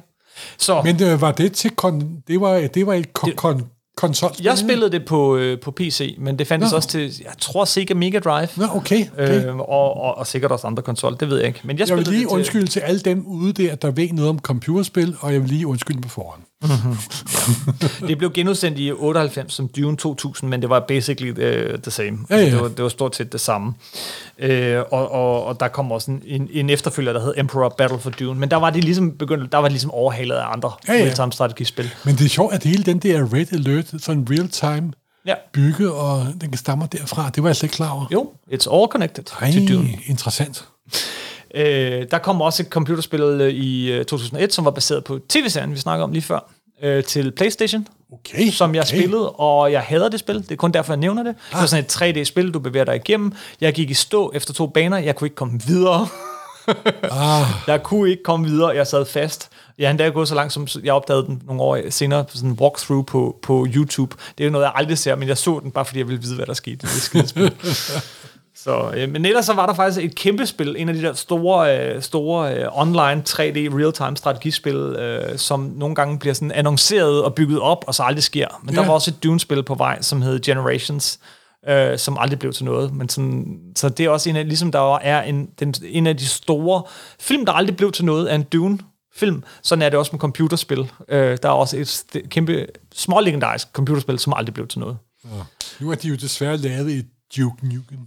Så 0.59 0.83
Men 0.83 1.03
øh, 1.03 1.21
var 1.21 1.33
det 1.33 1.53
til... 1.53 1.71
Kon- 1.83 2.23
det, 2.29 2.41
var, 2.41 2.67
det 2.75 2.87
var 2.87 2.95
et 2.95 3.07
kon- 3.19 3.35
kon- 3.47 3.72
konsolspil? 3.97 4.45
jeg 4.45 4.59
spillede 4.59 4.91
det 4.91 5.05
på, 5.05 5.37
øh, 5.37 5.61
på 5.61 5.71
PC, 5.71 6.15
men 6.19 6.39
det 6.39 6.47
fandtes 6.47 6.71
Nå. 6.73 6.77
også 6.77 6.89
til, 6.89 7.01
jeg 7.01 7.33
tror 7.39 7.65
Sega 7.65 7.95
Mega 7.95 8.19
Drive. 8.19 8.49
Nå, 8.57 8.65
okay. 8.75 9.07
okay. 9.13 9.47
Øh, 9.47 9.57
og, 9.57 9.97
og, 9.97 10.19
og 10.19 10.27
sikkert 10.27 10.53
også 10.53 10.67
andre 10.67 10.83
konsol, 10.83 11.17
det 11.21 11.31
ved 11.31 11.39
jeg 11.39 11.47
ikke. 11.47 11.61
Men 11.65 11.79
jeg, 11.79 11.89
Jeg 11.89 11.97
vil 11.97 12.07
lige 12.07 12.21
det 12.21 12.29
til, 12.29 12.35
undskylde 12.35 12.67
til 12.67 12.81
alle 12.81 13.01
dem 13.01 13.27
ude 13.27 13.53
der, 13.53 13.75
der 13.75 13.91
ved 13.91 14.09
noget 14.13 14.31
om 14.31 14.39
computerspil, 14.39 15.17
og 15.21 15.33
jeg 15.33 15.41
vil 15.41 15.49
lige 15.49 15.67
undskylde 15.67 16.01
på 16.01 16.09
forhånd. 16.09 16.43
Det 18.09 18.19
blev 18.19 18.33
genudsendt 18.33 18.79
i 18.79 18.93
98 18.93 19.53
som 19.53 19.69
Dune 19.69 19.97
2000, 19.97 20.51
men 20.51 20.63
det 20.63 20.71
var 20.71 20.81
basically 20.89 21.31
uh, 21.31 21.79
the 21.83 21.91
same. 21.91 22.19
Ja, 22.31 22.37
ja. 22.37 22.45
Det, 22.45 22.61
var, 22.61 22.69
det 22.69 22.83
var 22.83 22.89
stort 22.89 23.17
set 23.17 23.33
det 23.33 23.41
samme. 23.41 23.75
Uh, 24.45 24.49
og, 24.91 25.13
og, 25.13 25.45
og 25.45 25.61
der 25.61 25.69
kom 25.69 25.93
også 25.93 26.11
en, 26.11 26.23
en, 26.27 26.49
en 26.53 26.71
efterfølger, 26.71 27.13
der 27.13 27.21
hed 27.21 27.35
Emperor 27.37 27.69
Battle 27.79 27.99
for 27.99 28.11
Dune, 28.11 28.41
men 28.41 28.51
der 28.51 28.57
var 28.57 28.71
de 28.71 28.81
ligesom 28.81 29.13
begyndt, 29.19 29.53
der 29.53 29.59
var 29.59 29.69
de 29.69 29.73
ligesom 29.73 29.91
overhalet 29.91 30.35
af 30.35 30.53
andre 30.53 30.73
Ja, 30.89 30.93
ja. 30.95 31.05
real-time 31.05 31.33
strategispil. 31.33 31.91
Men 32.05 32.15
det 32.17 32.25
er 32.25 32.29
sjovt, 32.29 32.55
at 32.55 32.65
hele 32.65 32.83
den 32.85 32.99
der 32.99 33.35
Red 33.35 33.53
Alert, 33.53 33.93
sådan 33.99 34.27
real-time 34.31 34.93
Ja. 35.27 35.35
bygge, 35.53 35.93
og 35.93 36.27
den 36.41 36.57
stammer 36.57 36.87
derfra. 36.87 37.31
Det 37.35 37.43
var 37.43 37.49
jeg 37.49 37.57
slet 37.57 37.63
ikke 37.67 37.75
klar 37.77 37.91
over. 37.91 38.07
Jo, 38.13 38.31
it's 38.53 38.75
all 38.75 38.87
connected 38.91 39.25
Ej, 39.41 39.53
to 39.53 39.75
Dune. 39.75 39.89
interessant. 40.07 40.65
Øh, 41.55 42.07
der 42.11 42.19
kom 42.19 42.41
også 42.41 42.63
et 42.63 42.69
computerspil 42.69 43.21
øh, 43.21 43.51
i 43.51 43.93
øh, 43.93 44.05
2001, 44.05 44.53
som 44.55 44.65
var 44.65 44.71
baseret 44.71 45.05
på 45.05 45.19
tv-serien, 45.29 45.73
vi 45.75 45.79
snakkede 45.79 46.05
om 46.05 46.13
lige 46.13 46.23
før, 46.23 46.51
øh, 46.83 47.05
til 47.05 47.33
PlayStation. 47.33 47.87
Okay, 48.13 48.51
Som 48.51 48.75
jeg 48.75 48.83
okay. 48.83 48.99
spillede, 48.99 49.31
og 49.31 49.73
jeg 49.73 49.81
hader 49.81 50.09
det 50.09 50.21
spil. 50.21 50.37
Det 50.37 50.51
er 50.51 50.57
kun 50.57 50.73
derfor, 50.73 50.93
jeg 50.93 50.99
nævner 50.99 51.23
det. 51.23 51.35
Det 51.51 51.61
var 51.61 51.67
sådan 51.67 51.85
et 51.85 52.19
3D-spil, 52.19 52.51
du 52.51 52.59
bevæger 52.59 52.85
dig 52.85 52.97
igennem. 52.97 53.33
Jeg 53.61 53.73
gik 53.75 53.91
i 53.91 53.95
stå 53.95 54.31
efter 54.35 54.55
to 54.55 54.67
baner. 54.67 54.99
Jeg 54.99 55.17
kunne 55.17 55.27
ikke 55.27 55.37
komme 55.37 55.61
videre. 55.67 56.09
Ah, 57.03 57.47
Jeg 57.67 57.83
kunne 57.83 58.11
ikke 58.11 58.23
komme 58.23 58.47
videre. 58.49 58.69
Jeg 58.69 58.87
sad 58.87 59.05
fast. 59.05 59.49
Jeg 59.79 59.87
er 59.87 59.91
endda 59.91 60.09
gået 60.09 60.29
så 60.29 60.35
langt, 60.35 60.53
som 60.53 60.69
jeg 60.85 60.95
opdagede 60.95 61.27
den 61.27 61.43
nogle 61.47 61.63
år 61.63 61.91
senere 61.91 62.25
på 62.25 62.37
sådan 62.37 62.51
en 62.51 62.59
walkthrough 62.61 63.07
på, 63.07 63.39
på 63.43 63.67
YouTube. 63.75 64.17
Det 64.39 64.45
er 64.45 64.49
jo 64.49 64.53
noget, 64.53 64.65
jeg 64.65 64.73
aldrig 64.75 64.99
ser, 64.99 65.15
men 65.15 65.29
jeg 65.29 65.39
så 65.39 65.61
den 65.63 65.71
bare, 65.71 65.85
fordi 65.85 65.99
jeg 65.99 66.09
ville 66.09 66.23
vide, 66.23 66.37
hvad 66.37 66.47
der 66.47 66.55
skete. 66.55 66.73
i 66.73 66.77
Det 66.77 66.89
skidespil. 66.91 67.53
Så, 68.57 68.93
øh, 68.97 69.11
men 69.11 69.25
ellers 69.25 69.47
så 69.47 69.53
var 69.53 69.67
der 69.67 69.75
faktisk 69.75 70.05
et 70.05 70.15
kæmpe 70.15 70.47
spil, 70.47 70.77
en 70.79 70.89
af 70.89 70.95
de 70.95 71.03
der 71.03 71.13
store, 71.13 71.79
øh, 71.79 72.03
store 72.03 72.55
øh, 72.55 72.69
online 72.73 73.23
3D 73.29 73.79
real-time 73.79 74.17
strategispil, 74.17 74.77
øh, 74.77 75.39
som 75.39 75.61
nogle 75.61 75.95
gange 75.95 76.19
bliver 76.19 76.35
sådan 76.35 76.53
annonceret 76.53 77.25
og 77.25 77.35
bygget 77.35 77.61
op, 77.61 77.85
og 77.87 77.95
så 77.95 78.03
aldrig 78.03 78.23
sker. 78.23 78.61
Men 78.63 78.75
ja. 78.75 78.81
der 78.81 78.87
var 78.87 78.95
også 78.95 79.11
et 79.11 79.25
Dune-spil 79.25 79.63
på 79.63 79.75
vej, 79.75 80.03
som 80.03 80.23
hed 80.23 80.41
Generations, 80.41 81.19
øh, 81.69 81.99
som 81.99 82.17
aldrig 82.21 82.39
blev 82.39 82.53
til 82.53 82.65
noget. 82.65 82.95
Men 82.95 83.09
sådan, 83.09 83.59
så 83.77 83.89
det 83.89 84.07
er 84.07 84.11
også 84.11 84.31
en 84.31 84.37
af, 84.37 84.49
ligesom 84.49 84.73
der 84.73 84.97
er 84.97 85.23
en, 85.23 85.49
den, 85.61 85.75
en 85.85 86.07
af 86.07 86.17
de 86.17 86.27
store 86.27 86.83
film, 87.21 87.47
der 87.47 87.53
aldrig 87.53 87.77
blev 87.77 87.93
til 87.93 88.05
noget, 88.05 88.31
er 88.31 88.35
en 88.35 88.43
Dune 88.43 88.79
film. 89.15 89.43
Sådan 89.63 89.83
er 89.83 89.89
det 89.89 89.99
også 89.99 90.13
med 90.13 90.21
computerspil. 90.21 90.91
Øh, 91.09 91.39
der 91.43 91.49
er 91.49 91.53
også 91.53 91.77
et 91.77 92.23
kæmpe, 92.29 92.67
smålegendarisk 92.95 93.69
computerspil, 93.73 94.19
som 94.19 94.33
aldrig 94.37 94.55
blev 94.55 94.69
til 94.69 94.81
noget. 94.81 94.97
ja. 95.25 95.43
Nu 95.81 95.91
er 95.91 95.95
de 95.95 96.09
jo 96.09 96.15
desværre 96.15 96.57
lavet 96.57 96.91
i 96.91 97.03
Duke 97.37 97.67
Nukem. 97.67 97.99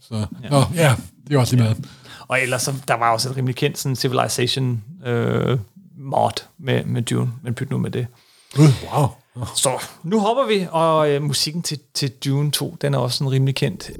Så, 0.00 0.26
ja. 0.42 0.48
Nå, 0.48 0.62
ja, 0.74 0.94
det 1.28 1.34
er 1.34 1.38
også 1.38 1.56
lige 1.56 1.64
meget. 1.64 1.86
Og 2.28 2.42
ellers, 2.42 2.62
så, 2.62 2.74
der 2.88 2.94
var 2.94 3.10
også 3.10 3.30
et 3.30 3.36
rimelig 3.36 3.56
kendt 3.56 3.78
sådan 3.78 3.96
Civilization 3.96 4.82
øh, 5.06 5.58
mod 5.96 6.44
med, 6.58 6.84
med 6.84 7.02
Dune, 7.02 7.32
men 7.42 7.54
pyt 7.54 7.70
nu 7.70 7.78
med 7.78 7.90
det. 7.90 8.06
Gud, 8.54 8.68
wow. 8.94 9.06
Så 9.54 9.82
nu 10.02 10.20
hopper 10.20 10.46
vi, 10.46 10.66
og 10.70 11.10
øh, 11.10 11.22
musikken 11.22 11.62
til, 11.62 11.78
til 11.94 12.10
Dune 12.24 12.50
2, 12.50 12.76
den 12.82 12.94
er 12.94 12.98
også 12.98 13.18
sådan 13.18 13.32
rimelig 13.32 13.54
kendt. 13.54 13.90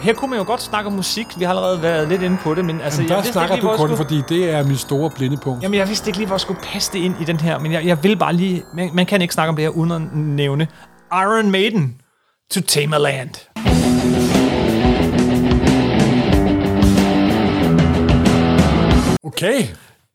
Her 0.00 0.14
kunne 0.14 0.30
man 0.30 0.38
jo 0.38 0.44
godt 0.46 0.62
snakke 0.62 0.86
om 0.86 0.92
musik. 0.92 1.26
Vi 1.38 1.44
har 1.44 1.50
allerede 1.50 1.82
været 1.82 2.08
lidt 2.08 2.22
inde 2.22 2.36
på 2.42 2.54
det, 2.54 2.64
men 2.64 2.80
altså, 2.80 3.02
Jamen, 3.02 3.08
jeg 3.08 3.16
der 3.16 3.22
vidste 3.22 3.32
snakker 3.32 3.54
ikke 3.54 3.66
lige, 3.66 3.68
du 3.68 3.72
jeg 3.72 3.88
kun, 3.88 3.96
skulle... 3.96 4.22
fordi 4.24 4.34
det 4.40 4.50
er 4.50 4.64
mit 4.64 4.80
store 4.80 5.10
blindepunkt. 5.10 5.62
Jamen, 5.62 5.78
jeg 5.78 5.88
vidste 5.88 6.08
ikke 6.08 6.18
lige, 6.18 6.26
hvor 6.26 6.34
jeg 6.34 6.40
skulle 6.40 6.60
passe 6.62 6.92
det 6.92 6.98
ind 6.98 7.14
i 7.20 7.24
den 7.24 7.40
her, 7.40 7.58
men 7.58 7.72
jeg, 7.72 7.86
jeg 7.86 8.02
vil 8.04 8.16
bare 8.16 8.32
lige... 8.32 8.62
Man, 8.74 8.90
man 8.94 9.06
kan 9.06 9.22
ikke 9.22 9.34
snakke 9.34 9.48
om 9.48 9.56
det 9.56 9.62
her 9.62 9.70
uden 9.70 9.92
at 9.92 10.02
nævne 10.14 10.68
Iron 11.12 11.50
Maiden 11.50 11.94
to 12.50 12.60
Land. 12.98 13.30
Okay. 19.24 19.62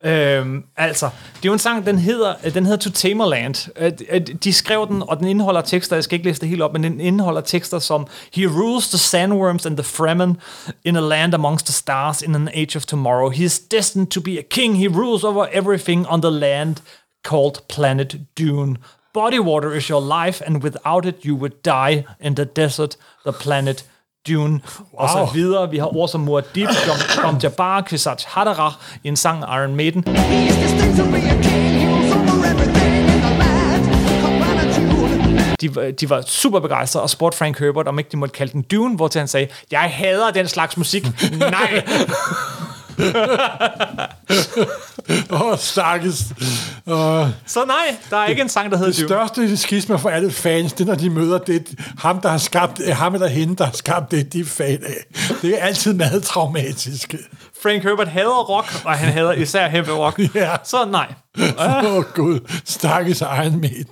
Øhm, 0.03 0.63
altså, 0.77 1.05
det 1.05 1.45
er 1.45 1.49
jo 1.49 1.53
en 1.53 1.59
sang, 1.59 1.85
den 1.85 1.99
hedder, 1.99 2.33
øh, 2.45 2.53
den 2.53 2.65
hedder 2.65 2.79
To 2.79 2.89
Tamerland. 2.89 3.71
Øh, 3.77 3.91
øh, 4.09 4.21
de 4.21 4.53
skrev 4.53 4.87
den, 4.87 5.03
og 5.07 5.19
den 5.19 5.27
indeholder 5.27 5.61
tekster, 5.61 5.95
jeg 5.95 6.03
skal 6.03 6.15
ikke 6.15 6.29
læse 6.29 6.41
det 6.41 6.49
helt 6.49 6.61
op, 6.61 6.73
men 6.73 6.83
den 6.83 6.99
indeholder 6.99 7.41
tekster 7.41 7.79
som 7.79 8.07
He 8.33 8.47
rules 8.47 8.89
the 8.89 8.97
sandworms 8.97 9.65
and 9.65 9.77
the 9.77 9.83
Fremen 9.83 10.37
in 10.83 10.95
a 10.95 10.99
land 10.99 11.33
amongst 11.33 11.65
the 11.65 11.73
stars 11.73 12.21
in 12.21 12.35
an 12.35 12.49
age 12.53 12.75
of 12.75 12.85
tomorrow. 12.85 13.29
He 13.29 13.43
is 13.43 13.59
destined 13.59 14.07
to 14.07 14.21
be 14.21 14.39
a 14.39 14.43
king. 14.49 14.77
He 14.77 14.87
rules 14.87 15.23
over 15.23 15.47
everything 15.51 16.07
on 16.07 16.21
the 16.21 16.31
land 16.31 16.75
called 17.23 17.61
Planet 17.67 18.19
Dune. 18.35 18.77
Body 19.13 19.39
water 19.39 19.75
is 19.75 19.89
your 19.89 20.25
life, 20.25 20.45
and 20.45 20.63
without 20.63 21.05
it 21.05 21.25
you 21.25 21.35
would 21.35 21.53
die 21.63 22.05
in 22.19 22.35
the 22.35 22.45
desert, 22.45 22.97
the 23.23 23.33
planet 23.33 23.83
Dune, 24.27 24.51
wow. 24.53 24.61
og 24.93 25.09
så 25.09 25.29
videre. 25.33 25.69
Vi 25.69 25.77
har 25.77 25.95
ord 25.97 26.07
som 26.09 26.27
Muad'Dib, 26.29 26.67
Dom, 26.87 27.23
Dom 27.23 27.37
Jabbar, 27.43 27.81
Kvisatz 27.81 28.23
Haderach 28.23 28.75
i 29.03 29.07
en 29.07 29.15
sang 29.15 29.43
Iron 29.43 29.75
Maiden. 29.75 30.03
De, 35.61 35.75
var- 35.75 35.91
de 35.91 36.09
var 36.09 36.21
super 36.27 36.59
begejstrede 36.59 37.03
og 37.03 37.09
spurgte 37.09 37.37
Frank 37.37 37.59
Herbert, 37.59 37.87
om 37.87 37.99
ikke 37.99 38.09
de 38.11 38.17
måtte 38.17 38.33
kalde 38.33 38.51
den 38.53 38.61
Dune, 38.61 38.95
hvor 38.95 39.09
han 39.19 39.27
sagde, 39.27 39.47
jeg 39.71 39.79
hader 39.93 40.31
den 40.31 40.47
slags 40.47 40.77
musik. 40.77 41.03
Nej! 41.39 41.83
Åh, 45.31 45.41
oh, 45.51 45.57
stakkes. 45.57 46.23
Uh, 46.85 47.27
Så 47.45 47.65
nej, 47.65 47.95
der 48.09 48.17
er 48.17 48.27
ikke 48.27 48.41
en 48.41 48.49
sang, 48.49 48.71
der 48.71 48.77
hedder 48.77 48.91
det 48.91 48.99
Dune. 48.99 49.07
største 49.07 49.57
skisma 49.57 49.95
for 49.95 50.09
alle 50.09 50.31
fans, 50.31 50.73
det 50.73 50.81
er, 50.81 50.85
når 50.87 50.95
de 50.95 51.09
møder 51.09 51.37
det, 51.37 51.67
ham, 51.99 52.21
der 52.21 52.29
har 52.29 52.37
skabt, 52.37 52.79
eh, 52.85 52.95
ham 52.95 53.13
eller 53.13 53.27
hende, 53.27 53.55
der 53.55 53.65
har 53.65 53.71
skabt 53.71 54.11
det, 54.11 54.33
de 54.33 54.39
er 54.39 54.45
fan 54.45 54.79
af. 54.83 55.05
Det 55.41 55.61
er 55.61 55.65
altid 55.65 55.93
meget 55.93 56.23
traumatisk. 56.23 57.15
Frank 57.63 57.83
Herbert 57.83 58.07
hader 58.07 58.43
rock, 58.49 58.81
og 58.85 58.91
han 58.91 59.13
hader 59.13 59.31
især 59.31 59.67
heavy 59.69 59.89
rock. 59.89 60.19
Ja. 60.35 60.55
Så 60.63 60.85
nej. 60.85 61.13
Åh, 61.59 61.83
oh, 61.95 62.03
Gud. 62.15 62.39
Stakkes 62.65 63.21
Iron 63.21 63.61
Maiden. 63.61 63.85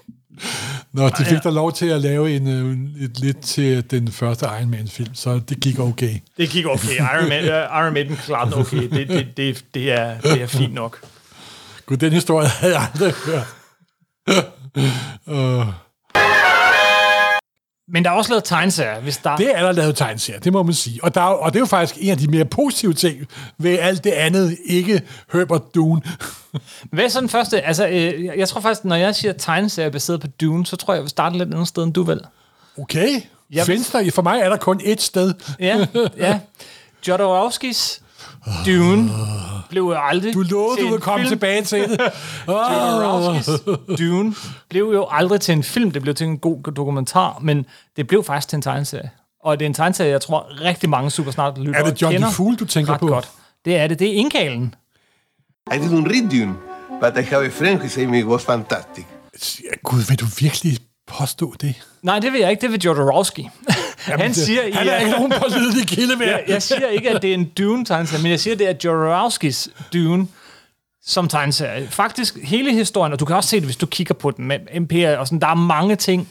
Nå, 0.93 1.09
de 1.09 1.25
fik 1.25 1.43
da 1.43 1.49
lov 1.49 1.73
til 1.73 1.85
at 1.85 2.01
lave 2.01 2.35
en, 2.35 2.47
øh, 2.47 3.03
et 3.03 3.19
lidt 3.19 3.41
til 3.41 3.91
den 3.91 4.11
første 4.11 4.45
Iron 4.45 4.69
Man-film, 4.69 5.15
så 5.15 5.39
det 5.49 5.59
gik 5.59 5.79
okay. 5.79 6.15
Det 6.37 6.49
gik 6.49 6.65
okay. 6.65 6.95
Iron, 6.95 7.29
Man, 7.29 7.43
uh, 7.43 7.49
Iron 7.79 7.93
Maiden 7.93 8.15
klarede 8.15 8.55
okay. 8.55 8.89
Det, 8.89 9.07
det, 9.07 9.27
det, 9.37 9.65
det, 9.73 9.91
er, 9.91 10.19
det 10.21 10.41
er 10.41 10.47
fint 10.47 10.73
nok. 10.73 10.99
Gud, 11.85 11.97
den 11.97 12.13
historie 12.13 12.47
havde 12.47 12.73
jeg 12.73 12.89
aldrig 12.93 13.13
hørt. 13.25 13.47
uh, 15.35 15.67
Men 17.91 18.03
der 18.03 18.09
er 18.09 18.13
også 18.13 18.31
lavet 18.31 18.43
tegneserier, 18.43 18.99
hvis 18.99 19.17
der... 19.17 19.35
det 19.35 19.51
er 19.57 19.61
der 19.63 19.71
lavet 19.71 19.95
tegneserier, 19.95 20.39
det 20.39 20.53
må 20.53 20.63
man 20.63 20.73
sige. 20.73 20.99
Og, 21.03 21.15
der, 21.15 21.21
er- 21.21 21.25
og 21.25 21.53
det 21.53 21.55
er 21.55 21.59
jo 21.59 21.65
faktisk 21.65 21.97
en 22.01 22.09
af 22.11 22.17
de 22.17 22.27
mere 22.27 22.45
positive 22.45 22.93
ting 22.93 23.27
ved 23.57 23.79
alt 23.79 24.03
det 24.03 24.11
andet, 24.11 24.57
ikke 24.65 25.01
Herbert 25.33 25.75
Dune. 25.75 26.01
Hvad 26.91 27.03
er 27.03 27.07
så 27.09 27.21
den 27.21 27.29
første? 27.29 27.61
Altså, 27.61 27.87
øh, 27.87 28.25
jeg 28.25 28.49
tror 28.49 28.61
faktisk, 28.61 28.85
når 28.85 28.95
jeg 28.95 29.15
siger 29.15 29.33
tegneserier 29.33 29.89
baseret 29.89 30.21
på 30.21 30.27
Dune, 30.27 30.65
så 30.65 30.75
tror 30.75 30.93
jeg, 30.93 30.97
jeg 30.97 31.03
vil 31.03 31.09
starte 31.09 31.37
lidt 31.37 31.53
andet 31.53 31.67
sted 31.67 31.83
end 31.83 31.93
du 31.93 32.03
vil. 32.03 32.19
Okay. 32.81 33.21
Jeg- 33.51 33.65
Findes 33.65 33.89
der, 33.89 34.11
for 34.11 34.21
mig 34.21 34.39
er 34.39 34.49
der 34.49 34.57
kun 34.57 34.81
ét 34.81 34.95
sted. 34.99 35.33
Ja, 35.59 35.85
ja. 36.17 36.39
Jodorowskis 37.07 38.01
Dune 38.65 39.09
blev 39.69 39.81
jo 39.83 39.95
aldrig 39.97 40.33
Du 40.33 40.41
lovede, 40.41 40.75
til 40.77 40.81
du 40.83 40.87
en 40.87 40.91
ville 40.93 41.01
komme 41.01 41.19
film. 41.19 41.29
tilbage 41.29 41.63
til 41.63 41.79
det. 41.89 41.99
Dune 43.99 44.35
blev 44.69 44.83
jo 44.93 45.07
aldrig 45.11 45.41
til 45.41 45.51
en 45.53 45.63
film, 45.63 45.91
det 45.91 46.01
blev 46.01 46.15
til 46.15 46.27
en 46.27 46.37
god 46.37 46.63
dokumentar, 46.71 47.37
men 47.41 47.65
det 47.95 48.07
blev 48.07 48.23
faktisk 48.23 48.47
til 48.49 48.55
en 48.55 48.61
tegneserie. 48.61 49.09
Og 49.43 49.59
det 49.59 49.65
er 49.65 49.67
en 49.67 49.73
tegneserie, 49.73 50.11
jeg 50.11 50.21
tror 50.21 50.47
rigtig 50.63 50.89
mange 50.89 51.09
super 51.11 51.31
snart 51.31 51.57
lytter 51.57 51.79
Er 51.79 51.83
det 51.83 52.01
John 52.01 52.11
kender 52.13 52.27
DeFool, 52.27 52.55
du 52.55 52.65
tænker 52.65 52.93
ret 52.93 52.99
på? 52.99 53.07
Godt. 53.07 53.29
Det 53.65 53.75
er 53.77 53.87
det. 53.87 53.99
Det 53.99 54.07
er 54.09 54.13
indkalen. 54.13 54.75
I 55.73 55.75
didn't 55.75 56.07
read 56.07 56.29
Dune, 56.29 56.55
but 57.01 57.23
I 57.23 57.27
have 57.29 57.45
a 57.45 57.49
friend 57.49 57.79
who 57.79 57.87
said 57.89 58.13
it 58.13 58.25
was 58.25 58.43
fantastic. 58.45 59.05
Gud, 59.83 60.07
vil 60.09 60.19
du 60.19 60.25
virkelig 60.39 60.77
påstå 61.07 61.53
det? 61.61 61.75
Nej, 62.01 62.19
det 62.19 62.31
vil 62.33 62.39
jeg 62.41 62.49
ikke. 62.51 62.61
Det 62.61 62.71
vil 62.71 62.81
Jodorowsky. 62.85 63.39
han 63.99 64.19
det- 64.29 64.35
siger, 64.35 64.63
i- 64.63 64.71
han 64.71 64.87
er 64.87 64.97
ikke 64.97 65.11
nogen 65.11 65.31
pålidelig 65.41 65.87
kilde 65.87 66.15
mere. 66.15 66.27
jeg, 66.27 66.43
jeg 66.47 66.61
siger 66.63 66.87
ikke, 66.87 67.09
at 67.09 67.21
det 67.21 67.29
er 67.29 67.33
en 67.33 67.45
Dune-tegneserie, 67.57 68.21
men 68.23 68.31
jeg 68.31 68.39
siger, 68.39 68.53
at 68.53 68.59
det 68.59 68.69
er 68.69 68.73
Jodorowskis 68.85 69.69
Dune 69.93 70.27
som 71.05 71.27
tegneserie. 71.27 71.87
Faktisk 71.89 72.37
hele 72.43 72.73
historien, 72.73 73.13
og 73.13 73.19
du 73.19 73.25
kan 73.25 73.35
også 73.35 73.49
se 73.49 73.55
det, 73.55 73.65
hvis 73.65 73.75
du 73.75 73.85
kigger 73.85 74.13
på 74.13 74.31
den 74.31 74.45
med 74.45 74.59
Imperiet, 74.73 75.17
og 75.17 75.27
sådan, 75.27 75.39
der 75.41 75.47
er 75.47 75.53
mange 75.55 75.95
ting 75.95 76.29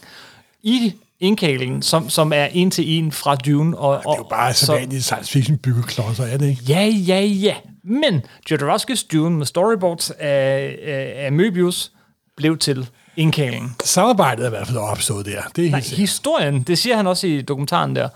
i 0.63 0.93
indkalingen, 1.21 1.83
som, 1.83 2.11
som 2.11 2.33
er 2.33 2.45
en 2.45 2.71
til 2.71 2.91
en 2.99 3.13
fra 3.13 3.35
Dune. 3.37 3.79
Og, 3.79 3.99
Det 4.03 4.07
er 4.13 4.17
jo 4.19 4.27
bare 4.31 4.55
så 4.55 4.73
vanlige 4.73 5.03
science 5.03 5.33
fiction 5.33 5.59
byggeklodser, 5.59 6.25
er 6.25 6.37
det 6.37 6.49
ikke? 6.49 6.63
Ja, 6.69 6.85
ja, 6.85 7.21
ja. 7.21 7.55
Men 7.85 8.23
Jodorowskis 8.51 9.05
Dune 9.05 9.37
med 9.37 9.47
storyboards 9.47 10.11
af, 10.11 10.79
af, 10.83 11.15
af 11.17 11.31
Möbius 11.31 11.91
blev 12.37 12.59
til 12.59 12.89
indkalingen. 13.19 13.75
Samarbejdet 13.85 14.43
er 14.43 14.47
i 14.47 14.51
hvert 14.51 14.67
fald 14.67 14.79
opstået 14.79 15.27
der. 15.27 15.41
Det 15.57 15.67
er 15.67 15.71
Nej, 15.71 15.81
helt 15.81 15.97
historien, 15.99 16.63
det 16.63 16.79
siger 16.79 16.97
han 16.97 17.07
også 17.07 17.27
i 17.27 17.43
dokumentaren 17.43 17.97
der. 17.97 18.09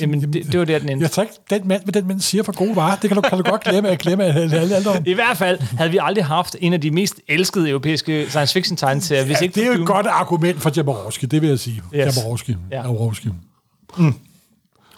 Jamen, 0.00 0.32
det, 0.32 0.52
det 0.52 0.58
var 0.58 0.64
der, 0.64 0.78
den 0.78 0.88
endte. 0.88 1.02
Jeg 1.02 1.10
tager 1.10 1.26
ikke 1.26 1.34
den 1.50 1.68
mand, 1.68 1.82
hvad 1.84 1.92
den 1.92 2.08
mand 2.08 2.20
siger 2.20 2.42
for 2.42 2.52
gode 2.52 2.76
varer. 2.76 2.96
Det 2.96 3.10
kan 3.10 3.14
du, 3.16 3.20
kan 3.20 3.38
du 3.38 3.44
godt 3.50 3.64
glemme, 3.64 3.88
at 3.88 3.98
glemme 3.98 4.24
alle, 4.24 4.56
alle, 4.56 4.76
alle 4.76 4.90
om. 4.90 4.96
I 5.06 5.12
hvert 5.14 5.36
fald 5.36 5.60
havde 5.60 5.90
vi 5.90 5.98
aldrig 6.02 6.24
haft 6.24 6.56
en 6.60 6.72
af 6.72 6.80
de 6.80 6.90
mest 6.90 7.14
elskede 7.28 7.68
europæiske 7.70 8.26
science 8.28 8.52
fiction 8.52 8.76
tegneserier, 8.76 9.24
hvis 9.24 9.36
Ja, 9.36 9.42
ikke 9.42 9.54
det 9.54 9.62
er 9.62 9.66
jo 9.66 9.80
et 9.80 9.86
godt 9.86 10.06
argument 10.06 10.62
for 10.62 10.72
Jaborowski, 10.76 11.26
det 11.26 11.42
vil 11.42 11.48
jeg 11.48 11.58
sige. 11.58 11.82
Yes. 11.94 12.16
Jaborowski. 12.16 12.56
Ja. 12.70 12.76
Jaborowski. 12.76 13.28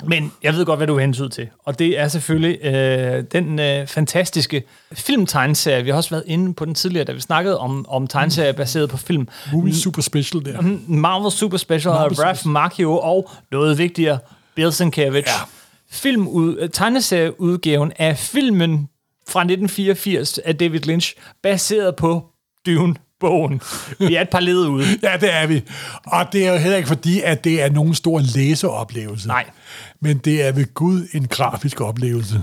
Men 0.05 0.33
jeg 0.43 0.55
ved 0.55 0.65
godt, 0.65 0.79
hvad 0.79 0.87
du 0.87 0.97
er 0.97 1.01
hensynet 1.01 1.33
til. 1.33 1.49
Og 1.65 1.79
det 1.79 1.99
er 1.99 2.09
selvfølgelig 2.09 2.65
øh, 2.65 3.25
den 3.33 3.59
øh, 3.59 3.87
fantastiske 3.87 4.63
filmtegneserie. 4.93 5.85
Vi 5.85 5.91
har 5.91 5.97
også 5.97 6.11
været 6.11 6.25
inde 6.27 6.55
på 6.55 6.65
den 6.65 6.75
tidligere, 6.75 7.05
da 7.05 7.13
vi 7.13 7.21
snakkede 7.21 7.59
om, 7.59 7.87
om 7.89 8.07
tegneserier 8.07 8.53
baseret 8.53 8.91
på 8.91 8.97
film. 8.97 9.29
Movie 9.53 9.75
Super 9.75 10.03
Special 10.03 10.45
der. 10.45 10.61
Mm, 10.61 10.85
Marvel 10.89 11.33
Super 11.33 11.57
Special 11.57 11.95
af 11.95 12.01
Marvel 12.01 12.17
Super 12.17 12.27
Ralph 12.27 12.47
Macchio 12.47 12.99
og 12.99 13.31
noget 13.51 13.79
vigtigere, 13.79 14.19
Bill 14.55 14.73
Sienkiewicz. 14.73 15.27
Ja. 15.27 15.45
Film 15.91 16.29
ud, 16.29 16.57
øh, 16.59 16.71
tegneserieudgaven 16.71 17.93
af 17.99 18.19
filmen 18.19 18.89
fra 19.29 19.41
1984 19.41 20.39
af 20.39 20.57
David 20.57 20.81
Lynch, 20.81 21.15
baseret 21.43 21.97
på 21.97 22.27
Dune-bogen. 23.21 23.61
Vi 23.99 24.15
er 24.15 24.21
et 24.21 24.29
par 24.29 24.41
led 24.41 24.67
ude. 24.67 24.87
Ja, 25.03 25.17
det 25.21 25.35
er 25.35 25.47
vi. 25.47 25.63
Og 26.07 26.27
det 26.33 26.47
er 26.47 26.53
jo 26.53 26.59
heller 26.59 26.77
ikke 26.77 26.89
fordi, 26.89 27.21
at 27.21 27.45
det 27.45 27.63
er 27.63 27.71
nogen 27.71 27.95
stor 27.95 28.21
læseoplevelse. 28.35 29.29
Nej. 29.29 29.45
Men 30.01 30.19
det 30.19 30.47
er 30.47 30.53
ved 30.53 30.75
Gud 30.75 31.09
en 31.13 31.29
grafisk 31.29 31.81
oplevelse. 31.81 32.43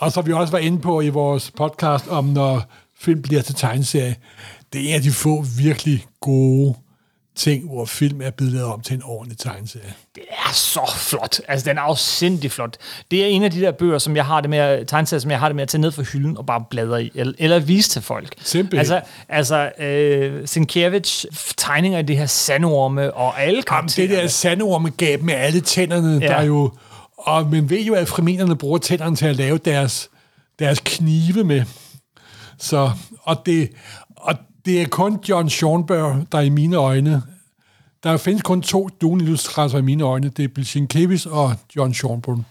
Og 0.00 0.12
så 0.12 0.22
vi 0.22 0.32
også 0.32 0.50
var 0.50 0.58
inde 0.58 0.78
på 0.78 1.00
i 1.00 1.08
vores 1.08 1.50
podcast 1.50 2.08
om, 2.08 2.24
når 2.24 2.72
film 3.00 3.22
bliver 3.22 3.42
til 3.42 3.54
tegneserie, 3.54 4.16
det 4.72 4.80
er 4.80 4.88
en 4.88 4.94
af 4.94 5.02
de 5.02 5.10
få 5.10 5.44
virkelig 5.58 6.04
gode 6.20 6.74
ting, 7.36 7.68
hvor 7.68 7.84
film 7.84 8.20
er 8.20 8.30
blevet 8.30 8.52
lavet 8.52 8.66
om 8.66 8.80
til 8.80 8.94
en 8.94 9.02
ordentlig 9.04 9.38
tegneserie. 9.38 9.94
Det 10.14 10.22
er 10.30 10.52
så 10.52 10.92
flot. 10.96 11.40
Altså, 11.48 11.68
den 11.70 11.78
er 11.78 11.82
afsindig 11.82 12.52
flot. 12.52 12.76
Det 13.10 13.22
er 13.22 13.26
en 13.26 13.42
af 13.42 13.50
de 13.50 13.60
der 13.60 13.72
bøger, 13.72 13.98
som 13.98 14.16
jeg 14.16 14.24
har 14.24 14.40
det 14.40 14.50
med 14.50 14.58
at, 14.58 14.88
tegneserier, 14.88 15.20
som 15.20 15.30
jeg 15.30 15.38
har 15.38 15.48
det 15.48 15.56
med 15.56 15.62
at 15.62 15.68
tage 15.68 15.80
ned 15.80 15.92
fra 15.92 16.02
hylden 16.02 16.36
og 16.36 16.46
bare 16.46 16.64
bladre 16.70 17.04
i, 17.04 17.10
eller, 17.14 17.32
eller 17.38 17.58
vise 17.58 17.90
til 17.90 18.02
folk. 18.02 18.34
Simpelthen. 18.42 18.78
Altså, 18.78 19.00
altså 19.28 19.82
øh, 19.84 20.48
Sienkiewicz 20.48 21.24
tegninger 21.56 21.98
af 21.98 22.06
det 22.06 22.18
her 22.18 22.26
sandorme 22.26 23.14
og 23.14 23.42
alle 23.42 23.52
Jamen, 23.52 23.64
karakterer. 23.64 24.08
det 24.08 24.18
der 24.18 24.26
sandormegab 24.28 25.22
med 25.22 25.34
alle 25.34 25.60
tænderne, 25.60 26.18
ja. 26.20 26.28
Der 26.28 26.34
er 26.34 26.44
jo... 26.44 26.72
Og 27.18 27.50
man 27.50 27.70
ved 27.70 27.80
jo, 27.80 27.94
at 27.94 28.08
fremenerne 28.08 28.56
bruger 28.56 28.78
tænderne 28.78 29.16
til 29.16 29.26
at 29.26 29.36
lave 29.36 29.58
deres, 29.58 30.08
deres 30.58 30.80
knive 30.84 31.44
med. 31.44 31.62
Så, 32.58 32.90
og 33.22 33.42
det, 33.46 33.70
det 34.66 34.82
er 34.82 34.86
kun 34.88 35.18
John 35.28 35.50
Schornberg, 35.50 36.26
der 36.32 36.40
i 36.40 36.48
mine 36.48 36.76
øjne... 36.76 37.22
Der 38.02 38.16
findes 38.16 38.42
kun 38.42 38.62
to 38.62 38.88
Dune-illustratorer 39.00 39.78
i 39.78 39.84
mine 39.84 40.04
øjne. 40.04 40.28
Det 40.28 40.44
er 40.44 40.48
Bill 40.48 40.66
Sienkiewicz 40.66 41.26
og 41.26 41.54
John 41.76 41.94
Schornberg. 41.94 42.42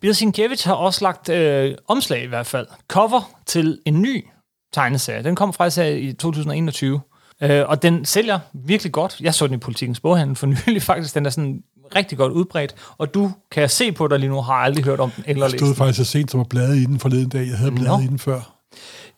Bill 0.00 0.14
Sienkiewicz 0.14 0.64
har 0.64 0.74
også 0.74 1.04
lagt 1.04 1.28
øh, 1.28 1.74
omslag 1.88 2.24
i 2.24 2.26
hvert 2.26 2.46
fald. 2.46 2.66
Cover 2.88 3.30
til 3.46 3.78
en 3.84 4.02
ny 4.02 4.24
tegneserie. 4.72 5.24
Den 5.24 5.36
kom 5.36 5.52
faktisk 5.52 5.76
her 5.76 5.84
i 5.84 6.12
2021. 6.12 7.00
Øh, 7.42 7.62
og 7.68 7.82
den 7.82 8.04
sælger 8.04 8.38
virkelig 8.52 8.92
godt. 8.92 9.16
Jeg 9.20 9.34
så 9.34 9.46
den 9.46 9.54
i 9.54 9.58
Politikens 9.58 10.00
Boghandel 10.00 10.36
for 10.36 10.46
nylig 10.66 10.82
faktisk. 10.82 11.14
Den 11.14 11.26
er 11.26 11.30
sådan 11.30 11.62
rigtig 11.96 12.18
godt 12.18 12.32
udbredt. 12.32 12.74
Og 12.98 13.14
du, 13.14 13.32
kan 13.50 13.60
jeg 13.60 13.70
se 13.70 13.92
på 13.92 14.08
dig 14.08 14.18
lige 14.18 14.30
nu, 14.30 14.40
har 14.40 14.54
aldrig 14.54 14.84
hørt 14.84 15.00
om 15.00 15.10
den 15.10 15.24
eller 15.26 15.44
Jeg 15.44 15.50
læst 15.52 15.60
stod 15.60 15.68
den. 15.68 15.76
faktisk 15.76 15.96
så 15.96 16.04
sent 16.04 16.30
som 16.30 16.40
at 16.40 16.48
blade 16.48 16.82
i 16.82 16.84
den 16.84 16.98
forleden 16.98 17.28
dag. 17.28 17.46
Jeg 17.48 17.58
havde 17.58 17.72
bladet 17.72 17.98
Nå. 17.98 18.04
i 18.04 18.06
den 18.06 18.18
før. 18.18 18.40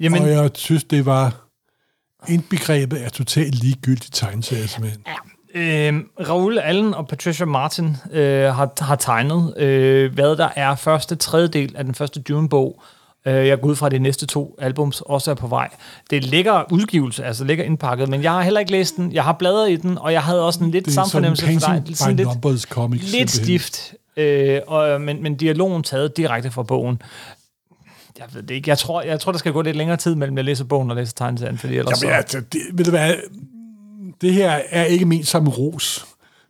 Jamen, 0.01 0.23
Og 0.23 0.29
jeg 0.29 0.51
synes, 0.55 0.85
det 0.85 1.07
var 1.07 1.46
indbegrebet 2.29 2.97
af 2.97 3.13
totalt 3.13 3.55
ligegyldig 3.55 4.13
tegneserie, 4.13 4.69
simpelthen. 4.69 5.03
Øh, 5.55 5.95
Raoul 6.29 6.59
Allen 6.59 6.95
og 6.95 7.09
Patricia 7.09 7.47
Martin 7.47 7.97
øh, 8.13 8.45
har, 8.45 8.85
har 8.85 8.97
tegnet, 8.97 9.55
øh, 9.57 10.15
hvad 10.15 10.37
der 10.37 10.49
er 10.57 10.75
første 10.75 11.17
tredjedel 11.17 11.77
af 11.77 11.85
den 11.85 11.95
første 11.95 12.21
Dune-bog. 12.21 12.83
Øh, 13.27 13.47
jeg 13.47 13.61
går 13.61 13.69
ud 13.69 13.77
fra, 13.77 13.87
at 13.87 13.93
de 13.93 13.99
næste 13.99 14.27
to 14.27 14.57
albums 14.59 15.01
også 15.01 15.31
er 15.31 15.35
på 15.35 15.47
vej. 15.47 15.69
Det 16.11 16.25
ligger 16.25 16.73
udgivelse, 16.73 17.25
altså 17.25 17.45
ligger 17.45 17.65
indpakket, 17.65 18.09
men 18.09 18.23
jeg 18.23 18.33
har 18.33 18.43
heller 18.43 18.61
ikke 18.61 18.73
læst 18.73 18.97
den. 18.97 19.13
Jeg 19.13 19.25
har 19.25 19.33
bladret 19.33 19.71
i 19.71 19.77
den, 19.77 19.99
og 19.99 20.13
jeg 20.13 20.23
havde 20.23 20.47
også 20.47 20.65
en 20.65 20.71
lidt 20.71 20.87
er 20.87 20.91
samme 20.91 21.11
sådan 21.11 21.37
fornemmelse 21.37 21.67
for 21.67 21.73
dig. 21.73 22.41
by 22.43 22.49
lidt, 22.49 22.63
comics. 22.63 23.13
lidt 23.13 23.31
simpelthen. 23.31 23.59
stift, 23.59 23.95
øh, 24.17 24.61
og, 24.67 25.01
men, 25.01 25.23
men 25.23 25.37
dialogen 25.37 25.83
taget 25.83 26.17
direkte 26.17 26.51
fra 26.51 26.63
bogen. 26.63 27.03
Jeg 28.19 28.27
ved 28.33 28.43
det 28.43 28.55
ikke. 28.55 28.71
Jeg 28.71 28.79
tror, 28.79 29.03
jeg 29.03 29.21
tror, 29.21 29.33
der 29.33 29.39
skal 29.39 29.53
gå 29.53 29.63
lidt 29.63 29.77
længere 29.77 29.97
tid 29.97 30.15
mellem, 30.15 30.37
jeg 30.37 30.45
læser 30.45 30.65
bogen 30.65 30.91
og 30.91 30.97
læser 30.97 31.13
tegneserien, 31.17 31.59
fordi 31.59 31.77
ellers 31.77 32.03
Jamen, 32.03 32.13
så... 32.13 32.17
altså, 32.17 32.41
det, 32.53 32.61
ved 32.73 32.85
du 32.85 32.91
hvad, 32.91 33.15
det 34.21 34.35
her 34.35 34.61
er 34.71 34.85
ikke 34.85 35.05
ment 35.07 35.27
som 35.27 35.49
ros. 35.49 36.07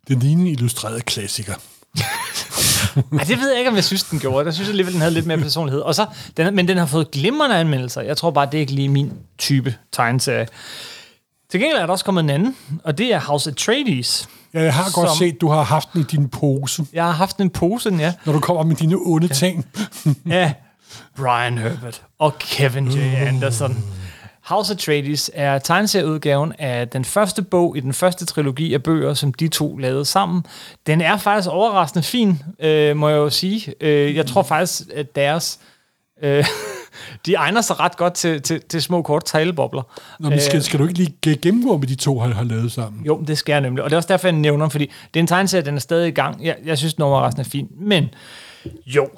Det 0.09 0.23
ligner 0.23 0.43
en 0.43 0.49
illustreret 0.49 1.05
klassiker. 1.05 1.55
Ej, 3.12 3.25
det 3.29 3.39
ved 3.39 3.51
jeg 3.51 3.59
ikke, 3.59 3.71
om 3.71 3.77
jeg 3.77 3.85
synes, 3.85 4.03
den 4.05 4.19
gjorde. 4.19 4.47
Jeg 4.47 4.55
synes 4.55 4.69
alligevel, 4.69 4.93
den 4.93 5.01
havde 5.01 5.14
lidt 5.14 5.27
mere 5.27 5.39
personlighed. 5.39 5.81
Og 5.81 5.95
så, 5.95 6.07
den, 6.37 6.55
men 6.55 6.69
den 6.69 6.77
har 6.79 6.87
fået 6.87 7.11
glimrende 7.11 7.57
anmeldelser. 7.57 8.01
Jeg 8.01 8.17
tror 8.17 8.31
bare, 8.31 8.47
det 8.47 8.55
er 8.55 8.61
ikke 8.61 8.73
lige 8.73 8.89
min 8.89 9.12
type 9.39 9.75
tegneserie. 9.93 10.47
Til 11.51 11.61
gengæld 11.61 11.79
er 11.79 11.87
der 11.87 11.93
også 11.93 12.05
kommet 12.05 12.25
en 12.25 12.31
anden, 12.31 12.57
og 12.85 12.99
det 12.99 13.12
er 13.14 13.21
House 13.21 13.51
Atreides. 13.51 14.29
Ja, 14.55 14.62
jeg 14.62 14.75
har 14.75 14.91
godt 14.95 15.09
Som- 15.09 15.17
set, 15.19 15.41
du 15.41 15.49
har 15.49 15.62
haft 15.62 15.89
den 15.93 16.01
i 16.01 16.05
din 16.05 16.29
pose, 16.29 16.87
Jeg 16.93 17.05
har 17.05 17.12
haft 17.12 17.39
en 17.39 17.51
pose, 17.51 17.91
den, 17.91 18.01
ja. 18.01 18.12
når 18.25 18.33
du 18.33 18.41
kommer 18.41 18.62
med 18.62 18.77
dine 18.77 18.97
onde 18.99 19.29
ting. 19.29 19.67
Ja, 20.27 20.53
Brian 21.16 21.59
Herbert 21.59 22.03
og 22.18 22.39
Kevin 22.39 22.89
J. 22.89 22.99
Anderson. 22.99 23.84
House 24.47 24.72
Atreides 24.72 25.30
er 25.34 25.59
tegneserieudgaven 25.59 26.53
af 26.59 26.89
den 26.89 27.05
første 27.05 27.43
bog 27.43 27.76
i 27.76 27.80
den 27.80 27.93
første 27.93 28.26
trilogi 28.26 28.74
af 28.74 28.82
bøger, 28.82 29.14
som 29.14 29.34
de 29.34 29.49
to 29.49 29.76
lavede 29.76 30.05
sammen. 30.05 30.47
Den 30.87 31.01
er 31.01 31.16
faktisk 31.16 31.49
overraskende 31.51 32.03
fin, 32.03 32.43
øh, 32.61 32.97
må 32.97 33.09
jeg 33.09 33.16
jo 33.16 33.30
sige. 33.30 33.74
Øh, 33.80 34.16
jeg 34.16 34.26
tror 34.26 34.43
faktisk, 34.43 34.82
at 34.95 35.16
deres... 35.16 35.59
Øh, 36.22 36.45
de 37.26 37.34
egner 37.34 37.61
sig 37.61 37.80
ret 37.80 37.97
godt 37.97 38.14
til, 38.14 38.43
til, 38.43 38.62
til 38.68 38.82
små 38.82 39.03
korte 39.03 39.26
talebobler. 39.26 39.82
Nå, 40.20 40.30
men 40.30 40.41
skal, 40.41 40.62
skal 40.62 40.78
du 40.78 40.87
ikke 40.87 40.99
lige 40.99 41.37
gennemgå, 41.37 41.76
hvad 41.76 41.89
de 41.89 41.95
to 41.95 42.18
har, 42.18 42.34
har 42.34 42.45
lavet 42.45 42.72
sammen? 42.72 43.07
Jo, 43.07 43.24
det 43.26 43.39
skal 43.39 43.53
jeg 43.53 43.61
nemlig. 43.61 43.84
Og 43.84 43.91
det 43.91 43.95
er 43.95 43.99
også 43.99 44.09
derfor, 44.09 44.28
jeg 44.28 44.37
nævner 44.37 44.64
dem, 44.64 44.70
fordi 44.70 44.84
det 45.14 45.20
er 45.20 45.22
en 45.22 45.26
tegneserie, 45.26 45.64
den 45.64 45.74
er 45.74 45.80
stadig 45.80 46.09
i 46.09 46.11
gang. 46.11 46.45
Jeg, 46.45 46.57
jeg 46.64 46.78
synes, 46.78 46.99
nummer 46.99 47.26
resten 47.26 47.41
er 47.41 47.45
fint. 47.45 47.70
Men 47.80 48.09
jo, 48.87 49.09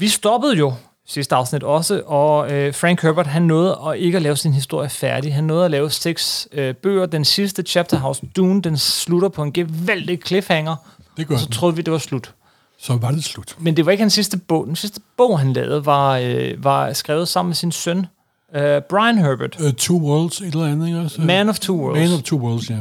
vi 0.00 0.08
stoppede 0.08 0.56
jo 0.56 0.74
sidste 1.06 1.34
afsnit 1.34 1.62
også, 1.62 2.02
og 2.06 2.52
øh, 2.52 2.74
Frank 2.74 3.02
Herbert, 3.02 3.26
han 3.26 3.42
nåede 3.42 3.78
at 3.86 3.98
ikke 3.98 4.16
at 4.16 4.22
lave 4.22 4.36
sin 4.36 4.52
historie 4.52 4.88
færdig. 4.88 5.34
Han 5.34 5.44
nåede 5.44 5.64
at 5.64 5.70
lave 5.70 5.90
seks 5.90 6.48
øh, 6.52 6.74
bøger. 6.74 7.06
Den 7.06 7.24
sidste, 7.24 7.62
Chapter 7.62 7.96
House 7.98 8.26
Dune, 8.36 8.62
den 8.62 8.78
slutter 8.78 9.28
på 9.28 9.42
en 9.42 9.52
gevaldig 9.52 10.20
cliffhanger. 10.26 10.76
Det 11.16 11.26
gør 11.28 11.34
og 11.34 11.40
så 11.40 11.46
den. 11.46 11.52
troede 11.52 11.76
vi, 11.76 11.82
det 11.82 11.92
var 11.92 11.98
slut. 11.98 12.34
Så 12.78 12.96
var 12.96 13.10
det 13.10 13.24
slut. 13.24 13.56
Men 13.58 13.76
det 13.76 13.86
var 13.86 13.92
ikke 13.92 14.02
hans 14.02 14.14
sidste 14.14 14.36
bog. 14.36 14.66
Den 14.66 14.76
sidste 14.76 15.00
bog, 15.16 15.38
han 15.38 15.52
lavede, 15.52 15.86
var, 15.86 16.18
øh, 16.18 16.64
var 16.64 16.92
skrevet 16.92 17.28
sammen 17.28 17.48
med 17.48 17.56
sin 17.56 17.72
søn, 17.72 18.06
øh, 18.54 18.82
Brian 18.82 19.18
Herbert. 19.18 19.60
Uh, 19.60 19.72
two 19.72 19.98
Worlds, 19.98 20.40
et 20.40 20.46
eller 20.46 20.66
andet, 20.66 20.86
ikke 20.86 21.00
også? 21.00 21.20
Man 21.20 21.48
of 21.48 21.58
Two 21.58 21.76
Worlds. 21.76 22.08
Man 22.10 22.18
of 22.18 22.22
Two 22.22 22.38
Worlds, 22.38 22.70
ja. 22.70 22.78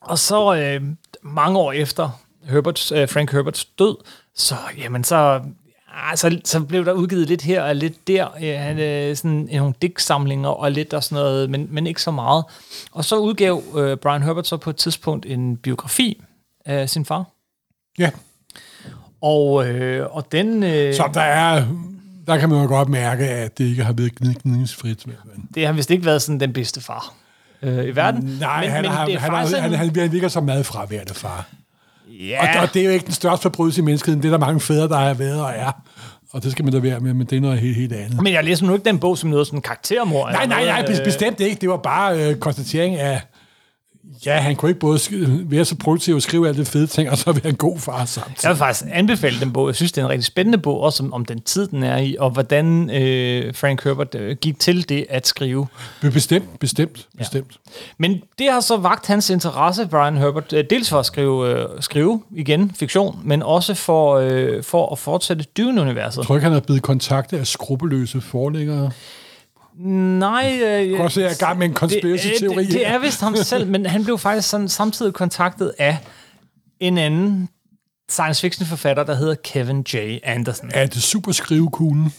Og 0.00 0.18
så 0.18 0.56
øh, 0.56 0.82
mange 1.22 1.58
år 1.58 1.72
efter 1.72 2.10
Herberts, 2.44 2.92
øh, 2.92 3.08
Frank 3.08 3.32
Herberts 3.32 3.64
død, 3.64 3.96
så, 4.36 4.54
jamen, 4.78 5.04
så 5.04 5.40
Ah, 5.98 6.16
så, 6.16 6.38
så 6.44 6.60
blev 6.60 6.84
der 6.84 6.92
udgivet 6.92 7.28
lidt 7.28 7.42
her 7.42 7.62
og 7.62 7.76
lidt 7.76 8.08
der. 8.08 8.56
Han, 8.58 8.78
øh, 8.78 9.16
sådan 9.16 9.48
nogle 9.52 9.74
digtsamlinger 9.82 10.48
og 10.48 10.72
lidt 10.72 10.94
og 10.94 11.04
sådan 11.04 11.16
noget, 11.22 11.50
men, 11.50 11.68
men 11.70 11.86
ikke 11.86 12.02
så 12.02 12.10
meget. 12.10 12.44
Og 12.92 13.04
så 13.04 13.18
udgav 13.18 13.62
øh, 13.76 13.96
Brian 13.96 14.22
Herbert 14.22 14.46
så 14.46 14.56
på 14.56 14.70
et 14.70 14.76
tidspunkt 14.76 15.26
en 15.26 15.56
biografi 15.56 16.22
af 16.64 16.90
sin 16.90 17.04
far. 17.04 17.24
Ja. 17.98 18.10
Og, 19.22 19.68
øh, 19.68 20.06
og 20.16 20.32
den... 20.32 20.62
Øh, 20.62 20.94
Så 20.94 21.10
der 21.14 21.20
er, 21.20 21.66
der 22.26 22.36
kan 22.38 22.48
man 22.48 22.62
jo 22.62 22.68
godt 22.68 22.88
mærke, 22.88 23.28
at 23.28 23.58
det 23.58 23.64
ikke 23.64 23.84
har 23.84 23.92
været 23.92 24.12
gnid- 24.20 24.40
gnidningsfrit. 24.42 25.06
Det 25.54 25.66
har 25.66 25.72
vist 25.72 25.90
ikke 25.90 26.04
været 26.04 26.22
sådan 26.22 26.40
den 26.40 26.52
bedste 26.52 26.80
far 26.80 27.14
øh, 27.62 27.84
i 27.84 27.96
verden. 27.96 28.22
nej, 28.40 28.60
men, 28.60 28.70
han, 28.70 28.82
men 28.82 28.90
har, 28.90 28.98
han, 28.98 29.30
faktisk 29.30 29.54
har, 29.56 29.62
han, 29.62 29.72
han, 29.74 29.96
han 29.96 30.12
virker 30.12 30.28
som 30.28 30.44
madfraværende 30.44 31.14
far. 31.14 31.48
Ja. 32.28 32.56
Og, 32.58 32.62
og 32.62 32.74
det 32.74 32.82
er 32.82 32.86
jo 32.86 32.90
ikke 32.90 33.04
den 33.06 33.12
største 33.14 33.42
forbrydelse 33.42 33.80
i 33.80 33.84
menneskeheden. 33.84 34.22
Det 34.22 34.28
er 34.28 34.32
der 34.32 34.38
mange 34.46 34.60
fædre, 34.60 34.88
der 34.88 34.96
har 34.96 35.14
været 35.14 35.40
og 35.40 35.52
er. 35.56 35.82
Og 36.32 36.42
det 36.42 36.52
skal 36.52 36.64
man 36.64 36.72
da 36.74 36.78
være 36.78 37.00
med, 37.00 37.14
men 37.14 37.26
det 37.26 37.36
er 37.36 37.40
noget 37.40 37.58
helt, 37.58 37.76
helt 37.76 37.92
andet. 37.92 38.22
Men 38.22 38.32
jeg 38.32 38.44
læser 38.44 38.66
nu 38.66 38.72
ikke 38.74 38.84
den 38.84 38.98
bog 38.98 39.18
som 39.18 39.30
noget 39.30 39.46
sådan 39.46 39.60
karaktermor. 39.60 40.28
Nej, 40.30 40.46
nej, 40.46 40.64
nej, 40.64 40.84
bes- 40.88 41.04
bestemt 41.04 41.40
ikke. 41.40 41.60
Det 41.60 41.68
var 41.68 41.76
bare 41.76 42.30
øh, 42.30 42.36
konstatering 42.36 42.96
af, 42.96 43.20
ja, 44.26 44.36
han 44.38 44.56
kunne 44.56 44.70
ikke 44.70 44.80
både 44.80 45.00
være 45.44 45.64
så 45.64 45.76
produktiv 45.76 46.14
og 46.14 46.22
skrive 46.22 46.48
alle 46.48 46.60
de 46.60 46.66
fede 46.66 46.86
ting, 46.86 47.10
og 47.10 47.18
så 47.18 47.32
være 47.32 47.48
en 47.48 47.56
god 47.56 47.78
far 47.78 48.04
samtidig. 48.04 48.42
Jeg 48.42 48.50
vil 48.50 48.56
faktisk 48.56 48.84
anbefale 48.92 49.40
den 49.40 49.52
bog. 49.52 49.68
Jeg 49.68 49.74
synes, 49.74 49.92
det 49.92 50.00
er 50.00 50.04
en 50.04 50.10
rigtig 50.10 50.24
spændende 50.24 50.58
bog, 50.58 50.80
også 50.80 51.02
om, 51.02 51.12
om 51.12 51.24
den 51.24 51.40
tid, 51.40 51.68
den 51.68 51.82
er 51.82 51.96
i, 51.96 52.16
og 52.18 52.30
hvordan 52.30 52.90
øh, 52.90 53.54
Frank 53.54 53.84
Herbert 53.84 54.14
øh, 54.14 54.36
gik 54.36 54.58
til 54.58 54.88
det 54.88 55.06
at 55.08 55.26
skrive. 55.26 55.66
Bestemt, 56.00 56.58
bestemt, 56.60 57.08
bestemt. 57.18 57.58
Men 57.98 58.22
det 58.38 58.50
har 58.50 58.60
så 58.60 58.76
vagt 58.76 59.06
hans 59.06 59.30
interesse, 59.30 59.86
Brian 59.86 60.16
Herbert, 60.16 60.52
øh, 60.52 60.64
dels 60.70 60.90
for 60.90 60.98
at 60.98 61.06
skrive, 61.06 61.48
øh, 61.48 61.66
skrive 61.80 62.22
igen 62.30 62.72
fiktion, 62.78 63.20
men 63.24 63.42
også 63.42 63.74
for, 63.74 64.14
øh, 64.14 64.62
for 64.62 64.92
at 64.92 64.98
fortsætte 64.98 65.44
Dune-universet. 65.56 66.18
Jeg 66.18 66.26
tror 66.26 66.34
ikke, 66.34 66.44
han 66.44 66.52
har 66.52 66.60
blevet 66.60 66.82
kontaktet 66.82 67.38
af 67.38 67.46
skrupelløse 67.46 68.20
forlæggere. 68.20 68.90
Nej, 69.78 70.60
øh, 70.62 70.96
Prøv 70.96 71.06
at 71.06 71.12
se, 71.12 71.20
jeg 71.20 71.30
er 71.30 71.46
gang 71.46 71.58
med 71.58 71.66
en 71.66 71.74
conspiracy-teori 71.74 72.56
Det, 72.56 72.66
det, 72.66 72.72
det 72.72 72.86
er 72.86 72.98
vist 72.98 73.20
ham 73.20 73.36
selv, 73.36 73.66
men 73.66 73.86
han 73.86 74.04
blev 74.04 74.18
faktisk 74.18 74.48
sådan, 74.48 74.68
samtidig 74.68 75.12
kontaktet 75.14 75.72
af 75.78 75.98
en 76.80 76.98
anden 76.98 77.48
science 78.08 78.40
fiction 78.40 78.66
forfatter, 78.66 79.04
der 79.04 79.14
hedder 79.14 79.34
Kevin 79.44 79.80
J. 79.80 80.18
Anderson. 80.22 80.70
Er 80.74 80.86
det 80.86 81.02
super 81.02 81.32
skrivekuglen? 81.32 82.12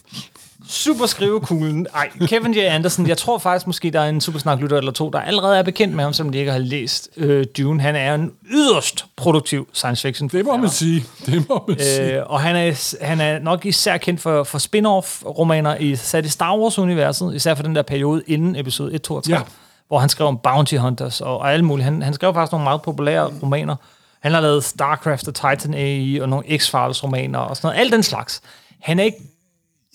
Super 0.69 1.05
skrivekuglen. 1.05 1.87
Ej, 1.95 2.09
Kevin 2.27 2.53
J. 2.53 2.57
Anderson, 2.57 3.07
jeg 3.07 3.17
tror 3.17 3.37
faktisk 3.37 3.67
måske, 3.67 3.91
der 3.91 3.99
er 3.99 4.09
en 4.09 4.21
supersnak-lytter 4.21 4.77
eller 4.77 4.91
to, 4.91 5.09
der 5.09 5.19
allerede 5.19 5.57
er 5.57 5.63
bekendt 5.63 5.95
med 5.95 6.03
ham, 6.03 6.13
som 6.13 6.29
de 6.31 6.37
ikke 6.37 6.51
har 6.51 6.59
læst 6.59 7.09
øh, 7.17 7.45
Dune. 7.57 7.81
Han 7.81 7.95
er 7.95 8.15
en 8.15 8.31
yderst 8.51 9.05
produktiv 9.15 9.67
science 9.73 10.01
fiction 10.07 10.29
Det 10.29 10.45
må 10.45 10.57
man 10.57 10.69
sige. 10.69 11.05
Det 11.25 11.49
må 11.49 11.63
man 11.67 11.79
sige. 11.79 12.17
Øh, 12.19 12.23
og 12.25 12.41
han 12.41 12.55
er, 12.55 12.95
han 13.05 13.21
er 13.21 13.39
nok 13.39 13.65
især 13.65 13.97
kendt 13.97 14.21
for, 14.21 14.43
for 14.43 14.57
spin-off-romaner 14.57 15.75
i, 15.75 15.95
sat 15.95 16.25
i 16.25 16.29
Star 16.29 16.57
Wars-universet, 16.57 17.35
især 17.35 17.55
for 17.55 17.63
den 17.63 17.75
der 17.75 17.81
periode 17.81 18.21
inden 18.27 18.55
episode 18.55 18.93
1, 18.93 19.01
2 19.01 19.15
og 19.15 19.23
3, 19.23 19.31
Ja. 19.33 19.41
hvor 19.87 19.99
han 19.99 20.09
skrev 20.09 20.27
om 20.27 20.37
Bounty 20.43 20.75
Hunters 20.75 21.21
og, 21.21 21.37
og 21.37 21.53
alle 21.53 21.65
mulige. 21.65 21.83
Han, 21.83 22.01
han 22.01 22.13
skrev 22.13 22.33
faktisk 22.33 22.51
nogle 22.51 22.63
meget 22.63 22.81
populære 22.81 23.31
romaner. 23.43 23.75
Han 24.21 24.31
har 24.31 24.41
lavet 24.41 24.63
StarCraft 24.63 25.27
og 25.27 25.35
Titan 25.35 25.73
AI 25.73 26.17
og 26.19 26.29
nogle 26.29 26.45
X-Files-romaner 26.57 27.39
og 27.39 27.57
sådan 27.57 27.67
noget. 27.67 27.79
Alt 27.79 27.91
den 27.93 28.03
slags. 28.03 28.41
Han 28.81 28.99
er 28.99 29.03
ikke... 29.03 29.17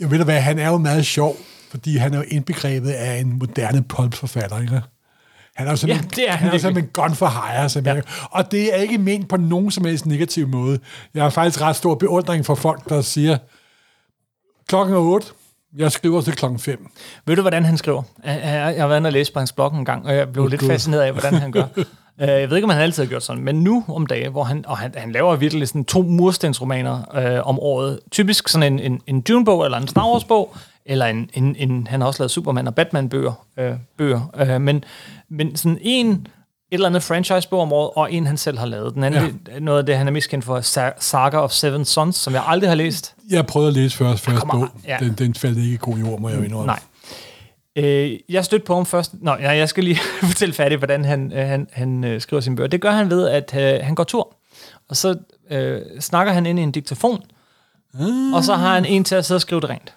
Jeg 0.03 0.11
ved 0.11 0.18
du 0.18 0.24
hvad, 0.24 0.40
han 0.40 0.59
er 0.59 0.68
jo 0.68 0.78
meget 0.78 1.07
sjov, 1.07 1.36
fordi 1.70 1.96
han 1.96 2.14
er 2.14 2.18
jo 2.18 2.24
indbegrebet 2.28 2.90
af 2.90 3.16
en 3.20 3.38
moderne 3.38 3.82
pulp-forfatter, 3.82 4.61
ikke? 4.61 4.80
Han 5.57 5.66
er 5.66 5.70
jo 5.70 5.76
sådan, 5.76 5.96
Ja, 5.96 6.03
det 6.16 6.28
er 6.28 6.32
han 6.32 6.38
han 6.48 6.55
er 6.55 6.59
sådan 6.59 6.78
en 6.78 6.86
gun 6.92 7.14
for 7.14 7.26
hire, 7.26 7.68
som 7.68 7.84
ja. 7.86 8.00
og 8.30 8.53
det 8.53 8.74
er 8.74 8.78
ikke 8.78 8.98
ment 8.98 9.28
på 9.28 9.36
nogen 9.36 9.70
som 9.70 9.84
helst 9.84 10.07
negativ 10.07 10.48
måde. 10.48 10.78
Jeg 11.14 11.22
har 11.22 11.30
faktisk 11.30 11.61
ret 11.61 11.76
stor 11.76 11.94
beundring 11.94 12.46
for 12.46 12.55
folk, 12.55 12.88
der 12.88 13.00
siger, 13.00 13.38
klokken 14.68 14.94
er 14.94 14.98
8, 14.98 15.26
jeg 15.76 15.92
skriver 15.92 16.20
til 16.20 16.32
klokken 16.32 16.59
5. 16.59 16.86
Ved 17.26 17.36
du, 17.36 17.42
hvordan 17.42 17.64
han 17.64 17.76
skriver? 17.78 18.03
Jeg, 18.24 18.40
jeg, 18.44 18.74
jeg 18.74 18.82
har 18.82 18.86
været 18.88 18.98
inde 19.00 19.09
og 19.09 19.12
læse 19.12 19.32
på 19.32 19.38
hans 19.38 19.53
blog 19.53 19.74
en 19.74 19.84
gang, 19.84 20.07
og 20.07 20.14
jeg 20.14 20.32
blev 20.32 20.44
Åh, 20.44 20.50
lidt 20.50 20.61
Gud. 20.61 20.68
fascineret 20.68 21.03
af, 21.03 21.12
hvordan 21.12 21.34
han 21.34 21.53
gør. 21.53 21.64
Øh, 22.20 22.28
Jeg 22.28 22.50
ved 22.50 22.56
ikke, 22.56 22.64
om 22.66 22.70
han 22.70 22.82
altid 22.82 23.02
har 23.02 23.08
gjort 23.08 23.22
sådan, 23.22 23.42
men 23.44 23.54
nu 23.60 23.84
om 23.88 24.06
dagen, 24.06 24.32
hvor 24.32 24.44
han, 24.44 24.64
og 24.66 24.78
han, 24.78 24.94
han 24.96 25.12
laver 25.12 25.36
virkelig 25.36 25.68
sådan 25.68 25.84
to 25.84 26.02
murstensromaner 26.02 27.16
øh, 27.18 27.46
om 27.48 27.58
året. 27.58 28.00
Typisk 28.10 28.48
sådan 28.48 28.72
en, 28.72 28.92
en, 28.92 29.00
en 29.06 29.20
Dune-bog, 29.20 29.64
eller 29.64 29.78
en 29.78 29.88
Star 29.88 30.06
Wars-bog, 30.12 30.54
eller 30.86 31.06
en, 31.06 31.30
en, 31.34 31.56
en, 31.58 31.86
han 31.86 32.00
har 32.00 32.08
også 32.08 32.22
lavet 32.22 32.30
Superman 32.30 32.66
og 32.66 32.74
Batman-bøger. 32.74 33.32
Øh, 33.58 33.72
bøger. 33.98 34.30
Øh, 34.40 34.60
men, 34.60 34.84
men 35.28 35.56
sådan 35.56 35.78
en 35.82 36.10
et 36.10 36.74
eller 36.76 36.88
andet 36.88 37.02
franchise-bog 37.02 37.60
om 37.60 37.72
året, 37.72 37.90
og 37.96 38.12
en, 38.12 38.26
han 38.26 38.36
selv 38.36 38.58
har 38.58 38.66
lavet. 38.66 38.94
Den 38.94 39.04
anden, 39.04 39.40
ja. 39.52 39.58
noget 39.58 39.78
af 39.78 39.86
det, 39.86 39.96
han 39.96 40.06
er 40.08 40.12
mest 40.12 40.30
kendt 40.30 40.44
for, 40.44 40.60
Sa- 40.60 40.96
Saga 41.00 41.36
of 41.38 41.50
Seven 41.52 41.84
Sons, 41.84 42.16
som 42.16 42.32
jeg 42.32 42.42
aldrig 42.46 42.70
har 42.70 42.74
læst. 42.74 43.14
Jeg 43.30 43.46
prøvede 43.46 43.68
at 43.68 43.74
læse 43.74 43.96
først, 43.96 44.24
første 44.24 44.46
bog. 44.52 44.68
ja. 44.86 44.96
Den, 45.00 45.12
den 45.18 45.34
faldt 45.34 45.58
ikke 45.58 45.72
i 45.74 45.76
god 45.80 45.96
jord, 45.96 46.20
må 46.20 46.28
jeg 46.28 46.44
indrømme. 46.44 46.66
Nej. 46.66 46.78
Øh, 47.76 48.18
jeg 48.28 48.44
stødte 48.44 48.64
på 48.64 48.74
ham 48.74 48.86
først. 48.86 49.14
Nå, 49.20 49.36
ja, 49.40 49.50
jeg 49.50 49.68
skal 49.68 49.84
lige 49.84 49.98
fortælle 50.30 50.54
færdigt, 50.54 50.78
hvordan 50.80 51.04
han, 51.04 51.32
øh, 51.32 51.48
han, 51.48 51.68
han 51.72 52.04
øh, 52.04 52.20
skriver 52.20 52.40
sin 52.40 52.56
bøger. 52.56 52.68
Det 52.68 52.80
gør 52.80 52.90
han 52.90 53.10
ved, 53.10 53.28
at 53.28 53.54
øh, 53.58 53.80
han 53.86 53.94
går 53.94 54.04
tur, 54.04 54.36
og 54.88 54.96
så 54.96 55.16
øh, 55.50 55.80
snakker 56.00 56.32
han 56.32 56.46
ind 56.46 56.58
i 56.58 56.62
en 56.62 56.72
diktafon, 56.72 57.22
Ah. 58.00 58.32
og 58.34 58.44
så 58.44 58.54
har 58.54 58.74
han 58.74 58.84
en 58.84 59.04
til 59.04 59.14
at 59.14 59.24
sidde 59.24 59.36
og 59.36 59.40
skrive 59.42 59.60
det 59.60 59.70
rent. 59.70 59.94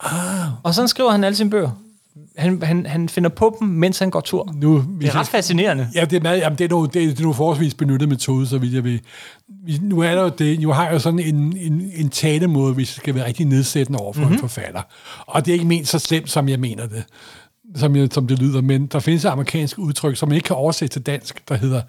Ah. 0.00 0.64
Og 0.64 0.74
sådan 0.74 0.88
skriver 0.88 1.10
han 1.10 1.24
alle 1.24 1.36
sine 1.36 1.50
bøger. 1.50 1.70
Han, 2.36 2.62
han, 2.62 2.86
han 2.86 3.08
finder 3.08 3.30
på 3.30 3.56
dem, 3.60 3.68
mens 3.68 3.98
han 3.98 4.10
går 4.10 4.20
tur. 4.20 4.52
Nu, 4.56 4.84
Det 5.00 5.08
er 5.08 5.14
ret 5.14 5.26
fascinerende. 5.28 5.88
Ja, 5.94 6.04
det 6.04 6.16
er, 6.16 6.20
meget, 6.20 6.38
jamen, 6.40 6.58
det 6.58 6.64
er 6.64 6.68
nogle, 6.68 6.88
det 6.94 7.02
er, 7.02 7.06
det 7.06 7.18
er 7.18 7.22
nogle 7.22 7.34
forholdsvis 7.34 7.74
benyttet 7.74 8.08
metode, 8.08 8.46
så 8.46 8.58
vidt 8.58 8.74
jeg 8.74 8.84
ved. 8.84 8.98
Vi- 9.64 9.78
Nu 9.82 10.00
er 10.00 10.14
der 10.14 10.22
jo 10.22 10.28
det, 10.38 10.60
nu 10.60 10.72
har 10.72 10.84
jeg 10.84 10.92
jo 10.92 10.98
sådan 10.98 11.18
en, 11.18 11.56
en, 11.56 11.90
en 11.94 12.08
talemåde, 12.08 12.74
hvis 12.74 12.88
det 12.88 12.96
skal 12.96 13.14
være 13.14 13.26
rigtig 13.26 13.46
nedsættende 13.46 13.98
over 13.98 14.12
for 14.12 14.20
mm-hmm. 14.20 14.34
en 14.34 14.40
forfatter. 14.40 14.82
Og 15.26 15.44
det 15.46 15.50
er 15.50 15.54
ikke 15.54 15.66
ment 15.66 15.88
så 15.88 15.98
slemt, 15.98 16.30
som 16.30 16.48
jeg 16.48 16.60
mener 16.60 16.86
det, 16.86 17.04
som, 17.76 17.96
jeg, 17.96 18.08
som 18.12 18.26
det 18.26 18.38
lyder, 18.38 18.60
men 18.60 18.86
der 18.86 18.98
findes 18.98 19.24
et 19.24 19.28
amerikansk 19.28 19.78
udtryk, 19.78 20.16
som 20.16 20.28
man 20.28 20.36
ikke 20.36 20.46
kan 20.46 20.56
oversætte 20.56 20.94
til 20.94 21.02
dansk, 21.02 21.48
der 21.48 21.54
hedder 21.54 21.82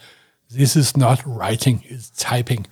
This 0.54 0.76
is 0.76 0.98
not 0.98 1.20
writing, 1.28 1.86
it's 1.90 2.10
typing. 2.18 2.68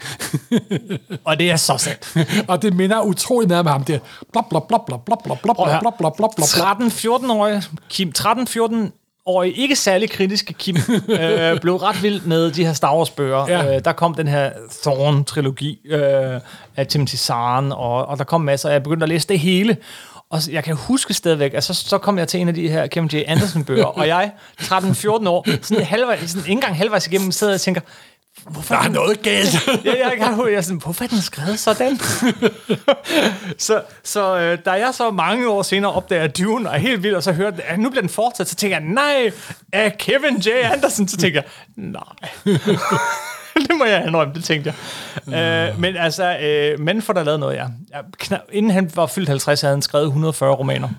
Og 1.26 1.40
det 1.40 1.52
er 1.52 1.56
så 1.56 1.78
sandt. 1.78 2.18
og 2.50 2.62
det 2.62 2.74
minder 2.74 3.02
utrolig 3.02 3.48
meget 3.48 3.60
om 3.60 3.66
ham 3.66 3.84
der. 3.84 4.00
Blop, 4.32 4.50
blop, 4.50 4.68
blop, 4.68 4.86
blop, 4.86 5.06
blop, 5.06 5.24
blop, 5.24 5.42
blop, 5.42 5.56
blop, 5.58 5.80
blop, 5.82 5.98
blop, 5.98 6.16
blop, 6.18 6.36
blop. 6.36 6.46
13-14-årige 6.48 7.64
Kim, 7.90 8.12
13-14-årige, 8.18 9.54
ikke 9.54 9.76
særlig 9.76 10.10
kritiske 10.10 10.54
Kim, 10.54 10.76
øh, 11.10 11.60
blev 11.60 11.76
ret 11.76 12.04
vild 12.04 12.22
med 12.22 12.52
de 12.52 12.66
her 12.66 12.74
Star 12.74 12.96
Wars-bøger. 12.96 13.48
Ja. 13.48 13.76
Øh, 13.76 13.86
der 13.86 13.92
kom 13.92 14.14
den 14.14 14.28
her 14.28 14.52
Thorn-trilogi 14.86 15.88
øh, 15.88 16.42
af 16.76 16.88
Timothy 16.88 17.16
Zahn, 17.16 17.72
og, 17.72 18.06
og 18.06 18.18
der 18.18 18.24
kom 18.24 18.42
masser. 18.42 18.70
Jeg 18.70 18.84
begyndte 18.84 19.04
at 19.04 19.10
læse 19.10 19.28
det 19.28 19.40
hele. 19.40 19.78
Og 20.30 20.42
jeg 20.52 20.64
kan 20.64 20.76
huske 20.76 21.14
stadigvæk, 21.14 21.54
at 21.54 21.64
så, 21.64 21.74
så 21.74 21.98
kom 21.98 22.18
jeg 22.18 22.28
til 22.28 22.40
en 22.40 22.48
af 22.48 22.54
de 22.54 22.70
her 22.70 22.88
Kevin 22.88 23.10
J. 23.14 23.24
Anderson-bøger, 23.28 23.86
og 24.00 24.08
jeg, 24.08 24.32
13-14 24.62 25.08
år, 25.08 25.62
sådan, 25.62 25.84
halvvejs, 25.86 26.30
sådan 26.30 26.40
ikke 26.42 26.52
engang 26.52 26.78
halvvejs 26.78 27.08
igennem, 27.08 27.32
sidder 27.32 27.54
og 27.54 27.62
tænker, 27.62 27.82
hvorfor 28.44 28.76
Der 28.76 28.82
er 28.82 28.90
noget 28.90 29.22
galt. 29.22 29.68
ja, 29.86 29.92
jeg, 29.92 30.14
jeg, 30.20 30.38
jeg 30.48 30.54
er 30.54 30.62
sådan, 30.62 30.82
hvorfor 30.84 31.04
er 31.04 31.08
den 31.08 31.22
skrevet 31.22 31.60
sådan? 31.60 32.00
så 33.58 33.82
så 34.04 34.38
øh, 34.40 34.58
da 34.66 34.72
jeg 34.72 34.94
så 34.94 35.12
mange 35.12 35.50
år 35.50 35.62
senere 35.62 35.92
opdager 35.92 36.28
Dune, 36.28 36.70
og 36.70 36.76
er 36.76 36.80
helt 36.80 37.04
vild, 37.04 37.16
og 37.16 37.24
så 37.24 37.32
hørte, 37.32 37.64
at 37.64 37.80
nu 37.80 37.90
bliver 37.90 38.02
den 38.02 38.10
fortsat, 38.10 38.50
så 38.50 38.56
tænker 38.56 38.78
jeg, 38.78 38.86
nej, 38.86 39.32
er 39.74 39.90
Kevin 39.90 40.38
J. 40.38 40.50
Anderson? 40.64 41.08
Så 41.08 41.18
tænker 41.18 41.42
jeg, 41.42 41.50
nej. 41.76 42.30
det 43.68 43.76
må 43.78 43.86
jeg 43.86 44.08
indrømme, 44.08 44.34
det 44.34 44.44
tænkte 44.44 44.74
jeg. 45.28 45.70
Øh, 45.72 45.80
men 45.80 45.98
altså, 45.98 46.38
øh, 46.40 46.80
men 46.80 47.02
for 47.02 47.14
der 47.14 47.24
lavet 47.24 47.40
noget, 47.40 47.56
ja. 47.56 47.66
ja 47.94 48.02
knap, 48.18 48.40
inden 48.52 48.72
han 48.72 48.92
var 48.96 49.06
fyldt 49.06 49.30
50, 49.30 49.62
havde 49.62 49.74
han 49.74 49.82
skrevet 49.82 50.06
140 50.06 50.56
romaner. 50.56 50.90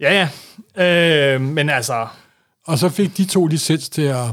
Ja, 0.00 0.28
ja. 0.76 1.34
Øh, 1.34 1.40
men 1.40 1.70
altså... 1.70 2.06
Og 2.66 2.78
så 2.78 2.88
fik 2.88 3.16
de 3.16 3.24
to 3.24 3.46
licens 3.46 3.88
til 3.88 4.02
at 4.02 4.24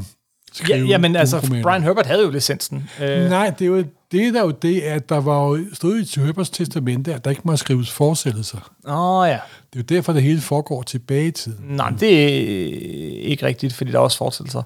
skrive 0.54 0.86
Ja, 0.88 0.98
men 0.98 1.16
altså, 1.16 1.38
romaner. 1.38 1.62
Brian 1.62 1.82
Herbert 1.82 2.06
havde 2.06 2.22
jo 2.22 2.30
licensen. 2.30 2.90
Øh, 3.02 3.30
Nej, 3.30 3.50
det 3.50 3.64
er 3.64 3.68
jo 3.68 3.84
det 4.12 4.26
er 4.26 4.32
der 4.32 4.42
jo 4.42 4.50
det, 4.50 4.80
at 4.80 5.08
der 5.08 5.20
var 5.20 5.44
jo 5.48 5.58
stod 5.72 5.98
i 6.00 6.20
Herbers 6.20 6.50
testamente, 6.50 7.14
at 7.14 7.24
der 7.24 7.30
ikke 7.30 7.42
må 7.44 7.56
skrives 7.56 7.90
fortsættelser. 7.90 8.70
Åh 8.86 9.18
oh, 9.18 9.28
ja. 9.28 9.38
Det 9.72 9.78
er 9.78 9.82
jo 9.90 9.96
derfor, 9.96 10.12
det 10.12 10.22
hele 10.22 10.40
foregår 10.40 10.82
tilbage 10.82 11.26
i 11.26 11.30
tiden. 11.30 11.64
Nej, 11.68 11.90
det 11.90 12.24
er 12.24 13.20
ikke 13.22 13.46
rigtigt, 13.46 13.74
fordi 13.74 13.90
der 13.90 13.98
er 13.98 14.02
også 14.02 14.18
fortsættelser. 14.18 14.62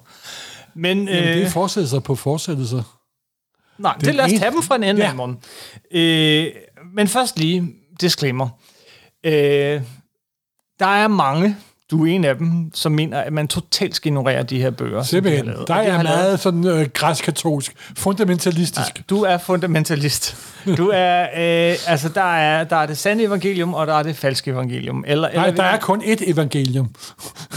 Men, 0.75 0.97
Jamen, 0.97 1.07
det 1.07 1.37
er 1.37 1.41
øh, 1.45 1.49
fortsættelser 1.49 1.99
på 1.99 2.15
fortsættelser. 2.15 2.97
nej, 3.77 3.93
den 3.93 4.05
det 4.05 4.15
lad 4.15 4.25
os 4.25 4.31
tage 4.31 4.51
dem 4.51 4.61
fra 4.61 4.75
en 4.75 4.83
anden 4.83 5.01
Ja. 5.03 5.07
ja. 5.07 5.13
morgen. 5.13 5.37
Øh, 5.91 6.51
men 6.93 7.07
først 7.07 7.39
lige 7.39 7.67
disclaimer. 8.01 8.49
Øh, 9.23 9.81
der 10.79 10.85
er 10.85 11.07
mange, 11.07 11.55
du 11.91 12.05
er 12.05 12.11
en 12.11 12.25
af 12.25 12.35
dem, 12.35 12.71
som 12.73 12.91
mener, 12.91 13.19
at 13.19 13.33
man 13.33 13.47
totalt 13.47 13.95
skal 13.95 14.09
ignorere 14.09 14.43
de 14.43 14.61
her 14.61 14.69
bøger. 14.69 15.01
de 15.01 15.07
Simpelthen. 15.07 15.45
lavet. 15.45 15.67
Der 15.67 15.73
de 15.75 15.79
er 15.83 15.87
lavet- 15.91 16.03
meget 16.03 16.39
sådan 16.39 16.67
øh, 16.67 16.87
græskatolsk, 16.93 17.73
fundamentalistisk. 17.97 19.01
Du 19.09 19.23
er 19.23 19.37
fundamentalist. 19.37 20.35
Du 20.77 20.91
er, 20.93 21.21
øh, 21.21 21.75
altså 21.87 22.09
der 22.09 22.35
er, 22.35 22.63
der 22.63 22.75
er 22.75 22.85
det 22.85 22.97
sande 22.97 23.23
evangelium, 23.23 23.73
og 23.73 23.87
der 23.87 23.93
er 23.95 24.03
det 24.03 24.15
falske 24.15 24.51
evangelium. 24.51 25.03
Eller, 25.07 25.29
Nej, 25.35 25.45
eller, 25.47 25.55
der 25.63 25.69
er 25.69 25.77
kun 25.79 26.01
ét 26.01 26.29
evangelium. 26.31 26.89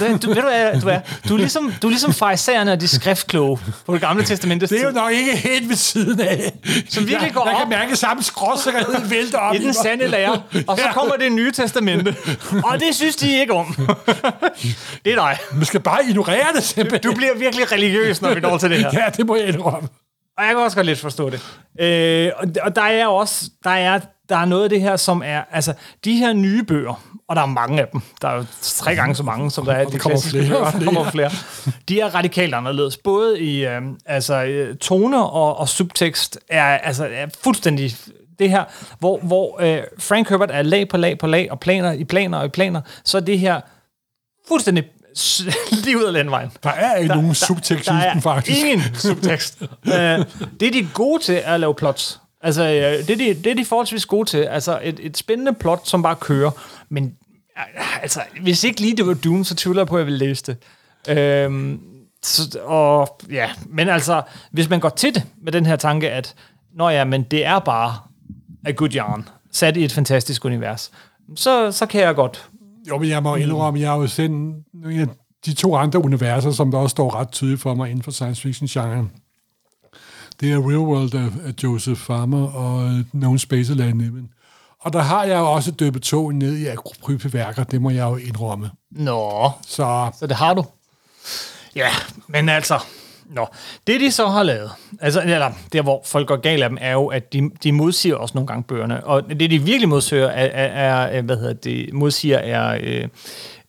Du, 0.00 0.04
du, 0.04 0.04
ved 0.06 0.18
du, 0.18 0.30
hvad 0.32 0.80
du 0.80 0.88
er? 0.88 1.00
Du 1.28 1.34
er 1.34 1.38
ligesom, 1.38 1.72
du 1.82 1.86
er 1.86 1.90
ligesom 1.90 2.12
farisæerne 2.12 2.72
og 2.72 2.80
de 2.80 2.88
skriftkloge 2.88 3.58
på 3.86 3.92
det 3.94 4.00
gamle 4.00 4.24
testamente. 4.24 4.66
Det 4.66 4.80
er 4.80 4.86
jo 4.86 4.90
nok 4.92 5.12
ikke 5.12 5.36
helt 5.36 5.68
ved 5.68 5.76
siden 5.76 6.20
af. 6.20 6.52
Som 6.88 7.02
virkelig 7.06 7.26
jeg, 7.26 7.32
går 7.34 7.46
jeg 7.46 7.54
op 7.54 7.60
kan 7.60 7.68
mærke 7.68 7.96
samme 7.96 8.22
skråsikkerhed 8.22 8.94
vælte 9.10 9.34
op 9.34 9.54
i 9.54 9.58
den 9.58 9.74
sande 9.74 10.08
lære, 10.08 10.42
og 10.66 10.78
så 10.78 10.84
Ja. 10.86 10.92
kommer 10.92 11.14
det 11.16 11.32
nye 11.32 11.52
testamente. 11.52 12.16
Og 12.64 12.80
det 12.80 12.94
synes 12.94 13.16
de 13.16 13.40
ikke 13.40 13.52
om. 13.52 13.76
Det 15.04 15.12
er 15.12 15.14
dig. 15.14 15.38
Man 15.52 15.64
skal 15.64 15.80
bare 15.80 16.04
ignorere 16.08 16.46
det 16.54 16.62
simpelthen. 16.62 17.12
Du 17.12 17.16
bliver 17.16 17.34
virkelig 17.34 17.72
religiøs, 17.72 18.22
når 18.22 18.34
vi 18.34 18.40
når 18.40 18.58
til 18.58 18.70
det 18.70 18.78
her. 18.78 18.90
Ja, 19.00 19.10
det 19.16 19.26
må 19.26 19.36
jeg 19.36 19.48
indrømme. 19.48 19.88
Og 20.38 20.44
jeg 20.44 20.54
kan 20.54 20.58
også 20.58 20.76
godt 20.76 20.86
lidt 20.86 20.98
forstå 20.98 21.30
det. 21.30 21.40
Øh, 21.80 22.30
og, 22.64 22.76
der 22.76 22.82
er 22.82 23.06
også, 23.06 23.50
der 23.64 23.70
er, 23.70 24.00
der 24.28 24.36
er 24.36 24.44
noget 24.44 24.64
af 24.64 24.70
det 24.70 24.80
her, 24.80 24.96
som 24.96 25.22
er, 25.24 25.42
altså, 25.50 25.74
de 26.04 26.16
her 26.16 26.32
nye 26.32 26.62
bøger, 26.62 27.02
og 27.28 27.36
der 27.36 27.42
er 27.42 27.46
mange 27.46 27.80
af 27.80 27.88
dem, 27.92 28.00
der 28.22 28.28
er 28.28 28.36
jo 28.36 28.44
tre 28.62 28.94
gange 28.94 29.14
så 29.14 29.22
mange, 29.22 29.50
som 29.50 29.64
der 29.64 29.72
er 29.72 29.84
de 29.84 29.98
klassiske 29.98 30.38
flere 30.38 30.48
bøger, 30.48 30.70
der 30.70 30.84
kommer 30.84 31.10
flere. 31.10 31.30
De 31.88 32.00
er 32.00 32.14
radikalt 32.14 32.54
anderledes. 32.54 32.96
Både 32.96 33.40
i 33.40 33.66
øh, 33.66 33.82
altså, 34.06 34.44
øh, 34.44 34.76
tone 34.76 35.24
og, 35.24 35.56
og 35.56 35.68
subtekst 35.68 36.38
er, 36.48 36.64
altså, 36.64 37.08
er 37.12 37.26
fuldstændig 37.44 37.96
det 38.38 38.50
her, 38.50 38.64
hvor, 38.98 39.18
hvor 39.18 39.62
øh, 39.62 39.82
Frank 39.98 40.28
Herbert 40.28 40.50
er 40.50 40.62
lag 40.62 40.88
på 40.88 40.96
lag 40.96 41.18
på 41.18 41.26
lag, 41.26 41.48
og 41.50 41.60
planer 41.60 41.92
i 41.92 42.04
planer 42.04 42.38
og 42.38 42.44
i 42.44 42.48
planer, 42.48 42.80
så 43.04 43.16
er 43.16 43.20
det 43.22 43.38
her 43.38 43.60
fuldstændig 44.48 44.84
lige 45.84 45.98
ud 45.98 46.02
af 46.02 46.12
landvejen. 46.12 46.50
Der 46.62 46.70
er 46.70 46.96
ikke 46.96 47.14
nogen 47.14 47.34
subtekst 47.34 47.86
der 47.88 47.94
er 47.94 48.12
den, 48.12 48.22
faktisk. 48.22 48.58
ingen 48.58 48.80
subtekst. 48.94 49.62
uh, 49.62 49.68
det 50.60 50.68
er 50.68 50.70
de 50.72 50.88
gode 50.94 51.22
til 51.22 51.40
er 51.44 51.54
at 51.54 51.60
lave 51.60 51.74
plots. 51.74 52.20
Altså, 52.40 52.62
øh, 52.62 53.06
det, 53.06 53.10
er 53.10 53.16
de, 53.16 53.34
det 53.34 53.46
er 53.46 53.54
de 53.54 53.64
forholdsvis 53.64 54.06
gode 54.06 54.28
til. 54.28 54.38
Altså, 54.38 54.80
et, 54.82 55.00
et 55.02 55.16
spændende 55.16 55.52
plot, 55.52 55.88
som 55.88 56.02
bare 56.02 56.16
kører. 56.16 56.50
Men 56.88 57.14
øh, 57.58 58.02
altså, 58.02 58.20
hvis 58.42 58.64
ikke 58.64 58.80
lige 58.80 58.96
det 58.96 59.06
var 59.06 59.14
Dune, 59.14 59.44
så 59.44 59.54
tvivler 59.54 59.80
jeg 59.80 59.86
på, 59.86 59.96
at 59.96 59.98
jeg 60.00 60.06
ville 60.06 60.18
læse 60.18 60.44
det. 60.46 60.56
Øhm, 61.08 61.80
så, 62.22 62.58
og, 62.64 63.20
ja, 63.30 63.50
men 63.66 63.88
altså, 63.88 64.22
hvis 64.50 64.68
man 64.68 64.80
går 64.80 64.88
til 64.88 65.14
det 65.14 65.22
med 65.42 65.52
den 65.52 65.66
her 65.66 65.76
tanke, 65.76 66.10
at 66.10 66.34
Nå 66.74 66.88
ja, 66.88 67.04
men 67.04 67.22
det 67.22 67.46
er 67.46 67.58
bare 67.58 67.98
a 68.66 68.70
good 68.70 68.94
yarn, 68.94 69.28
sat 69.50 69.76
i 69.76 69.84
et 69.84 69.92
fantastisk 69.92 70.44
univers, 70.44 70.90
så, 71.36 71.72
så 71.72 71.86
kan 71.86 72.00
jeg 72.00 72.14
godt 72.14 72.48
Jo, 72.88 72.98
men 72.98 73.08
jeg 73.08 73.22
må 73.22 73.36
indrømme, 73.36 73.80
jeg 73.80 73.90
har 73.90 73.96
jo 73.96 74.06
sendt 74.06 74.66
nogle 74.74 75.00
af 75.00 75.08
de 75.46 75.54
to 75.54 75.76
andre 75.76 76.04
universer, 76.04 76.50
som 76.50 76.70
der 76.70 76.78
også 76.78 76.90
står 76.94 77.14
ret 77.14 77.30
tydeligt 77.30 77.60
for 77.60 77.74
mig 77.74 77.90
inden 77.90 78.02
for 78.02 78.10
science 78.10 78.42
fiction-genren. 78.42 79.10
Det 80.40 80.52
er 80.52 80.68
Real 80.68 80.78
World 80.78 81.14
af, 81.14 81.28
af 81.48 81.54
Joseph 81.62 82.00
Farmer 82.00 82.46
og 82.52 82.84
øh, 82.84 83.04
Known 83.10 83.38
Space 83.38 83.74
Land 83.74 83.94
Niven. 83.98 84.28
Og 84.80 84.92
der 84.92 85.00
har 85.00 85.24
jeg 85.24 85.38
jo 85.38 85.52
også 85.52 85.70
døbet 85.70 86.02
togen 86.02 86.38
ned 86.38 86.56
i 86.56 86.66
akrypeværker, 86.66 87.64
det 87.64 87.82
må 87.82 87.90
jeg 87.90 88.04
jo 88.04 88.16
indrømme. 88.16 88.70
Nå, 88.90 89.50
Så 89.66 90.10
så 90.18 90.26
det 90.26 90.36
har 90.36 90.54
du. 90.54 90.64
Ja, 91.76 91.88
men 92.28 92.48
altså, 92.48 92.78
nå, 93.34 93.46
det 93.86 94.00
de 94.00 94.10
så 94.10 94.26
har 94.26 94.42
lavet, 94.42 94.70
altså, 95.00 95.22
eller 95.22 95.50
der 95.72 95.82
hvor 95.82 96.02
folk 96.04 96.28
går 96.28 96.36
galt 96.36 96.62
af 96.62 96.68
dem, 96.68 96.78
er 96.80 96.92
jo, 96.92 97.06
at 97.06 97.32
de, 97.32 97.50
de 97.62 97.72
modsiger 97.72 98.16
også 98.16 98.34
nogle 98.34 98.46
gange 98.46 98.62
bøgerne, 98.62 99.04
og 99.04 99.28
det 99.28 99.50
de 99.50 99.58
virkelig 99.58 99.88
modsiger 99.88 100.26
er, 100.26 100.46
er, 100.46 101.06
er 101.06 101.22
hvad 101.22 101.36
hedder 101.36 101.52
det, 101.52 101.92
modsiger 101.92 102.38
er 102.38 102.78
øh, 102.82 103.08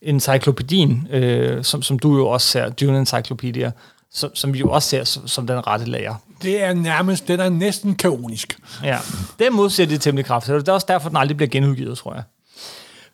encyklopædien, 0.02 1.08
øh, 1.10 1.64
som, 1.64 1.82
som 1.82 1.98
du 1.98 2.16
jo 2.16 2.28
også 2.28 2.48
ser, 2.48 2.70
Dune 2.70 2.98
Encyclopedia, 2.98 3.72
som, 4.12 4.34
som 4.34 4.54
vi 4.54 4.58
jo 4.58 4.70
også 4.70 4.88
ser 4.88 5.04
som, 5.04 5.28
som 5.28 5.46
den 5.46 5.66
rette 5.66 5.84
lærer. 5.90 6.14
det 6.42 6.62
er 6.62 6.74
nærmest, 6.74 7.28
den 7.28 7.40
er 7.40 7.48
næsten 7.48 7.94
kaonisk. 7.94 8.58
Ja, 8.84 8.98
det 9.38 9.52
modsiger 9.52 9.86
de 9.88 9.98
temmelig 9.98 10.24
kraftigt, 10.24 10.54
og 10.54 10.60
det 10.60 10.68
er 10.68 10.72
også 10.72 10.86
derfor, 10.88 11.08
den 11.08 11.16
aldrig 11.16 11.36
bliver 11.36 11.50
genudgivet, 11.50 11.98
tror 11.98 12.14
jeg. 12.14 12.22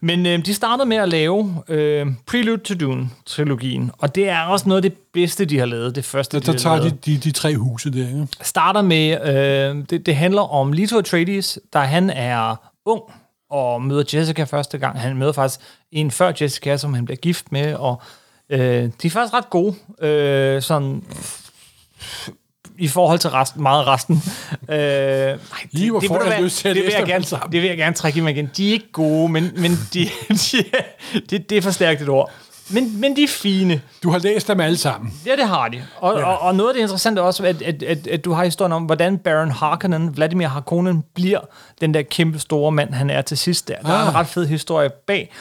Men 0.03 0.27
øh, 0.27 0.47
de 0.47 0.55
startede 0.55 0.89
med 0.89 0.97
at 0.97 1.09
lave 1.09 1.63
øh, 1.69 2.07
Prelude 2.27 2.63
to 2.63 2.75
Dune-trilogien, 2.75 3.91
og 3.99 4.15
det 4.15 4.29
er 4.29 4.41
også 4.41 4.69
noget 4.69 4.85
af 4.85 4.91
det 4.91 4.99
bedste, 5.13 5.45
de 5.45 5.59
har 5.59 5.67
lavet, 5.67 5.95
det 5.95 6.05
første, 6.05 6.37
Der, 6.41 6.45
de 6.47 6.53
der 6.53 6.59
tager 6.59 6.81
de, 6.81 6.91
de, 6.91 7.17
de 7.17 7.31
tre 7.31 7.57
huse 7.57 7.91
der, 7.91 8.09
ikke? 8.09 8.27
starter 8.43 8.83
med, 8.83 9.29
øh, 9.29 9.85
det, 9.91 10.07
det 10.07 10.17
handler 10.17 10.43
om 10.53 10.73
Leto 10.73 10.99
Atreides, 10.99 11.59
der 11.73 11.81
han 11.81 12.11
er 12.11 12.57
ung 12.85 13.03
og 13.51 13.83
møder 13.83 14.05
Jessica 14.15 14.45
første 14.45 14.79
gang. 14.79 15.01
Han 15.01 15.17
møder 15.17 15.33
faktisk 15.33 15.61
en 15.93 16.11
før 16.11 16.33
Jessica, 16.41 16.77
som 16.77 16.95
han 16.95 17.05
bliver 17.05 17.17
gift 17.17 17.53
med, 17.53 17.75
og 17.75 18.03
øh, 18.51 18.61
de 18.61 19.07
er 19.07 19.11
faktisk 19.11 19.35
ret 19.35 19.51
gode, 19.51 19.75
øh, 20.03 20.63
sådan 20.63 21.03
i 22.81 22.89
forhold 22.89 23.19
til 23.19 23.31
resten, 23.31 23.63
meget 23.63 23.87
resten. 23.87 24.23
Øh, 24.69 24.77
nej, 24.79 25.37
Lige 25.71 25.91
hvad, 25.91 26.43
lyst 26.43 26.59
til 26.59 26.69
at 26.69 26.77
det 26.77 26.85
vil 26.85 26.93
jeg 26.99 27.07
gerne, 27.07 27.25
sammen. 27.25 27.53
Det 27.53 27.63
vil 27.63 27.69
jeg 27.69 27.77
gerne 27.77 27.95
trække 27.97 28.19
i 28.19 28.21
mig 28.23 28.31
igen. 28.31 28.51
De 28.57 28.69
er 28.69 28.73
ikke 28.73 28.93
gode, 28.93 29.29
men, 29.33 29.53
men 29.57 29.79
de, 29.95 30.09
de, 30.53 30.65
det, 31.31 31.51
det 31.51 31.59
er 31.59 31.63
for 31.63 31.71
stærkt 31.71 32.03
et 32.03 32.09
ord. 32.09 32.31
Men, 32.73 33.01
men 33.01 33.17
de 33.17 33.23
er 33.23 33.29
fine. 33.29 33.81
Du 34.03 34.11
har 34.11 34.19
læst 34.19 34.49
dem 34.49 34.61
alle 34.61 34.77
sammen. 34.77 35.13
Ja, 35.27 35.37
det 35.37 35.49
har 35.49 35.69
de. 35.69 35.83
Og, 35.97 36.19
ja. 36.19 36.25
og, 36.25 36.39
og 36.41 36.55
noget 36.55 36.71
af 36.71 36.75
det 36.75 36.81
interessante 36.81 37.21
er 37.21 37.25
også, 37.25 37.45
at, 37.45 37.63
at, 37.63 37.83
at, 37.83 38.07
at 38.07 38.25
du 38.25 38.33
har 38.33 38.45
historien 38.45 38.73
om, 38.73 38.83
hvordan 38.83 39.19
Baron 39.19 39.51
Harkonnen, 39.51 40.17
Vladimir 40.17 40.47
Harkonnen, 40.49 41.05
bliver 41.15 41.41
den 41.81 41.95
der 41.95 42.03
kæmpe 42.03 42.39
store 42.39 42.73
mand, 42.73 42.95
han 42.95 43.11
er 43.11 43.23
til 43.23 43.39
sidst 43.39 43.69
der. 43.69 43.75
Der 43.83 43.89
er 43.89 44.03
en 44.03 44.09
Ah. 44.09 44.15
ret 44.15 44.27
fed 44.27 44.47
historie 44.47 44.91
bag. 45.07 45.33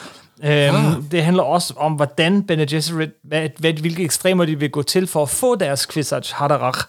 Øhm, 0.44 0.76
Ah. 0.76 0.92
Det 1.10 1.24
handler 1.24 1.42
også 1.42 1.74
om, 1.76 1.92
hvordan 1.92 2.42
Bene 2.42 2.66
Gesserit, 2.66 3.10
hvad, 3.24 3.48
hvad, 3.58 3.72
hvilke 3.72 4.02
ekstremer 4.04 4.44
de 4.44 4.58
vil 4.58 4.70
gå 4.70 4.82
til 4.82 5.06
for 5.06 5.22
at 5.22 5.28
få 5.30 5.54
deres 5.54 5.86
Kvisach 5.86 6.34
Haderach. 6.34 6.80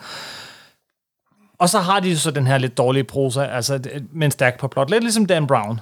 Og 1.60 1.70
så 1.70 1.80
har 1.80 2.00
de 2.00 2.18
så 2.18 2.32
den 2.32 2.48
her 2.48 2.58
lidt 2.58 2.78
dårlige 2.78 3.04
prosa, 3.04 3.44
altså 3.46 3.78
det- 3.78 4.04
med 4.14 4.26
en 4.26 4.32
stærk 4.32 4.60
på 4.60 4.68
plot. 4.68 4.90
Lidt 4.90 5.04
ligesom 5.04 5.26
Dan 5.26 5.48
Brown. 5.48 5.80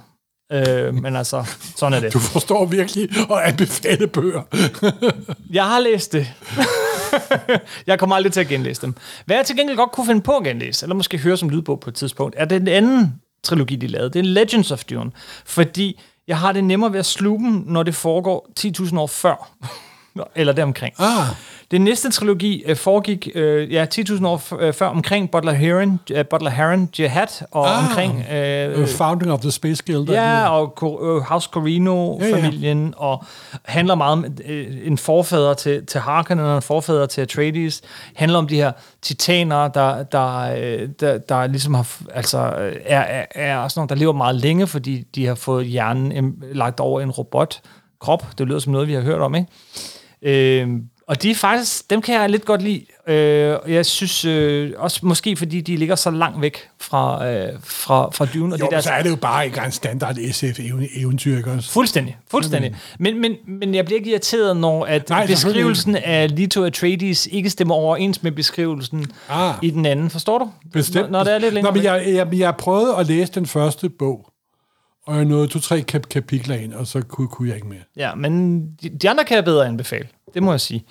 Øh, 0.51 0.93
men 0.93 1.15
altså, 1.15 1.45
sådan 1.75 1.93
er 1.93 1.99
det. 1.99 2.13
Du 2.13 2.19
forstår 2.19 2.65
virkelig 2.65 3.09
at 3.31 3.37
anbefale 3.43 4.07
bøger. 4.07 4.41
Jeg 5.59 5.65
har 5.65 5.79
læst 5.79 6.13
det. 6.13 6.27
jeg 7.87 7.99
kommer 7.99 8.15
aldrig 8.15 8.33
til 8.33 8.39
at 8.39 8.47
genlæse 8.47 8.81
dem. 8.81 8.95
Hvad 9.25 9.35
jeg 9.35 9.45
til 9.45 9.55
gengæld 9.57 9.77
godt 9.77 9.91
kunne 9.91 10.05
finde 10.05 10.21
på 10.21 10.37
at 10.37 10.43
genlæse, 10.43 10.85
eller 10.85 10.95
måske 10.95 11.17
høre 11.17 11.37
som 11.37 11.49
lydbog 11.49 11.79
på 11.79 11.89
et 11.89 11.95
tidspunkt, 11.95 12.35
er 12.37 12.45
den 12.45 12.67
anden 12.67 13.15
trilogi, 13.43 13.75
de 13.75 13.87
lavede. 13.87 14.09
Det 14.09 14.19
er 14.19 14.23
Legends 14.23 14.71
of 14.71 14.83
Dune. 14.83 15.11
Fordi 15.45 16.01
jeg 16.29 16.37
har 16.37 16.53
det 16.53 16.63
nemmere 16.63 16.93
ved 16.93 16.99
at 16.99 17.05
sluge 17.05 17.39
dem, 17.39 17.63
når 17.67 17.83
det 17.83 17.95
foregår 17.95 18.47
10.000 18.59 18.99
år 18.99 19.07
før. 19.07 19.49
eller 20.35 20.53
deromkring. 20.53 20.93
Ah. 20.99 21.33
Den 21.71 21.81
næste 21.81 22.11
trilogi 22.11 22.63
øh, 22.65 22.75
foregik 22.75 23.29
øh, 23.35 23.73
ja, 23.73 23.85
10.000 23.95 24.27
år 24.27 24.37
f- 24.37 24.61
øh, 24.63 24.73
før 24.73 24.87
omkring 24.87 25.31
Butler 25.31 25.51
Heron, 25.53 25.99
øh, 26.11 26.25
Butler 26.25 26.49
Heron 26.49 26.89
Jihad, 26.99 27.45
og 27.51 27.69
Ah. 27.77 27.83
omkring 27.87 28.25
øh, 28.33 28.79
Uh, 28.81 28.87
Founding 28.87 29.31
of 29.31 29.39
the 29.39 29.51
Space 29.51 29.83
Guild. 29.87 30.09
Ja, 30.09 30.49
og 30.49 30.77
øh, 31.03 31.21
House 31.21 31.49
Corino-familien, 31.53 32.79
ja, 32.83 32.85
ja. 32.87 32.91
og 32.97 33.23
handler 33.65 33.95
meget 33.95 34.11
om 34.11 34.25
øh, 34.45 34.67
en 34.83 34.97
forfader 34.97 35.53
til, 35.53 35.85
til 35.85 35.99
Harkonnen 36.01 36.45
og 36.45 36.55
en 36.55 36.61
forfader 36.61 37.05
til 37.05 37.21
Atreides. 37.21 37.81
Handler 38.15 38.37
om 38.37 38.47
de 38.47 38.55
her 38.55 38.71
titaner, 39.01 39.67
der, 39.67 40.03
der, 40.03 40.37
øh, 40.57 40.89
der, 40.99 41.17
der 41.17 41.47
ligesom 41.47 41.73
har, 41.73 41.87
altså, 42.13 42.37
øh, 42.37 42.75
er, 42.85 42.99
er, 42.99 43.25
er 43.35 43.67
sådan 43.67 43.79
nogle, 43.79 43.89
der 43.89 43.95
lever 43.95 44.13
meget 44.13 44.35
længe, 44.35 44.67
fordi 44.67 45.03
de 45.15 45.25
har 45.25 45.35
fået 45.35 45.65
hjernen 45.65 46.33
lagt 46.53 46.79
over 46.79 47.01
en 47.01 47.11
robotkrop. 47.11 48.25
Det 48.37 48.47
lyder 48.47 48.59
som 48.59 48.73
noget, 48.73 48.87
vi 48.87 48.93
har 48.93 49.01
hørt 49.01 49.21
om, 49.21 49.35
ikke? 49.35 49.47
Øh, 50.61 50.67
og 51.09 51.21
de 51.21 51.31
er 51.31 51.35
faktisk, 51.35 51.89
dem 51.89 52.01
kan 52.01 52.15
jeg 52.15 52.29
lidt 52.29 52.45
godt 52.45 52.61
lide. 52.61 52.85
Øh, 53.07 53.57
jeg 53.67 53.85
synes 53.85 54.25
øh, 54.25 54.71
også 54.77 54.99
måske, 55.03 55.35
fordi 55.35 55.61
de 55.61 55.77
ligger 55.77 55.95
så 55.95 56.11
langt 56.11 56.41
væk 56.41 56.57
fra, 56.81 57.27
øh, 57.27 57.49
fra, 57.63 58.09
fra 58.13 58.25
Dune. 58.25 58.53
Og 58.55 58.59
Jo, 58.59 58.65
det 58.65 58.73
men 58.73 58.81
så 58.81 58.89
er 58.89 59.03
det 59.03 59.09
jo 59.09 59.15
bare 59.15 59.45
ikke 59.45 59.61
en 59.65 59.71
standard 59.71 60.15
SF-eventyr, 60.31 61.37
ikke 61.37 61.51
også? 61.51 61.71
Fuldstændig, 61.71 62.17
fuldstændig. 62.31 62.75
Men, 62.99 63.21
men, 63.21 63.35
men 63.47 63.75
jeg 63.75 63.85
bliver 63.85 63.97
ikke 63.99 64.11
irriteret, 64.11 64.57
når 64.57 64.85
at 64.85 65.09
Nej, 65.09 65.25
beskrivelsen 65.27 65.95
af 65.95 66.37
Leto 66.37 66.63
Atreides 66.63 67.27
ikke 67.31 67.49
stemmer 67.49 67.75
overens 67.75 68.23
med 68.23 68.31
beskrivelsen 68.31 69.05
Ah. 69.29 69.53
i 69.61 69.69
den 69.69 69.85
anden. 69.85 70.09
Forstår 70.09 70.37
du? 70.37 70.49
Bestemt. 70.73 71.11
Når, 71.11 71.17
når 71.17 71.23
det 71.23 71.33
er 71.33 71.39
lidt 71.39 71.53
Nå, 71.53 71.55
længere 71.55 71.73
men 71.73 71.83
væk. 71.83 71.85
jeg, 71.85 72.27
jeg, 72.31 72.39
jeg 72.39 72.55
prøvede 72.55 72.95
at 72.95 73.07
læse 73.07 73.31
den 73.31 73.45
første 73.45 73.89
bog, 73.89 74.25
og 75.07 75.15
jeg 75.15 75.25
nåede 75.25 75.47
to-tre 75.47 75.83
kap- 75.91 76.09
kapitler 76.09 76.55
ind, 76.55 76.73
og 76.73 76.87
så 76.87 77.01
kunne, 77.01 77.27
kunne 77.27 77.47
jeg 77.47 77.55
ikke 77.55 77.67
mere. 77.67 77.79
Ja, 77.97 78.15
men 78.15 78.61
de, 78.83 78.89
de 78.89 79.09
andre 79.09 79.23
kan 79.23 79.35
jeg 79.35 79.45
bedre 79.45 79.67
anbefale. 79.67 80.07
Det 80.33 80.43
må 80.43 80.51
jeg 80.51 80.61
sige. 80.61 80.85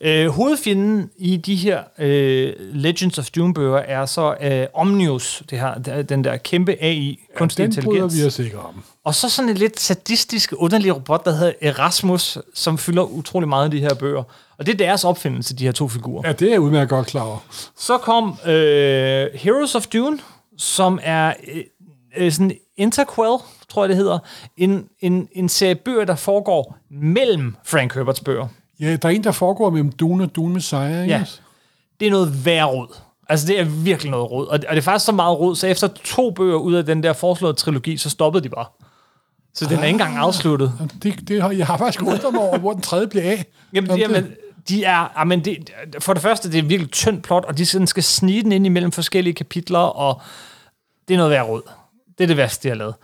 Øh, 0.00 0.28
hovedfjenden 0.28 1.10
i 1.18 1.36
de 1.36 1.56
her 1.56 1.82
øh, 1.98 2.52
Legends 2.58 3.18
of 3.18 3.30
Dune-bøger 3.30 3.78
er 3.78 4.06
så 4.06 4.34
øh, 4.40 4.66
Omnius, 4.74 5.42
det 5.50 5.58
her, 5.60 6.02
den 6.02 6.24
der 6.24 6.36
kæmpe 6.36 6.76
AI, 6.80 7.18
kunstig 7.36 7.64
Den 7.64 7.84
bryder 7.84 8.02
intelligens. 8.04 8.22
vi 8.22 8.26
os 8.26 8.38
ikke 8.38 8.58
om. 8.58 8.82
Og 9.04 9.14
så 9.14 9.28
sådan 9.28 9.48
en 9.48 9.56
lidt 9.56 9.80
sadistisk, 9.80 10.52
underlig 10.56 10.94
robot, 10.94 11.24
der 11.24 11.32
hedder 11.32 11.52
Erasmus, 11.60 12.38
som 12.54 12.78
fylder 12.78 13.02
utrolig 13.02 13.48
meget 13.48 13.74
i 13.74 13.76
de 13.76 13.82
her 13.82 13.94
bøger. 13.94 14.22
Og 14.58 14.66
det 14.66 14.72
er 14.72 14.76
deres 14.76 15.04
opfindelse, 15.04 15.56
de 15.56 15.64
her 15.64 15.72
to 15.72 15.88
figurer. 15.88 16.22
Ja, 16.28 16.32
det 16.32 16.48
er 16.48 16.52
jeg 16.52 16.60
udmærket 16.60 16.88
godt 16.88 17.06
klar 17.06 17.22
over. 17.22 17.38
Så 17.78 17.98
kom 17.98 18.38
øh, 18.46 19.26
Heroes 19.34 19.74
of 19.74 19.86
Dune, 19.86 20.18
som 20.58 20.98
er 21.02 21.32
øh, 22.16 22.32
sådan 22.32 22.52
interquel, 22.76 23.38
tror 23.68 23.82
jeg 23.84 23.88
det 23.88 23.96
hedder. 23.96 24.18
En, 24.56 24.84
en, 25.00 25.28
en 25.32 25.48
serie 25.48 25.74
bøger, 25.74 26.04
der 26.04 26.14
foregår 26.14 26.76
mellem 26.90 27.56
Frank 27.64 27.94
Herberts 27.94 28.20
bøger. 28.20 28.48
Ja, 28.82 28.96
der 28.96 29.08
er 29.08 29.12
en, 29.12 29.24
der 29.24 29.32
foregår 29.32 29.70
mellem 29.70 29.92
Dune 29.92 30.24
og 30.24 30.34
Dune 30.36 30.54
Messiah, 30.54 31.02
ikke? 31.02 31.14
Ja. 31.14 31.24
Det 32.00 32.06
er 32.06 32.10
noget 32.10 32.44
værre 32.44 32.64
råd. 32.66 32.96
Altså, 33.28 33.46
det 33.46 33.60
er 33.60 33.64
virkelig 33.64 34.10
noget 34.10 34.30
råd. 34.30 34.46
Og, 34.46 34.52
og 34.52 34.60
det 34.70 34.78
er 34.78 34.80
faktisk 34.82 35.04
så 35.06 35.12
meget 35.12 35.38
råd, 35.38 35.56
så 35.56 35.66
efter 35.66 35.88
to 36.04 36.30
bøger 36.30 36.56
ud 36.56 36.74
af 36.74 36.84
den 36.86 37.02
der 37.02 37.12
foreslåede 37.12 37.56
trilogi, 37.56 37.96
så 37.96 38.10
stoppede 38.10 38.44
de 38.44 38.48
bare. 38.48 38.66
Så 39.54 39.64
den 39.66 39.78
er 39.78 39.84
ikke 39.84 39.90
engang 39.90 40.16
afsluttet. 40.16 40.72
Det, 41.02 41.28
det, 41.28 41.42
har- 41.42 41.50
jeg 41.50 41.66
har 41.66 41.76
faktisk 41.76 42.02
undret 42.02 42.32
mig 42.32 42.42
over, 42.42 42.58
hvor 42.58 42.72
den 42.72 42.82
tredje 42.82 43.06
bliver 43.06 43.22
af. 43.30 43.44
Jamen, 43.72 43.90
det- 43.90 43.98
jamen 44.00 44.26
de 44.68 44.84
er, 44.84 45.12
jamen 45.18 45.44
det, 45.44 45.70
for 45.98 46.12
det 46.12 46.22
første, 46.22 46.48
det 46.52 46.58
er 46.58 46.62
et 46.62 46.68
virkelig 46.68 46.90
tyndt 46.92 47.22
plot, 47.24 47.44
og 47.44 47.58
de 47.58 47.66
sådan 47.66 47.86
skal 47.86 48.02
snige 48.02 48.42
den 48.42 48.52
ind 48.52 48.66
imellem 48.66 48.92
forskellige 48.92 49.34
kapitler, 49.34 49.78
og 49.78 50.20
det 51.08 51.14
er 51.14 51.18
noget 51.18 51.30
værd 51.30 51.46
råd. 51.48 51.62
Det 52.18 52.24
er 52.24 52.28
det 52.28 52.36
værste, 52.36 52.62
de 52.62 52.68
har 52.68 52.76
lavet. 52.76 52.94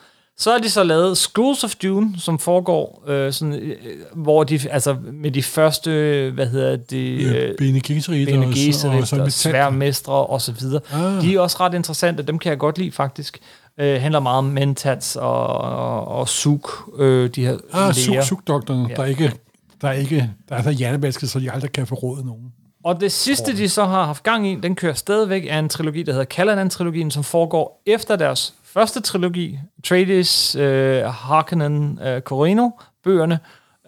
Så 0.41 0.51
har 0.51 0.59
de 0.59 0.71
så 0.71 0.83
lavet 0.85 1.19
Schools 1.19 1.65
of 1.65 1.75
Dune, 1.75 2.15
som 2.19 2.39
foregår, 2.39 3.05
øh, 3.07 3.33
sådan, 3.33 3.55
øh, 3.55 3.77
hvor 4.15 4.45
de, 4.45 4.61
altså 4.71 4.97
med 5.13 5.31
de 5.31 5.43
første, 5.43 5.91
hvad 6.35 6.47
hedder 6.47 6.77
det, 6.77 7.21
Øh, 7.21 7.55
Bene 7.59 7.81
Gesserit 7.81 8.29
og- 8.29 8.39
og 8.39 9.19
og, 9.21 9.21
og 9.25 9.33
sværmestre 9.33 10.13
og 10.13 10.43
så 10.43 10.53
videre. 10.53 10.81
Ah. 10.93 11.23
De 11.23 11.35
er 11.35 11.41
også 11.41 11.57
ret 11.61 11.75
interessante, 11.75 12.23
dem 12.23 12.39
kan 12.39 12.51
jeg 12.51 12.59
godt 12.59 12.79
lide 12.79 12.91
faktisk. 12.93 13.39
Øh, 13.79 14.01
handler 14.01 14.21
meget 14.21 14.39
om 14.39 14.45
Mentats 14.45 15.17
og, 15.17 15.47
og, 15.47 16.09
og 16.09 16.29
Suk, 16.29 16.91
øh, 16.99 17.31
de 17.31 17.47
her 17.47 17.57
Ah, 17.73 17.95
suk, 17.95 18.15
suk-doktoren, 18.23 18.87
ja. 18.91 18.95
der 18.95 19.05
ikke 19.05 19.33
der 19.81 19.89
er 19.89 19.93
ikke, 19.93 20.31
der 20.49 20.55
er 20.57 20.63
så 20.63 20.71
hjernebasket, 20.71 21.31
så 21.31 21.39
de 21.41 21.53
aldrig 21.53 21.73
kan 21.73 21.87
forråde 21.87 22.27
nogen. 22.27 22.53
Og 22.85 23.01
det 23.01 23.13
sidste, 23.13 23.57
de 23.57 23.69
så 23.69 23.85
har 23.85 24.05
haft 24.05 24.23
gang 24.23 24.49
i, 24.49 24.55
den 24.63 24.75
kører 24.75 24.95
stadigvæk, 24.95 25.45
er 25.49 25.59
en 25.59 25.69
trilogi, 25.69 26.03
der 26.03 26.13
hedder 26.13 26.25
Caladan-trilogien, 26.27 27.11
som 27.11 27.25
foregår 27.25 27.83
efter 27.87 28.17
deres 28.17 28.55
første 28.73 29.01
trilogi, 29.01 29.59
Atreides, 29.79 30.57
øh, 30.57 31.05
Harkonnen, 31.05 31.99
øh, 32.03 32.21
Corino-bøgerne, 32.21 33.39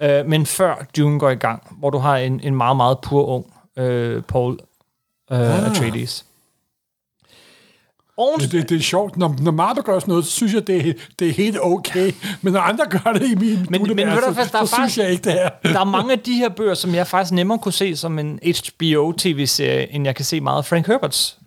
øh, 0.03 0.27
men 0.27 0.47
før 0.47 0.87
Dune 0.97 1.19
går 1.19 1.31
i 1.31 1.35
gang, 1.35 1.77
hvor 1.79 1.91
du 1.91 1.99
har 1.99 2.17
en, 2.17 2.41
en 2.41 2.55
meget, 2.55 2.77
meget 2.77 2.99
pur 3.03 3.27
ung 3.27 3.47
øh, 3.77 4.23
Paul 4.23 4.59
øh, 5.33 5.41
Ah. 5.41 5.71
Atreides. 5.71 6.25
Det, 8.41 8.53
det, 8.53 8.69
det 8.69 8.77
er 8.77 8.83
sjovt. 8.83 9.17
Når, 9.17 9.37
når 9.43 9.51
Marvel 9.51 9.83
gør 9.83 9.99
sådan 9.99 10.13
noget, 10.13 10.25
så 10.25 10.31
synes 10.31 10.55
jeg, 10.55 10.67
det 10.67 10.89
er, 10.89 10.93
det 11.19 11.29
er 11.29 11.33
helt 11.33 11.59
okay. 11.63 12.13
Men 12.43 12.53
når 12.53 12.61
andre 12.61 12.85
gør 12.87 13.13
det 13.13 13.31
i 13.31 13.35
min 13.35 13.67
Men, 13.71 13.83
men 13.83 14.07
du, 14.07 14.21
så, 14.35 14.49
der 14.53 14.59
er 14.59 14.65
så 14.65 14.67
synes 14.67 14.71
faktisk, 14.71 14.99
jeg 14.99 15.11
ikke, 15.11 15.25
det 15.25 15.43
er. 15.43 15.49
der 15.73 15.81
er 15.81 15.85
mange 15.85 16.13
af 16.13 16.19
de 16.19 16.35
her 16.35 16.49
bøger, 16.49 16.75
som 16.75 16.95
jeg 16.95 17.07
faktisk 17.07 17.33
nemmere 17.33 17.59
kunne 17.59 17.73
se 17.73 17.97
som 17.97 18.19
en 18.19 18.39
HBO-tv-serie, 18.45 19.93
end 19.93 20.05
jeg 20.05 20.15
kan 20.15 20.25
se 20.25 20.41
meget 20.41 20.67
Frank 20.67 20.87
Herberts 20.87 21.40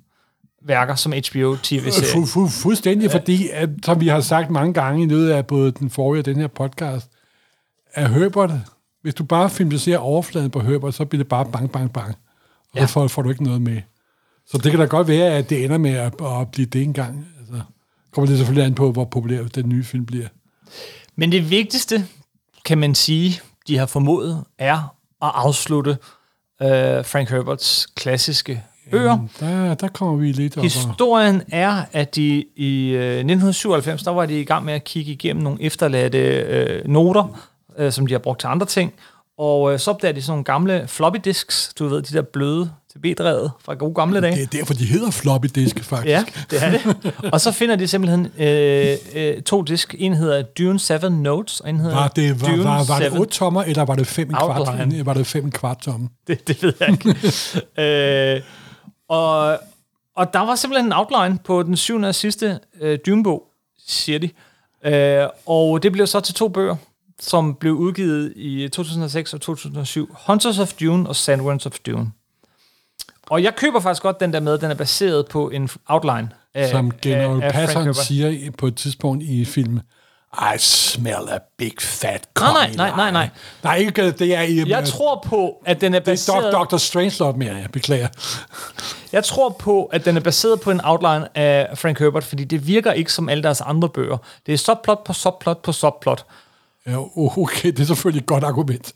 værker 0.66 0.96
som 0.96 1.12
HBO-tv-serie. 1.12 2.12
Fu, 2.14 2.26
fu, 2.26 2.48
fuldstændig, 2.48 3.12
fordi, 3.12 3.50
at, 3.50 3.70
som 3.86 4.02
vi 4.02 4.08
har 4.08 4.22
sagt 4.22 4.50
mange 4.50 4.74
gange 4.74 5.04
i 5.04 5.08
løbet 5.08 5.30
af 5.30 5.48
både 5.48 5.72
den 5.72 5.90
forrige 5.90 6.22
og 6.22 6.26
den 6.26 6.36
her 6.36 6.48
podcast, 6.48 7.10
at 7.94 8.10
Herbert, 8.10 8.52
hvis 9.02 9.16
du 9.16 9.24
bare 9.24 9.50
filmatiserer 9.50 9.98
overfladen 9.98 10.52
på 10.52 10.60
Herbert, 10.60 10.94
så 10.94 11.06
bliver 11.06 11.24
det 11.24 11.30
bare 11.30 11.46
bang, 11.46 11.72
bang, 11.72 11.94
bang. 11.94 12.16
Og 12.72 12.80
ja. 12.80 12.88
så 12.88 12.94
får, 12.94 13.08
får 13.08 13.22
du 13.22 13.30
ikke 13.30 13.44
noget 13.44 13.62
med. 13.62 13.82
Så 14.46 14.58
det 14.58 14.72
kan 14.72 14.80
da 14.80 14.86
godt 14.86 15.08
være, 15.08 15.38
at 15.38 15.50
det 15.50 15.64
ender 15.64 15.78
med 15.78 15.92
at, 15.92 16.14
at 16.22 16.52
blive 16.52 16.66
det 16.66 16.82
engang. 16.82 17.28
Altså, 17.40 17.62
kommer 18.12 18.28
det 18.28 18.38
selvfølgelig 18.38 18.66
an 18.66 18.76
på, 18.76 18.92
hvor 18.92 19.06
populær 19.06 19.44
den 19.44 19.70
nye 19.70 19.84
film 19.84 20.06
bliver. 20.06 20.28
Men 21.16 21.32
det 21.32 21.50
vigtigste, 21.50 22.08
kan 22.66 22.78
man 22.78 22.96
sige, 22.96 23.42
de 23.68 23.78
har 23.78 23.86
formået, 23.86 24.44
er 24.58 24.96
at 25.22 25.32
afslutte 25.34 25.98
øh, 26.62 27.06
Frank 27.06 27.30
Herberts 27.30 27.88
klassiske 27.96 28.64
bøger. 28.98 29.18
Der, 29.40 29.74
der 29.74 29.88
kommer 29.88 30.16
vi 30.16 30.32
lidt 30.32 30.58
og- 30.58 30.64
Historien 30.64 31.42
er, 31.52 31.82
at 31.94 32.16
de 32.16 32.46
i 32.56 32.90
øh, 32.90 33.02
1997, 33.02 34.04
der 34.04 34.12
var 34.12 34.26
de 34.26 34.40
i 34.42 34.44
gang 34.44 34.66
med 34.66 34.74
at 34.74 34.84
kigge 34.84 35.12
igennem 35.12 35.44
nogle 35.44 35.62
efterladte 35.64 36.18
øh, 36.20 36.88
noter, 36.88 37.40
øh, 37.78 37.92
som 37.92 38.08
de 38.08 38.14
har 38.14 38.20
brugt 38.20 38.40
til 38.40 38.48
andre 38.48 38.66
ting. 38.66 38.94
Og 39.38 39.74
øh, 39.74 39.80
så 39.80 39.92
opdager 39.92 40.12
de 40.14 40.22
sådan 40.22 40.32
nogle 40.32 40.44
gamle 40.44 40.84
floppy 40.88 41.18
disks, 41.24 41.74
du 41.80 41.88
ved, 41.88 42.02
de 42.02 42.16
der 42.16 42.22
bløde 42.22 42.72
til 42.92 43.00
B-drevet 43.00 43.52
fra 43.66 43.74
gode 43.74 43.94
gamle 43.94 44.22
dage. 44.22 44.36
Det 44.36 44.44
er 44.44 44.48
derfor, 44.48 44.74
de 44.74 44.86
hedder 44.86 45.12
floppy 45.12 45.48
disk, 45.56 45.84
faktisk. 45.84 46.08
Ja, 46.10 46.24
det 46.52 46.64
er 46.64 46.72
det. 46.72 47.14
Og 47.34 47.42
så 47.42 47.52
finder 47.52 47.76
de 47.76 47.88
simpelthen 47.88 48.28
øh, 48.38 48.98
øh, 49.16 49.42
to 49.42 49.62
disk. 49.62 49.96
En 49.98 50.14
hedder 50.14 50.42
Dune 50.42 50.80
7 50.80 50.94
Notes, 51.10 51.60
og 51.60 51.70
en 51.70 51.80
hedder 51.80 51.96
Var 51.96 52.08
det, 52.08 52.42
var, 52.42 52.48
Dune 52.48 52.64
var, 52.64 52.84
var 52.88 53.00
det 53.00 53.12
7 53.12 53.20
8 53.20 53.32
tommer, 53.34 53.64
eller 53.64 53.84
var 53.86 53.96
det 53.96 54.08
5 54.08 54.28
kvart, 54.28 55.06
var 55.06 55.14
det 55.14 55.28
5 55.28 55.52
kvart 55.52 55.78
tomme? 55.82 56.10
det, 56.28 56.48
det 56.48 56.64
ved 56.64 56.74
jeg 56.80 56.90
ikke. 56.90 57.16
øh, 58.36 58.42
og, 59.14 59.60
og 60.16 60.34
der 60.34 60.40
var 60.40 60.56
simpelthen 60.56 60.86
en 60.86 60.94
outline 60.94 61.40
på 61.44 61.64
den 61.64 61.78
syvende 61.78 62.08
og 62.08 62.16
sidste 62.16 62.60
øh, 62.82 63.00
Dune-bog, 63.06 63.48
siger 63.88 64.20
de. 64.20 64.30
Øh, 64.86 65.28
og 65.46 65.84
det 65.84 65.92
blev 65.92 66.08
så 66.08 66.20
til 66.20 66.36
to 66.36 66.48
bøger, 66.48 66.76
som 67.20 67.56
blev 67.56 67.74
udgivet 67.74 68.34
i 68.36 68.70
2006 68.70 69.34
og 69.34 69.42
2007. 69.42 70.16
Hunters 70.28 70.60
of 70.60 70.74
Dune 70.74 71.10
og 71.10 71.16
Sandworms 71.16 71.66
of 71.66 71.80
Dune. 71.86 72.12
Og 73.30 73.44
jeg 73.44 73.56
køber 73.56 73.80
faktisk 73.80 74.04
godt 74.04 74.20
den 74.20 74.34
der 74.34 74.40
med, 74.40 74.58
den 74.58 74.72
er 74.72 74.76
baseret 74.76 75.28
på 75.28 75.50
en 75.50 75.70
outline. 75.86 76.30
Af, 76.54 76.70
Som 76.70 76.92
General 77.02 77.52
Patton 77.52 77.94
siger 77.94 78.52
på 78.52 78.68
et 78.68 78.76
tidspunkt 78.76 79.24
i 79.24 79.46
filmen, 79.46 79.82
I 80.34 80.58
smell 80.58 81.30
a 81.30 81.40
big 81.58 81.74
fat 81.80 82.28
Nej, 82.40 82.72
nej, 82.76 82.92
nej, 82.96 83.12
nej, 83.12 83.30
nej. 83.64 83.76
Ikke 83.76 84.12
det 84.12 84.36
er 84.36 84.42
i... 84.42 84.70
Jeg 84.70 84.86
tror 84.86 85.26
på, 85.28 85.62
at 85.66 85.82
den 85.82 85.94
er 85.94 86.00
det 86.00 86.08
er 86.08 86.12
baseret... 86.12 86.54
Dr. 86.54 86.64
Dr. 86.64 86.78
Strangelove 86.78 87.38
mere, 87.38 87.56
jeg 87.56 87.70
beklager. 87.72 88.08
Jeg 89.12 89.24
tror 89.24 89.50
på, 89.50 89.86
at 89.86 90.06
den 90.06 90.18
er 90.18 90.22
baseret 90.22 90.62
på 90.62 90.72
en 90.72 90.82
outline 90.84 91.38
af 91.38 91.78
Frank 91.78 92.00
Herbert, 92.00 92.24
fordi 92.24 92.44
det 92.44 92.68
virker 92.68 92.92
ikke 92.92 93.14
som 93.14 93.30
alle 93.30 93.44
deres 93.44 93.62
andre 93.62 93.90
bøger. 93.90 94.18
Det 94.46 94.54
er 94.54 94.58
subplot 94.58 95.04
på 95.04 95.14
subplot 95.14 95.62
på 95.62 95.72
subplot. 95.72 96.26
Ja, 96.88 96.98
okay, 97.18 97.72
det 97.72 97.80
er 97.80 97.86
selvfølgelig 97.86 98.20
et 98.20 98.26
godt 98.26 98.44
argument. 98.44 98.96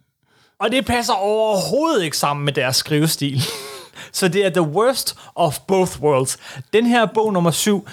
Og 0.60 0.70
det 0.70 0.86
passer 0.86 1.12
overhovedet 1.12 2.04
ikke 2.04 2.16
sammen 2.16 2.44
med 2.44 2.52
deres 2.52 2.76
skrivestil. 2.76 3.42
Så 4.12 4.28
det 4.28 4.46
er 4.46 4.50
the 4.50 4.62
worst 4.62 5.16
of 5.34 5.58
both 5.68 6.00
worlds. 6.00 6.38
Den 6.72 6.86
her 6.86 7.06
bog 7.06 7.32
nummer 7.32 7.50
syv, 7.50 7.88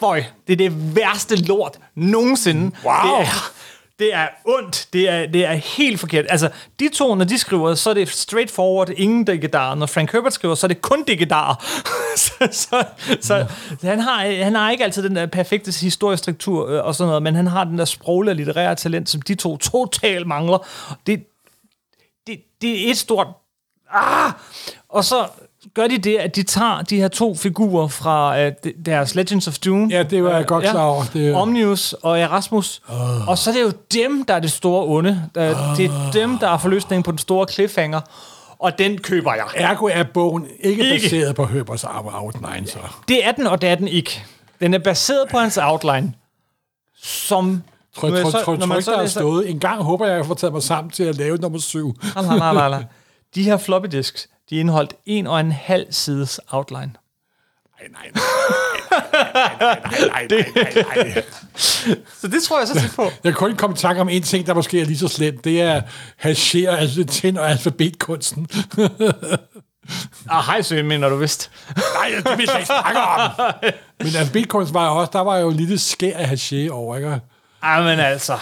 føj, 0.00 0.24
det 0.46 0.52
er 0.52 0.56
det 0.56 0.96
værste 0.96 1.36
lort 1.36 1.78
nogensinde. 1.94 2.62
Wow. 2.84 3.18
Det 3.18 3.26
er, 3.26 3.52
det 4.00 4.14
er 4.14 4.28
ondt. 4.44 4.88
Det 4.92 5.08
er, 5.08 5.26
det 5.26 5.44
er 5.44 5.52
helt 5.52 6.00
forkert. 6.00 6.26
Altså, 6.28 6.50
de 6.80 6.88
to, 6.88 7.14
når 7.14 7.24
de 7.24 7.38
skriver, 7.38 7.74
så 7.74 7.90
er 7.90 7.94
det 7.94 8.08
straight 8.08 8.50
forward, 8.50 8.90
ingen 8.96 9.24
digedar. 9.24 9.74
Når 9.74 9.86
Frank 9.86 10.12
Herbert 10.12 10.32
skriver, 10.32 10.54
så 10.54 10.66
er 10.66 10.68
det 10.68 10.82
kun 10.82 11.04
digedar. 11.04 11.64
så 12.16 12.48
så, 12.50 12.84
så 13.20 13.46
han, 13.82 14.00
har, 14.00 14.44
han 14.44 14.54
har 14.54 14.70
ikke 14.70 14.84
altid 14.84 15.02
den 15.02 15.16
der 15.16 15.26
perfekte 15.26 15.80
historiestruktur 15.80 16.68
øh, 16.68 16.84
og 16.84 16.94
sådan 16.94 17.08
noget, 17.08 17.22
men 17.22 17.34
han 17.34 17.46
har 17.46 17.64
den 17.64 17.78
der 17.78 17.84
sproglige 17.84 18.32
og 18.32 18.36
litterære 18.36 18.74
talent, 18.74 19.08
som 19.08 19.22
de 19.22 19.34
to 19.34 19.56
totalt 19.56 20.26
mangler. 20.26 20.66
Det, 21.06 21.26
det, 22.26 22.40
det 22.62 22.86
er 22.86 22.90
et 22.90 22.98
stort... 22.98 23.26
Ah! 23.90 24.32
Og 24.88 25.04
så 25.04 25.26
gør 25.74 25.86
de 25.86 25.98
det, 25.98 26.16
at 26.16 26.36
de 26.36 26.42
tager 26.42 26.82
de 26.82 26.96
her 26.96 27.08
to 27.08 27.34
figurer 27.34 27.88
fra 27.88 28.46
uh, 28.46 28.52
deres 28.86 29.14
Legends 29.14 29.48
of 29.48 29.58
Dune. 29.58 29.94
Ja, 29.94 30.02
det 30.02 30.24
var 30.24 30.36
jeg 30.36 30.46
godt 30.46 30.64
klar 30.64 30.84
over. 30.84 31.04
Det- 31.12 31.34
Omnius 31.34 31.92
og 31.92 32.20
Erasmus. 32.20 32.82
Uh. 32.88 33.28
Og 33.28 33.38
så 33.38 33.50
er 33.50 33.54
det 33.54 33.62
jo 33.62 33.72
dem, 33.94 34.24
der 34.24 34.34
er 34.34 34.40
det 34.40 34.52
store 34.52 34.84
onde. 34.86 35.10
Uh. 35.36 35.42
Det 35.76 35.84
er 35.84 36.10
dem, 36.12 36.38
der 36.38 36.48
er 36.48 36.58
forløsningen 36.58 37.02
på 37.02 37.10
den 37.10 37.18
store 37.18 37.46
cliffhanger. 37.52 38.00
Og 38.58 38.78
den 38.78 38.98
køber 38.98 39.34
jeg. 39.34 39.44
Ergo 39.54 39.86
er 39.92 40.02
bogen 40.02 40.46
ikke, 40.60 40.82
Ikke. 40.84 41.04
baseret 41.04 41.34
på 41.36 41.44
Herberts 41.46 41.84
outline, 42.12 42.66
så. 42.66 42.78
Det 43.08 43.26
er 43.26 43.32
den, 43.32 43.46
og 43.46 43.62
det 43.62 43.68
er 43.70 43.74
den 43.74 43.88
ikke. 43.88 44.24
Den 44.60 44.74
er 44.74 44.78
baseret 44.78 45.28
på 45.30 45.38
hans 45.38 45.58
outline, 45.62 46.12
som... 47.02 47.62
Tror, 47.96 48.08
jeg 48.08 48.22
tror, 48.22 48.30
tror, 48.30 48.40
tror 48.42 48.56
der 48.56 48.92
er 48.96 49.02
læser- 49.02 49.20
stået. 49.20 49.50
En 49.50 49.60
gang 49.60 49.82
håber 49.82 50.04
jeg, 50.06 50.12
at 50.14 50.18
jeg 50.18 50.26
får 50.26 50.34
taget 50.34 50.52
mig 50.52 50.62
sammen 50.62 50.90
til 50.90 51.02
at 51.02 51.16
lave 51.16 51.36
nummer 51.36 51.58
syv. 51.58 51.96
Nej, 52.14 52.24
nej, 52.38 52.54
nej, 52.54 52.68
nej. 52.68 52.84
De 53.34 53.42
her 53.42 53.56
floppy 53.56 53.86
disks, 53.86 54.28
de 54.50 54.56
indeholdt 54.56 54.94
en 55.06 55.26
og 55.26 55.40
en 55.40 55.52
halv 55.52 55.86
sides 55.90 56.40
outline. 56.48 56.92
Nej, 57.80 57.88
nej, 57.92 58.10
nej, 60.12 60.26
nej, 60.30 60.44
nej, 60.54 60.84
nej. 60.96 61.22
Så 62.20 62.28
det 62.28 62.42
tror 62.42 62.58
jeg 62.58 62.68
så 62.68 62.80
tit 62.80 62.92
på. 62.96 63.02
Jeg 63.02 63.12
kan 63.24 63.32
kun 63.34 63.56
komme 63.56 63.74
i 63.74 63.76
tanke 63.76 64.00
om 64.00 64.08
en 64.08 64.22
ting, 64.22 64.46
der 64.46 64.54
måske 64.54 64.80
er 64.80 64.84
lige 64.84 64.98
så 64.98 65.08
slemt. 65.08 65.44
Det 65.44 65.60
er 65.60 65.82
hashere, 66.16 66.78
altså 66.78 67.04
tænd 67.04 67.38
og 67.38 67.50
alfabetkunsten. 67.50 68.48
Ah, 70.30 70.44
hej, 70.44 70.62
søn, 70.62 70.86
mener 70.86 71.08
du 71.08 71.16
vist. 71.16 71.50
Nej, 71.76 72.10
det 72.16 72.38
vil 72.38 72.44
jeg 72.48 72.56
ikke 72.56 72.66
snakke 72.66 73.00
om. 73.00 73.30
Men 73.98 74.16
alfabetkunsten 74.16 74.74
var 74.74 74.86
jo 74.86 74.96
også, 75.00 75.10
der 75.12 75.20
var 75.20 75.36
jo 75.36 75.48
en 75.48 75.56
lille 75.56 75.78
skær 75.78 76.16
af 76.18 76.28
hashere 76.28 76.70
over, 76.70 76.96
ikke? 76.96 77.20
Ah, 77.62 77.78
jamen 77.78 78.00
altså. 78.00 78.32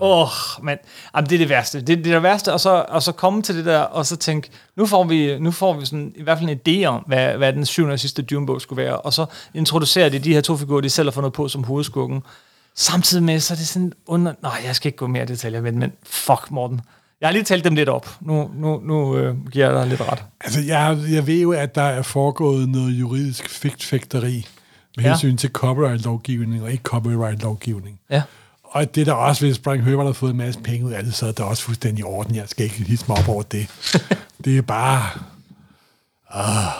Åh, 0.00 0.20
oh, 0.20 0.64
men 0.64 0.78
jamen, 1.14 1.30
det 1.30 1.34
er 1.34 1.38
det 1.38 1.48
værste. 1.48 1.80
Det, 1.80 1.98
det 1.98 2.06
er 2.06 2.14
det 2.14 2.22
værste, 2.22 2.52
og 2.52 2.60
så, 2.60 2.84
og 2.88 3.02
så 3.02 3.12
komme 3.12 3.42
til 3.42 3.56
det 3.56 3.64
der, 3.64 3.78
og 3.78 4.06
så 4.06 4.16
tænke, 4.16 4.50
nu 4.76 4.86
får 4.86 5.04
vi, 5.04 5.38
nu 5.38 5.50
får 5.50 5.72
vi 5.72 5.86
sådan, 5.86 6.12
i 6.16 6.22
hvert 6.22 6.38
fald 6.38 6.50
en 6.50 6.60
idé 6.68 6.86
om, 6.86 7.04
hvad, 7.06 7.36
hvad 7.36 7.52
den 7.52 7.66
syvende 7.66 7.92
og 7.92 8.00
sidste 8.00 8.22
Dune-bog 8.22 8.60
skulle 8.60 8.82
være, 8.82 8.96
og 8.96 9.12
så 9.12 9.26
introducerer 9.54 10.08
de 10.08 10.18
de 10.18 10.34
her 10.34 10.40
to 10.40 10.56
figurer, 10.56 10.80
de 10.80 10.90
selv 10.90 11.06
har 11.06 11.12
fundet 11.12 11.32
på 11.32 11.48
som 11.48 11.64
hovedskurken. 11.64 12.22
Samtidig 12.74 13.24
med, 13.24 13.40
så 13.40 13.54
er 13.54 13.56
det 13.56 13.68
sådan 13.68 13.92
under... 14.06 14.32
Nej, 14.42 14.60
jeg 14.64 14.76
skal 14.76 14.88
ikke 14.88 14.98
gå 14.98 15.06
mere 15.06 15.22
i 15.22 15.26
detaljer, 15.26 15.60
med 15.60 15.72
men 15.72 15.92
fuck, 16.02 16.50
Morten. 16.50 16.80
Jeg 17.20 17.28
har 17.28 17.32
lige 17.32 17.44
talt 17.44 17.64
dem 17.64 17.74
lidt 17.74 17.88
op. 17.88 18.08
Nu, 18.20 18.50
nu, 18.54 18.80
nu 18.84 19.16
øh, 19.16 19.46
giver 19.46 19.66
jeg 19.66 19.74
dig 19.74 19.86
lidt 19.86 20.00
ret. 20.00 20.24
Altså, 20.40 20.60
jeg, 20.60 20.98
jeg 21.10 21.26
ved 21.26 21.40
jo, 21.40 21.52
at 21.52 21.74
der 21.74 21.82
er 21.82 22.02
foregået 22.02 22.68
noget 22.68 22.92
juridisk 22.92 23.48
fægtfægteri 23.48 24.46
med 24.96 25.04
Ja. 25.04 25.10
hensyn 25.10 25.36
til 25.36 25.50
copyright-lovgivning 25.50 26.62
og 26.62 26.70
ikke 26.72 26.82
copyright-lovgivning. 26.82 28.00
Ja. 28.10 28.22
Og 28.64 28.94
det 28.94 29.00
er 29.00 29.04
der 29.04 29.12
også, 29.12 29.46
hvis 29.46 29.60
Frank 29.64 29.84
Herbert 29.84 30.06
har 30.06 30.12
fået 30.12 30.30
en 30.30 30.36
masse 30.36 30.60
penge 30.60 30.86
ud 30.86 30.92
af 30.92 31.02
det, 31.04 31.14
så 31.14 31.26
er 31.26 31.32
det 31.32 31.44
også 31.44 31.62
fuldstændig 31.62 32.00
i 32.00 32.04
orden. 32.04 32.34
Jeg 32.34 32.48
skal 32.48 32.64
ikke 32.64 32.76
hisse 32.84 33.04
mig 33.08 33.18
op 33.18 33.28
over 33.28 33.42
det. 33.42 33.66
det 34.44 34.58
er 34.58 34.62
bare... 34.62 35.02
Ah. 36.30 36.72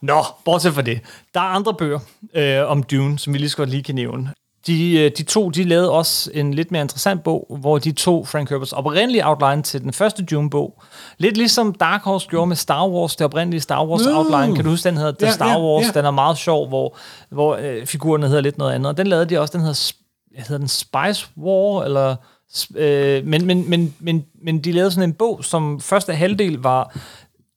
Nå, 0.00 0.24
bortset 0.44 0.74
fra 0.74 0.82
det. 0.82 1.00
Der 1.34 1.40
er 1.40 1.44
andre 1.44 1.74
bøger 1.74 1.98
øh, 2.34 2.68
om 2.70 2.82
Dune, 2.82 3.18
som 3.18 3.32
vi 3.32 3.38
lige 3.38 3.50
så 3.50 3.56
godt 3.56 3.68
lige 3.70 3.82
kan 3.82 3.94
nævne. 3.94 4.32
De, 4.66 4.98
øh, 4.98 5.10
de 5.18 5.22
to, 5.22 5.50
de 5.50 5.64
lavede 5.64 5.90
også 5.90 6.30
en 6.34 6.54
lidt 6.54 6.70
mere 6.70 6.82
interessant 6.82 7.22
bog, 7.22 7.56
hvor 7.60 7.78
de 7.78 7.92
tog 7.92 8.28
Frank 8.28 8.50
Herberts 8.50 8.72
oprindelige 8.72 9.28
outline 9.28 9.62
til 9.62 9.82
den 9.82 9.92
første 9.92 10.24
Dune-bog. 10.24 10.82
Lidt 11.18 11.36
ligesom 11.36 11.74
Dark 11.74 12.02
Horse 12.02 12.28
gjorde 12.28 12.46
med 12.46 12.56
Star 12.56 12.88
Wars, 12.88 13.16
det 13.16 13.24
oprindelige 13.24 13.60
Star 13.60 13.86
Wars 13.86 14.04
Nå. 14.04 14.18
outline. 14.18 14.54
Kan 14.56 14.64
du 14.64 14.70
huske, 14.70 14.88
den 14.88 14.96
hedder 14.96 15.12
The 15.12 15.26
Ja, 15.26 15.32
Star 15.32 15.48
ja, 15.50 15.60
Wars? 15.60 15.84
ja. 15.86 15.90
Den 15.90 16.04
er 16.06 16.10
meget 16.10 16.38
sjov, 16.38 16.68
hvor, 16.68 16.96
hvor 17.30 17.56
øh, 17.62 17.86
figurerne 17.86 18.26
hedder 18.26 18.40
lidt 18.42 18.58
noget 18.58 18.72
andet. 18.72 18.90
Og 18.90 18.96
den 18.96 19.06
lavede 19.06 19.26
de 19.26 19.40
også, 19.40 19.52
den 19.52 19.60
hedder, 19.60 19.92
hvad 20.34 20.44
hedder 20.44 20.58
den 20.58 20.68
Spice 20.68 21.26
War, 21.38 21.84
eller... 21.84 22.16
Øh, 22.76 23.26
men, 23.26 23.46
men, 23.46 23.70
men, 23.70 23.94
men, 24.00 24.24
men 24.44 24.58
de 24.58 24.72
lavede 24.72 24.90
sådan 24.90 25.08
en 25.08 25.14
bog, 25.14 25.44
som 25.44 25.80
første 25.80 26.14
halvdel 26.14 26.58
var 26.58 26.96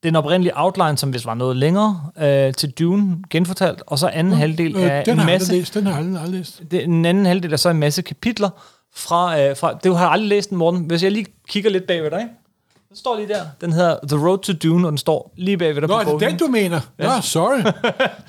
den 0.05 0.15
oprindelige 0.15 0.53
outline, 0.55 0.97
som 0.97 1.09
hvis 1.09 1.25
var 1.25 1.33
noget 1.33 1.57
længere, 1.57 2.01
øh, 2.19 2.53
til 2.53 2.71
Dune 2.71 3.17
genfortalt, 3.29 3.83
og 3.87 3.99
så 3.99 4.07
anden 4.07 4.33
halvdel 4.33 4.75
Øh, 4.75 4.81
er 4.83 5.03
den 5.03 5.19
en 5.19 5.25
masse... 5.25 5.45
aldrig 5.45 5.59
læst. 5.59 5.73
Den 5.73 5.85
har 5.85 5.99
jeg 5.99 6.21
aldrig, 6.21 6.29
læst. 6.39 6.61
Det, 6.71 6.85
den 6.85 7.05
anden 7.05 7.25
halvdel 7.25 7.53
er 7.53 7.57
så 7.57 7.69
en 7.69 7.77
masse 7.77 8.01
kapitler 8.01 8.49
fra... 8.95 9.41
Øh, 9.41 9.57
fra 9.57 9.73
det 9.83 9.97
har 9.97 10.03
jeg 10.03 10.11
aldrig 10.11 10.29
læst 10.29 10.49
den, 10.49 10.57
Morten. 10.57 10.79
Hvis 10.79 11.03
jeg 11.03 11.11
lige 11.11 11.25
kigger 11.49 11.69
lidt 11.69 11.87
bagved 11.87 12.11
dig, 12.11 12.27
den 12.89 12.97
står 12.97 13.15
lige 13.15 13.27
der. 13.27 13.45
Den 13.61 13.73
hedder 13.73 13.97
The 14.07 14.27
Road 14.27 14.37
to 14.37 14.53
Dune, 14.53 14.87
og 14.87 14.91
den 14.91 14.97
står 14.97 15.33
lige 15.37 15.57
bagved 15.57 15.81
dig 15.81 15.89
Nå, 15.89 15.93
på 15.93 15.99
er 15.99 16.03
det 16.03 16.11
bogen. 16.11 16.29
den, 16.29 16.37
du 16.39 16.47
mener? 16.47 16.79
Ja. 16.99 17.15
Nå, 17.15 17.21
sorry. 17.21 17.59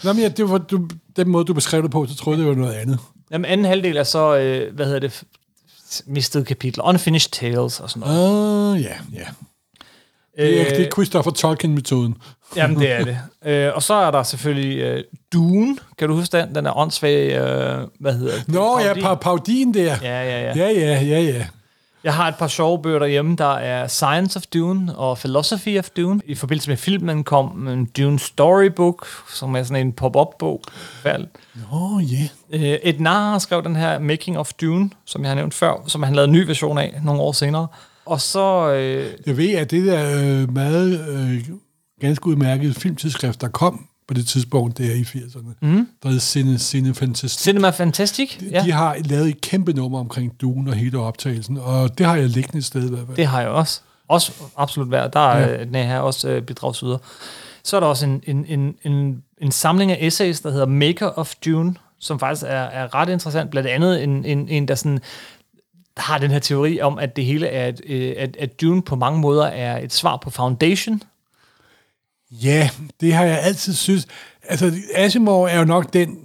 Nå, 0.04 0.12
men 0.12 0.22
ja, 0.22 0.28
det 0.28 0.50
var, 0.50 0.58
du, 0.58 0.88
den 1.16 1.28
måde, 1.28 1.44
du 1.44 1.54
beskrev 1.54 1.82
det 1.82 1.90
på, 1.90 2.06
så 2.06 2.16
troede 2.16 2.38
jeg, 2.38 2.46
det 2.48 2.56
var 2.56 2.62
noget 2.62 2.74
andet. 2.74 2.98
Jamen, 3.30 3.44
anden 3.44 3.66
halvdel 3.66 3.96
er 3.96 4.02
så, 4.02 4.36
øh, 4.36 4.74
hvad 4.74 4.86
hedder 4.86 5.00
det, 5.00 5.22
mistede 6.06 6.44
kapitler, 6.44 6.84
Unfinished 6.84 7.30
Tales 7.30 7.80
og 7.80 7.90
sådan 7.90 8.08
noget. 8.08 8.72
Uh, 8.74 8.82
ja, 8.82 8.92
ja. 9.12 9.18
Det 9.18 9.26
er, 10.36 10.64
Øh, 10.64 10.70
det 10.70 10.86
er 10.86 10.90
Christopher 10.90 11.30
Tolkien-metoden. 11.32 12.16
Jamen, 12.56 12.78
det 12.80 12.92
er 12.92 13.04
det. 13.04 13.18
Øh, 13.44 13.72
og 13.74 13.82
så 13.82 13.94
er 13.94 14.10
der 14.10 14.22
selvfølgelig 14.22 14.78
øh, 14.78 15.04
Dune. 15.32 15.76
Kan 15.98 16.08
du 16.08 16.14
huske 16.14 16.36
den? 16.36 16.54
Den 16.54 16.66
er 16.66 16.76
åndssvag, 16.78 17.32
øh, 17.32 17.86
hvad 18.00 18.12
hedder 18.12 18.34
det? 18.34 18.48
Nå, 18.48 18.78
ja, 18.78 18.84
Parodien. 18.86 19.06
pa- 19.06 19.14
parodien 19.14 19.74
der. 19.74 19.96
Ja, 20.02 20.22
ja, 20.22 20.40
ja. 20.42 20.52
Ja, 20.56 20.70
ja, 20.70 21.02
ja, 21.02 21.20
ja. 21.20 21.46
Jeg 22.04 22.14
har 22.14 22.28
et 22.28 22.34
par 22.36 22.46
sjove 22.48 22.82
bøger 22.82 22.98
derhjemme, 22.98 23.36
der 23.36 23.54
er 23.54 23.86
Science 23.86 24.36
of 24.36 24.42
Dune 24.54 24.94
og 24.96 25.18
Philosophy 25.18 25.78
of 25.78 25.88
Dune. 25.90 26.20
I 26.26 26.34
forbindelse 26.34 26.70
med 26.70 26.76
filmen 26.76 27.24
kom 27.24 27.68
en 27.68 27.84
Dune 27.96 28.18
Storybook, 28.18 29.06
som 29.34 29.56
er 29.56 29.62
sådan 29.62 29.86
en 29.86 29.92
pop-up-bog. 29.92 30.62
Nå, 31.54 32.00
ja. 32.00 32.28
Øh, 32.50 32.78
Ed 32.82 32.98
Nahar 32.98 33.38
skrev 33.38 33.62
den 33.62 33.76
her 33.76 33.98
Making 33.98 34.38
of 34.38 34.52
Dune, 34.60 34.90
som 35.04 35.22
jeg 35.22 35.30
har 35.30 35.34
nævnt 35.34 35.54
før, 35.54 35.72
som 35.86 36.02
han 36.02 36.14
lavede 36.14 36.28
en 36.28 36.32
ny 36.32 36.46
version 36.46 36.78
af 36.78 36.94
nogle 37.04 37.20
år 37.20 37.32
senere. 37.32 37.66
Og 38.06 38.20
så... 38.20 38.72
Øh, 38.72 39.10
Jeg 39.26 39.36
ved, 39.36 39.50
at 39.54 39.70
det 39.70 39.86
der 39.86 40.20
øh, 40.42 40.52
meget 40.54 41.08
øh, 41.08 41.44
ganske 42.00 42.26
udmærkede 42.26 42.74
filmtidsskrift, 42.74 43.40
der 43.40 43.48
kom 43.48 43.86
på 44.08 44.14
det 44.14 44.26
tidspunkt, 44.26 44.78
der 44.78 44.84
i 44.84 45.02
80'erne, 45.02 45.54
Mhm. 45.62 45.88
der 46.02 46.08
hed 46.08 46.20
Cine, 46.20 46.58
Cine 46.58 46.94
Fantastic. 46.94 47.42
Cinema 47.42 47.70
Fantastic, 47.70 48.38
De, 48.40 48.46
ja. 48.50 48.62
de 48.64 48.72
har 48.72 48.96
lavet 49.04 49.28
et 49.28 49.40
kæmpe 49.40 49.72
nummer 49.72 49.98
omkring 50.00 50.32
Dune 50.40 50.70
og 50.70 50.74
hele 50.76 50.98
optagelsen, 50.98 51.58
og 51.58 51.98
det 51.98 52.06
har 52.06 52.16
jeg 52.16 52.28
liggende 52.28 52.58
et 52.58 52.64
sted 52.64 52.86
i 52.86 52.88
hvert 52.88 53.06
fald. 53.06 53.16
Det 53.16 53.26
har 53.26 53.40
jeg 53.40 53.48
også. 53.50 53.80
Også 54.08 54.32
absolut 54.56 54.90
værd. 54.90 55.12
Der 55.12 55.20
er 55.20 55.50
Ja. 55.50 55.64
den 55.64 55.74
her 55.74 55.98
også 55.98 56.28
øh, 56.28 56.42
bidragsyder. 56.42 56.98
Så 57.64 57.76
er 57.76 57.80
der 57.80 57.86
også 57.86 58.06
en, 58.06 58.22
en, 58.26 58.44
en, 58.48 58.74
en, 58.84 59.22
en 59.42 59.52
samling 59.52 59.90
af 59.92 59.98
essays, 60.00 60.40
der 60.40 60.50
hedder 60.50 60.66
Maker 60.66 61.06
of 61.06 61.34
Dune, 61.44 61.74
som 62.00 62.18
faktisk 62.18 62.42
er, 62.48 62.48
er 62.62 62.94
ret 62.94 63.08
interessant. 63.08 63.50
Blandt 63.50 63.68
andet 63.68 64.02
en, 64.02 64.24
en, 64.24 64.48
en 64.48 64.68
der 64.68 64.74
sådan 64.74 64.98
har 65.96 66.18
den 66.18 66.30
her 66.30 66.38
teori 66.38 66.80
om, 66.80 66.98
at 66.98 67.16
det 67.16 67.24
hele 67.24 67.46
er, 67.46 67.68
et, 67.68 67.80
øh, 67.86 68.14
at, 68.16 68.36
at 68.36 68.60
Dune 68.60 68.82
på 68.82 68.96
mange 68.96 69.20
måder 69.20 69.46
er 69.46 69.78
et 69.78 69.92
svar 69.92 70.16
på 70.16 70.30
Foundation. 70.30 71.02
Ja, 72.30 72.70
det 73.00 73.14
har 73.14 73.24
jeg 73.24 73.40
altid 73.40 73.74
synes. 73.74 74.06
Altså, 74.42 74.72
Asimov 74.94 75.44
er 75.44 75.58
jo 75.58 75.64
nok 75.64 75.92
den, 75.92 76.18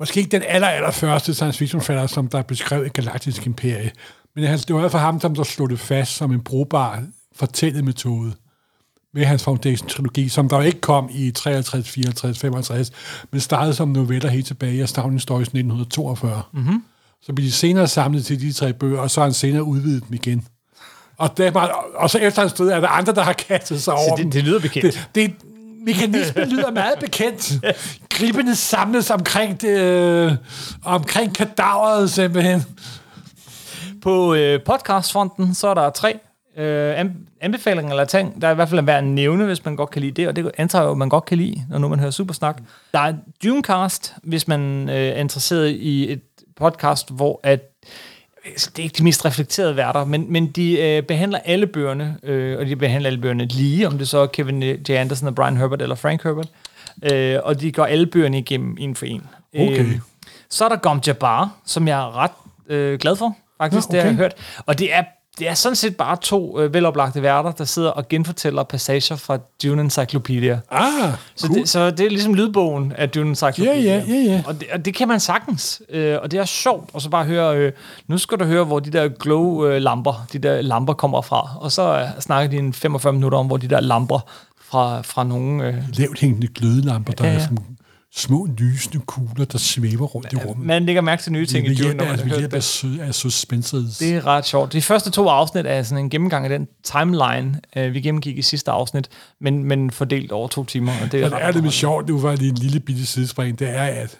måske 0.00 0.20
ikke 0.20 0.30
den 0.30 0.42
aller, 0.46 0.68
aller 0.68 0.90
første 0.90 1.34
science 1.34 1.58
fiction 1.58 1.80
forfatter, 1.80 2.06
som 2.06 2.28
der 2.28 2.42
beskrev 2.42 2.82
et 2.82 2.92
galaktisk 2.92 3.46
imperie. 3.46 3.90
Men 4.34 4.44
han, 4.44 4.58
det 4.58 4.74
var 4.74 4.88
fald 4.88 5.02
ham, 5.02 5.20
som 5.20 5.34
der 5.34 5.42
slog 5.42 5.70
det 5.70 5.80
fast 5.80 6.16
som 6.16 6.32
en 6.32 6.44
brugbar 6.44 7.02
fortællemetode 7.34 8.32
med 9.14 9.24
hans 9.24 9.44
Foundation-trilogi, 9.44 10.28
som 10.28 10.48
der 10.48 10.56
jo 10.56 10.62
ikke 10.62 10.80
kom 10.80 11.10
i 11.12 11.30
53, 11.30 11.90
54, 11.90 12.38
55, 12.38 12.92
men 13.30 13.40
startede 13.40 13.74
som 13.74 13.88
noveller 13.88 14.28
helt 14.28 14.46
tilbage 14.46 14.74
i 14.74 14.80
Astounding 14.80 15.20
Stories 15.20 15.48
1942. 15.48 16.42
Mhm. 16.52 16.82
Så 17.26 17.32
blev 17.32 17.46
de 17.46 17.52
senere 17.52 17.88
samlet 17.88 18.24
til 18.26 18.40
de 18.40 18.52
tre 18.52 18.72
bøger, 18.72 19.00
og 19.00 19.10
så 19.10 19.20
har 19.20 19.26
han 19.26 19.34
senere 19.34 19.62
udvidet 19.64 20.02
dem 20.08 20.14
igen. 20.14 20.46
Og, 21.18 21.36
der, 21.36 21.50
og 21.94 22.10
så 22.10 22.18
efter 22.18 22.40
hans 22.42 22.52
død 22.52 22.68
er 22.68 22.80
der 22.80 22.88
andre, 22.88 23.14
der 23.14 23.22
har 23.22 23.32
kastet 23.32 23.82
sig 23.82 23.94
over 23.94 24.16
det- 24.16 24.22
dem. 24.22 24.30
det 24.30 24.44
lyder 24.44 24.60
bekendt. 24.60 25.08
Det, 25.14 25.30
det, 25.30 25.34
mekanismen 25.86 26.48
lyder 26.48 26.70
meget 26.70 26.98
bekendt. 27.00 27.52
Gribene 28.10 28.54
samles 28.54 29.10
omkring, 29.10 29.60
det, 29.60 29.78
øh, 29.80 30.32
omkring 30.84 31.34
kadaveret 31.34 32.10
simpelthen. 32.10 32.62
På 34.02 34.34
øh, 34.34 34.60
podcastfronten, 34.66 35.54
så 35.54 35.68
er 35.68 35.74
der 35.74 35.90
tre 35.90 36.18
øh, 36.58 37.00
an- 37.00 37.26
anbefalinger 37.40 37.90
eller 37.92 38.04
ting, 38.04 38.42
der 38.42 38.48
er 38.48 38.52
i 38.52 38.54
hvert 38.54 38.68
fald 38.68 38.78
er 38.78 38.82
værd 38.82 38.98
at 38.98 39.04
nævne, 39.04 39.44
hvis 39.44 39.64
man 39.64 39.76
godt 39.76 39.90
kan 39.90 40.02
lide 40.02 40.12
det, 40.12 40.28
og 40.28 40.36
det 40.36 40.50
antager 40.58 40.88
jeg 40.88 40.96
man 40.96 41.08
godt 41.08 41.24
kan 41.24 41.38
lide, 41.38 41.62
når 41.70 41.78
nu 41.78 41.88
man 41.88 41.98
hører 41.98 42.10
Supersnak. 42.10 42.58
Der 42.92 42.98
er 42.98 43.12
Dunecast, 43.44 44.14
hvis 44.22 44.48
man 44.48 44.88
øh, 44.88 44.94
er 44.96 45.14
interesseret 45.14 45.68
i 45.70 46.12
et 46.12 46.20
podcast, 46.56 47.10
hvor 47.10 47.40
at 47.42 47.60
det 48.44 48.78
er 48.78 48.82
ikke 48.82 48.98
de 48.98 49.04
mest 49.04 49.24
reflekterede 49.24 49.76
værter, 49.76 50.04
men, 50.04 50.32
men 50.32 50.46
de 50.46 50.80
øh, 50.80 51.02
behandler 51.02 51.38
alle 51.44 51.66
bøgerne, 51.66 52.18
øh, 52.22 52.58
og 52.58 52.66
de 52.66 52.76
behandler 52.76 53.10
alle 53.10 53.20
bøgerne 53.20 53.44
lige, 53.44 53.86
om 53.86 53.98
det 53.98 54.08
så 54.08 54.18
er 54.18 54.26
Kevin 54.26 54.62
J. 54.62 54.90
Anderson 54.90 55.28
og 55.28 55.34
Brian 55.34 55.56
Herbert 55.56 55.82
eller 55.82 55.94
Frank 55.94 56.22
Herbert, 56.22 56.48
øh, 57.12 57.38
og 57.42 57.60
de 57.60 57.72
går 57.72 57.84
alle 57.84 58.06
bøgerne 58.06 58.38
igennem 58.38 58.76
en 58.80 58.94
for 58.94 59.06
en. 59.06 59.22
Okay. 59.54 59.78
Øh, 59.78 60.00
så 60.50 60.64
er 60.64 60.68
der 60.68 60.76
Gom 60.76 61.00
Jabbar, 61.06 61.50
som 61.66 61.88
jeg 61.88 62.00
er 62.00 62.16
ret 62.16 62.30
øh, 62.68 62.98
glad 62.98 63.16
for, 63.16 63.36
faktisk, 63.58 63.88
Nå, 63.88 63.92
det 63.92 64.00
har 64.00 64.08
jeg 64.08 64.14
okay. 64.14 64.22
hørt. 64.22 64.34
Og 64.66 64.78
det 64.78 64.94
er, 64.94 65.02
det 65.38 65.48
er 65.48 65.54
sådan 65.54 65.76
set 65.76 65.96
bare 65.96 66.16
to 66.16 66.60
øh, 66.60 66.74
veloplagte 66.74 67.22
værter, 67.22 67.52
der 67.52 67.64
sidder 67.64 67.90
og 67.90 68.08
genfortæller 68.08 68.62
passager 68.62 69.16
fra 69.16 69.38
Dune 69.62 69.82
Encyclopedia. 69.82 70.60
Ah, 70.70 71.12
Så, 71.36 71.46
cool. 71.46 71.58
det, 71.58 71.68
så 71.68 71.90
det 71.90 72.06
er 72.06 72.10
ligesom 72.10 72.34
lydbogen 72.34 72.92
af 72.92 73.10
Dune 73.10 73.28
Encyclopedia. 73.28 73.82
Ja, 73.82 74.04
ja, 74.08 74.14
ja, 74.14 74.32
ja. 74.32 74.42
Og 74.46 74.60
det, 74.60 74.68
og 74.72 74.84
det 74.84 74.94
kan 74.94 75.08
man 75.08 75.20
sagtens. 75.20 75.82
Øh, 75.90 76.18
og 76.22 76.30
det 76.30 76.40
er 76.40 76.44
sjovt. 76.44 76.90
Og 76.92 77.02
så 77.02 77.10
bare 77.10 77.24
høre, 77.24 77.56
øh, 77.56 77.72
nu 78.08 78.18
skal 78.18 78.38
du 78.38 78.44
høre, 78.44 78.64
hvor 78.64 78.78
de 78.80 78.90
der 78.90 79.08
glow-lamper, 79.08 80.26
de 80.32 80.38
der 80.38 80.62
lamper 80.62 80.92
kommer 80.92 81.22
fra. 81.22 81.50
Og 81.60 81.72
så 81.72 81.98
øh, 81.98 82.20
snakker 82.20 82.50
de 82.50 82.56
en 82.56 82.72
45 82.72 83.12
minutter 83.12 83.38
om, 83.38 83.46
hvor 83.46 83.56
de 83.56 83.68
der 83.68 83.80
lamper 83.80 84.18
fra, 84.70 85.02
fra 85.02 85.24
nogle... 85.24 85.66
Øh, 85.66 85.74
Lavt 85.98 86.20
hængende 86.20 86.46
glødelamper, 86.46 87.12
der 87.12 87.24
ja, 87.24 87.30
ja. 87.30 87.36
er 87.36 87.42
sådan 87.42 87.58
små 88.16 88.48
lysende 88.58 89.04
kugler, 89.06 89.44
der 89.44 89.58
svæver 89.58 90.06
rundt 90.06 90.32
i 90.32 90.36
rummet. 90.36 90.66
man 90.66 90.86
lægger 90.86 91.02
mærke 91.02 91.22
til 91.22 91.32
nye 91.32 91.46
ting 91.46 91.66
i 91.66 91.74
Dune, 91.74 91.94
når 91.94 92.04
man 92.04 92.18
hører 92.18 92.46
det. 92.48 92.62
su- 92.84 93.00
af 93.02 93.14
suspenses. 93.14 93.98
Det 93.98 94.14
er 94.14 94.26
ret 94.26 94.44
sjovt. 94.46 94.72
De 94.72 94.82
første 94.82 95.10
to 95.10 95.28
afsnit 95.28 95.66
er 95.66 95.82
sådan 95.82 96.04
en 96.04 96.10
gennemgang 96.10 96.44
af 96.44 96.58
den 96.58 96.68
timeline, 96.84 97.60
øh, 97.76 97.94
vi 97.94 98.00
gennemgik 98.00 98.38
i 98.38 98.42
sidste 98.42 98.70
afsnit, 98.70 99.08
men, 99.40 99.64
men 99.64 99.90
fordelt 99.90 100.32
over 100.32 100.48
to 100.48 100.64
timer. 100.64 100.92
Og 101.04 101.12
det 101.12 101.20
er, 101.20 101.24
Og 101.24 101.30
det 101.30 101.38
er 101.42 101.52
det 101.52 101.62
med 101.62 101.70
sjovt, 101.70 102.06
det 102.06 102.22
var 102.22 102.36
lige 102.36 102.48
en 102.50 102.54
lille 102.56 102.80
bitte 102.80 103.06
sidespring, 103.06 103.58
det 103.58 103.68
er, 103.68 103.82
at 103.84 104.18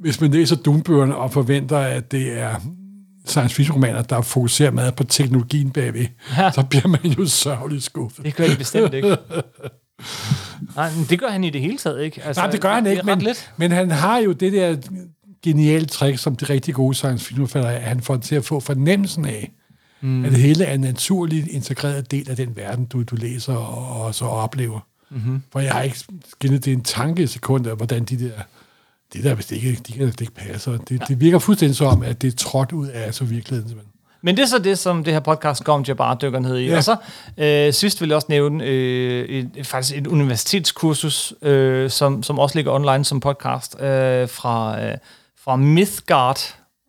hvis 0.00 0.20
man 0.20 0.30
læser 0.30 0.56
Dunbøgerne 0.56 1.16
og 1.16 1.32
forventer, 1.32 1.78
at 1.78 2.12
det 2.12 2.38
er 2.40 2.54
science 3.26 3.54
fiction 3.54 3.74
romaner, 3.74 4.02
der 4.02 4.22
fokuserer 4.22 4.70
meget 4.70 4.94
på 4.94 5.04
teknologien 5.04 5.70
bagved, 5.70 6.06
Ja. 6.36 6.42
ja. 6.44 6.50
så 6.50 6.62
bliver 6.70 6.88
man 6.88 7.00
jo 7.18 7.26
sørgeligt 7.26 7.82
skuffet. 7.84 8.24
Det 8.24 8.34
gør 8.36 8.46
de 8.46 8.56
bestemt 8.56 8.94
ikke. 8.94 9.16
Nej, 10.76 10.90
men 10.96 11.06
det 11.10 11.20
gør 11.20 11.28
han 11.28 11.44
i 11.44 11.50
det 11.50 11.60
hele 11.60 11.78
taget 11.78 12.02
ikke. 12.04 12.22
Altså, 12.22 12.42
Nej, 12.42 12.50
det 12.50 12.60
gør 12.60 12.74
han 12.74 12.86
ikke, 12.86 13.02
men, 13.02 13.18
lidt. 13.18 13.52
men 13.56 13.70
han 13.70 13.90
har 13.90 14.18
jo 14.18 14.32
det 14.32 14.52
der 14.52 14.76
geniale 15.42 15.86
trick, 15.86 16.18
som 16.18 16.36
de 16.36 16.44
rigtig 16.44 16.74
gode 16.74 16.94
science 16.94 17.24
fiction 17.24 17.48
forfattere 17.48 17.72
er, 17.72 17.76
at 17.76 17.82
han 17.82 18.00
får 18.00 18.16
til 18.16 18.34
at 18.34 18.44
få 18.44 18.60
fornemmelsen 18.60 19.24
af, 19.24 19.52
mm. 20.00 20.24
at 20.24 20.32
det 20.32 20.40
hele 20.40 20.64
er 20.64 20.74
en 20.74 20.80
naturlig 20.80 21.52
integreret 21.52 22.10
del 22.10 22.30
af 22.30 22.36
den 22.36 22.56
verden, 22.56 22.84
du, 22.84 23.02
du 23.02 23.16
læser 23.16 23.54
og, 23.54 24.02
og 24.04 24.14
så 24.14 24.24
oplever. 24.24 24.80
Mhm. 25.10 25.42
For 25.52 25.60
jeg 25.60 25.72
har 25.72 25.82
ikke 25.82 25.98
skinnet 26.28 26.64
det 26.64 26.72
en 26.72 26.82
tanke 26.82 27.22
i 27.22 27.26
sekund 27.26 27.66
af, 27.66 27.76
hvordan 27.76 28.04
de 28.04 28.18
der, 28.18 28.30
det 29.12 29.24
der, 29.24 29.34
hvis 29.34 29.46
det 29.46 29.56
ikke, 29.56 29.80
de 29.86 29.92
kan 29.92 30.06
det 30.06 30.20
ikke 30.20 30.34
passer. 30.34 30.76
Det, 30.76 31.02
det 31.08 31.20
virker 31.20 31.38
fuldstændig 31.38 31.76
som, 31.76 32.02
at 32.02 32.22
det 32.22 32.32
er 32.32 32.36
trådt 32.36 32.72
ud 32.72 32.88
af 32.88 33.14
så 33.14 33.24
virkeligheden. 33.24 33.68
simpelthen. 33.68 33.91
Men 34.22 34.36
det 34.36 34.42
er 34.42 34.46
så 34.46 34.58
det, 34.58 34.78
som 34.78 35.04
det 35.04 35.12
her 35.12 35.20
podcast 35.20 35.64
Gom 35.64 35.82
Jabbar 35.82 36.14
dykker 36.14 36.38
ned 36.38 36.58
i. 36.58 36.66
Ja. 36.66 36.76
Og 36.76 36.84
så 36.84 36.96
øh, 37.38 37.72
sidst 37.72 38.00
vil 38.00 38.08
jeg 38.08 38.16
også 38.16 38.26
nævne 38.30 38.64
øh, 38.64 39.28
et, 39.28 39.66
faktisk 39.66 39.96
et 39.96 40.06
universitetskursus, 40.06 41.34
øh, 41.42 41.90
som, 41.90 42.22
som 42.22 42.38
også 42.38 42.58
ligger 42.58 42.72
online 42.72 43.04
som 43.04 43.20
podcast, 43.20 43.80
øh, 43.80 44.28
fra, 44.28 44.82
øh, 44.82 44.98
fra 45.44 45.56
Mythgard. 45.56 46.38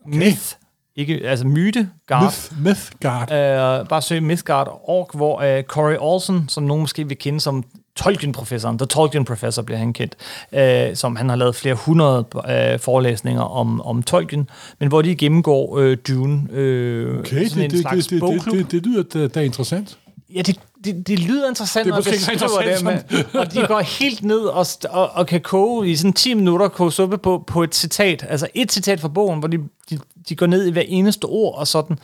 Okay. 0.05 0.17
Myth. 0.17 0.53
Ikke, 0.95 1.21
altså 1.27 1.47
Mythegard. 1.47 2.23
Myth, 2.23 2.61
Mythgard. 2.61 3.31
Øh, 3.31 3.87
bare 3.87 4.01
søg 4.01 4.23
Mythgard.org, 4.23 5.09
hvor 5.13 5.41
øh, 5.41 5.63
Corey 5.63 5.97
Olsen, 5.99 6.49
som 6.49 6.63
nogen 6.63 6.81
måske 6.81 7.07
vil 7.07 7.17
kende 7.17 7.39
som 7.39 7.63
Tolkien-professoren, 7.95 8.77
The 8.77 8.85
Tolkien 8.85 9.25
Professor 9.25 9.61
bliver 9.61 9.77
han 9.77 9.93
kendt, 9.93 10.15
øh, 10.51 10.95
som 10.95 11.15
han 11.15 11.29
har 11.29 11.35
lavet 11.35 11.55
flere 11.55 11.75
hundrede 11.75 12.25
øh, 12.49 12.79
forelæsninger 12.79 13.41
om, 13.41 13.81
om 13.81 14.03
Tolkien, 14.03 14.49
men 14.79 14.89
hvor 14.89 15.01
de 15.01 15.15
gennemgår 15.15 15.77
øh, 15.79 15.97
Dune, 16.07 16.47
øh, 16.51 17.19
Okay, 17.19 17.47
sådan 17.47 17.57
det, 17.57 17.65
en 17.65 17.71
det, 17.71 17.79
slags 17.79 18.07
det, 18.07 18.19
bogklub. 18.19 18.55
det, 18.55 18.71
det, 18.71 18.71
det 18.71 18.85
lyder 18.85 19.27
da, 19.27 19.41
interessant. 19.41 19.97
Ja, 20.35 20.41
det, 20.41 20.59
det, 20.83 21.07
det 21.07 21.19
lyder 21.19 21.49
interessant, 21.49 21.85
Det 21.85 21.91
er 21.91 21.95
måske 21.95 22.11
det 22.11 22.21
skriver 22.21 22.61
det, 22.61 22.69
interessant 22.79 23.35
og 23.35 23.53
de 23.53 23.67
går 23.67 23.79
helt 23.79 24.23
ned 24.23 24.39
og, 24.39 24.65
og, 24.89 25.09
og 25.09 25.27
kan 25.27 25.41
koge 25.41 25.89
i 25.89 25.95
sådan 25.95 26.13
10 26.13 26.33
minutter, 26.33 26.67
koge 26.67 26.91
suppe 26.91 27.17
på, 27.17 27.43
på 27.47 27.63
et 27.63 27.75
citat, 27.75 28.25
altså 28.29 28.47
et 28.53 28.71
citat 28.71 28.99
fra 28.99 29.07
bogen, 29.07 29.39
hvor 29.39 29.47
de, 29.47 29.57
de, 29.89 29.99
de 30.29 30.35
går 30.35 30.45
ned 30.45 30.65
i 30.65 30.71
hver 30.71 30.83
eneste 30.87 31.25
ord 31.25 31.57
og 31.57 31.67
sådan. 31.67 31.99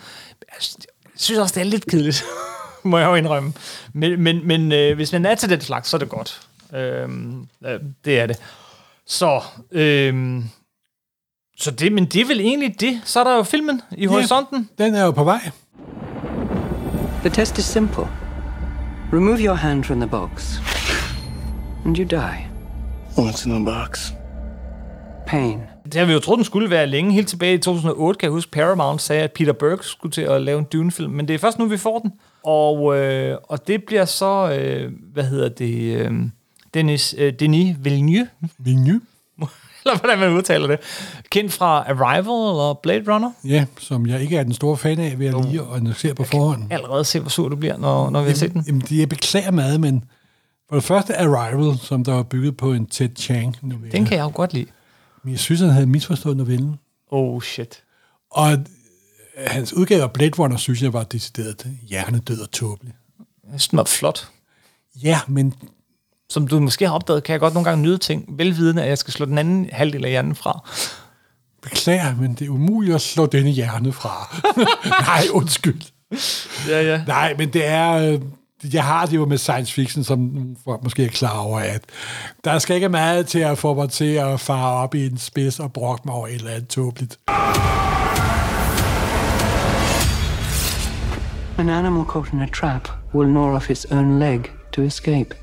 Jeg 0.50 0.56
synes 1.16 1.38
også, 1.38 1.54
det 1.54 1.60
er 1.60 1.64
lidt 1.64 1.86
kedeligt, 1.86 2.24
må 2.90 2.98
jeg 2.98 3.06
jo 3.06 3.14
indrømme. 3.14 3.52
Men, 3.92 4.22
men, 4.22 4.46
men 4.46 4.72
øh, 4.72 4.96
hvis 4.96 5.12
man 5.12 5.26
er 5.26 5.34
til 5.34 5.50
den 5.50 5.60
slags, 5.60 5.88
så 5.88 5.96
er 5.96 5.98
det 5.98 6.08
godt. 6.08 6.40
Øhm, 6.74 7.46
øh, 7.66 7.80
det 8.04 8.20
er 8.20 8.26
det. 8.26 8.36
Så, 9.06 9.42
øhm, 9.72 10.44
så 11.58 11.70
det, 11.70 11.92
men 11.92 12.04
det 12.04 12.20
er 12.20 12.26
vel 12.26 12.40
egentlig 12.40 12.80
det. 12.80 13.00
Så 13.04 13.20
er 13.20 13.24
der 13.24 13.36
jo 13.36 13.42
filmen 13.42 13.82
i 13.96 14.06
horisonten. 14.06 14.68
Den 14.78 14.94
er 14.94 15.04
jo 15.04 15.10
på 15.10 15.24
vej. 15.24 15.50
The 17.20 17.30
test 17.30 17.58
is 17.58 17.64
simple. 17.64 18.08
Remove 19.12 19.38
your 19.38 19.54
hand 19.54 19.84
from 19.84 20.00
the 20.00 20.08
box, 20.08 20.58
and 21.84 21.98
you 21.98 22.04
die. 22.04 22.46
What's 23.18 23.46
in 23.46 23.52
the 23.52 23.64
box? 23.64 24.12
Pain. 25.26 25.60
Det 25.84 25.94
har 25.94 26.04
vi 26.04 26.12
jo 26.12 26.18
troet, 26.18 26.36
den 26.36 26.44
skulle 26.44 26.70
være 26.70 26.86
længe. 26.86 27.12
Helt 27.12 27.28
tilbage 27.28 27.54
i 27.54 27.58
2008, 27.58 28.18
kan 28.18 28.26
jeg 28.26 28.32
huske, 28.32 28.50
Paramount 28.50 29.02
sagde, 29.02 29.22
at 29.22 29.32
Peter 29.32 29.52
Berg 29.52 29.84
skulle 29.84 30.12
til 30.12 30.22
at 30.22 30.42
lave 30.42 30.58
en 30.58 30.64
Dune-film. 30.72 31.12
Men 31.12 31.28
det 31.28 31.34
er 31.34 31.38
først 31.38 31.58
nu, 31.58 31.64
vi 31.64 31.76
får 31.76 31.98
den. 31.98 32.12
Og, 32.44 32.96
øh, 32.98 33.38
og 33.48 33.66
det 33.66 33.84
bliver 33.84 34.04
så, 34.04 34.52
øh, 34.60 34.92
hvad 35.12 35.24
hedder 35.24 35.48
det, 35.48 35.96
øh, 35.96 36.12
Dennis, 36.74 37.14
øh, 37.18 37.32
Denis 37.32 37.76
Villeneuve. 37.80 38.28
Villeneuve? 38.58 39.00
eller 39.84 39.98
hvordan 39.98 40.18
man 40.18 40.32
udtaler 40.32 40.66
det. 40.66 40.78
Kendt 41.30 41.52
fra 41.52 41.66
Arrival 41.90 42.50
eller 42.50 42.78
Blade 42.82 43.14
Runner. 43.14 43.30
Ja, 43.44 43.66
som 43.78 44.06
jeg 44.06 44.22
ikke 44.22 44.36
er 44.36 44.42
den 44.42 44.52
store 44.52 44.76
fan 44.76 44.98
af, 44.98 45.18
vil 45.18 45.24
jeg 45.24 45.34
lige 45.44 45.62
annoncere 45.74 46.14
på 46.14 46.24
forhånd. 46.24 46.62
Allerede 46.70 47.04
se, 47.04 47.20
hvor 47.20 47.28
sur 47.30 47.48
du 47.48 47.56
bliver, 47.56 47.76
når, 47.76 48.10
når 48.10 48.22
vi 48.22 48.28
har 48.28 48.36
set 48.36 48.52
den. 48.52 48.64
Jamen, 48.66 48.80
det- 48.80 48.98
jeg 48.98 49.08
beklager 49.08 49.50
meget, 49.50 49.80
men 49.80 50.04
for 50.68 50.76
det 50.76 50.84
første 50.84 51.16
Arrival, 51.18 51.78
som 51.78 52.04
der 52.04 52.12
var 52.12 52.22
bygget 52.22 52.56
på 52.56 52.72
en 52.72 52.86
Ted 52.86 53.08
Chiang 53.16 53.56
novelle. 53.62 53.92
Den 53.92 54.04
kan 54.04 54.16
jeg 54.16 54.24
jo 54.24 54.30
godt 54.34 54.52
lide. 54.52 54.66
Men 55.22 55.32
jeg 55.32 55.38
synes, 55.40 55.60
han 55.60 55.70
havde 55.70 55.86
misforstået 55.86 56.36
novellen. 56.36 56.76
Oh 57.10 57.42
shit. 57.42 57.82
Og 58.30 58.50
hans 59.46 59.72
udgave 59.72 60.02
af 60.02 60.12
Blade 60.12 60.30
Runner, 60.38 60.56
synes 60.56 60.82
jeg, 60.82 60.92
var 60.92 61.02
decideret 61.02 61.66
hjernedød 61.88 62.40
og 62.40 62.50
tåbelig. 62.50 62.94
Jeg 63.52 63.60
synes, 63.60 63.68
den 63.68 63.76
var 63.76 63.84
flot. 63.84 64.28
Ja, 65.02 65.20
men... 65.28 65.54
Som 66.30 66.46
du 66.46 66.60
måske 66.60 66.86
har 66.86 66.94
opdaget, 66.94 67.22
kan 67.24 67.32
jeg 67.32 67.40
godt 67.40 67.54
nogle 67.54 67.68
gange 67.68 67.82
nyde 67.82 67.98
ting, 67.98 68.24
velvidende, 68.28 68.82
at 68.82 68.88
jeg 68.88 68.98
skal 68.98 69.12
slå 69.12 69.26
den 69.26 69.38
anden 69.38 69.68
halvdel 69.72 70.04
af 70.04 70.10
hjernen 70.10 70.34
fra. 70.34 70.68
Beklager, 71.62 72.16
men 72.16 72.34
det 72.34 72.44
er 72.46 72.50
umuligt 72.50 72.94
at 72.94 73.00
slå 73.00 73.26
denne 73.26 73.50
hjerne 73.50 73.92
fra. 73.92 74.36
Nej, 75.06 75.22
undskyld. 75.32 75.80
Ja, 76.68 76.82
ja. 76.82 77.04
Nej, 77.06 77.34
men 77.38 77.52
det 77.52 77.66
er... 77.66 77.92
øh, 77.92 78.20
Jeg 78.72 78.84
har 78.84 79.06
det 79.06 79.16
jo 79.16 79.26
med 79.26 79.38
science 79.38 79.72
fiction, 79.72 80.04
som 80.04 80.30
folk 80.64 80.82
måske 80.82 81.04
er 81.04 81.08
klar 81.08 81.38
over, 81.38 81.58
at 81.60 81.82
der 82.44 82.58
skal 82.58 82.76
ikke 82.76 82.88
meget 82.88 83.26
til 83.26 83.38
at 83.38 83.58
få 83.58 83.74
mig 83.74 83.90
til 83.90 84.14
at 84.14 84.40
fare 84.40 84.72
op 84.72 84.94
i 84.94 85.06
en 85.06 85.18
spids 85.18 85.60
og 85.60 85.72
brokke 85.72 86.02
mig 86.04 86.14
over 86.14 86.26
et 86.26 86.34
eller 86.34 86.50
andet 86.50 86.68
tåbeligt. 86.68 87.18
An 91.60 91.68
animal 91.68 92.04
caught 92.04 92.32
in 92.32 92.40
a 92.40 92.46
trap 92.46 92.88
will 93.14 93.28
gnaw 93.28 93.54
off 93.56 93.70
its 93.70 93.86
own 93.90 94.18
leg 94.18 94.50
to 94.72 94.82
escape. 94.82 95.34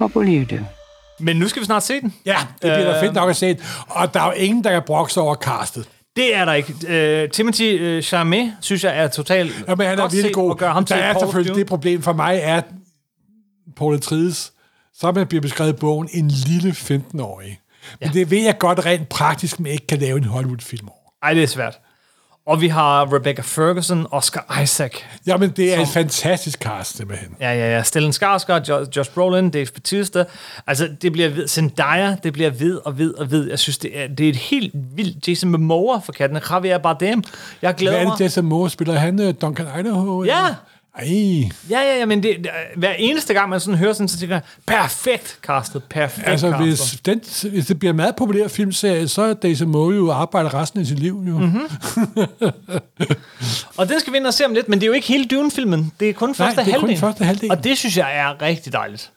What 0.00 0.16
will 0.16 0.28
you 0.28 0.58
do? 0.58 0.64
Men 1.18 1.36
nu 1.36 1.48
skal 1.48 1.60
vi 1.60 1.64
snart 1.66 1.82
se 1.82 2.00
den. 2.00 2.14
Ja, 2.26 2.36
det 2.52 2.60
bliver 2.60 2.84
da 2.84 2.94
Øh, 2.94 3.00
fedt 3.00 3.14
nok 3.14 3.30
at 3.30 3.36
se. 3.36 3.58
Og 3.88 4.14
der 4.14 4.20
er 4.20 4.26
jo 4.26 4.32
ingen, 4.32 4.64
der 4.64 4.70
kan 4.70 4.82
brokke 4.86 5.12
sig 5.12 5.22
over 5.22 5.34
castet. 5.34 5.88
Det 6.16 6.34
er 6.34 6.44
der 6.44 6.52
ikke. 6.52 6.72
Uh, 7.24 7.30
Timothy 7.30 7.96
uh, 7.98 8.02
Chalamet, 8.02 8.52
synes 8.60 8.84
jeg, 8.84 8.98
er 8.98 9.08
totalt 9.08 9.64
Jamen, 9.68 9.86
han 9.86 9.98
er 9.98 10.08
virkelig 10.08 10.34
god. 10.34 10.50
at 10.50 10.56
gøre 10.58 10.72
ham 10.72 10.84
der 10.84 10.94
til 10.96 11.02
er 11.04 11.12
Paul 11.12 11.20
selvfølgelig 11.24 11.50
Dune. 11.54 11.60
det 11.60 11.66
problem 11.68 12.02
for 12.02 12.12
mig, 12.12 12.38
er, 12.42 12.56
at 12.56 12.64
Paul 13.76 13.94
Atreides, 13.94 14.52
som 14.94 15.16
han 15.16 15.26
bliver 15.26 15.42
beskrevet 15.42 15.72
i 15.72 15.76
bogen, 15.76 16.08
en 16.12 16.28
lille 16.28 16.70
15-årig. 16.70 17.60
Men 18.00 18.08
ja. 18.08 18.12
det 18.12 18.30
ved 18.30 18.42
jeg 18.42 18.58
godt 18.58 18.86
rent 18.86 19.08
praktisk, 19.08 19.60
man 19.60 19.72
ikke 19.72 19.86
kan 19.86 19.98
lave 19.98 20.18
en 20.18 20.24
Hollywood-film 20.24 20.88
over. 20.88 21.12
Ej, 21.22 21.34
det 21.34 21.42
er 21.42 21.46
svært. 21.46 21.78
Og 22.46 22.60
vi 22.60 22.68
har 22.68 23.14
Rebecca 23.14 23.42
Ferguson, 23.42 24.06
Oscar 24.10 24.60
Isaac. 24.62 24.90
Jamen, 25.26 25.50
det 25.50 25.70
er 25.72 25.74
Som- 25.76 25.82
et 25.82 25.88
fantastisk 25.88 26.58
cast, 26.58 26.96
simpelthen. 26.96 27.28
Ja, 27.40 27.52
ja, 27.52 27.76
ja. 27.76 27.82
Stellan 27.82 28.12
Skarsgård, 28.12 28.68
Jo- 28.68 28.86
Josh 28.96 29.10
Brolin, 29.10 29.50
Dave 29.50 29.66
Bautista. 29.66 30.24
Altså, 30.66 30.88
det 31.02 31.12
bliver 31.12 31.28
ved. 31.28 31.48
Zendaya, 31.48 32.16
det 32.22 32.32
bliver 32.32 32.50
ved 32.50 32.80
og 32.84 32.98
ved 32.98 33.14
og 33.14 33.30
ved. 33.30 33.48
Jeg 33.50 33.58
synes, 33.58 33.78
det 33.78 33.98
er, 34.02 34.06
det 34.08 34.26
er 34.26 34.30
et 34.30 34.36
helt 34.36 34.70
vildt 34.74 35.28
Jason 35.28 35.50
Momoa 35.50 35.98
for 35.98 36.12
katten. 36.12 36.38
Javier 36.50 36.78
Bardem. 36.78 37.22
Jeg 37.62 37.74
glæder 37.74 37.92
Hvad 37.96 38.02
er 38.04 38.08
mig. 38.08 38.18
det, 38.18 38.24
Jason 38.24 38.44
Moore 38.44 38.70
spiller? 38.70 38.94
Han 38.94 39.20
øh, 39.20 39.34
Duncan 39.42 39.66
Idaho? 39.80 40.24
Ja. 40.24 40.38
eller? 40.38 40.54
Ej, 40.98 41.04
Ja, 41.70 41.80
ja, 41.80 41.98
ja, 41.98 42.06
men 42.06 42.22
det, 42.22 42.46
hver 42.76 42.92
eneste 42.92 43.34
gang, 43.34 43.50
man 43.50 43.60
sådan 43.60 43.78
hører 43.78 43.92
sådan, 43.92 44.08
så 44.08 44.18
tænker 44.18 44.34
jeg, 44.34 44.42
perfekt 44.66 45.38
castet, 45.42 45.82
perfekt 45.90 46.28
altså 46.28 46.50
castet. 46.50 46.66
hvis, 46.66 47.00
den, 47.04 47.20
hvis 47.52 47.66
det 47.66 47.78
bliver 47.78 47.90
en 47.90 47.96
meget 47.96 48.16
populær 48.16 48.48
filmserie, 48.48 49.08
så 49.08 49.22
er 49.22 49.34
Jason 49.48 49.68
Moore 49.68 49.94
jo 49.94 50.10
arbejder 50.10 50.54
resten 50.54 50.80
af 50.80 50.86
sit 50.86 50.98
liv. 50.98 51.24
Jo. 51.28 51.38
Mhm. 51.38 51.60
Og 53.78 53.88
den 53.88 54.00
skal 54.00 54.12
vi 54.12 54.18
ind 54.18 54.26
og 54.26 54.34
se 54.34 54.44
om 54.46 54.54
lidt, 54.54 54.68
men 54.68 54.78
det 54.80 54.84
er 54.84 54.88
jo 54.88 54.92
ikke 54.92 55.08
hele 55.08 55.24
Dune-filmen. 55.24 55.92
Det 56.00 56.08
er 56.08 56.12
kun 56.12 56.34
første 56.34 56.60
det 56.64 56.68
er 56.68 56.72
kun 56.74 56.80
halvdel. 56.80 56.98
første 57.00 57.24
halvdel. 57.24 57.50
Og 57.50 57.64
det 57.64 57.78
synes 57.78 57.96
jeg 57.96 58.16
er 58.18 58.42
rigtig 58.42 58.72
dejligt. 58.72 59.10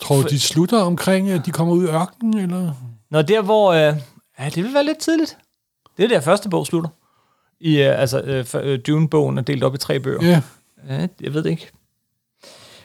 Tror 0.00 0.16
du, 0.16 0.22
de 0.28 0.40
slutter 0.40 0.78
omkring, 0.78 1.30
at 1.30 1.46
de 1.46 1.50
kommer 1.50 1.74
ud 1.74 1.84
i 1.84 1.88
ørkenen? 1.90 2.38
Eller? 2.38 2.72
Når 3.10 3.22
der, 3.22 3.42
hvor... 3.42 3.72
Øh, 3.72 3.94
ja, 4.40 4.48
det 4.54 4.64
vil 4.64 4.74
være 4.74 4.84
lidt 4.84 4.98
tidligt. 4.98 5.36
Det 5.96 6.04
er 6.04 6.08
der 6.08 6.20
første 6.20 6.48
bog 6.48 6.66
slutter. 6.66 6.90
I, 7.60 7.80
øh, 7.82 8.00
altså, 8.00 8.20
øh, 8.20 8.44
øh, 8.54 8.78
Dune-bogen 8.86 9.38
er 9.38 9.42
delt 9.42 9.64
op 9.64 9.74
i 9.74 9.78
tre 9.78 10.00
bøger. 10.00 10.26
Ja. 10.26 10.40
Ja 10.88 11.06
jeg 11.20 11.34
ved 11.34 11.42
det 11.42 11.50
ikke. 11.50 11.70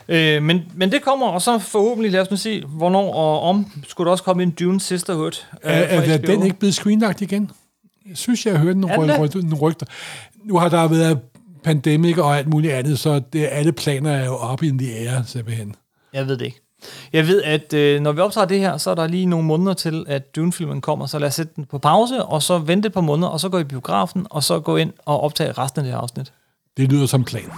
Øh, 0.07 0.43
men, 0.43 0.61
men 0.75 0.91
det 0.91 1.01
kommer, 1.01 1.27
og 1.27 1.41
så 1.41 1.59
forhåbentlig, 1.59 2.11
lad 2.11 2.21
os 2.21 2.31
nu 2.31 2.37
se, 2.37 2.63
hvornår 2.65 3.13
og 3.13 3.41
om, 3.41 3.65
skulle 3.87 4.05
der 4.05 4.11
også 4.11 4.23
komme 4.23 4.43
en 4.43 4.51
Dune 4.51 4.79
Sisterhood. 4.81 5.45
øh, 5.53 5.71
Er, 5.71 6.01
er 6.13 6.17
den 6.17 6.43
ikke 6.43 6.59
blevet 6.59 6.73
screenlagt 6.75 7.21
igen? 7.21 7.51
Jeg 8.09 8.17
synes, 8.17 8.45
jeg 8.45 8.53
har 8.57 8.63
hørt 8.63 8.77
nogle, 8.77 8.95
Er 8.95 8.99
den 9.01 9.09
ry- 9.09 9.21
det? 9.23 9.35
ry- 9.35 9.39
nogle 9.41 9.57
rygter. 9.59 9.85
Nu 10.43 10.57
har 10.57 10.69
der 10.69 10.87
været 10.87 11.19
pandemik 11.63 12.17
og 12.17 12.37
alt 12.37 12.47
muligt 12.47 12.73
andet, 12.73 12.99
så 12.99 13.21
det, 13.33 13.47
alle 13.51 13.71
planer 13.71 14.11
er 14.11 14.25
jo 14.25 14.35
op 14.35 14.63
i 14.63 14.69
the 14.69 14.95
air, 15.09 15.23
simpelthen. 15.25 15.75
Jeg 16.13 16.27
ved 16.27 16.37
det 16.37 16.45
ikke. 16.45 16.59
Jeg 17.13 17.27
ved, 17.27 17.43
at 17.43 17.73
øh, 17.73 18.01
når 18.01 18.11
vi 18.11 18.19
optager 18.21 18.45
det 18.47 18.59
her, 18.59 18.77
så 18.77 18.91
er 18.91 18.95
der 18.95 19.07
lige 19.07 19.25
nogle 19.25 19.45
måneder 19.45 19.73
til, 19.73 20.05
at 20.07 20.35
Dune-filmen 20.35 20.81
kommer, 20.81 21.05
så 21.05 21.19
lad 21.19 21.27
os 21.27 21.33
sætte 21.35 21.53
den 21.55 21.65
på 21.65 21.77
pause, 21.77 22.23
og 22.23 22.43
så 22.43 22.57
vente 22.57 22.87
et 22.87 22.93
par 22.93 23.01
måneder, 23.01 23.27
og 23.27 23.39
så 23.39 23.49
gå 23.49 23.57
i 23.59 23.63
biografen, 23.63 24.27
og 24.29 24.43
så 24.43 24.59
gå 24.59 24.77
ind 24.77 24.93
og 25.05 25.21
optage 25.21 25.51
resten 25.51 25.79
af 25.79 25.83
det 25.83 25.93
her 25.93 25.99
afsnit. 25.99 26.31
Det 26.77 26.91
lyder 26.91 27.05
som 27.05 27.23
plan. 27.23 27.49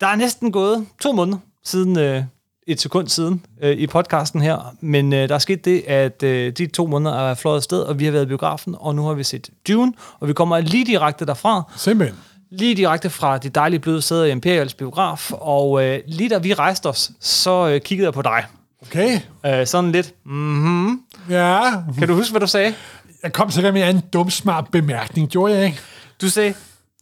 Der 0.00 0.06
er 0.06 0.16
næsten 0.16 0.52
gået 0.52 0.86
to 1.00 1.12
måneder 1.12 1.38
siden, 1.64 1.98
øh, 1.98 2.24
et 2.66 2.80
sekund 2.80 3.08
siden 3.08 3.44
øh, 3.62 3.76
i 3.76 3.86
podcasten 3.86 4.40
her, 4.40 4.74
men 4.80 5.12
øh, 5.12 5.28
der 5.28 5.34
er 5.34 5.38
sket 5.38 5.64
det, 5.64 5.82
at 5.86 6.22
øh, 6.22 6.52
de 6.52 6.66
to 6.66 6.86
måneder 6.86 7.30
er 7.30 7.34
fløjet 7.34 7.56
afsted, 7.56 7.80
og 7.80 7.98
vi 7.98 8.04
har 8.04 8.12
været 8.12 8.24
i 8.24 8.26
biografen, 8.26 8.74
og 8.78 8.94
nu 8.94 9.06
har 9.06 9.14
vi 9.14 9.24
set 9.24 9.50
Dune, 9.68 9.92
og 10.20 10.28
vi 10.28 10.32
kommer 10.32 10.60
lige 10.60 10.86
direkte 10.86 11.26
derfra. 11.26 11.72
Simpelthen. 11.76 12.18
Lige 12.50 12.74
direkte 12.74 13.10
fra 13.10 13.38
de 13.38 13.48
dejlige 13.48 13.80
bløde 13.80 14.02
sæder 14.02 14.24
i 14.24 14.30
Imperials 14.30 14.74
biograf, 14.74 15.32
og 15.32 15.84
øh, 15.84 16.00
lige 16.06 16.28
da 16.28 16.38
vi 16.38 16.54
rejste 16.54 16.86
os, 16.86 17.10
så 17.20 17.68
øh, 17.68 17.80
kiggede 17.80 18.06
jeg 18.06 18.12
på 18.12 18.22
dig. 18.22 18.44
Okay. 18.82 19.20
Øh, 19.46 19.66
sådan 19.66 19.92
lidt, 19.92 20.14
mhm. 20.24 21.00
Ja. 21.30 21.70
Kan 21.98 22.08
du 22.08 22.14
huske, 22.14 22.30
hvad 22.30 22.40
du 22.40 22.46
sagde? 22.46 22.74
Jeg 23.22 23.32
kom 23.32 23.50
sikkert 23.50 23.74
med 23.74 23.90
en 23.90 24.02
dum, 24.12 24.30
smart 24.30 24.68
bemærkning, 24.72 25.28
gjorde 25.28 25.54
jeg 25.54 25.64
ikke? 25.64 25.78
Du 26.20 26.30
sagde, 26.30 26.54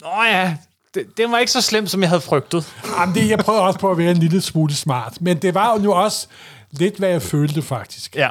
åh 0.05 0.27
ja, 0.31 0.57
det, 0.95 1.07
det 1.17 1.31
var 1.31 1.39
ikke 1.39 1.53
så 1.53 1.61
slemt, 1.61 1.91
som 1.91 2.01
jeg 2.01 2.09
havde 2.09 2.21
frygtet. 2.21 2.73
Jamen, 2.99 3.15
det, 3.15 3.29
jeg 3.31 3.39
prøvede 3.39 3.63
også 3.63 3.79
på 3.79 3.91
at 3.91 3.99
være 3.99 4.11
en 4.11 4.17
lille 4.17 4.41
smule 4.41 4.75
smart, 4.75 5.21
men 5.21 5.37
det 5.37 5.55
var 5.55 5.81
jo 5.85 5.93
også 5.93 6.27
lidt, 6.71 6.97
hvad 6.99 7.09
jeg 7.09 7.23
følte 7.23 7.63
faktisk. 7.63 8.17
Ja. 8.17 8.29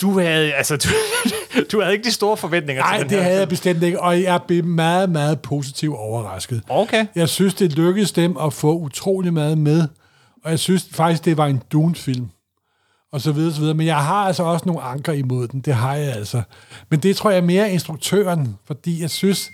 Du 0.00 0.18
havde, 0.20 0.52
altså, 0.54 0.76
du, 0.76 0.88
du 1.72 1.80
havde 1.80 1.92
ikke 1.94 2.04
de 2.04 2.12
store 2.12 2.36
forventninger 2.36 2.82
Nej, 2.82 2.96
til 2.96 3.02
den 3.02 3.10
det 3.10 3.18
her 3.18 3.24
havde 3.24 3.38
jeg 3.38 3.48
bestemt 3.48 3.82
ikke, 3.82 4.00
og 4.00 4.22
jeg 4.22 4.40
blev 4.46 4.64
meget, 4.64 5.10
meget 5.10 5.40
positivt 5.40 5.96
overrasket. 5.96 6.62
Okay. 6.68 7.06
Jeg 7.14 7.28
synes, 7.28 7.54
det 7.54 7.72
lykkedes 7.72 8.12
dem 8.12 8.36
at 8.36 8.52
få 8.52 8.78
utrolig 8.78 9.32
meget 9.32 9.58
med, 9.58 9.88
og 10.44 10.50
jeg 10.50 10.58
synes 10.58 10.88
faktisk, 10.92 11.24
det 11.24 11.36
var 11.36 11.46
en 11.46 11.62
Dune-film. 11.72 12.28
og 13.12 13.20
så 13.20 13.32
videre, 13.32 13.52
så 13.54 13.60
videre. 13.60 13.74
Men 13.74 13.86
jeg 13.86 14.04
har 14.04 14.26
altså 14.26 14.42
også 14.42 14.66
nogle 14.66 14.82
anker 14.82 15.12
imod 15.12 15.48
den, 15.48 15.60
det 15.60 15.74
har 15.74 15.94
jeg 15.94 16.12
altså. 16.12 16.42
Men 16.90 17.00
det 17.00 17.16
tror 17.16 17.30
jeg 17.30 17.38
er 17.38 17.42
mere 17.42 17.70
instruktøren, 17.70 18.56
fordi 18.66 19.02
jeg 19.02 19.10
synes, 19.10 19.50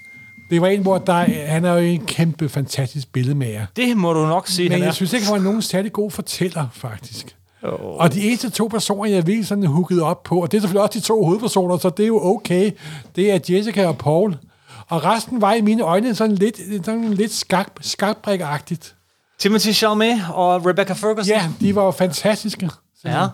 det 0.50 0.60
var 0.60 0.66
en, 0.66 0.82
hvor 0.82 0.98
der, 0.98 1.12
er- 1.12 1.46
han 1.46 1.64
er 1.64 1.72
jo 1.72 1.78
en 1.78 2.06
kæmpe, 2.06 2.48
fantastisk 2.48 3.12
billedmager. 3.12 3.66
Det 3.76 3.96
må 3.96 4.12
du 4.12 4.26
nok 4.26 4.48
sige, 4.48 4.68
Men 4.68 4.72
han 4.72 4.80
er. 4.80 4.84
jeg 4.86 4.94
synes 4.94 5.12
ikke, 5.12 5.26
han 5.26 5.34
var 5.36 5.42
nogen 5.42 5.62
særlig 5.62 5.92
god 5.92 6.10
fortæller, 6.10 6.66
faktisk. 6.72 7.36
Oh. 7.62 7.70
Og 7.80 8.12
de 8.14 8.20
eneste 8.28 8.50
to 8.50 8.66
personer, 8.66 9.10
jeg 9.10 9.26
virkelig 9.26 9.46
sådan 9.46 9.64
hooket 9.66 10.02
op 10.02 10.22
på, 10.22 10.42
og 10.42 10.52
det 10.52 10.56
er 10.56 10.60
selvfølgelig 10.60 10.82
også 10.82 10.98
de 10.98 11.04
to 11.04 11.24
hovedpersoner, 11.24 11.78
så 11.78 11.90
det 11.90 12.02
er 12.02 12.06
jo 12.06 12.20
okay, 12.24 12.70
det 13.16 13.32
er 13.32 13.38
Jessica 13.50 13.86
og 13.86 13.98
Paul. 13.98 14.36
Og 14.88 15.04
resten 15.04 15.40
var 15.40 15.52
i 15.54 15.60
mine 15.60 15.82
øjne 15.82 16.14
sådan 16.14 16.34
lidt, 16.34 16.56
sådan 16.84 17.14
lidt 17.14 17.32
skak, 17.32 17.68
skakbrik-agtigt. 17.80 18.94
Timothy 19.38 19.72
Chalamet 19.72 20.20
og 20.34 20.66
Rebecca 20.66 20.92
Ferguson. 20.92 21.28
Ja, 21.34 21.48
de 21.60 21.74
var 21.74 21.84
jo 21.84 21.90
fantastiske. 21.90 22.70
Ja. 23.04 23.26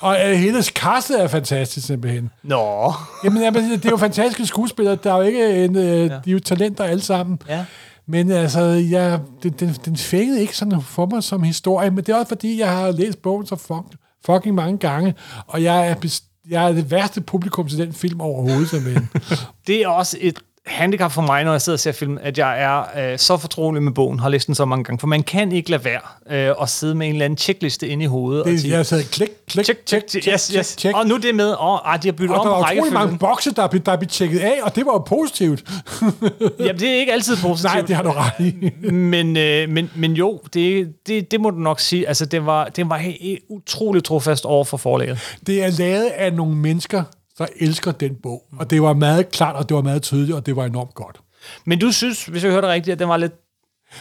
Og 0.00 0.16
uh, 0.24 0.32
hele 0.32 0.62
castet 0.62 1.22
er 1.22 1.28
fantastisk 1.28 1.86
simpelthen. 1.86 2.30
Nå. 2.42 2.92
Jamen, 3.24 3.42
jamen, 3.42 3.70
det 3.70 3.84
er 3.84 3.90
jo 3.90 3.96
fantastiske 3.96 4.46
skuespillere. 4.46 4.96
Der 5.04 5.12
er 5.12 5.16
jo 5.16 5.22
ikke 5.22 5.64
en, 5.64 5.76
uh, 5.76 5.82
ja. 5.82 6.04
De 6.04 6.10
er 6.26 6.32
jo 6.32 6.38
talenter 6.38 6.84
alle 6.84 7.02
sammen. 7.02 7.38
Ja. 7.48 7.64
Men 8.06 8.30
altså, 8.30 8.60
jeg, 8.64 9.20
den, 9.42 9.52
den, 9.52 9.76
den 9.84 9.96
fængede 9.96 10.40
ikke 10.40 10.56
sådan 10.56 10.82
for 10.82 11.06
mig 11.06 11.22
som 11.22 11.42
historie, 11.42 11.90
men 11.90 12.04
det 12.04 12.08
er 12.08 12.16
også 12.16 12.28
fordi, 12.28 12.60
jeg 12.60 12.70
har 12.76 12.90
læst 12.90 13.22
bogen 13.22 13.46
så 13.46 13.56
fuck, 13.56 14.00
fucking 14.26 14.54
mange 14.54 14.78
gange, 14.78 15.14
og 15.46 15.62
jeg 15.62 15.88
er, 15.88 16.20
jeg 16.50 16.68
er 16.68 16.72
det 16.72 16.90
værste 16.90 17.20
publikum 17.20 17.68
til 17.68 17.78
den 17.78 17.92
film 17.92 18.20
overhovedet, 18.20 18.68
simpelthen. 18.68 19.08
Det 19.66 19.82
er 19.82 19.88
også 19.88 20.16
et 20.20 20.38
handicap 20.68 21.12
for 21.12 21.22
mig, 21.22 21.44
når 21.44 21.52
jeg 21.52 21.62
sidder 21.62 21.76
og 21.76 21.80
ser 21.80 21.92
film, 21.92 22.18
at 22.22 22.38
jeg 22.38 22.62
er 22.62 23.12
øh, 23.12 23.18
så 23.18 23.36
fortrolig 23.36 23.82
med 23.82 23.92
bogen, 23.92 24.20
har 24.20 24.28
læst 24.28 24.46
den 24.46 24.54
så 24.54 24.64
mange 24.64 24.84
gange, 24.84 24.98
for 24.98 25.06
man 25.06 25.22
kan 25.22 25.52
ikke 25.52 25.70
lade 25.70 25.84
være 25.84 26.00
øh, 26.30 26.54
at 26.62 26.68
sidde 26.68 26.94
med 26.94 27.06
en 27.06 27.12
eller 27.12 27.24
anden 27.24 27.36
checkliste 27.36 27.88
inde 27.88 28.04
i 28.04 28.06
hovedet. 28.06 28.42
og 28.42 28.50
Det, 28.50 28.60
sige, 28.60 28.76
jeg 28.76 28.86
sad 28.86 29.04
klik, 29.04 29.28
klik, 29.48 29.64
check, 29.64 29.80
check, 29.86 30.08
check, 30.08 30.26
yes, 30.28 30.48
yes. 30.56 30.66
check. 30.78 30.96
Og 30.96 31.06
nu 31.06 31.16
det 31.16 31.34
med, 31.34 31.50
og 31.50 31.76
ej, 31.84 31.96
de 31.96 32.08
har 32.08 32.12
byttet 32.12 32.36
Og 32.36 32.40
om 32.40 32.46
der 32.46 32.54
var 32.54 32.72
utrolig 32.72 32.92
mange 32.92 33.18
bokse, 33.18 33.54
der 33.54 33.66
blev, 33.66 33.82
der 33.82 33.96
blev 33.96 34.08
tjekket 34.08 34.38
af, 34.38 34.58
og 34.62 34.76
det 34.76 34.86
var 34.86 34.92
jo 34.92 34.98
positivt. 34.98 35.64
Jamen, 36.58 36.80
det 36.80 36.88
er 36.88 37.00
ikke 37.00 37.12
altid 37.12 37.36
positivt. 37.36 37.72
Nej, 37.74 37.80
det 37.80 37.96
har 37.96 38.02
du 38.02 38.10
ret 38.10 38.46
i. 38.46 38.70
men, 38.92 39.36
øh, 39.36 39.68
men, 39.68 39.90
men 39.96 40.12
jo, 40.12 40.40
det, 40.54 40.88
det, 41.06 41.30
det 41.30 41.40
må 41.40 41.50
du 41.50 41.58
nok 41.58 41.80
sige. 41.80 42.08
Altså, 42.08 42.26
det 42.26 42.46
var, 42.46 42.64
det 42.64 42.88
var 42.88 43.02
utroligt 43.48 44.04
trofast 44.04 44.44
over 44.44 44.64
for 44.64 44.76
forlaget. 44.76 45.18
Det 45.46 45.64
er 45.64 45.70
lavet 45.70 46.06
af 46.06 46.32
nogle 46.32 46.56
mennesker, 46.56 47.02
der 47.38 47.46
elsker 47.56 47.92
den 47.92 48.14
bog. 48.22 48.42
Og 48.58 48.70
det 48.70 48.82
var 48.82 48.92
meget 48.92 49.30
klart, 49.30 49.56
og 49.56 49.68
det 49.68 49.74
var 49.74 49.82
meget 49.82 50.02
tydeligt, 50.02 50.36
og 50.36 50.46
det 50.46 50.56
var 50.56 50.64
enormt 50.64 50.94
godt. 50.94 51.20
Men 51.64 51.78
du 51.78 51.92
synes, 51.92 52.24
hvis 52.24 52.44
jeg 52.44 52.52
hørte 52.52 52.66
det 52.66 52.72
rigtigt, 52.74 52.92
at 52.92 52.98
den 52.98 53.08
var 53.08 53.16
lidt 53.16 53.32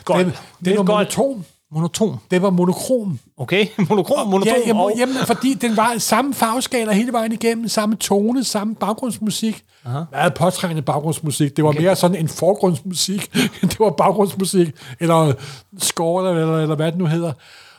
gold. 0.05 0.19
Den, 0.25 0.33
lidt 0.59 0.77
den 0.77 0.77
var 0.77 0.83
gold. 0.83 1.05
monoton. 1.17 1.45
Monoton? 1.71 2.17
Det 2.31 2.41
var 2.41 2.49
monokrom. 2.49 3.19
Okay, 3.37 3.67
monokrom, 3.89 4.27
monoton. 4.27 4.53
Ja, 4.53 4.67
jamen, 4.67 4.81
og- 4.83 4.91
jamen, 4.97 5.15
fordi 5.15 5.53
den 5.53 5.77
var 5.77 5.97
samme 5.97 6.33
farveskala 6.33 6.91
hele 6.91 7.13
vejen 7.13 7.31
igennem, 7.31 7.67
samme 7.67 7.95
tone, 7.95 8.43
samme 8.43 8.75
baggrundsmusik. 8.75 9.63
Aha. 9.85 9.99
Meget 10.11 10.33
påtrængende 10.33 10.81
baggrundsmusik. 10.81 11.55
Det 11.55 11.63
var 11.63 11.69
okay. 11.69 11.81
mere 11.81 11.95
sådan 11.95 12.17
en 12.17 12.27
forgrundsmusik, 12.27 13.35
end 13.61 13.69
det 13.69 13.79
var 13.79 13.89
baggrundsmusik, 13.89 14.67
eller 14.99 15.33
score, 15.79 16.29
eller, 16.29 16.41
eller, 16.43 16.59
eller 16.59 16.75
hvad 16.75 16.91
det 16.91 16.97
nu 16.99 17.05
hedder. 17.05 17.33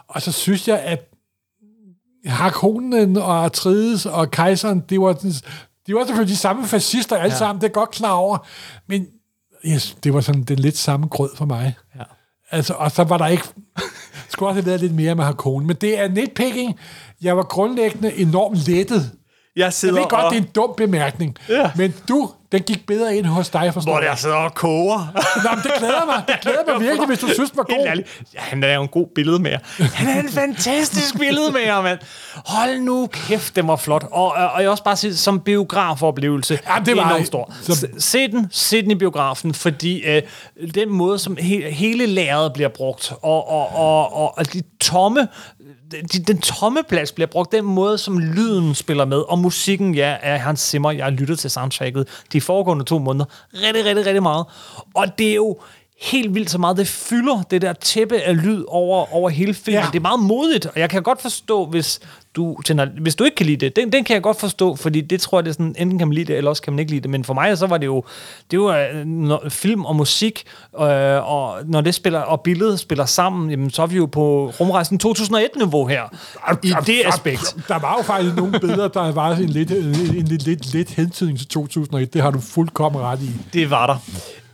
Og 0.08 0.22
så 0.22 0.32
synes 0.32 0.68
jeg, 0.68 0.78
at 0.80 1.10
Harkonnen 2.26 3.16
og 3.16 3.44
Artrides 3.44 4.06
og 4.06 4.30
Kejseren, 4.30 4.80
det 4.80 5.00
var, 5.00 5.14
sådan- 5.14 5.32
de 5.86 5.94
var 5.94 6.04
selvfølgelig 6.06 6.32
de 6.32 6.36
samme 6.38 6.66
fascister 6.66 7.16
alle 7.16 7.32
Ja. 7.32 7.38
sammen, 7.38 7.60
det 7.60 7.64
er 7.64 7.68
jeg 7.68 7.74
godt 7.74 7.90
klar 7.90 8.12
over. 8.12 8.38
Men 8.88 9.06
yes, 9.66 9.96
det 10.04 10.14
var 10.14 10.20
sådan 10.20 10.42
den 10.42 10.58
lidt 10.58 10.76
samme 10.76 11.06
grød 11.06 11.30
for 11.36 11.44
mig. 11.44 11.74
Ja. 11.96 12.02
Altså, 12.50 12.74
og 12.74 12.90
så 12.92 13.04
var 13.04 13.18
der 13.18 13.26
ikke... 13.26 13.44
skulle 14.28 14.48
også 14.50 14.60
have 14.60 14.66
været 14.66 14.80
lidt 14.80 14.94
mere 14.94 15.14
med 15.14 15.24
Harkonnen. 15.24 15.66
Men 15.66 15.76
det 15.76 15.98
er 16.00 16.08
nitpicking. 16.08 16.78
Jeg 17.22 17.36
var 17.36 17.42
grundlæggende 17.42 18.14
enormt 18.18 18.56
lettet. 18.68 19.10
Jeg 19.56 19.62
Jeg 19.64 19.72
sidder 19.72 19.94
ved 19.94 20.02
godt, 20.08 20.24
og... 20.24 20.30
det 20.30 20.38
er 20.38 20.42
en 20.42 20.48
dum 20.54 20.74
bemærkning. 20.76 21.36
Ja. 21.48 21.70
Men 21.76 21.94
du, 22.08 22.30
den 22.52 22.62
gik 22.62 22.86
bedre 22.86 23.16
ind 23.16 23.26
hos 23.26 23.48
dig, 23.48 23.74
forstår 23.74 23.92
Hvor 23.92 24.00
jeg 24.02 24.18
sidder 24.18 24.36
og 24.36 24.54
koger. 24.54 25.12
Nå, 25.44 25.50
men 25.54 25.62
det 25.62 25.72
glæder 25.78 26.06
mig. 26.06 26.22
Det 26.28 26.36
glæder 26.42 26.58
mig 26.72 26.80
virkelig, 26.88 27.06
hvis 27.06 27.18
du 27.18 27.28
synes, 27.28 27.50
den 27.50 27.56
var 27.58 27.64
god. 27.64 27.86
Ja, 28.34 28.40
han 28.40 28.64
er 28.64 28.74
jo 28.74 28.82
en 28.82 28.88
god 28.88 29.06
billedmager. 29.14 29.58
Han 29.94 30.08
er 30.08 30.20
en 30.20 30.28
fantastisk 30.28 31.18
billedmager, 31.18 31.82
mand. 31.82 31.98
Hold 32.46 32.80
nu 32.80 33.06
kæft, 33.06 33.56
det 33.56 33.66
var 33.68 33.76
flot. 33.76 34.04
Og, 34.10 34.32
og 34.32 34.62
jeg 34.62 34.70
også 34.70 34.84
bare 34.84 34.96
sige, 34.96 35.16
som 35.16 35.40
biografoplevelse, 35.40 36.58
Ja, 36.68 36.74
det 36.86 36.96
var- 36.96 37.06
enormt 37.08 37.26
stor. 37.26 37.52
så- 37.62 37.86
Se, 37.98 38.28
den, 38.28 38.46
se 38.50 38.82
den 38.82 38.90
i 38.90 38.94
biografen, 38.94 39.54
fordi 39.54 40.00
øh, 40.02 40.22
den 40.74 40.90
måde, 40.90 41.18
som 41.18 41.36
he, 41.40 41.70
hele 41.70 42.06
lærret 42.06 42.52
bliver 42.52 42.68
brugt, 42.68 43.12
og, 43.22 43.48
og, 43.50 43.76
og, 43.76 44.14
og, 44.16 44.38
og 44.38 44.52
de 44.52 44.62
tomme, 44.80 45.28
den, 45.90 46.06
den 46.06 46.40
tomme 46.40 46.80
plads 46.88 47.12
bliver 47.12 47.26
brugt, 47.26 47.52
den 47.52 47.64
måde, 47.64 47.98
som 47.98 48.18
lyden 48.18 48.74
spiller 48.74 49.04
med, 49.04 49.18
og 49.18 49.38
musikken, 49.38 49.94
ja, 49.94 50.16
er 50.22 50.36
Hans 50.36 50.60
Zimmer. 50.60 50.90
Jeg 50.90 51.04
har 51.04 51.10
lyttet 51.10 51.38
til 51.38 51.50
soundtracket 51.50 52.08
de 52.32 52.40
foregående 52.40 52.84
to 52.84 52.98
måneder 52.98 53.24
rigtig, 53.54 53.84
rigtig, 53.84 54.06
rigtig 54.06 54.22
meget. 54.22 54.46
Og 54.94 55.18
det 55.18 55.30
er 55.30 55.34
jo 55.34 55.58
helt 56.00 56.34
vildt 56.34 56.50
så 56.50 56.58
meget, 56.58 56.76
det 56.76 56.88
fylder 56.88 57.42
det 57.50 57.62
der 57.62 57.72
tæppe 57.72 58.20
af 58.20 58.42
lyd 58.42 58.64
over, 58.68 59.14
over 59.14 59.28
hele 59.30 59.54
filmen. 59.54 59.82
Ja. 59.82 59.88
Det 59.92 59.96
er 59.96 60.00
meget 60.00 60.20
modigt, 60.20 60.66
og 60.66 60.80
jeg 60.80 60.90
kan 60.90 61.02
godt 61.02 61.22
forstå, 61.22 61.66
hvis 61.66 62.00
du, 62.36 62.56
tænder, 62.64 62.86
hvis 63.00 63.14
du 63.14 63.24
ikke 63.24 63.34
kan 63.34 63.46
lide 63.46 63.56
det. 63.56 63.76
Den, 63.76 63.92
den 63.92 64.04
kan 64.04 64.14
jeg 64.14 64.22
godt 64.22 64.40
forstå, 64.40 64.76
fordi 64.76 65.00
det 65.00 65.20
tror 65.20 65.38
jeg, 65.38 65.44
det 65.44 65.50
er 65.50 65.52
sådan, 65.52 65.74
enten 65.78 65.98
kan 65.98 66.08
man 66.08 66.14
lide 66.14 66.24
det, 66.24 66.36
eller 66.36 66.50
også 66.50 66.62
kan 66.62 66.72
man 66.72 66.78
ikke 66.78 66.92
lide 66.92 67.00
det. 67.00 67.10
Men 67.10 67.24
for 67.24 67.34
mig, 67.34 67.58
så 67.58 67.66
var 67.66 67.78
det 67.78 67.86
jo, 67.86 68.04
det 68.50 68.60
var 68.60 68.88
øh, 68.94 69.04
når 69.06 69.44
film 69.48 69.84
og 69.84 69.96
musik, 69.96 70.44
øh, 70.80 70.84
og 71.32 71.56
når 71.64 71.80
det 71.80 71.94
spiller, 71.94 72.20
og 72.20 72.40
billedet 72.40 72.80
spiller 72.80 73.04
sammen, 73.04 73.50
jamen, 73.50 73.70
så 73.70 73.82
er 73.82 73.86
vi 73.86 73.96
jo 73.96 74.06
på 74.06 74.52
rumrejsen 74.60 75.00
2001-niveau 75.06 75.86
her. 75.86 76.02
I 76.62 76.72
det 76.86 77.02
aspekt. 77.04 77.56
Der 77.68 77.78
var 77.78 77.94
jo 77.98 78.02
faktisk 78.02 78.36
nogle 78.36 78.60
billeder, 78.60 78.88
der 78.88 79.12
var 79.12 79.30
en 79.30 79.48
lidt, 79.48 79.70
en, 79.70 79.76
en 80.16 80.24
lidt, 80.24 80.44
lidt, 80.44 80.72
lidt 80.72 80.90
hentydning 80.90 81.38
til 81.38 81.48
2001. 81.48 82.14
Det 82.14 82.22
har 82.22 82.30
du 82.30 82.40
fuldkommen 82.40 83.02
ret 83.02 83.22
i. 83.22 83.30
Det 83.52 83.70
var 83.70 83.86
der. 83.86 83.96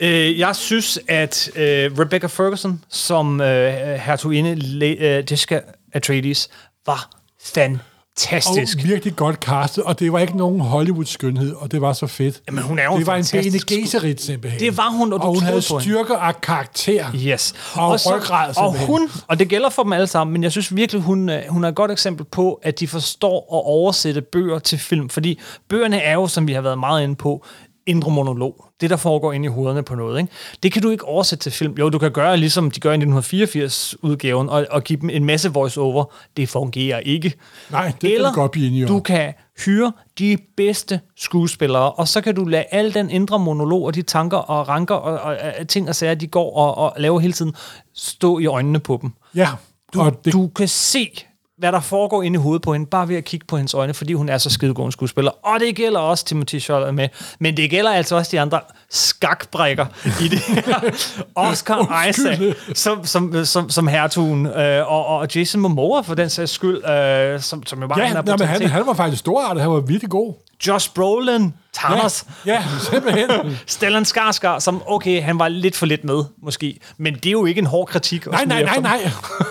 Øh, 0.00 0.38
jeg 0.38 0.56
synes, 0.56 0.98
at 1.08 1.50
øh, 1.56 1.98
Rebecca 1.98 2.26
Ferguson 2.26 2.82
som 2.88 3.40
øh, 3.40 3.72
hertuginde 3.94 4.54
Le- 4.54 5.04
øh, 5.04 5.24
Jessica 5.30 5.60
Atreides 5.92 6.48
var 6.86 7.08
fantastisk. 7.44 8.78
Og 8.78 8.84
virkelig 8.84 9.16
godt 9.16 9.36
castet, 9.36 9.84
og 9.84 9.98
det 10.00 10.12
var 10.12 10.18
ikke 10.18 10.36
nogen 10.36 10.60
Hollywood-skønhed, 10.60 11.52
og 11.54 11.72
det 11.72 11.80
var 11.80 11.92
så 11.92 12.06
fedt. 12.06 12.42
Jamen, 12.48 12.64
hun 12.64 12.78
er 12.78 12.84
jo 12.84 12.98
det 12.98 13.06
var 13.06 13.16
en 13.16 13.24
Bene 13.32 13.58
Gesserit, 13.66 14.22
simpelthen. 14.22 14.60
Det 14.60 14.76
var 14.76 14.90
hun, 14.90 15.12
og 15.12 15.20
og 15.20 15.26
hun 15.34 15.42
havde 15.42 15.62
styrker 15.62 16.16
og 16.16 16.40
karakter. 16.40 17.06
Yes. 17.16 17.54
Og 17.74 18.00
så- 18.00 18.16
ryggrad, 18.16 18.54
og 18.56 18.78
hun, 18.86 19.10
og 19.28 19.38
det 19.38 19.48
gælder 19.48 19.68
for 19.70 19.82
dem 19.82 19.92
alle 19.92 20.06
sammen, 20.06 20.32
men 20.32 20.42
jeg 20.42 20.52
synes 20.52 20.76
virkelig, 20.76 21.02
hun, 21.02 21.28
øh, 21.28 21.42
hun 21.48 21.64
er 21.64 21.68
et 21.68 21.74
godt 21.74 21.90
eksempel 21.90 22.26
på, 22.26 22.60
at 22.62 22.80
de 22.80 22.88
forstår 22.88 23.36
at 23.38 23.62
oversætte 23.66 24.20
bøger 24.22 24.58
til 24.58 24.78
film, 24.78 25.08
fordi 25.08 25.40
bøgerne 25.68 26.00
er 26.00 26.14
jo, 26.14 26.26
som 26.26 26.46
vi 26.48 26.52
har 26.52 26.60
været 26.60 26.78
meget 26.78 27.02
inde 27.02 27.16
på, 27.16 27.46
indre 27.86 28.10
monolog. 28.10 28.64
Det, 28.80 28.90
der 28.90 28.96
foregår 28.96 29.32
inde 29.32 29.46
i 29.46 29.48
hovederne 29.48 29.82
på 29.82 29.94
noget. 29.94 30.20
Ikke? 30.20 30.32
Det 30.62 30.72
kan 30.72 30.82
du 30.82 30.90
ikke 30.90 31.04
oversætte 31.04 31.42
til 31.42 31.52
film. 31.52 31.74
Jo, 31.78 31.88
du 31.90 31.98
kan 31.98 32.10
gøre 32.12 32.36
ligesom 32.36 32.70
de 32.70 32.80
gør 32.80 32.92
i 32.92 32.96
1984-udgaven, 32.96 34.48
og, 34.48 34.66
og 34.70 34.84
give 34.84 35.00
dem 35.00 35.10
en 35.10 35.24
masse 35.24 35.52
voice-over. 35.52 36.04
Det 36.36 36.48
fungerer 36.48 36.98
ikke. 36.98 37.32
Nej, 37.70 37.86
det 37.86 38.00
kan 38.00 38.10
Eller 38.10 38.30
vi 38.30 38.34
godt 38.34 38.50
blive 38.50 38.66
enige 38.66 38.84
om. 38.84 38.88
du 38.88 39.00
kan 39.00 39.34
hyre 39.66 39.92
de 40.18 40.38
bedste 40.56 41.00
skuespillere, 41.16 41.92
og 41.92 42.08
så 42.08 42.20
kan 42.20 42.34
du 42.34 42.44
lade 42.44 42.64
al 42.70 42.94
den 42.94 43.10
indre 43.10 43.38
monolog 43.38 43.82
og 43.84 43.94
de 43.94 44.02
tanker 44.02 44.36
og 44.36 44.68
ranker 44.68 44.94
og, 44.94 45.20
og, 45.20 45.36
og 45.60 45.68
ting 45.68 45.88
og 45.88 45.94
sager, 45.94 46.14
de 46.14 46.26
går 46.26 46.56
og, 46.56 46.78
og 46.78 46.92
laver 47.00 47.18
hele 47.20 47.32
tiden, 47.32 47.54
stå 47.94 48.38
i 48.38 48.46
øjnene 48.46 48.80
på 48.80 48.98
dem. 49.02 49.10
Ja, 49.34 49.48
Du, 49.94 50.00
og 50.00 50.24
det, 50.24 50.32
du 50.32 50.48
kan 50.48 50.68
se, 50.68 51.10
hvad 51.58 51.72
der 51.72 51.80
foregår 51.80 52.22
inde 52.22 52.38
i 52.38 52.40
hovedet 52.42 52.62
på 52.62 52.72
hende, 52.72 52.86
bare 52.86 53.08
ved 53.08 53.16
at 53.16 53.24
kigge 53.24 53.46
på 53.46 53.56
hendes 53.56 53.74
øjne, 53.74 53.94
fordi 53.94 54.12
hun 54.12 54.28
er 54.28 54.38
så 54.38 54.50
skidegod 54.50 54.86
en 54.86 54.92
skuespiller. 54.92 55.30
Og 55.46 55.60
det 55.60 55.76
gælder 55.76 56.00
også 56.00 56.24
Timothy 56.24 56.60
Chalamet 56.60 56.94
med, 56.94 57.08
men 57.38 57.56
det 57.56 57.70
gælder 57.70 57.90
altså 57.90 58.16
også 58.16 58.30
de 58.30 58.40
andre 58.40 58.60
skakbrækker 58.90 59.86
i 60.22 60.28
det 60.28 60.38
her. 60.38 60.80
Oscar 61.34 62.06
Isaac, 62.08 62.54
som, 62.74 63.04
som, 63.04 63.44
som, 63.44 63.70
som 63.70 63.86
hertugen, 63.86 64.46
øh, 64.46 64.92
og, 64.92 65.06
og 65.06 65.34
Jason 65.34 65.60
Momoa 65.60 66.00
for 66.00 66.14
den 66.14 66.30
sags 66.30 66.50
skyld, 66.52 66.84
øh, 66.88 67.40
som, 67.40 67.66
som 67.66 67.80
jo 67.80 67.88
bare 67.88 68.00
ja, 68.00 68.06
han 68.06 68.24
nej, 68.24 68.36
men 68.36 68.46
han, 68.46 68.62
han 68.62 68.86
var 68.86 68.94
faktisk 68.94 69.20
storartet. 69.20 69.62
Han 69.62 69.70
var 69.70 69.80
virkelig 69.80 70.10
god. 70.10 70.34
Josh 70.66 70.90
Brolin, 70.94 71.54
Thanos. 71.74 72.26
Ja, 72.46 72.52
ja 72.52 72.64
simpelthen. 72.90 73.30
Stellan 73.66 74.04
Skarsgård, 74.04 74.60
som, 74.60 74.82
okay, 74.86 75.22
han 75.22 75.38
var 75.38 75.48
lidt 75.48 75.76
for 75.76 75.86
lidt 75.86 76.04
med, 76.04 76.24
måske. 76.42 76.80
Men 76.96 77.14
det 77.14 77.26
er 77.26 77.30
jo 77.30 77.44
ikke 77.44 77.58
en 77.58 77.66
hård 77.66 77.86
kritik. 77.86 78.26
Nej, 78.26 78.44
nej, 78.44 78.62
nej, 78.62 78.80
nej. 78.80 79.10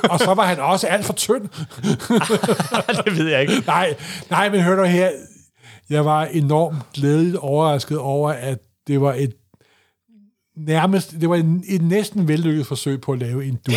Og 0.09 0.19
så 0.19 0.33
var 0.33 0.45
han 0.45 0.59
også 0.59 0.87
alt 0.87 1.05
for 1.05 1.13
tynd. 1.13 1.49
det 3.05 3.17
ved 3.17 3.27
jeg 3.27 3.41
ikke. 3.41 3.63
nej, 3.67 3.95
nej, 4.29 4.49
men 4.49 4.61
hør 4.61 4.75
du 4.75 4.83
her. 4.83 5.09
Jeg 5.89 6.05
var 6.05 6.25
enormt 6.25 6.77
glædeligt 6.93 7.35
overrasket 7.35 7.97
over, 7.97 8.31
at 8.31 8.57
det 8.87 9.01
var 9.01 9.13
et 9.13 9.33
nærmest, 10.57 11.11
det 11.21 11.29
var 11.29 11.35
en, 11.35 11.63
et 11.67 11.81
næsten 11.81 12.27
vellykket 12.27 12.67
forsøg 12.67 13.01
på 13.01 13.11
at 13.11 13.19
lave 13.19 13.45
en 13.45 13.59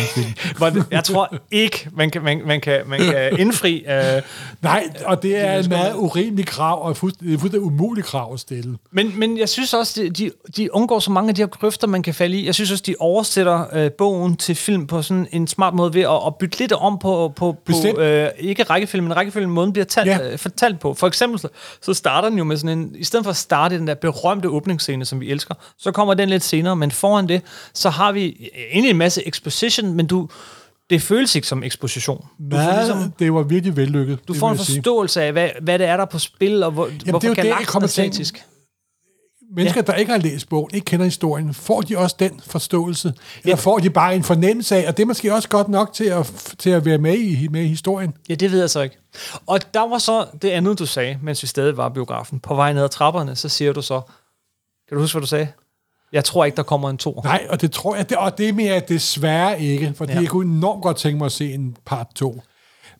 det- 0.69 0.85
jeg 0.91 1.03
tror 1.03 1.35
ikke, 1.51 1.89
man 1.93 2.09
kan, 2.09 2.23
man, 2.23 2.41
man 2.45 2.61
kan, 2.61 2.81
man 2.87 2.99
kan 2.99 3.39
indfri... 3.39 3.85
Øh, 3.89 4.21
Nej, 4.61 4.83
og 5.05 5.23
det 5.23 5.37
er 5.37 5.53
et 5.59 5.69
meget 5.69 5.93
urimeligt 5.95 6.47
krav, 6.47 6.85
og 6.85 6.97
fuldst- 6.97 7.19
det 7.19 7.33
er 7.33 7.37
fuldstændig 7.37 7.61
umuligt 7.61 8.07
krav 8.07 8.33
at 8.33 8.39
stille. 8.39 8.77
Men, 8.91 9.19
men 9.19 9.37
jeg 9.37 9.49
synes 9.49 9.73
også, 9.73 10.01
de, 10.03 10.09
de, 10.09 10.31
de 10.57 10.75
undgår 10.75 10.99
så 10.99 11.11
mange 11.11 11.29
af 11.29 11.35
de 11.35 11.41
her 11.41 11.47
grøfter, 11.47 11.87
man 11.87 12.03
kan 12.03 12.13
falde 12.13 12.37
i. 12.37 12.45
Jeg 12.45 12.55
synes 12.55 12.71
også, 12.71 12.83
de 12.87 12.95
oversætter 12.99 13.65
øh, 13.73 13.91
bogen 13.91 14.35
til 14.37 14.55
film 14.55 14.87
på 14.87 15.01
sådan 15.01 15.27
en 15.31 15.47
smart 15.47 15.73
måde 15.73 15.93
ved 15.93 16.01
at, 16.01 16.19
at 16.27 16.35
bytte 16.35 16.59
lidt 16.59 16.71
om 16.71 16.99
på, 16.99 17.33
på, 17.35 17.55
på 17.65 17.71
øh, 17.99 18.29
ikke 18.39 18.63
rækkefølgen, 18.63 19.07
men 19.07 19.17
rækkefølgen 19.17 19.51
måden 19.51 19.73
bliver 19.73 19.85
talt, 19.85 20.07
Ja. 20.07 20.31
øh, 20.31 20.37
fortalt 20.37 20.79
på. 20.79 20.93
For 20.93 21.07
eksempel, 21.07 21.39
så, 21.39 21.47
starter 21.93 22.29
den 22.29 22.37
jo 22.37 22.43
med 22.43 22.57
sådan 22.57 22.77
en, 22.79 22.95
i 22.95 23.03
stedet 23.03 23.23
for 23.25 23.29
at 23.31 23.37
starte 23.37 23.77
den 23.77 23.87
der 23.87 23.93
berømte 23.95 24.49
åbningsscene, 24.49 25.05
som 25.05 25.19
vi 25.19 25.29
elsker, 25.31 25.55
så 25.77 25.91
kommer 25.91 26.13
den 26.13 26.29
lidt 26.29 26.43
senere, 26.43 26.66
men 26.75 26.91
foran 26.91 27.27
det, 27.27 27.41
så 27.73 27.89
har 27.89 28.11
vi 28.11 28.25
øh, 28.25 28.61
egentlig 28.71 28.89
en 28.89 28.97
masse 28.97 29.27
exposition, 29.27 29.93
men 29.93 30.07
du, 30.07 30.29
det 30.89 31.01
føles 31.01 31.35
ikke 31.35 31.47
som 31.47 31.63
eksposition. 31.63 32.25
Du 32.51 32.55
Nej, 32.55 32.77
ligesom, 32.77 33.11
det 33.19 33.33
var 33.33 33.43
virkelig 33.43 33.75
vellykket. 33.75 34.27
du 34.27 34.33
får 34.33 34.49
en 34.49 34.57
jeg 34.57 34.65
sige. 34.65 34.75
forståelse 34.75 35.21
af, 35.21 35.31
hvad, 35.31 35.49
hvad 35.61 35.79
det 35.79 35.87
er, 35.87 35.97
der 35.97 36.03
er 36.03 36.09
på 36.09 36.19
spil, 36.19 36.63
og 36.63 36.71
hvor, 36.71 36.85
Jamen, 36.85 37.01
hvorfor 37.09 37.19
det 37.19 37.37
er 37.37 37.57
jo 37.73 37.79
er 37.81 37.87
statisk. 37.87 38.43
Mennesker, 39.55 39.81
der 39.81 39.93
ikke 39.93 40.11
har 40.11 40.19
læst 40.19 40.49
bogen, 40.49 40.69
ikke 40.73 40.85
kender 40.85 41.05
historien, 41.05 41.53
får 41.53 41.81
de 41.81 41.97
også 41.97 42.15
den 42.19 42.41
forståelse? 42.45 43.13
Eller 43.43 43.55
får 43.55 43.77
de 43.77 43.89
bare 43.89 44.15
en 44.15 44.23
fornemmelse 44.23 44.75
af, 44.75 44.87
og 44.87 44.97
det 44.97 45.03
er 45.03 45.07
måske 45.07 45.33
også 45.33 45.49
godt 45.49 45.69
nok 45.69 45.93
til 45.93 46.03
at, 46.03 46.53
til 46.57 46.69
at 46.69 46.85
være 46.85 46.97
med 46.97 47.17
i, 47.17 47.47
med 47.47 47.61
i 47.61 47.67
historien? 47.67 48.13
Ja, 48.29 48.35
det 48.35 48.51
ved 48.51 48.59
jeg 48.59 48.69
så 48.69 48.81
ikke. 48.81 48.97
Og 49.45 49.73
der 49.73 49.89
var 49.89 49.97
så 49.97 50.25
det 50.41 50.49
andet, 50.49 50.79
du 50.79 50.85
sagde, 50.85 51.19
mens 51.21 51.41
vi 51.43 51.47
stadig 51.47 51.77
var 51.77 51.89
biografen. 51.89 52.39
På 52.39 52.55
vej 52.55 52.73
ned 52.73 52.83
ad 52.83 52.89
trapperne, 52.89 53.35
så 53.35 53.49
siger 53.49 53.73
du 53.73 53.81
så... 53.81 54.01
Kan 54.89 54.95
du 54.95 55.01
huske, 55.01 55.13
hvad 55.13 55.21
du 55.21 55.27
sagde? 55.27 55.47
Jeg 56.13 56.23
tror 56.23 56.45
ikke, 56.45 56.55
der 56.55 56.63
kommer 56.63 56.89
en 56.89 56.97
to. 56.97 57.21
Nej, 57.23 57.47
og 57.49 57.61
det 57.61 57.71
tror 57.71 57.95
jeg, 57.95 58.09
det, 58.09 58.17
og 58.17 58.37
det 58.37 58.49
er 58.49 58.53
mere 58.53 58.79
desværre 58.79 59.61
ikke, 59.61 59.93
fordi 59.97 60.13
ja. 60.13 60.19
Jeg 60.19 60.29
kunne 60.29 60.55
enormt 60.57 60.83
godt 60.83 60.97
tænke 60.97 61.17
mig 61.17 61.25
at 61.25 61.31
se 61.31 61.53
en 61.53 61.75
part 61.85 62.07
2. 62.15 62.41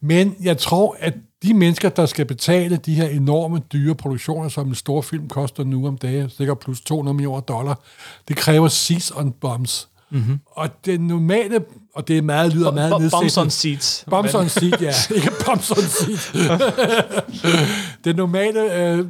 Men 0.02 0.36
jeg 0.44 0.58
tror, 0.58 0.98
at 1.00 1.14
de 1.44 1.54
mennesker, 1.54 1.90
der 1.90 2.06
skal 2.06 2.26
betale 2.26 2.78
de 2.78 2.94
her 2.94 3.08
enorme 3.08 3.60
dyre 3.74 3.96
produktioner, 3.96 4.50
som 4.50 4.68
en 4.68 4.76
stor 4.76 5.02
film 5.02 5.28
koster 5.30 5.64
nu 5.64 5.88
om 5.88 5.98
dagen, 5.98 6.30
sikkert 6.30 6.60
plus 6.60 6.82
200 6.82 7.14
millioner 7.16 7.42
dollar, 7.42 7.80
det 8.28 8.36
kræver 8.38 8.68
seats 8.68 9.12
on 9.16 9.32
bombs. 9.32 9.88
Mm-hmm. 10.12 10.40
Og 10.52 10.70
det 10.86 11.02
normale, 11.02 11.60
og 11.96 12.08
det 12.08 12.18
er 12.18 12.22
meget, 12.22 12.54
lyder 12.54 12.72
meget 12.72 12.92
Bo- 12.92 12.98
nedsættende. 13.00 13.22
bombs 13.22 13.38
on 13.38 13.50
seats. 13.50 14.06
Bombs 14.10 14.34
on 14.36 14.50
seat, 14.50 14.82
ja. 14.82 14.94
Ikke 15.16 15.32
bombs 15.46 15.72
on 15.72 15.78
seat. 15.78 16.34
det 18.04 18.16
normale 18.16 18.76
øh, 18.76 19.06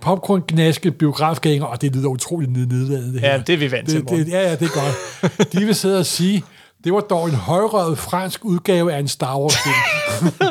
popcorn-gnaske 0.00 0.90
biografgænger, 0.90 1.66
og 1.66 1.80
det 1.82 1.96
lyder 1.96 2.08
utroligt 2.08 2.52
nedladende. 2.52 3.12
det 3.12 3.20
her. 3.20 3.32
Ja, 3.32 3.38
det 3.38 3.52
er 3.52 3.56
vi 3.56 3.70
vant 3.72 3.88
til, 3.88 4.00
Det, 4.00 4.10
det, 4.10 4.28
ja, 4.28 4.40
ja, 4.48 4.56
det 4.56 4.62
er 4.74 4.80
godt. 5.30 5.52
De 5.52 5.64
vil 5.64 5.74
sidde 5.74 5.98
og 5.98 6.06
sige, 6.06 6.44
det 6.84 6.92
var 6.92 7.00
dog 7.00 7.28
en 7.28 7.34
højrøget 7.34 7.98
fransk 7.98 8.44
udgave 8.44 8.92
af 8.92 8.98
en 8.98 9.08
Star 9.08 9.38
Wars-film. 9.38 9.74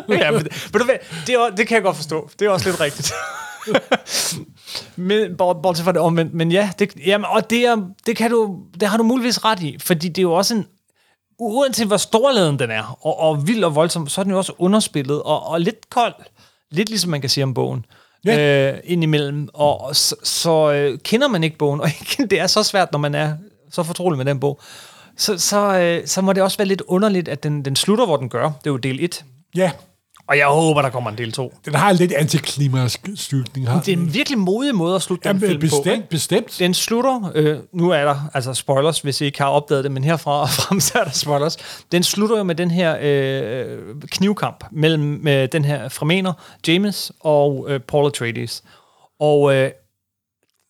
ja, 0.21 0.31
men, 0.31 0.41
ved 0.73 0.79
du 0.79 0.87
det, 1.27 1.35
er, 1.35 1.49
det 1.57 1.67
kan 1.67 1.75
jeg 1.75 1.83
godt 1.83 1.95
forstå. 1.95 2.29
Det 2.39 2.45
er 2.45 2.49
også 2.49 2.69
lidt 2.69 2.79
rigtigt. 2.79 3.13
men, 4.95 5.37
bort- 5.37 5.61
bortset 5.63 5.83
fra 5.85 5.91
det 5.91 6.01
omvendt. 6.01 6.33
Men 6.33 6.51
ja, 6.51 6.69
det, 6.79 6.93
jamen, 7.05 7.25
og 7.29 7.49
det, 7.49 7.65
er, 7.65 7.75
det, 8.05 8.15
kan 8.17 8.31
du, 8.31 8.59
det 8.79 8.87
har 8.87 8.97
du 8.97 9.03
muligvis 9.03 9.45
ret 9.45 9.59
i, 9.63 9.77
fordi 9.79 10.07
det 10.07 10.17
er 10.17 10.21
jo 10.21 10.33
også 10.33 10.55
en... 10.55 10.65
Uanset 11.39 11.87
hvor 11.87 11.97
storladen 11.97 12.59
den 12.59 12.71
er, 12.71 12.97
og, 13.05 13.19
og 13.19 13.47
vild 13.47 13.63
og 13.63 13.75
voldsom, 13.75 14.07
så 14.07 14.21
er 14.21 14.23
den 14.23 14.31
jo 14.31 14.37
også 14.37 14.53
underspillet, 14.57 15.23
og, 15.23 15.47
og 15.47 15.61
lidt 15.61 15.89
kold. 15.89 16.13
Lidt 16.71 16.89
ligesom 16.89 17.11
man 17.11 17.21
kan 17.21 17.29
sige 17.29 17.43
om 17.43 17.53
bogen. 17.53 17.85
Ja. 18.25 18.71
Øh, 18.73 18.79
indimellem. 18.83 19.49
Og, 19.53 19.95
så, 19.95 20.15
så 20.23 20.71
øh, 20.71 20.99
kender 20.99 21.27
man 21.27 21.43
ikke 21.43 21.57
bogen, 21.57 21.81
og 21.83 21.89
det 22.17 22.39
er 22.39 22.47
så 22.47 22.63
svært, 22.63 22.91
når 22.91 22.99
man 22.99 23.15
er 23.15 23.33
så 23.71 23.83
fortrolig 23.83 24.17
med 24.17 24.25
den 24.25 24.39
bog, 24.39 24.59
så, 25.17 25.37
så, 25.37 25.79
øh, 25.79 26.07
så 26.07 26.21
må 26.21 26.33
det 26.33 26.43
også 26.43 26.57
være 26.57 26.67
lidt 26.67 26.81
underligt, 26.87 27.27
at 27.27 27.43
den, 27.43 27.65
den 27.65 27.75
slutter, 27.75 28.05
hvor 28.05 28.17
den 28.17 28.29
gør. 28.29 28.43
Det 28.43 28.67
er 28.67 28.71
jo 28.71 28.77
del 28.77 29.03
1. 29.03 29.25
ja, 29.55 29.71
Og 30.27 30.37
jeg 30.37 30.47
håber, 30.47 30.81
der 30.81 30.89
kommer 30.89 31.09
en 31.09 31.17
del 31.17 31.31
2. 31.31 31.53
den 31.65 31.75
har 31.75 31.89
en 31.89 31.95
lidt 31.95 32.11
antiklimask 32.11 33.09
slutning. 33.15 33.69
Har. 33.69 33.79
Det 33.81 33.93
er 33.93 33.97
en 33.97 34.13
virkelig 34.13 34.39
modig 34.39 34.75
måde 34.75 34.95
at 34.95 35.01
slutte 35.01 35.29
den 35.29 35.37
Jamen, 35.37 35.49
film 35.49 35.59
på. 35.59 35.61
bestemt, 35.61 35.95
ikke? 35.95 36.09
bestemt. 36.09 36.55
Den 36.59 36.73
slutter, 36.73 37.31
øh, 37.35 37.59
nu 37.73 37.89
er 37.89 38.03
der 38.05 38.29
altså 38.33 38.53
spoilers, 38.53 38.99
hvis 38.99 39.21
I 39.21 39.25
ikke 39.25 39.41
har 39.41 39.49
opdaget 39.49 39.83
det, 39.83 39.91
men 39.91 40.03
herfra 40.03 40.41
og 40.41 40.49
frem 40.59 40.79
så 40.79 40.99
er 40.99 41.03
der 41.03 41.11
spoilers. 41.11 41.57
Den 41.91 42.03
slutter 42.03 42.37
jo 42.37 42.43
med 42.43 42.55
den 42.55 42.71
her 42.71 42.97
øh, 43.01 43.79
knivkamp 44.11 44.63
mellem 44.71 45.27
øh, 45.27 45.47
den 45.51 45.65
her 45.65 45.89
fremener, 45.89 46.33
James 46.67 47.11
og 47.19 47.65
øh, 47.69 47.79
Paul 47.79 48.07
Atreides. 48.07 48.63
Og 49.19 49.55
øh, 49.55 49.71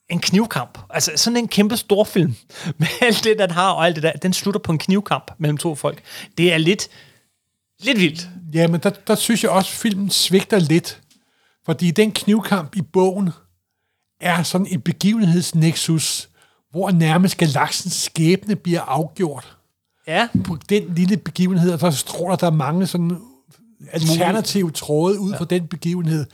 en 0.10 0.20
knivkamp, 0.20 0.80
altså 0.90 1.12
sådan 1.16 1.38
en 1.38 1.48
kæmpe 1.48 1.78
stor 1.78 2.04
film, 2.04 2.36
med 2.78 2.88
alt 3.02 3.24
det, 3.24 3.40
den 3.40 3.52
har 3.52 3.72
og 3.72 3.86
alt 3.86 3.96
det 3.96 4.04
der, 4.04 4.12
den 4.12 4.34
slutter 4.34 4.60
på 4.60 4.72
en 4.72 4.78
knivkamp 4.78 5.32
mellem 5.38 5.58
to 5.58 5.76
folk. 5.76 6.02
Det 6.38 6.54
er 6.54 6.58
lidt, 6.58 6.88
lidt 7.86 8.00
vildt. 8.00 8.30
Ja, 8.54 8.68
men 8.68 8.80
der, 8.80 8.90
der 8.90 9.16
synes 9.16 9.44
jeg 9.44 9.52
også, 9.52 9.70
at 9.70 9.78
filmen 9.78 10.10
svigter 10.10 10.60
lidt. 10.60 11.02
Fordi 11.66 11.92
den 11.92 12.12
knivkamp 12.12 12.76
i 12.76 12.82
bogen 12.82 13.30
er 14.22 14.44
sådan 14.44 14.68
en 14.68 14.82
begivenhedsnexus, 14.82 16.30
hvor 16.72 16.92
nærmest 16.92 17.38
galaksens 17.38 17.94
skæbne 17.94 18.56
bliver 18.56 18.82
afgjort. 18.82 19.58
Ja. 20.08 20.28
På 20.44 20.58
den 20.70 20.96
lille 20.96 21.18
begivenhed, 21.18 21.74
og 21.74 21.80
der 21.80 21.92
stråler 21.92 22.36
der 22.36 22.52
mange 22.52 22.88
sådan 22.88 23.18
alternative 23.92 24.72
tråde 24.72 25.20
ud 25.20 25.32
ja. 25.32 25.38
fra 25.38 25.46
den 25.46 25.68
begivenhed. 25.68 26.26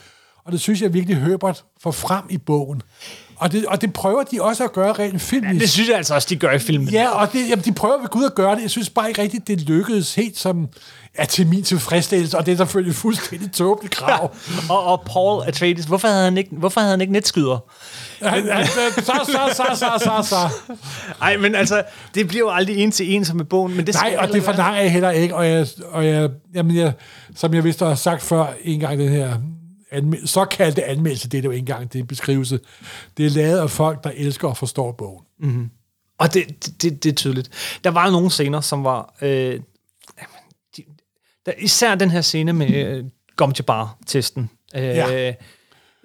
Og 0.44 0.52
det 0.52 0.62
synes 0.62 0.82
jeg 0.82 0.94
virkelig 0.94 1.18
Herbert 1.18 1.66
får 1.80 1.92
frem 1.92 2.26
i 2.30 2.38
bogen. 2.38 2.82
Og 3.40 3.52
det, 3.52 3.66
og 3.66 3.82
det 3.82 3.94
prøver 3.94 4.24
de 4.24 4.42
også 4.42 4.64
at 4.64 4.74
gøre 4.74 4.94
rent 4.94 5.22
filmisk. 5.22 5.54
Ja, 5.54 5.60
det 5.60 5.70
synes 5.70 5.90
jeg 5.90 5.98
altså 5.98 6.16
også, 6.16 6.28
de 6.30 6.36
gør 6.36 6.52
i 6.52 6.60
filmen. 6.60 6.90
Ja, 6.90 7.10
og 7.10 7.34
det, 7.34 7.50
jamen, 7.50 7.66
de 7.66 7.72
prøver 7.72 8.00
ved 8.00 8.08
Gud 8.08 8.26
at 8.26 8.36
gøre 8.36 8.56
det. 8.56 8.62
Jeg 8.62 8.70
synes 8.70 8.90
bare 8.90 9.10
ikke 9.10 9.22
rigtigt, 9.22 9.48
det 9.48 9.62
lykkedes 9.62 10.16
helt 10.16 10.38
som 10.38 10.68
ja, 11.20 11.26
til 11.26 11.48
min 11.48 11.64
tilfredsstillelse, 11.64 12.38
og 12.38 12.46
det 12.46 12.52
er 12.52 12.58
selvfølgelig 12.58 12.96
fuldstændig 12.96 13.52
tåbeligt 13.52 13.96
krav. 13.96 14.36
og, 14.70 14.84
og 14.84 15.02
Paul 15.06 15.44
Atreides, 15.48 15.86
hvorfor 15.86 16.08
havde 16.08 16.24
han 16.24 16.38
ikke, 16.38 16.50
hvorfor 16.52 16.80
havde 16.80 16.92
han 16.92 17.02
ikke 17.02 17.14
netskyder? 17.14 17.58
Så, 18.20 18.26
så, 18.98 19.54
så, 19.54 19.64
så, 19.76 20.04
så, 20.04 20.28
så. 20.30 20.74
Ej, 21.22 21.38
men 21.38 21.56
altså, 21.56 21.84
det 22.16 22.28
bliver 22.28 22.46
jo 22.46 22.50
aldrig 22.50 22.78
en 22.78 22.92
til 22.92 23.16
en 23.16 23.26
som 23.26 23.38
med 23.38 23.46
bogen. 23.46 23.76
Men 23.76 23.88
det 23.88 23.96
Nej, 23.96 24.16
og 24.20 24.28
det 24.28 24.44
forlanger 24.44 24.82
jeg 24.82 24.92
heller 24.92 25.12
ikke, 25.12 25.36
og 25.36 25.48
jeg, 25.48 25.68
og 25.92 26.06
jeg, 26.06 26.30
jamen 26.56 26.76
jeg, 26.76 26.94
som 27.36 27.54
jeg 27.54 27.64
vist 27.64 27.80
har 27.80 27.96
sagt 27.96 28.22
før 28.22 28.46
en 28.64 28.80
gang, 28.80 29.00
den 29.00 29.10
her 29.10 29.34
anmeld- 29.92 30.28
såkaldte 30.28 30.84
anmeldelse, 30.84 31.30
det 31.30 31.38
er 31.38 31.42
det 31.42 31.46
jo 31.48 31.52
ikke 31.52 31.60
engang, 31.62 31.94
det 31.94 32.00
er 32.00 32.04
en 32.04 32.08
beskrivelse. 32.08 32.60
Det 33.18 33.26
er 33.26 33.30
lavet 33.30 33.60
af 33.60 33.70
folk, 33.70 34.04
der 34.04 34.12
elsker 34.16 34.48
og 34.48 34.58
forstår 34.58 34.92
bogen. 34.92 35.26
Mm-hmm. 35.40 35.70
Og 36.18 36.34
det, 36.34 36.66
det, 36.82 37.04
det, 37.04 37.10
er 37.10 37.14
tydeligt. 37.16 37.50
Der 37.84 37.90
var 37.90 38.10
nogle 38.12 38.30
scener, 38.30 38.62
som 38.62 38.84
var... 38.84 39.16
Øh, 39.22 39.60
der, 41.46 41.52
især 41.58 41.96
den 41.96 42.12
her 42.12 42.22
scene 42.22 42.54
med 42.54 42.74
øh, 42.74 43.06
Gom 43.36 43.54
Jabbar-testen. 43.60 44.50
Øh, 44.76 44.84
Ja. 44.84 45.34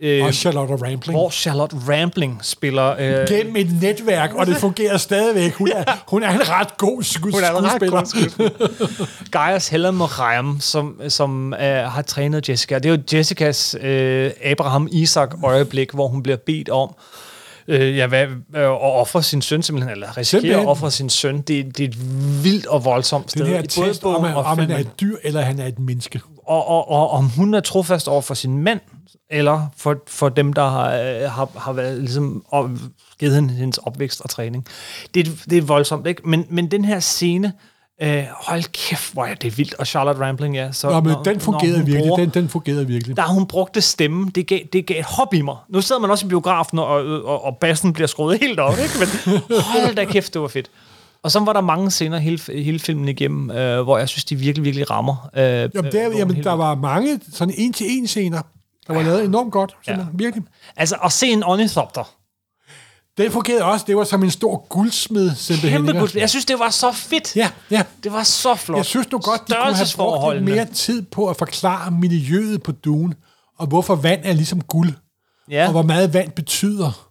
Øh, 0.03 0.25
Og 0.25 0.35
Charlotte 0.35 0.75
Rampling. 0.75 1.19
Hvor 1.19 1.31
Charlotte 1.31 1.77
Rampling 1.89 2.39
spiller... 2.43 2.95
Øh, 2.99 3.29
Gennem 3.29 3.57
et 3.57 3.83
netværk, 3.83 4.35
og 4.35 4.47
det 4.47 4.57
fungerer 4.57 4.97
stadigvæk. 4.97 5.53
Hun 5.55 5.69
er, 5.75 5.85
hun 6.13 6.23
er 6.23 6.31
en 6.31 6.49
ret 6.51 6.77
god 6.77 7.03
sku- 7.03 7.33
Hun 7.35 7.43
er 7.45 7.51
en 7.51 7.65
ret 7.65 7.91
god 7.91 8.07
skuespiller. 8.07 8.51
Gaius 9.39 9.69
Hella 9.69 9.91
Moraim, 9.91 10.61
som, 10.61 11.01
som 11.09 11.53
øh, 11.55 11.61
har 11.61 12.03
trænet 12.03 12.49
Jessica. 12.49 12.79
Det 12.79 12.87
er 12.87 12.91
jo 12.97 13.19
Jessicas 13.19 13.77
øh, 13.81 14.31
Abraham 14.45 14.89
Isaac 14.93 15.29
øjeblik, 15.45 15.93
hvor 15.93 16.09
hun 16.09 16.23
bliver 16.23 16.37
bedt 16.47 16.69
om 16.69 16.95
øh, 17.69 17.97
ja, 17.97 18.07
hvad, 18.07 18.27
øh, 18.27 18.63
at 18.63 18.67
ofre 18.67 19.23
sin 19.23 19.43
søn, 19.43 19.63
simpelthen, 19.63 19.93
eller 19.93 20.17
risikere 20.17 20.61
at 20.61 20.67
ofre 20.67 20.91
sin 20.91 21.11
søn. 21.11 21.37
Det, 21.37 21.79
det 21.79 21.85
er 21.85 21.89
et 21.89 21.99
vildt 22.45 22.67
og 22.67 22.85
voldsomt 22.85 23.31
sted. 23.31 23.45
Den 23.45 23.53
her 23.53 23.61
både 23.77 23.89
test, 23.89 24.05
om, 24.05 24.25
og 24.25 24.45
om 24.45 24.59
han 24.59 24.71
er 24.71 24.79
et 24.79 25.01
dyr, 25.01 25.17
eller 25.23 25.41
han 25.41 25.59
er 25.59 25.67
et 25.67 25.79
menneske. 25.79 26.21
og, 26.47 26.69
og, 26.69 26.91
og 26.91 27.11
om 27.11 27.29
hun 27.29 27.55
er 27.55 27.61
trofast 27.61 28.09
over 28.09 28.23
for 28.23 28.35
sin 28.35 28.59
mand, 28.59 28.81
eller 29.31 29.67
for, 29.77 29.97
for 30.09 30.29
dem, 30.29 30.53
der 30.53 30.69
har, 30.69 30.95
øh, 30.95 31.31
har, 31.31 31.59
har 31.59 31.73
været, 31.73 32.01
ligesom, 32.01 32.45
og 32.49 32.71
givet 33.19 33.35
hende 33.35 33.55
hendes 33.55 33.79
opvækst 33.79 34.21
og 34.21 34.31
træning. 34.31 34.67
Det, 35.15 35.45
det 35.51 35.59
er 35.59 35.63
voldsomt, 35.63 36.07
ikke? 36.07 36.23
Men, 36.25 36.47
men 36.49 36.71
den 36.71 36.85
her 36.85 37.01
scene, 37.01 37.47
øh, 37.47 37.53
hold 38.31 38.73
kæft, 38.73 39.13
hvor 39.13 39.25
er 39.25 39.35
det 39.35 39.59
vildt. 39.59 39.75
Og 39.75 39.87
Charlotte 39.87 40.21
Rampling, 40.21 40.55
ja. 40.55 40.73
Så 40.73 40.91
Nå, 40.91 41.01
men 41.01 41.13
når- 41.13 41.23
den 41.23 41.41
fungerede 41.41 41.77
virkelig. 41.79 41.99
bruger- 42.01 42.17
Den, 42.17 42.29
den 42.31 42.49
fungerede 42.49 42.87
virkelig. 42.87 43.17
der 43.17 43.23
har 43.23 43.33
hun 43.35 43.47
brugt 43.47 43.75
det 43.75 43.85
stemme. 43.85 44.31
Det 44.35 44.47
gav, 44.47 44.61
det 44.73 44.87
gav 44.87 44.99
et 44.99 45.05
hop 45.05 45.35
i 45.35 45.41
mig. 45.43 45.57
Nu 45.69 45.81
sidder 45.81 46.01
man 46.01 46.11
også 46.11 46.27
i 46.27 46.29
biografen, 46.29 46.79
og, 46.79 46.87
og, 47.25 47.45
og 47.45 47.57
bassen 47.61 47.93
bliver 47.93 48.07
skruet 48.07 48.39
helt 48.41 48.61
op, 48.61 48.75
ikke? 48.79 48.95
Men 48.99 49.09
hold 49.61 49.95
da 49.95 50.05
kæft, 50.05 50.35
det 50.35 50.43
var 50.43 50.49
fedt. 50.49 50.71
Og 51.23 51.31
så 51.31 51.41
var 51.41 51.53
der 51.53 51.61
mange 51.61 51.91
scener 51.91 52.19
hele, 52.19 52.39
hele 52.63 52.79
filmen 52.79 53.09
igennem, 53.09 53.51
øh, 53.51 53.83
hvor 53.83 53.99
jeg 53.99 54.09
synes, 54.09 54.25
de 54.25 54.37
virkelig, 54.37 54.65
virkelig 54.65 54.91
rammer. 54.91 55.31
Øh, 55.37 55.43
Jamen, 55.43 55.69
der, 55.93 56.19
jamen, 56.19 56.45
der 56.45 56.53
var 56.53 56.75
mange 56.75 57.21
sådan 57.33 57.55
en-til-en 57.59 58.07
scener, 58.07 58.43
der 58.87 58.95
var 58.95 59.03
lavet 59.03 59.25
enormt 59.25 59.53
godt. 59.53 59.77
Ja. 59.89 59.97
Virkelig. 60.15 60.45
Altså, 60.77 60.97
at 61.05 61.13
se 61.13 61.27
en 61.27 61.43
ornithopter. 61.43 62.11
Den 63.19 63.33
fungerede 63.33 63.65
også. 63.65 63.85
Det 63.89 63.97
var 63.97 64.05
som 64.05 64.23
en 64.25 64.31
stor 64.31 64.67
guldsmed, 64.69 65.35
simpelthen. 65.35 65.71
Kæmpe 65.71 65.91
ikke? 65.91 65.99
guld. 66.01 66.11
Jeg 66.17 66.31
synes, 66.31 66.45
det 66.45 66.59
var 66.59 66.71
så 66.71 66.93
fedt. 66.93 67.37
Ja, 67.37 67.51
ja. 67.71 67.83
Det 68.05 68.13
var 68.13 68.23
så 68.23 68.55
flot. 68.55 68.77
Jeg 68.77 68.85
synes 68.85 69.11
nu 69.13 69.19
godt, 69.19 69.41
de 69.49 69.55
kunne 69.55 69.75
have 69.77 69.87
brugt 69.97 70.35
lidt 70.35 70.45
mere 70.45 70.65
tid 70.67 71.03
på 71.03 71.29
at 71.29 71.37
forklare 71.37 71.91
miljøet 71.91 72.63
på 72.63 72.73
Dune, 72.73 73.15
og 73.59 73.67
hvorfor 73.67 73.95
vand 73.95 74.21
er 74.25 74.33
ligesom 74.33 74.61
guld, 74.61 74.93
Ja. 75.51 75.65
og 75.67 75.71
hvor 75.73 75.83
meget 75.83 76.15
vand 76.15 76.31
betyder. 76.31 77.09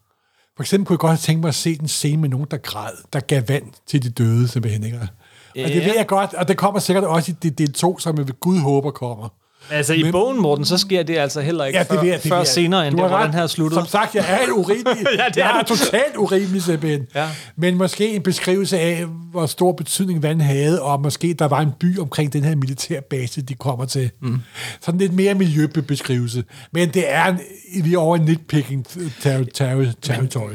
For 0.56 0.64
eksempel 0.64 0.86
kunne 0.88 0.94
jeg 0.94 1.00
godt 1.00 1.10
have 1.12 1.18
tænkt 1.18 1.42
mig 1.42 1.48
at 1.50 1.56
se 1.56 1.78
den 1.78 1.88
scene 1.88 2.22
med 2.22 2.30
nogen, 2.30 2.48
der 2.52 2.58
græd, 2.58 2.92
der 3.14 3.20
gav 3.20 3.42
vand 3.48 3.64
til 3.88 4.04
de 4.04 4.10
døde, 4.10 4.48
simpelthen. 4.48 4.84
Ikke? 4.84 5.00
Og 5.00 5.08
det 5.56 5.86
ved 5.86 5.94
jeg 5.98 6.08
godt, 6.08 6.34
og 6.34 6.48
det 6.48 6.58
kommer 6.58 6.80
sikkert 6.80 7.04
også 7.04 7.32
i 7.32 7.36
del- 7.44 7.58
del 7.58 7.74
2, 7.74 8.00
som 8.00 8.18
jeg 8.18 8.28
ved 8.28 8.40
Gud 8.40 8.60
håber 8.60 8.92
kommer. 8.92 9.30
Altså 9.72 9.94
i 9.94 10.12
bogen, 10.12 10.42
Morten, 10.42 10.66
så 10.66 10.78
sker 10.78 11.04
det 11.04 11.18
altså 11.18 11.42
heller 11.42 11.66
ikke 11.66 11.78
Ja, 11.78 11.84
det 11.84 11.92
før, 11.92 12.02
jeg, 12.04 12.24
det 12.24 12.30
før 12.32 12.38
jeg. 12.38 12.48
senere, 12.48 12.88
end 12.88 12.96
Du 12.96 12.98
der, 12.98 13.08
har 13.08 13.10
hvor 13.10 13.18
ret. 13.18 13.26
den 13.32 13.40
her 13.40 13.48
sluttede. 13.48 13.82
Som 13.82 13.88
sagt, 13.88 14.16
jeg 14.16 14.26
er 14.28 14.46
en 14.46 14.52
urimelig. 14.52 14.86
Ja, 15.18 15.26
det 15.28 15.38
jeg 15.38 15.50
er 15.56 15.60
er 15.60 15.64
du. 15.64 15.76
totalt 15.76 16.16
urimelig, 16.18 16.64
simpelthen. 16.64 17.08
Ja. 17.16 17.30
Men 17.56 17.78
måske 17.78 18.16
en 18.16 18.22
beskrivelse 18.24 18.80
af, 18.80 19.06
hvor 19.32 19.46
stor 19.46 19.72
betydning 19.72 20.24
vand 20.24 20.42
havde, 20.42 20.82
og 20.82 21.02
måske 21.02 21.34
der 21.34 21.46
var 21.46 21.60
en 21.62 21.72
by 21.80 22.00
omkring 22.00 22.34
den 22.34 22.44
her 22.44 22.56
militærbase, 22.56 23.42
de 23.42 23.54
kommer 23.54 23.86
til. 23.86 24.12
Mm. 24.22 24.42
Sådan 24.82 25.00
lidt 25.00 25.14
mere 25.14 25.34
miljøbeskrivelse. 25.34 26.44
Men 26.72 26.90
det 26.90 27.12
er 27.14 27.26
en, 27.26 27.40
vi 27.86 27.94
er 27.94 27.98
over 27.98 28.16
en 28.16 28.22
nitpicking 28.26 28.86
ter- 29.22 29.44
ter- 29.54 29.94
territory. 30.02 30.54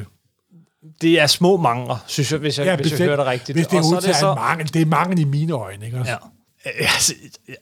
Det 1.03 1.21
er 1.21 1.27
små 1.27 1.57
mangler, 1.57 2.05
synes 2.07 2.33
jeg, 2.33 2.41
hvis 2.41 2.59
jeg, 2.59 2.67
ja, 2.67 2.77
hvis 2.77 2.91
jeg 2.93 2.99
hører 2.99 3.17
det 3.17 3.27
rigtigt. 3.27 3.57
Hvis 3.59 3.67
det 3.67 3.75
er 3.75 3.79
Og 3.79 3.85
så 3.85 3.97
ud 3.97 4.01
til 4.01 4.15
så... 4.15 4.31
en 4.31 4.35
mangel, 4.35 4.73
det 4.75 4.83
er 4.83 4.87
mangel 4.87 5.19
i 5.19 5.25
mine 5.25 5.53
øjne, 5.53 5.87
ikke? 5.87 5.99
Ja. 6.07 6.15
Altså, 6.65 7.15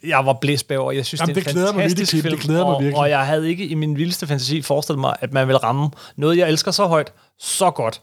jeg 0.04 0.26
var 0.26 0.32
blæst 0.32 0.68
bagover. 0.68 0.92
Jeg 0.92 1.06
synes, 1.06 1.20
Jamen, 1.20 1.34
det 1.34 1.40
er 1.46 1.52
det 1.52 1.58
en 1.58 1.62
mig 1.64 1.74
fantastisk 1.74 2.12
virkelig, 2.12 2.22
film. 2.22 2.36
det 2.40 2.46
glæder 2.46 2.64
mig 2.64 2.74
og, 2.74 2.82
virkelig. 2.82 2.98
og 2.98 3.10
jeg 3.10 3.26
havde 3.26 3.48
ikke 3.48 3.66
i 3.66 3.74
min 3.74 3.96
vildeste 3.96 4.26
fantasi 4.26 4.62
forestillet 4.62 5.00
mig, 5.00 5.16
at 5.20 5.32
man 5.32 5.48
vil 5.48 5.56
ramme 5.56 5.90
noget, 6.16 6.38
jeg 6.38 6.48
elsker 6.48 6.70
så 6.70 6.86
højt, 6.86 7.12
så 7.38 7.70
godt. 7.70 8.00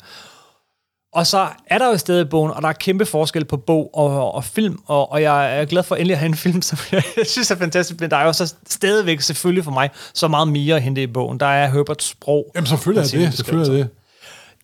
Og 1.13 1.27
så 1.27 1.47
er 1.67 1.77
der 1.77 1.87
jo 1.87 1.97
stadig 1.97 2.21
i 2.21 2.25
bogen, 2.29 2.51
og 2.51 2.61
der 2.61 2.67
er 2.67 2.73
kæmpe 2.73 3.05
forskel 3.05 3.45
på 3.45 3.57
bog 3.57 3.89
og, 3.93 4.33
og 4.33 4.43
film, 4.43 4.79
og, 4.85 5.11
og 5.11 5.21
jeg 5.21 5.59
er 5.59 5.65
glad 5.65 5.83
for 5.83 5.95
endelig 5.95 6.13
at 6.13 6.19
have 6.19 6.27
en 6.27 6.35
film, 6.35 6.61
som 6.71 6.77
jeg 6.91 7.03
synes 7.25 7.51
er 7.51 7.55
fantastisk, 7.55 7.99
men 7.99 8.09
der 8.11 8.17
er 8.17 8.25
jo 8.25 8.33
så 8.33 8.53
stadigvæk 8.67 9.21
selvfølgelig 9.21 9.63
for 9.63 9.71
mig 9.71 9.89
så 10.13 10.27
meget 10.27 10.47
mere 10.47 10.75
at 10.75 10.81
hente 10.81 11.03
i 11.03 11.07
bogen. 11.07 11.39
Der 11.39 11.45
er 11.45 11.69
Herberts 11.69 12.05
sprog. 12.05 12.51
Jamen 12.55 12.67
selvfølgelig 12.67 13.19
er 13.21 13.25
det, 13.25 13.33
selvfølgelig 13.33 13.73
er 13.73 13.77
det. 13.77 13.89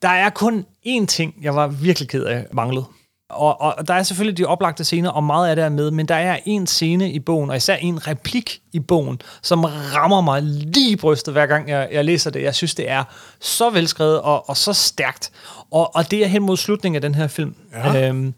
Der 0.01 0.09
er 0.09 0.29
kun 0.29 0.65
én 0.87 1.05
ting, 1.05 1.33
jeg 1.41 1.55
var 1.55 1.67
virkelig 1.67 2.09
ked 2.09 2.23
af 2.23 2.45
manglede. 2.53 2.85
Og, 3.29 3.61
og 3.61 3.87
der 3.87 3.93
er 3.93 4.03
selvfølgelig 4.03 4.37
de 4.37 4.45
oplagte 4.45 4.83
scener, 4.83 5.09
og 5.09 5.23
meget 5.23 5.49
af 5.49 5.55
det 5.55 5.65
er 5.65 5.69
med, 5.69 5.91
men 5.91 6.05
der 6.05 6.15
er 6.15 6.39
en 6.45 6.67
scene 6.67 7.11
i 7.11 7.19
bogen, 7.19 7.49
og 7.49 7.57
især 7.57 7.75
en 7.75 8.07
replik 8.07 8.61
i 8.73 8.79
bogen, 8.79 9.21
som 9.41 9.63
rammer 9.63 10.21
mig 10.21 10.41
lige 10.43 10.91
i 10.91 10.95
brystet, 10.95 11.33
hver 11.33 11.45
gang 11.45 11.69
jeg, 11.69 11.89
jeg 11.91 12.05
læser 12.05 12.31
det. 12.31 12.43
Jeg 12.43 12.55
synes, 12.55 12.75
det 12.75 12.89
er 12.89 13.03
så 13.39 13.69
velskrevet 13.69 14.21
og, 14.21 14.49
og 14.49 14.57
så 14.57 14.73
stærkt. 14.73 15.31
Og, 15.71 15.95
og 15.95 16.11
det 16.11 16.23
er 16.23 16.27
hen 16.27 16.43
mod 16.43 16.57
slutningen 16.57 16.95
af 16.95 17.01
den 17.01 17.15
her 17.15 17.27
film. 17.27 17.55
Ja. 17.73 18.07
Øhm, 18.07 18.33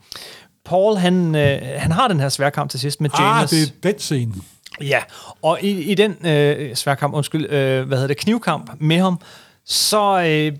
Paul, 0.66 0.98
han, 0.98 1.36
øh, 1.36 1.62
han 1.78 1.92
har 1.92 2.08
den 2.08 2.20
her 2.20 2.30
sværkamp 2.30 2.72
til 2.72 2.80
sidst 2.80 3.02
med 3.02 3.10
James. 3.20 3.54
Ah, 3.54 3.60
det 3.60 3.68
er 3.68 3.92
den 3.92 4.00
scene. 4.00 4.34
Ja, 4.82 5.00
og 5.42 5.58
i, 5.62 5.92
i 5.92 5.96
den 5.96 6.28
øh, 6.28 6.76
sværkamp, 6.76 7.14
undskyld, 7.14 7.46
øh, 7.50 7.88
hvad 7.88 7.98
hedder 7.98 8.08
det, 8.08 8.18
knivkamp 8.18 8.72
med 8.80 8.98
ham, 8.98 9.20
så 9.66 10.24
øh, 10.28 10.58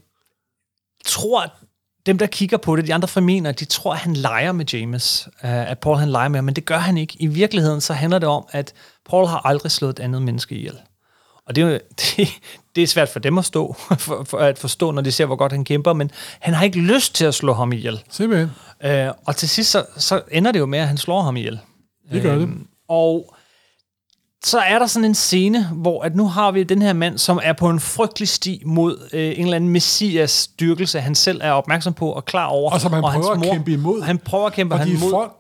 tror 1.06 1.46
dem, 2.06 2.18
der 2.18 2.26
kigger 2.26 2.58
på 2.58 2.76
det, 2.76 2.88
de 2.88 2.94
andre 2.94 3.08
formener, 3.08 3.52
de 3.52 3.66
tror, 3.66 3.94
at 3.94 4.00
han 4.00 4.14
leger 4.14 4.52
med 4.52 4.66
James, 4.74 5.30
øh, 5.44 5.72
at 5.72 5.80
Paul 5.80 5.98
han 5.98 6.10
leger 6.10 6.30
med 6.30 6.38
ham, 6.38 6.46
men 6.46 6.56
det 6.56 6.66
gør 6.66 6.78
han 6.78 6.98
ikke. 6.98 7.16
I 7.20 7.28
virkeligheden 7.28 7.82
så 7.82 7.94
handler 7.94 8.20
det 8.20 8.30
om, 8.30 8.46
at 8.52 8.74
Paul 9.10 9.28
har 9.28 9.42
aldrig 9.46 9.72
slået 9.72 10.00
et 10.00 10.04
andet 10.04 10.22
menneske 10.22 10.56
ihjel. 10.56 10.78
Og 11.48 11.56
det 11.56 11.64
er, 11.64 11.68
det, 12.02 12.30
det 12.76 12.84
er 12.84 12.88
svært 12.88 13.10
for 13.10 13.20
dem 13.20 13.38
at 13.38 13.46
stå, 13.46 13.76
for, 13.98 14.24
for 14.24 14.38
at 14.38 14.60
forstå, 14.60 14.92
når 14.92 15.02
de 15.02 15.12
ser, 15.12 15.26
hvor 15.26 15.36
godt 15.36 15.52
han 15.52 15.64
kæmper, 15.66 15.94
men 15.94 16.12
han 16.40 16.54
har 16.54 16.64
ikke 16.64 16.80
lyst 16.80 17.16
til 17.16 17.26
at 17.26 17.34
slå 17.34 17.54
ham 17.54 17.74
ihjel. 17.74 18.04
Simpelthen. 18.10 18.52
Øh, 18.84 19.08
og 19.26 19.36
til 19.36 19.50
sidst, 19.50 19.72
så, 19.72 19.86
så 19.98 20.22
ender 20.32 20.52
det 20.52 20.60
jo 20.60 20.66
med, 20.66 20.80
at 20.80 20.88
han 20.88 20.98
slår 20.98 21.22
ham 21.22 21.38
ihjel. 21.38 21.60
Det 22.12 22.22
gør 22.22 22.36
det. 22.36 22.42
Øhm, 22.42 22.68
Og 22.88 23.36
så 24.46 24.60
er 24.60 24.80
der 24.80 24.86
sådan 24.88 25.06
en 25.06 25.16
scene, 25.16 25.68
hvor 25.68 26.04
at 26.04 26.16
nu 26.16 26.28
har 26.28 26.52
vi 26.52 26.64
den 26.64 26.82
her 26.82 26.94
mand, 26.94 27.18
som 27.18 27.40
er 27.44 27.54
på 27.54 27.70
en 27.70 27.80
frygtelig 27.80 28.28
sti 28.28 28.64
mod 28.66 29.10
øh, 29.14 29.22
en 29.38 29.44
eller 29.44 29.56
anden 29.56 29.70
messias 29.70 30.48
dyrkelse, 30.48 31.00
han 31.00 31.16
selv 31.16 31.42
er 31.44 31.52
opmærksom 31.52 31.94
på 31.94 32.12
og 32.12 32.26
klar 32.26 32.46
over. 32.46 32.72
Og 32.72 32.82
som 32.82 32.94
han 32.94 33.04
hans 33.04 33.16
prøver 33.26 33.32
at 33.34 33.40
mor- 33.40 33.54
kæmpe 33.54 33.72
imod. 33.72 34.02
Han 34.02 34.18
prøver 34.18 34.46
at 34.48 34.54
kæmpe 34.54 34.76
imod. 34.88 35.10
folk, 35.12 35.32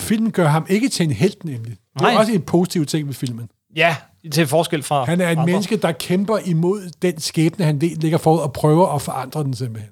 filmen 0.00 0.30
gør 0.30 0.48
ham 0.48 0.66
ikke 0.68 0.88
til 0.88 1.04
en 1.04 1.10
helt, 1.12 1.44
nemlig. 1.44 1.70
Det 1.94 2.00
er 2.00 2.00
Nej. 2.02 2.16
også 2.16 2.32
en 2.32 2.42
positiv 2.42 2.86
ting 2.86 3.06
ved 3.06 3.14
filmen. 3.14 3.48
Ja, 3.76 3.96
til 4.32 4.46
forskel 4.46 4.82
fra 4.82 5.04
Han 5.04 5.20
er 5.20 5.26
et 5.26 5.30
andre. 5.30 5.46
menneske, 5.46 5.76
der 5.76 5.92
kæmper 5.92 6.38
imod 6.44 6.90
den 7.02 7.20
skæbne, 7.20 7.64
han 7.64 7.78
ligger 7.78 8.18
forud, 8.18 8.40
og 8.40 8.52
prøver 8.52 8.94
at 8.94 9.02
forandre 9.02 9.44
den 9.44 9.54
simpelthen. 9.54 9.90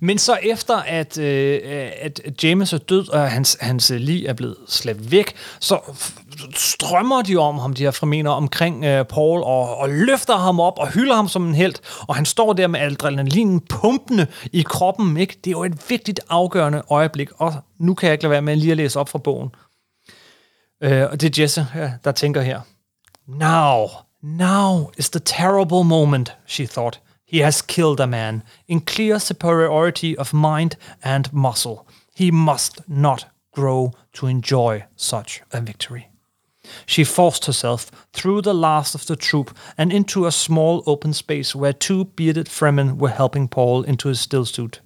Men 0.00 0.18
så 0.18 0.38
efter, 0.42 0.76
at, 0.76 1.18
øh, 1.18 1.60
at 2.00 2.20
James 2.42 2.72
er 2.72 2.78
død, 2.78 3.08
og 3.08 3.30
hans, 3.30 3.56
hans 3.60 3.92
lig 3.96 4.26
er 4.26 4.32
blevet 4.32 4.56
slæbt 4.68 5.10
væk, 5.10 5.34
så 5.60 5.78
strømmer 6.54 7.22
de 7.22 7.36
om 7.36 7.58
ham, 7.58 7.74
de 7.74 7.82
her 7.82 7.90
formener, 7.90 8.30
omkring 8.30 8.84
øh, 8.84 9.04
Paul, 9.04 9.42
og, 9.42 9.76
og 9.76 9.88
løfter 9.88 10.36
ham 10.36 10.60
op 10.60 10.78
og 10.78 10.88
hylder 10.88 11.14
ham 11.14 11.28
som 11.28 11.46
en 11.46 11.54
held. 11.54 11.74
Og 12.08 12.14
han 12.16 12.24
står 12.24 12.52
der 12.52 12.66
med 12.66 12.80
adrenalinen 12.80 13.60
pumpende 13.60 14.26
i 14.52 14.62
kroppen. 14.62 15.16
Ikke? 15.16 15.38
Det 15.44 15.46
er 15.46 15.50
jo 15.50 15.64
et 15.64 15.90
vigtigt, 15.90 16.20
afgørende 16.28 16.82
øjeblik, 16.90 17.28
og 17.36 17.54
nu 17.78 17.94
kan 17.94 18.06
jeg 18.06 18.12
ikke 18.12 18.24
lade 18.24 18.30
være 18.30 18.42
med 18.42 18.56
lige 18.56 18.70
at 18.70 18.76
læse 18.76 19.00
op 19.00 19.08
fra 19.08 19.18
bogen. 19.18 19.50
Øh, 20.82 21.02
og 21.10 21.20
det 21.20 21.38
er 21.38 21.42
Jesse, 21.42 21.66
ja, 21.74 21.92
der 22.04 22.12
tænker 22.12 22.40
her. 22.40 22.60
Now, 23.26 24.06
now 24.20 24.90
is 24.96 25.10
the 25.10 25.20
terrible 25.20 25.84
moment, 25.84 26.32
she 26.44 26.66
thought. 26.66 26.98
He 27.24 27.38
has 27.38 27.62
killed 27.62 28.00
a 28.00 28.06
man 28.06 28.42
in 28.68 28.80
clear 28.80 29.18
superiority 29.18 30.16
of 30.16 30.34
mind 30.34 30.76
and 31.02 31.32
muscle. 31.32 31.86
He 32.14 32.30
must 32.30 32.88
not 32.88 33.26
grow 33.52 33.92
to 34.14 34.26
enjoy 34.26 34.84
such 34.96 35.42
a 35.52 35.60
victory. 35.60 36.08
She 36.86 37.04
forced 37.04 37.46
herself 37.46 37.90
through 38.12 38.42
the 38.42 38.54
last 38.54 38.94
of 38.94 39.06
the 39.06 39.16
troop 39.16 39.56
and 39.78 39.92
into 39.92 40.26
a 40.26 40.32
small 40.32 40.82
open 40.86 41.12
space 41.12 41.54
where 41.54 41.72
two 41.72 42.04
bearded 42.04 42.48
Fremen 42.48 42.98
were 42.98 43.08
helping 43.08 43.48
Paul 43.48 43.82
into 43.82 44.08
his 44.08 44.20
still 44.20 44.44
suit. 44.44 44.80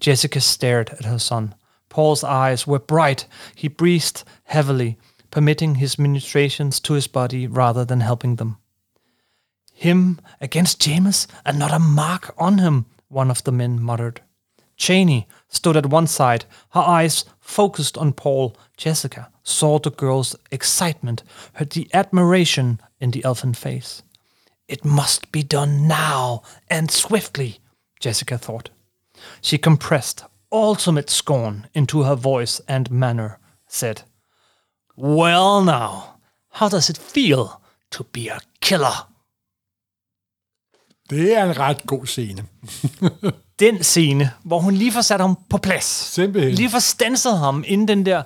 Jessica 0.00 0.40
stared 0.40 0.90
at 0.90 1.04
her 1.04 1.18
son. 1.18 1.54
Paul's 1.88 2.24
eyes 2.24 2.66
were 2.66 2.78
bright. 2.78 3.26
He 3.54 3.68
breathed 3.68 4.24
heavily, 4.44 4.96
permitting 5.32 5.76
his 5.76 5.98
ministrations 5.98 6.78
to 6.78 6.92
his 6.92 7.08
body 7.08 7.48
rather 7.48 7.84
than 7.84 8.00
helping 8.00 8.36
them. 8.36 8.58
Him 9.72 10.20
against 10.40 10.80
James 10.80 11.26
and 11.44 11.58
not 11.58 11.72
a 11.72 11.80
mark 11.80 12.32
on 12.38 12.58
him, 12.58 12.86
one 13.08 13.30
of 13.30 13.42
the 13.42 13.50
men 13.50 13.82
muttered. 13.82 14.20
Cheney 14.76 15.26
stood 15.48 15.76
at 15.76 15.86
one 15.86 16.06
side, 16.06 16.44
her 16.70 16.80
eyes 16.80 17.24
focused 17.40 17.98
on 17.98 18.12
Paul. 18.12 18.56
Jessica 18.76 19.30
saw 19.42 19.78
the 19.78 19.90
girl's 19.90 20.36
excitement, 20.50 21.22
heard 21.54 21.70
the 21.70 21.88
admiration 21.92 22.80
in 23.00 23.10
the 23.10 23.24
elfin 23.24 23.54
face. 23.54 24.02
It 24.68 24.84
must 24.84 25.32
be 25.32 25.42
done 25.42 25.88
now 25.88 26.42
and 26.70 26.90
swiftly, 26.90 27.58
Jessica 27.98 28.38
thought. 28.38 28.70
She 29.40 29.58
compressed 29.58 30.24
ultimate 30.52 31.08
scorn 31.08 31.68
into 31.72 32.02
her 32.02 32.14
voice 32.14 32.60
and 32.68 32.90
manner, 32.90 33.38
said, 33.66 34.02
Well, 34.98 35.64
now, 35.64 35.90
how 36.52 36.68
does 36.68 36.90
it 36.90 36.98
feel 36.98 37.46
to 37.90 38.04
be 38.12 38.32
a 38.32 38.38
killer? 38.60 39.08
Det 41.10 41.36
er 41.36 41.44
en 41.44 41.58
ret 41.58 41.86
god 41.86 42.06
scene. 42.06 42.44
Den 43.60 43.82
scene, 43.82 44.30
hvor 44.44 44.58
hun 44.58 44.74
lige 44.74 44.92
får 44.92 45.00
sat 45.00 45.20
ham 45.20 45.38
på 45.50 45.58
plads. 45.58 45.84
Simpelthen. 45.84 46.54
Lige 46.54 46.70
får 46.70 46.78
stanset 46.78 47.38
ham, 47.38 47.64
inden 47.66 47.88
den 47.88 48.06
der 48.06 48.22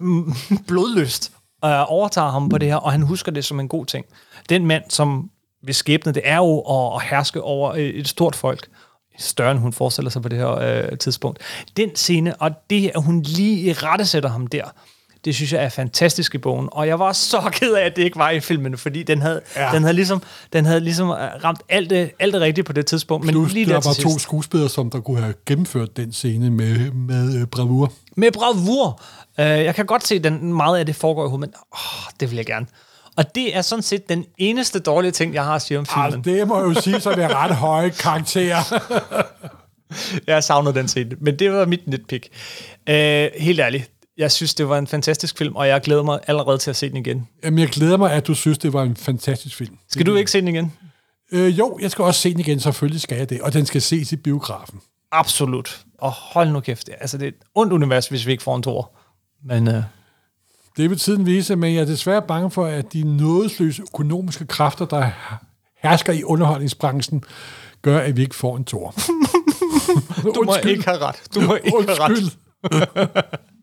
mm, 0.00 0.32
blodlyst 0.68 1.32
øh, 1.64 1.92
overtager 1.92 2.30
ham 2.30 2.48
på 2.48 2.58
det 2.58 2.68
her, 2.68 2.76
og 2.76 2.92
han 2.92 3.02
husker 3.02 3.32
det 3.32 3.44
som 3.44 3.60
en 3.60 3.68
god 3.68 3.86
ting. 3.86 4.06
Den 4.48 4.66
mand, 4.66 4.84
som 4.88 5.30
ved 5.62 5.74
skæbne, 5.74 6.12
det 6.12 6.22
er 6.24 6.36
jo 6.36 6.60
at, 6.60 7.02
at 7.02 7.08
herske 7.10 7.42
over 7.42 7.72
øh, 7.72 7.78
et 7.80 8.08
stort 8.08 8.36
folk, 8.36 8.68
større 9.18 9.50
end 9.50 9.60
hun 9.60 9.72
forestiller 9.72 10.10
sig 10.10 10.22
på 10.22 10.28
det 10.28 10.38
her 10.38 10.50
øh, 10.50 10.98
tidspunkt. 10.98 11.38
Den 11.76 11.96
scene, 11.96 12.36
og 12.36 12.50
det, 12.70 12.90
at 12.94 13.02
hun 13.02 13.22
lige 13.22 13.60
i 13.60 13.72
rette 13.72 14.06
sætter 14.06 14.28
ham 14.28 14.46
der, 14.46 14.64
det 15.24 15.34
synes 15.34 15.52
jeg 15.52 15.64
er 15.64 15.68
fantastisk 15.68 16.34
i 16.34 16.38
bogen. 16.38 16.68
Og 16.72 16.86
jeg 16.86 16.98
var 16.98 17.12
så 17.12 17.40
ked 17.60 17.72
af, 17.72 17.86
at 17.86 17.96
det 17.96 18.02
ikke 18.02 18.18
var 18.18 18.30
i 18.30 18.40
filmen, 18.40 18.78
fordi 18.78 19.02
den 19.02 19.22
havde, 19.22 19.40
Ja. 19.56 19.70
den 19.72 19.82
havde, 19.82 19.94
ligesom, 19.94 20.22
den 20.52 20.64
havde 20.66 20.80
ligesom 20.80 21.08
øh, 21.10 21.16
ramt 21.16 21.60
alt 21.68 21.90
det, 21.90 22.10
alt 22.18 22.32
det 22.34 22.40
rigtige 22.42 22.64
på 22.64 22.72
det 22.72 22.86
tidspunkt. 22.86 23.26
Men 23.26 23.34
Plus, 23.34 23.52
lige 23.52 23.66
der 23.66 23.72
der 23.80 23.88
var 23.88 23.92
til 23.94 24.02
to 24.02 24.10
sidst. 24.10 24.22
skuespillere, 24.22 24.68
som 24.68 24.90
der 24.90 25.00
kunne 25.00 25.20
have 25.20 25.34
gennemført 25.46 25.96
den 25.96 26.12
scene 26.12 26.50
med, 26.50 26.90
med 26.90 27.40
øh, 27.40 27.46
bravur. 27.46 27.92
Med 28.16 28.32
bravur. 28.32 29.00
Uh, 29.38 29.44
jeg 29.44 29.74
kan 29.74 29.86
godt 29.86 30.06
se, 30.06 30.14
at 30.14 30.24
den, 30.24 30.52
meget 30.52 30.78
af 30.78 30.86
det 30.86 30.96
foregår 30.96 31.26
i 31.26 31.28
hovedet, 31.28 31.40
men 31.48 31.54
oh, 31.72 32.12
det 32.20 32.30
vil 32.30 32.36
jeg 32.36 32.46
gerne. 32.46 32.66
Og 33.16 33.34
det 33.34 33.56
er 33.56 33.62
sådan 33.62 33.82
set 33.82 34.08
den 34.08 34.24
eneste 34.38 34.78
dårlige 34.78 35.10
ting, 35.12 35.34
jeg 35.34 35.44
har 35.44 35.54
at 35.54 35.62
sige 35.62 35.78
om 35.78 35.86
filmen. 35.86 36.04
Altså, 36.04 36.20
det 36.30 36.48
må 36.48 36.58
jeg 36.58 36.74
jo 36.76 36.80
sige, 36.80 37.00
så 37.00 37.10
det 37.10 37.24
er 37.24 37.44
ret 37.44 37.56
høje 37.56 37.90
karakterer. 37.90 38.82
jeg 40.26 40.44
savner 40.44 40.72
den 40.72 40.88
scene, 40.88 41.10
men 41.20 41.38
det 41.38 41.52
var 41.52 41.66
mit 41.66 41.86
nitpick. 41.86 42.28
Uh, 42.90 42.94
helt 43.42 43.60
ærligt, 43.60 43.90
jeg 44.18 44.32
synes, 44.32 44.54
det 44.54 44.68
var 44.68 44.78
en 44.78 44.86
fantastisk 44.86 45.38
film, 45.38 45.56
og 45.56 45.68
jeg 45.68 45.80
glæder 45.80 46.02
mig 46.02 46.20
allerede 46.26 46.58
til 46.58 46.70
at 46.70 46.76
se 46.76 46.88
den 46.88 46.96
igen. 46.96 47.28
Jamen, 47.44 47.58
jeg 47.58 47.68
glæder 47.68 47.96
mig, 47.96 48.12
at 48.12 48.26
du 48.26 48.34
synes, 48.34 48.58
det 48.58 48.72
var 48.72 48.82
en 48.82 48.96
fantastisk 48.96 49.56
film. 49.56 49.78
Skal 49.88 50.06
du 50.06 50.14
ikke 50.14 50.30
se 50.30 50.40
den 50.40 50.48
igen? 50.48 50.72
Øh, 51.32 51.58
jo, 51.58 51.78
jeg 51.82 51.90
skal 51.90 52.04
også 52.04 52.20
se 52.20 52.30
den 52.30 52.40
igen, 52.40 52.60
selvfølgelig 52.60 53.00
skal 53.00 53.18
jeg 53.18 53.30
det. 53.30 53.40
Og 53.40 53.52
den 53.52 53.66
skal 53.66 53.82
ses 53.82 54.12
i 54.12 54.16
biografen. 54.16 54.80
Absolut. 55.12 55.80
Og 55.98 56.10
hold 56.10 56.48
nu 56.48 56.60
kæft, 56.60 56.90
altså 57.00 57.18
det 57.18 57.24
er 57.24 57.28
et 57.28 57.34
ondt 57.54 57.72
univers, 57.72 58.08
hvis 58.08 58.26
vi 58.26 58.32
ikke 58.32 58.42
får 58.42 58.56
en 58.56 58.62
tor. 58.62 58.96
Men 59.44 59.68
uh, 59.68 59.74
Det 60.76 60.90
vil 60.90 60.98
tiden 60.98 61.26
vise, 61.26 61.56
men 61.56 61.74
jeg 61.74 61.80
er 61.80 61.84
desværre 61.84 62.22
bange 62.22 62.50
for, 62.50 62.66
at 62.66 62.92
de 62.92 63.16
nådesløse 63.16 63.82
økonomiske 63.82 64.46
kræfter, 64.46 64.84
der 64.84 65.10
hersker 65.82 66.12
i 66.12 66.22
underholdningsbranchen, 66.24 67.24
gør, 67.82 67.98
at 67.98 68.16
vi 68.16 68.22
ikke 68.22 68.34
får 68.34 68.56
en 68.56 68.64
tor. 68.64 68.94
Du 70.34 70.42
må 70.44 70.56
ikke 70.68 70.84
have 70.84 70.98
ret. 70.98 71.22
Du 71.34 71.40
må 71.40 71.54
ikke 71.54 71.70
have 71.70 72.00
ret. 72.00 72.38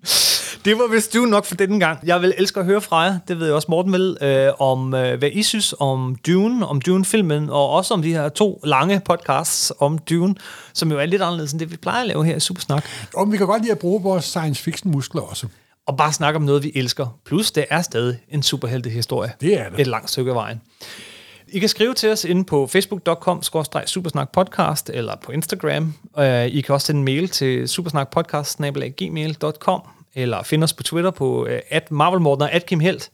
Det 0.66 0.78
var 0.78 0.88
vist 0.88 1.14
du 1.14 1.26
nok 1.26 1.46
for 1.46 1.56
denne 1.56 1.80
gang. 1.80 2.00
Jeg 2.04 2.22
vil 2.22 2.34
elske 2.38 2.60
at 2.60 2.66
høre 2.66 2.82
fra 2.82 3.00
jer, 3.00 3.20
det 3.28 3.40
ved 3.40 3.46
jeg 3.46 3.56
også 3.56 3.66
Morten 3.70 3.94
vil, 3.94 4.18
øh, 4.22 4.52
om 4.60 4.94
øh, 4.94 5.20
hvad 5.20 5.30
I 5.32 5.44
synes 5.44 5.74
om 5.80 6.16
Dune, 6.28 6.68
om 6.68 6.82
Dune-filmen, 6.82 7.50
og 7.50 7.70
også 7.70 7.94
om 7.94 8.02
de 8.02 8.14
her 8.14 8.30
to 8.30 8.62
lange 8.64 9.02
podcasts 9.06 9.74
om 9.80 9.98
Dune, 9.98 10.36
som 10.74 10.92
jo 10.92 11.00
er 11.00 11.06
lidt 11.06 11.22
anderledes 11.22 11.52
end 11.52 11.60
det, 11.60 11.72
vi 11.72 11.78
plejer 11.78 12.02
at 12.02 12.08
lave 12.08 12.26
her 12.26 12.36
i 12.36 12.40
Supersnak. 12.40 12.86
Og 13.16 13.32
vi 13.32 13.38
kan 13.38 13.48
godt 13.48 13.62
lide 13.62 13.72
at 13.72 13.80
bruge 13.80 14.04
vores 14.04 14.26
science 14.26 14.64
fiction 14.64 14.92
muskler 14.92 15.22
også. 15.22 15.48
Og 15.88 15.98
bare 15.98 16.14
snakke 16.14 16.38
om 16.38 16.44
noget, 16.44 16.64
vi 16.64 16.72
elsker. 16.76 17.18
Plus, 17.26 17.52
det 17.52 17.66
er 17.70 17.82
stadig 17.82 18.20
en 18.30 18.44
superheltehistorie. 18.44 19.32
Det 19.42 19.60
er 19.60 19.70
det. 19.70 19.80
Et 19.80 19.88
langt 19.88 20.10
stykke 20.10 20.32
af 20.32 20.36
vejen. 20.36 20.62
I 21.48 21.60
kan 21.60 21.70
skrive 21.70 21.94
til 21.94 22.12
os 22.12 22.26
inde 22.26 22.46
på 22.46 22.68
facebook.com 22.68 23.44
supersnakpodcast 23.86 24.90
eller 24.94 25.14
på 25.26 25.32
Instagram. 25.32 25.94
Uh, 26.18 26.46
I 26.46 26.62
kan 26.62 26.74
også 26.74 26.88
sende 26.88 27.00
en 27.00 27.06
mail 27.06 27.30
til 27.30 27.68
supersnakpodcast.gmail.com 27.68 29.82
eller 30.16 30.44
finde 30.44 30.64
os 30.64 30.74
på 30.74 30.84
Twitter 30.84 31.12
på 31.12 31.44
uh, 31.44 31.50
at 31.70 31.92
marvelmorten 31.92 32.42
og 32.42 32.52
at 32.52 32.66
Kim 32.66 32.80
Helt. 32.80 33.12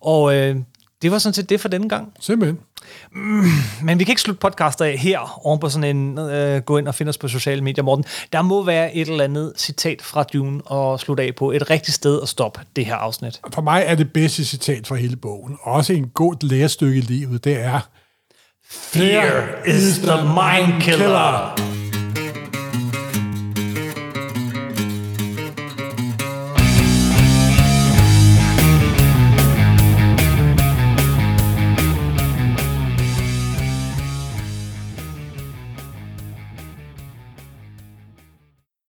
Og 0.00 0.22
uh, 0.22 0.56
det 1.04 1.12
var 1.12 1.18
sådan 1.18 1.34
set 1.34 1.48
det 1.48 1.60
for 1.60 1.68
denne 1.68 1.88
gang. 1.88 2.12
Simpelthen. 2.20 2.58
Men 3.82 3.98
vi 3.98 4.04
kan 4.04 4.12
ikke 4.12 4.20
slutte 4.20 4.40
podcaster 4.40 4.84
af 4.84 4.98
her, 4.98 5.46
oven 5.46 5.60
på 5.60 5.68
sådan 5.68 5.96
en, 5.96 6.18
øh, 6.18 6.62
gå 6.62 6.78
ind 6.78 6.88
og 6.88 6.94
finde 6.94 7.10
os 7.10 7.18
på 7.18 7.28
sociale 7.28 7.62
medier, 7.62 7.84
Morten. 7.84 8.04
Der 8.32 8.42
må 8.42 8.64
være 8.64 8.96
et 8.96 9.08
eller 9.08 9.24
andet 9.24 9.52
citat 9.56 10.02
fra 10.02 10.22
Dune 10.22 10.60
og 10.64 11.00
slutte 11.00 11.22
af 11.22 11.34
på. 11.34 11.52
Et 11.52 11.70
rigtigt 11.70 11.94
sted 11.94 12.22
at 12.22 12.28
stoppe 12.28 12.60
det 12.76 12.86
her 12.86 12.94
afsnit. 12.94 13.40
For 13.54 13.62
mig 13.62 13.82
er 13.86 13.94
det 13.94 14.12
bedste 14.12 14.44
citat 14.44 14.86
fra 14.86 14.94
hele 14.94 15.16
bogen, 15.16 15.58
også 15.62 15.92
en 15.92 16.08
god 16.08 16.48
lærestykke 16.48 16.98
i 16.98 17.00
livet, 17.00 17.44
det 17.44 17.60
er 17.60 17.80
Fear 18.70 19.64
is 19.66 19.98
the 19.98 20.22
mind 20.24 20.82
killer. 20.82 21.83